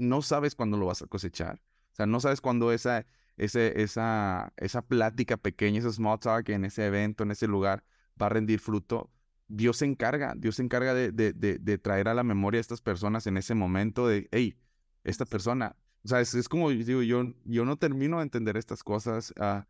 no 0.00 0.22
sabes 0.22 0.54
cuándo 0.54 0.76
lo 0.78 0.86
vas 0.86 1.02
a 1.02 1.06
cosechar. 1.06 1.60
O 1.92 1.94
sea, 1.94 2.06
no 2.06 2.20
sabes 2.20 2.40
cuándo 2.40 2.72
esa, 2.72 3.06
ese, 3.36 3.82
esa, 3.82 4.52
esa 4.56 4.82
plática 4.82 5.36
pequeña, 5.36 5.78
ese 5.78 5.92
small 5.92 6.18
talk 6.18 6.48
en 6.48 6.64
ese 6.64 6.86
evento, 6.86 7.22
en 7.22 7.30
ese 7.30 7.46
lugar, 7.46 7.84
va 8.20 8.26
a 8.26 8.30
rendir 8.30 8.60
fruto. 8.60 9.10
Dios 9.48 9.76
se 9.78 9.84
encarga, 9.84 10.34
Dios 10.36 10.56
se 10.56 10.62
encarga 10.62 10.94
de, 10.94 11.12
de, 11.12 11.32
de, 11.32 11.78
traer 11.78 12.08
a 12.08 12.14
la 12.14 12.22
memoria 12.22 12.58
a 12.58 12.62
estas 12.62 12.80
personas 12.80 13.26
en 13.26 13.36
ese 13.36 13.54
momento 13.54 14.06
de, 14.08 14.28
hey, 14.32 14.56
esta 15.04 15.26
persona, 15.26 15.76
o 16.04 16.08
sea, 16.08 16.20
es, 16.20 16.48
como, 16.48 16.70
digo, 16.70 17.02
yo, 17.02 17.34
yo 17.44 17.64
no 17.64 17.76
termino 17.76 18.18
de 18.18 18.22
entender 18.22 18.56
estas 18.56 18.82
cosas, 18.82 19.34
uh, 19.38 19.64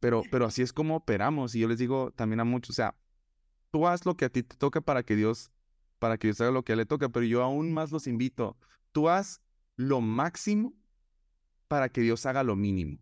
pero, 0.00 0.22
pero 0.30 0.46
así 0.46 0.62
es 0.62 0.72
como 0.72 0.96
operamos. 0.96 1.54
Y 1.54 1.60
yo 1.60 1.68
les 1.68 1.78
digo 1.78 2.12
también 2.12 2.40
a 2.40 2.44
muchos, 2.44 2.70
o 2.70 2.74
sea, 2.74 2.94
tú 3.70 3.86
haz 3.86 4.06
lo 4.06 4.16
que 4.16 4.24
a 4.24 4.28
ti 4.28 4.42
te 4.42 4.56
toca 4.56 4.80
para 4.80 5.02
que 5.02 5.16
Dios, 5.16 5.50
para 5.98 6.18
que 6.18 6.28
Dios 6.28 6.40
haga 6.40 6.50
lo 6.50 6.64
que 6.64 6.72
a 6.72 6.74
él 6.74 6.78
le 6.78 6.86
toca, 6.86 7.08
pero 7.08 7.26
yo 7.26 7.42
aún 7.42 7.72
más 7.72 7.92
los 7.92 8.06
invito, 8.06 8.56
tú 8.92 9.08
haz 9.08 9.40
lo 9.76 10.00
máximo 10.00 10.74
para 11.68 11.88
que 11.88 12.00
Dios 12.00 12.26
haga 12.26 12.42
lo 12.42 12.56
mínimo. 12.56 12.98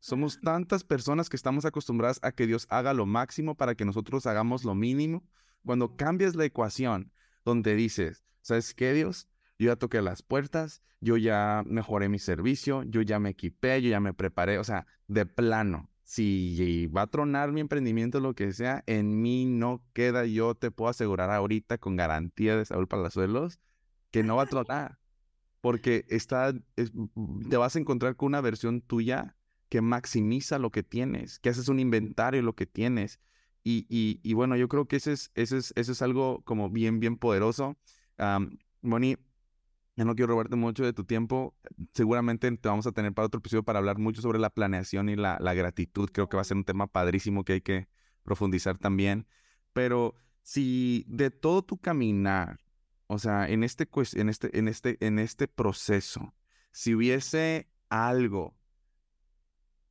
Somos 0.00 0.40
tantas 0.40 0.84
personas 0.84 1.30
que 1.30 1.36
estamos 1.36 1.64
acostumbradas 1.64 2.20
a 2.22 2.32
que 2.32 2.46
Dios 2.46 2.66
haga 2.68 2.92
lo 2.92 3.06
máximo 3.06 3.54
para 3.54 3.74
que 3.74 3.86
nosotros 3.86 4.26
hagamos 4.26 4.64
lo 4.64 4.74
mínimo. 4.74 5.24
Cuando 5.64 5.96
cambias 5.96 6.34
la 6.34 6.44
ecuación 6.44 7.10
donde 7.42 7.74
dices, 7.74 8.22
¿sabes 8.42 8.74
qué, 8.74 8.92
Dios? 8.92 9.28
Yo 9.58 9.68
ya 9.68 9.76
toqué 9.76 10.02
las 10.02 10.22
puertas, 10.22 10.82
yo 11.00 11.16
ya 11.16 11.62
mejoré 11.66 12.08
mi 12.08 12.18
servicio, 12.18 12.82
yo 12.84 13.02
ya 13.02 13.18
me 13.18 13.30
equipé, 13.30 13.80
yo 13.82 13.90
ya 13.90 14.00
me 14.00 14.14
preparé, 14.14 14.58
o 14.58 14.64
sea, 14.64 14.86
de 15.06 15.26
plano. 15.26 15.90
Si 16.02 16.86
va 16.88 17.02
a 17.02 17.06
tronar 17.06 17.52
mi 17.52 17.60
emprendimiento, 17.60 18.20
lo 18.20 18.34
que 18.34 18.52
sea, 18.52 18.82
en 18.86 19.22
mí 19.22 19.46
no 19.46 19.82
queda, 19.94 20.26
yo 20.26 20.54
te 20.54 20.70
puedo 20.70 20.90
asegurar 20.90 21.30
ahorita 21.30 21.78
con 21.78 21.96
garantía 21.96 22.56
de 22.56 22.64
Saúl 22.64 22.88
Palazuelos 22.88 23.58
que 24.10 24.22
no 24.22 24.36
va 24.36 24.42
a 24.42 24.46
tronar 24.46 24.98
porque 25.64 26.04
está, 26.10 26.52
te 27.48 27.56
vas 27.56 27.74
a 27.74 27.78
encontrar 27.78 28.16
con 28.16 28.26
una 28.26 28.42
versión 28.42 28.82
tuya 28.82 29.34
que 29.70 29.80
maximiza 29.80 30.58
lo 30.58 30.70
que 30.70 30.82
tienes, 30.82 31.38
que 31.38 31.48
haces 31.48 31.68
un 31.70 31.80
inventario 31.80 32.40
de 32.40 32.44
lo 32.44 32.54
que 32.54 32.66
tienes. 32.66 33.18
Y, 33.62 33.86
y, 33.88 34.34
bueno, 34.34 34.56
yo 34.56 34.68
creo 34.68 34.84
que 34.88 34.96
ese 34.96 35.12
es, 35.12 35.30
ese 35.34 35.56
es, 35.56 35.72
es 35.74 36.02
algo 36.02 36.42
como 36.44 36.68
bien, 36.68 37.00
bien 37.00 37.16
poderoso. 37.16 37.78
Moni, 38.82 39.16
ya 39.96 40.04
no 40.04 40.14
quiero 40.14 40.32
robarte 40.32 40.56
mucho 40.56 40.84
de 40.84 40.92
tu 40.92 41.04
tiempo. 41.04 41.54
Seguramente 41.92 42.50
te 42.56 42.68
vamos 42.68 42.86
a 42.86 42.92
tener 42.92 43.12
para 43.12 43.26
otro 43.26 43.38
episodio 43.38 43.62
para 43.62 43.78
hablar 43.78 43.98
mucho 43.98 44.22
sobre 44.22 44.38
la 44.38 44.50
planeación 44.50 45.08
y 45.08 45.16
la, 45.16 45.38
gratitud. 45.54 46.10
Creo 46.12 46.28
que 46.28 46.36
va 46.36 46.42
a 46.42 46.44
ser 46.44 46.56
un 46.56 46.64
tema 46.64 46.86
padrísimo 46.86 47.44
que 47.44 47.54
hay 47.54 47.60
que 47.60 47.88
profundizar 48.22 48.78
también. 48.78 49.26
Pero 49.72 50.14
si 50.42 51.04
de 51.08 51.30
todo 51.30 51.62
tu 51.62 51.78
caminar 51.78 52.58
o 53.06 53.18
sea, 53.18 53.48
en 53.48 53.64
este, 53.64 53.88
en 54.14 54.28
este, 54.28 54.58
en 54.58 54.68
este, 54.68 54.96
en 55.00 55.18
este 55.18 55.48
proceso, 55.48 56.34
si 56.72 56.94
hubiese 56.94 57.68
algo 57.88 58.56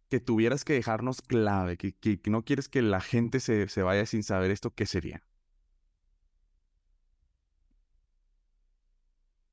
que 0.10 0.20
tuvieras 0.20 0.66
que 0.66 0.74
dejarnos 0.74 1.22
clave, 1.22 1.78
que, 1.78 1.94
que, 1.94 2.20
no 2.30 2.44
quieres 2.44 2.70
que 2.70 2.82
la 2.82 3.02
gente 3.02 3.40
se, 3.40 3.68
se 3.68 3.82
vaya 3.82 4.06
sin 4.06 4.24
saber 4.24 4.52
esto, 4.52 4.72
¿qué 4.74 4.86
sería? 4.86 5.24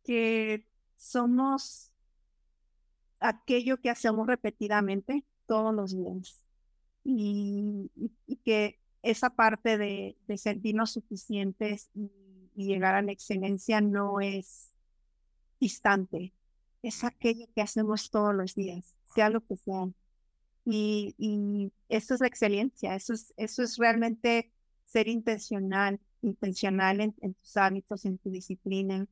Que 0.04 0.66
somos 0.96 1.92
aquello 3.20 3.80
que 3.80 3.90
hacemos 3.90 4.26
repetidamente 4.26 5.24
todos 5.46 5.74
los 5.74 5.96
días. 5.96 6.42
Y, 7.04 7.90
que 8.44 8.78
esa 9.02 9.30
parte 9.30 9.78
de, 9.78 10.16
sentirnos 10.36 10.92
suficientes 10.92 11.90
y 11.94 12.10
llegar 12.66 12.94
a 12.94 13.02
la 13.02 13.12
excelencia 13.12 13.80
no 13.80 14.20
es 14.20 14.70
distante, 15.60 16.32
es 16.82 17.04
aquello 17.04 17.46
que 17.54 17.60
hacemos 17.60 18.10
todos 18.10 18.34
los 18.34 18.54
días, 18.54 18.94
sea 19.14 19.30
lo 19.30 19.44
que 19.44 19.56
sea. 19.56 19.88
Y, 20.64 21.14
y 21.18 21.72
eso 21.88 22.14
es 22.14 22.20
la 22.20 22.26
excelencia, 22.26 22.94
eso 22.94 23.12
es, 23.12 23.32
eso 23.36 23.62
es 23.62 23.76
realmente 23.76 24.50
ser 24.86 25.08
intencional, 25.08 26.00
intencional 26.22 27.00
en, 27.00 27.34
tus 27.34 27.56
hábitos, 27.56 28.04
en 28.04 28.18
tu 28.18 28.30
disciplina 28.30 29.06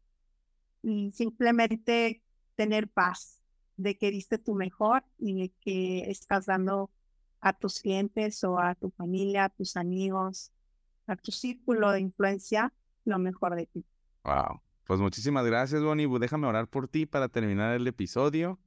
y 0.83 1.11
simplemente 1.11 2.23
tener 2.55 2.89
paz 2.89 3.41
de 3.77 3.97
que 3.97 4.11
diste 4.11 4.39
tu 4.39 4.55
mejor 4.55 5.05
y 5.19 5.35
de 5.35 5.53
que 5.61 6.11
estás 6.11 6.47
dando 6.47 6.91
a 7.41 7.53
tus 7.53 7.81
clientes 7.81 8.43
o 8.45 8.59
a 8.59 8.75
tu 8.75 8.91
familia, 8.91 9.45
a 9.45 9.49
tus 9.49 9.77
amigos, 9.77 10.51
a 11.07 11.17
tu 11.17 11.31
círculo 11.31 11.93
de 11.93 12.01
influencia 12.01 12.73
lo 13.05 13.19
mejor 13.19 13.55
de 13.55 13.67
ti. 13.67 13.85
Wow. 14.25 14.61
Pues 14.87 15.01
muchísimas 15.01 15.45
gracias, 15.45 15.83
Bonnie. 15.83 16.09
Déjame 16.19 16.47
orar 16.47 16.67
por 16.67 16.89
ti 16.89 17.07
para 17.07 17.29
terminar 17.29 17.75
el 17.75 17.87
episodio. 17.87 18.59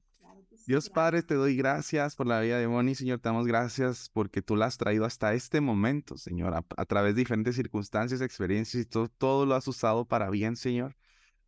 Dios 0.67 0.89
Padre, 0.89 1.23
te 1.23 1.33
doy 1.33 1.55
gracias 1.55 2.15
por 2.15 2.27
la 2.27 2.39
vida 2.39 2.59
de 2.59 2.67
Bonnie, 2.67 2.93
Señor. 2.93 3.19
Te 3.19 3.29
damos 3.29 3.47
gracias 3.47 4.09
porque 4.13 4.41
tú 4.41 4.55
la 4.55 4.67
has 4.67 4.77
traído 4.77 5.05
hasta 5.05 5.33
este 5.33 5.59
momento, 5.59 6.17
Señor, 6.17 6.53
a, 6.53 6.85
través 6.85 7.15
de 7.15 7.21
diferentes 7.21 7.55
circunstancias, 7.55 8.21
experiencias 8.21 8.83
y 8.83 8.85
todo, 8.85 9.07
todo 9.07 9.45
lo 9.45 9.55
has 9.55 9.67
usado 9.67 10.05
para 10.05 10.29
bien, 10.29 10.55
Señor. 10.55 10.95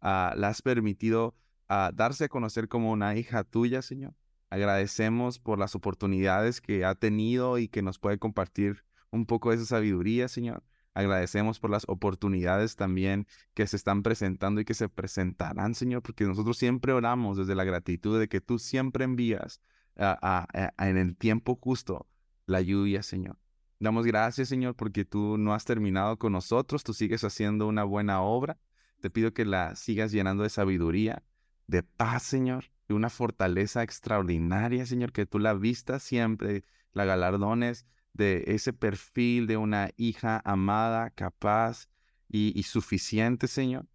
Uh, 0.04 0.36
la 0.36 0.50
has 0.50 0.62
permitido 0.62 1.34
uh, 1.70 1.96
darse 1.96 2.26
a 2.26 2.28
conocer 2.28 2.68
como 2.68 2.92
una 2.92 3.16
hija 3.16 3.46
tuya, 3.46 3.82
Señor. 3.82 4.14
Agradecemos 4.50 5.40
por 5.40 5.58
las 5.58 5.76
oportunidades 5.76 6.60
que 6.60 6.84
ha 6.84 6.94
tenido 6.94 7.58
y 7.58 7.70
que 7.70 7.82
nos 7.82 8.00
puede 8.00 8.20
compartir 8.20 8.84
un 9.12 9.26
poco 9.26 9.52
de 9.52 9.56
esa 9.56 9.66
sabiduría, 9.66 10.28
Señor. 10.28 10.62
Agradecemos 10.94 11.62
por 11.62 11.70
las 11.70 11.86
oportunidades 11.88 12.76
también 12.76 13.28
que 13.54 13.66
se 13.66 13.78
están 13.78 14.04
presentando 14.04 14.60
y 14.60 14.66
que 14.66 14.74
se 14.74 14.90
presentarán, 14.90 15.74
Señor, 15.74 16.04
porque 16.04 16.26
nosotros 16.26 16.58
siempre 16.58 16.92
oramos 16.92 17.38
desde 17.38 17.56
la 17.56 17.64
gratitud 17.64 18.20
de 18.20 18.28
que 18.28 18.42
tú 18.42 18.60
siempre 18.60 19.06
envías 19.06 19.62
en 19.96 20.98
el 20.98 21.16
tiempo 21.16 21.58
justo 21.62 22.08
la 22.46 22.62
lluvia, 22.62 23.04
Señor. 23.04 23.38
Damos 23.80 24.06
gracias, 24.06 24.50
Señor, 24.50 24.76
porque 24.76 25.06
tú 25.06 25.38
no 25.38 25.54
has 25.54 25.66
terminado 25.66 26.20
con 26.20 26.34
nosotros, 26.34 26.84
tú 26.84 26.94
sigues 26.94 27.24
haciendo 27.24 27.68
una 27.68 27.86
buena 27.86 28.22
obra. 28.22 28.60
Te 29.04 29.10
pido 29.10 29.34
que 29.34 29.44
la 29.44 29.76
sigas 29.76 30.14
llenando 30.14 30.44
de 30.44 30.50
sabiduría, 30.50 31.24
de 31.68 31.84
paz, 31.84 32.24
Señor, 32.24 32.72
de 32.88 32.94
una 32.94 33.10
fortaleza 33.10 33.84
extraordinaria, 33.84 34.86
Señor, 34.86 35.12
que 35.12 35.26
tú 35.26 35.40
la 35.40 35.54
vistas 35.54 36.04
siempre, 36.04 36.64
la 36.94 37.04
galardones 37.04 37.86
de 38.14 38.46
ese 38.48 38.72
perfil 38.72 39.46
de 39.46 39.58
una 39.58 39.90
hija 39.98 40.42
amada, 40.46 41.10
capaz 41.10 41.90
y, 42.30 42.64
suficiente, 42.64 43.50
Señor. 43.50 43.88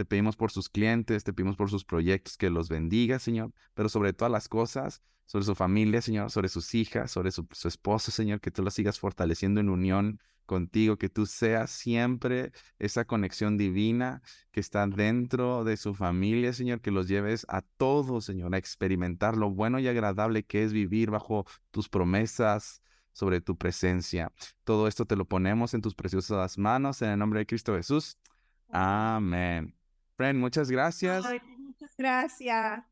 Te 0.00 0.06
pedimos 0.06 0.34
por 0.34 0.50
sus 0.50 0.70
clientes, 0.70 1.24
te 1.24 1.34
pedimos 1.34 1.56
por 1.56 1.68
sus 1.68 1.84
proyectos, 1.84 2.38
que 2.38 2.48
los 2.48 2.70
bendiga, 2.70 3.18
Señor, 3.18 3.52
pero 3.74 3.90
sobre 3.90 4.14
todas 4.14 4.32
las 4.32 4.48
cosas, 4.48 5.02
sobre 5.26 5.44
su 5.44 5.54
familia, 5.54 6.00
Señor, 6.00 6.30
sobre 6.30 6.48
sus 6.48 6.74
hijas, 6.74 7.10
sobre 7.10 7.30
su, 7.30 7.46
su 7.52 7.68
esposo, 7.68 8.10
Señor, 8.10 8.40
que 8.40 8.50
tú 8.50 8.62
lo 8.62 8.70
sigas 8.70 8.98
fortaleciendo 8.98 9.60
en 9.60 9.68
unión 9.68 10.18
contigo, 10.46 10.96
que 10.96 11.10
tú 11.10 11.26
seas 11.26 11.70
siempre 11.70 12.52
esa 12.78 13.04
conexión 13.04 13.58
divina 13.58 14.22
que 14.52 14.60
está 14.60 14.86
dentro 14.86 15.64
de 15.64 15.76
su 15.76 15.94
familia, 15.94 16.54
Señor, 16.54 16.80
que 16.80 16.92
los 16.92 17.06
lleves 17.06 17.44
a 17.50 17.60
todos, 17.60 18.24
Señor, 18.24 18.54
a 18.54 18.58
experimentar 18.58 19.36
lo 19.36 19.50
bueno 19.50 19.80
y 19.80 19.86
agradable 19.86 20.44
que 20.44 20.64
es 20.64 20.72
vivir 20.72 21.10
bajo 21.10 21.44
tus 21.70 21.90
promesas, 21.90 22.80
sobre 23.12 23.42
tu 23.42 23.58
presencia. 23.58 24.32
Todo 24.64 24.88
esto 24.88 25.04
te 25.04 25.16
lo 25.16 25.26
ponemos 25.26 25.74
en 25.74 25.82
tus 25.82 25.94
preciosas 25.94 26.56
manos 26.56 27.02
en 27.02 27.10
el 27.10 27.18
nombre 27.18 27.40
de 27.40 27.46
Cristo 27.46 27.74
Jesús. 27.74 28.16
Amén. 28.70 29.74
Muchas 30.36 30.70
gracias. 30.70 31.24
muchas 31.58 31.96
gracias. 31.96 32.84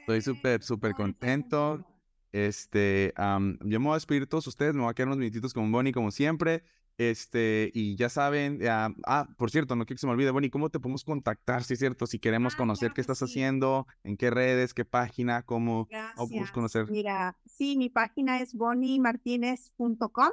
Estoy 0.00 0.20
súper, 0.22 0.62
súper 0.62 0.92
contento. 0.94 1.84
Este, 2.30 3.14
yo 3.16 3.80
me 3.80 3.86
voy 3.86 3.92
a 3.92 3.94
despedir 3.94 4.26
todos 4.26 4.46
ustedes, 4.46 4.74
me 4.74 4.82
voy 4.82 4.90
a 4.90 4.94
quedar 4.94 5.08
unos 5.08 5.18
minutitos 5.18 5.54
con 5.54 5.72
Bonnie 5.72 5.92
como 5.92 6.10
siempre. 6.10 6.62
Este, 6.98 7.70
y 7.74 7.94
ya 7.96 8.08
saben, 8.08 8.60
ah, 8.68 9.28
por 9.38 9.50
cierto, 9.50 9.76
no 9.76 9.86
quiero 9.86 9.96
que 9.96 10.00
se 10.00 10.06
me 10.06 10.12
olvide, 10.12 10.30
Bonnie, 10.32 10.50
¿cómo 10.50 10.68
te 10.68 10.80
podemos 10.80 11.04
contactar? 11.04 11.62
Si 11.62 11.74
es 11.74 11.78
cierto, 11.78 12.06
si 12.06 12.18
queremos 12.18 12.54
ah, 12.54 12.56
conocer 12.58 12.92
qué 12.92 13.00
estás 13.00 13.22
haciendo, 13.22 13.86
en 14.02 14.16
qué 14.16 14.30
redes, 14.30 14.74
qué 14.74 14.84
página, 14.84 15.42
cómo, 15.42 15.88
podemos 16.16 16.50
conocer. 16.50 16.90
Mira, 16.90 17.38
sí, 17.46 17.76
mi 17.78 17.88
página 17.88 18.40
es 18.40 18.52
bonniemartinez.com. 18.52 20.30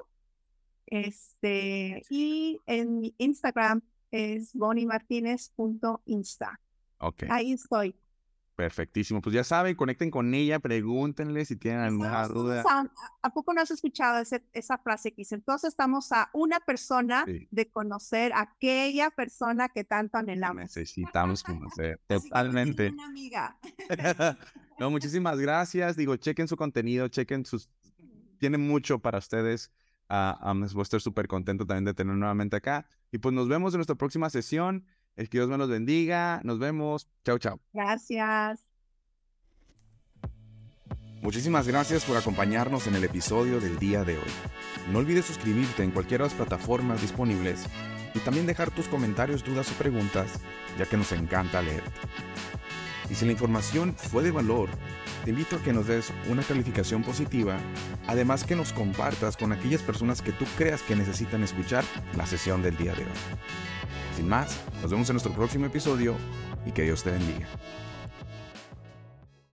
Este, 0.88 2.04
y 2.10 2.60
en 2.66 3.00
mi 3.00 3.16
Instagram 3.20 3.82
es 4.16 4.54
bonniemartinez.insta. 4.54 6.60
Ok. 7.00 7.24
Ahí 7.30 7.54
estoy. 7.54 7.96
Perfectísimo. 8.56 9.22
Pues 9.22 9.36
ya 9.36 9.44
saben, 9.44 9.76
conecten 9.76 10.10
con 10.10 10.34
ella, 10.34 10.60
pregúntenle 10.60 11.44
si 11.44 11.58
tienen 11.58 11.82
alguna 11.82 12.26
duda. 12.30 12.64
A, 13.22 13.30
poco 13.32 13.54
no 13.54 13.60
has 13.60 13.70
escuchado 13.70 14.24
esa 14.54 14.78
frase 14.78 15.12
que 15.12 15.18
dice? 15.18 15.36
Entonces 15.36 15.68
estamos 15.70 16.14
a 16.14 16.30
una 16.32 16.62
persona 16.62 17.26
de 17.52 17.70
conocer 17.70 18.32
a 18.32 18.42
aquella 18.42 19.10
persona 19.10 19.68
que 19.68 19.84
tanto 19.84 20.18
anhelamos. 20.18 20.64
Necesitamos 20.64 21.44
conocer, 21.44 22.00
totalmente. 22.08 22.92
Una 22.92 23.08
amiga. 23.08 23.58
no, 24.80 24.90
muchísimas 24.90 25.38
gracias. 25.38 25.98
Digo, 25.98 26.16
chequen 26.16 26.48
su 26.48 26.56
contenido, 26.56 27.10
chequen 27.10 27.46
sus... 27.46 27.70
Tiene 28.40 28.58
mucho 28.58 29.00
para 29.00 29.18
ustedes. 29.18 29.74
Uh, 30.10 30.54
voy 30.74 30.80
a 30.80 30.84
estar 30.84 31.02
súper 31.02 31.28
contento 31.28 31.66
también 31.66 31.86
de 31.86 31.94
tener 31.94 32.16
nuevamente 32.16 32.56
acá. 32.56 32.88
Y 33.16 33.18
pues 33.18 33.34
nos 33.34 33.48
vemos 33.48 33.74
en 33.74 33.78
nuestra 33.78 33.96
próxima 33.96 34.30
sesión. 34.30 34.86
Es 35.16 35.30
que 35.30 35.38
Dios 35.38 35.50
me 35.50 35.58
los 35.58 35.70
bendiga. 35.70 36.42
Nos 36.44 36.60
vemos. 36.60 37.08
Chao, 37.24 37.38
chao. 37.38 37.62
Gracias. 37.72 38.70
Muchísimas 41.22 41.66
gracias 41.66 42.04
por 42.04 42.18
acompañarnos 42.18 42.88
en 42.88 42.96
el 42.96 43.06
episodio 43.06 43.62
del 43.62 43.80
día 43.80 44.04
de 44.04 44.18
hoy. 44.18 44.32
No 44.92 45.00
olvides 45.00 45.24
suscribirte 45.24 45.82
en 45.82 45.92
cualquiera 45.92 46.26
de 46.26 46.32
las 46.32 46.38
plataformas 46.38 47.02
disponibles 47.02 47.66
y 48.14 48.20
también 48.20 48.46
dejar 48.48 48.70
tus 48.72 48.90
comentarios, 48.90 49.46
dudas 49.46 49.72
o 49.72 49.76
preguntas, 49.76 50.42
ya 50.78 50.86
que 50.86 50.98
nos 50.98 51.14
encanta 51.14 51.62
leerte. 51.62 51.90
Y 53.10 53.16
si 53.16 53.26
la 53.26 53.32
información 53.32 53.94
fue 53.94 54.24
de 54.24 54.32
valor, 54.32 54.68
te 55.26 55.32
invito 55.32 55.56
a 55.56 55.60
que 55.60 55.74
nos 55.74 55.88
des 55.88 56.14
una 56.30 56.44
calificación 56.44 57.02
positiva, 57.02 57.58
además 58.06 58.44
que 58.44 58.56
nos 58.56 58.72
compartas 58.72 59.36
con 59.36 59.52
aquellas 59.52 59.82
personas 59.82 60.22
que 60.22 60.32
tú 60.32 60.46
creas 60.56 60.84
que 60.84 60.96
necesitan 60.96 61.44
escuchar 61.44 61.84
la 62.16 62.28
sesión 62.28 62.62
del 62.62 62.78
día 62.78 62.94
de 62.94 63.02
hoy. 63.02 63.10
Sin 64.16 64.30
más, 64.30 64.62
nos 64.84 64.92
vemos 64.92 65.10
en 65.10 65.16
nuestro 65.16 65.34
próximo 65.34 65.66
episodio 65.66 66.16
y 66.64 66.72
que 66.72 66.84
Dios 66.84 67.04
te 67.04 67.10
bendiga. 67.10 67.48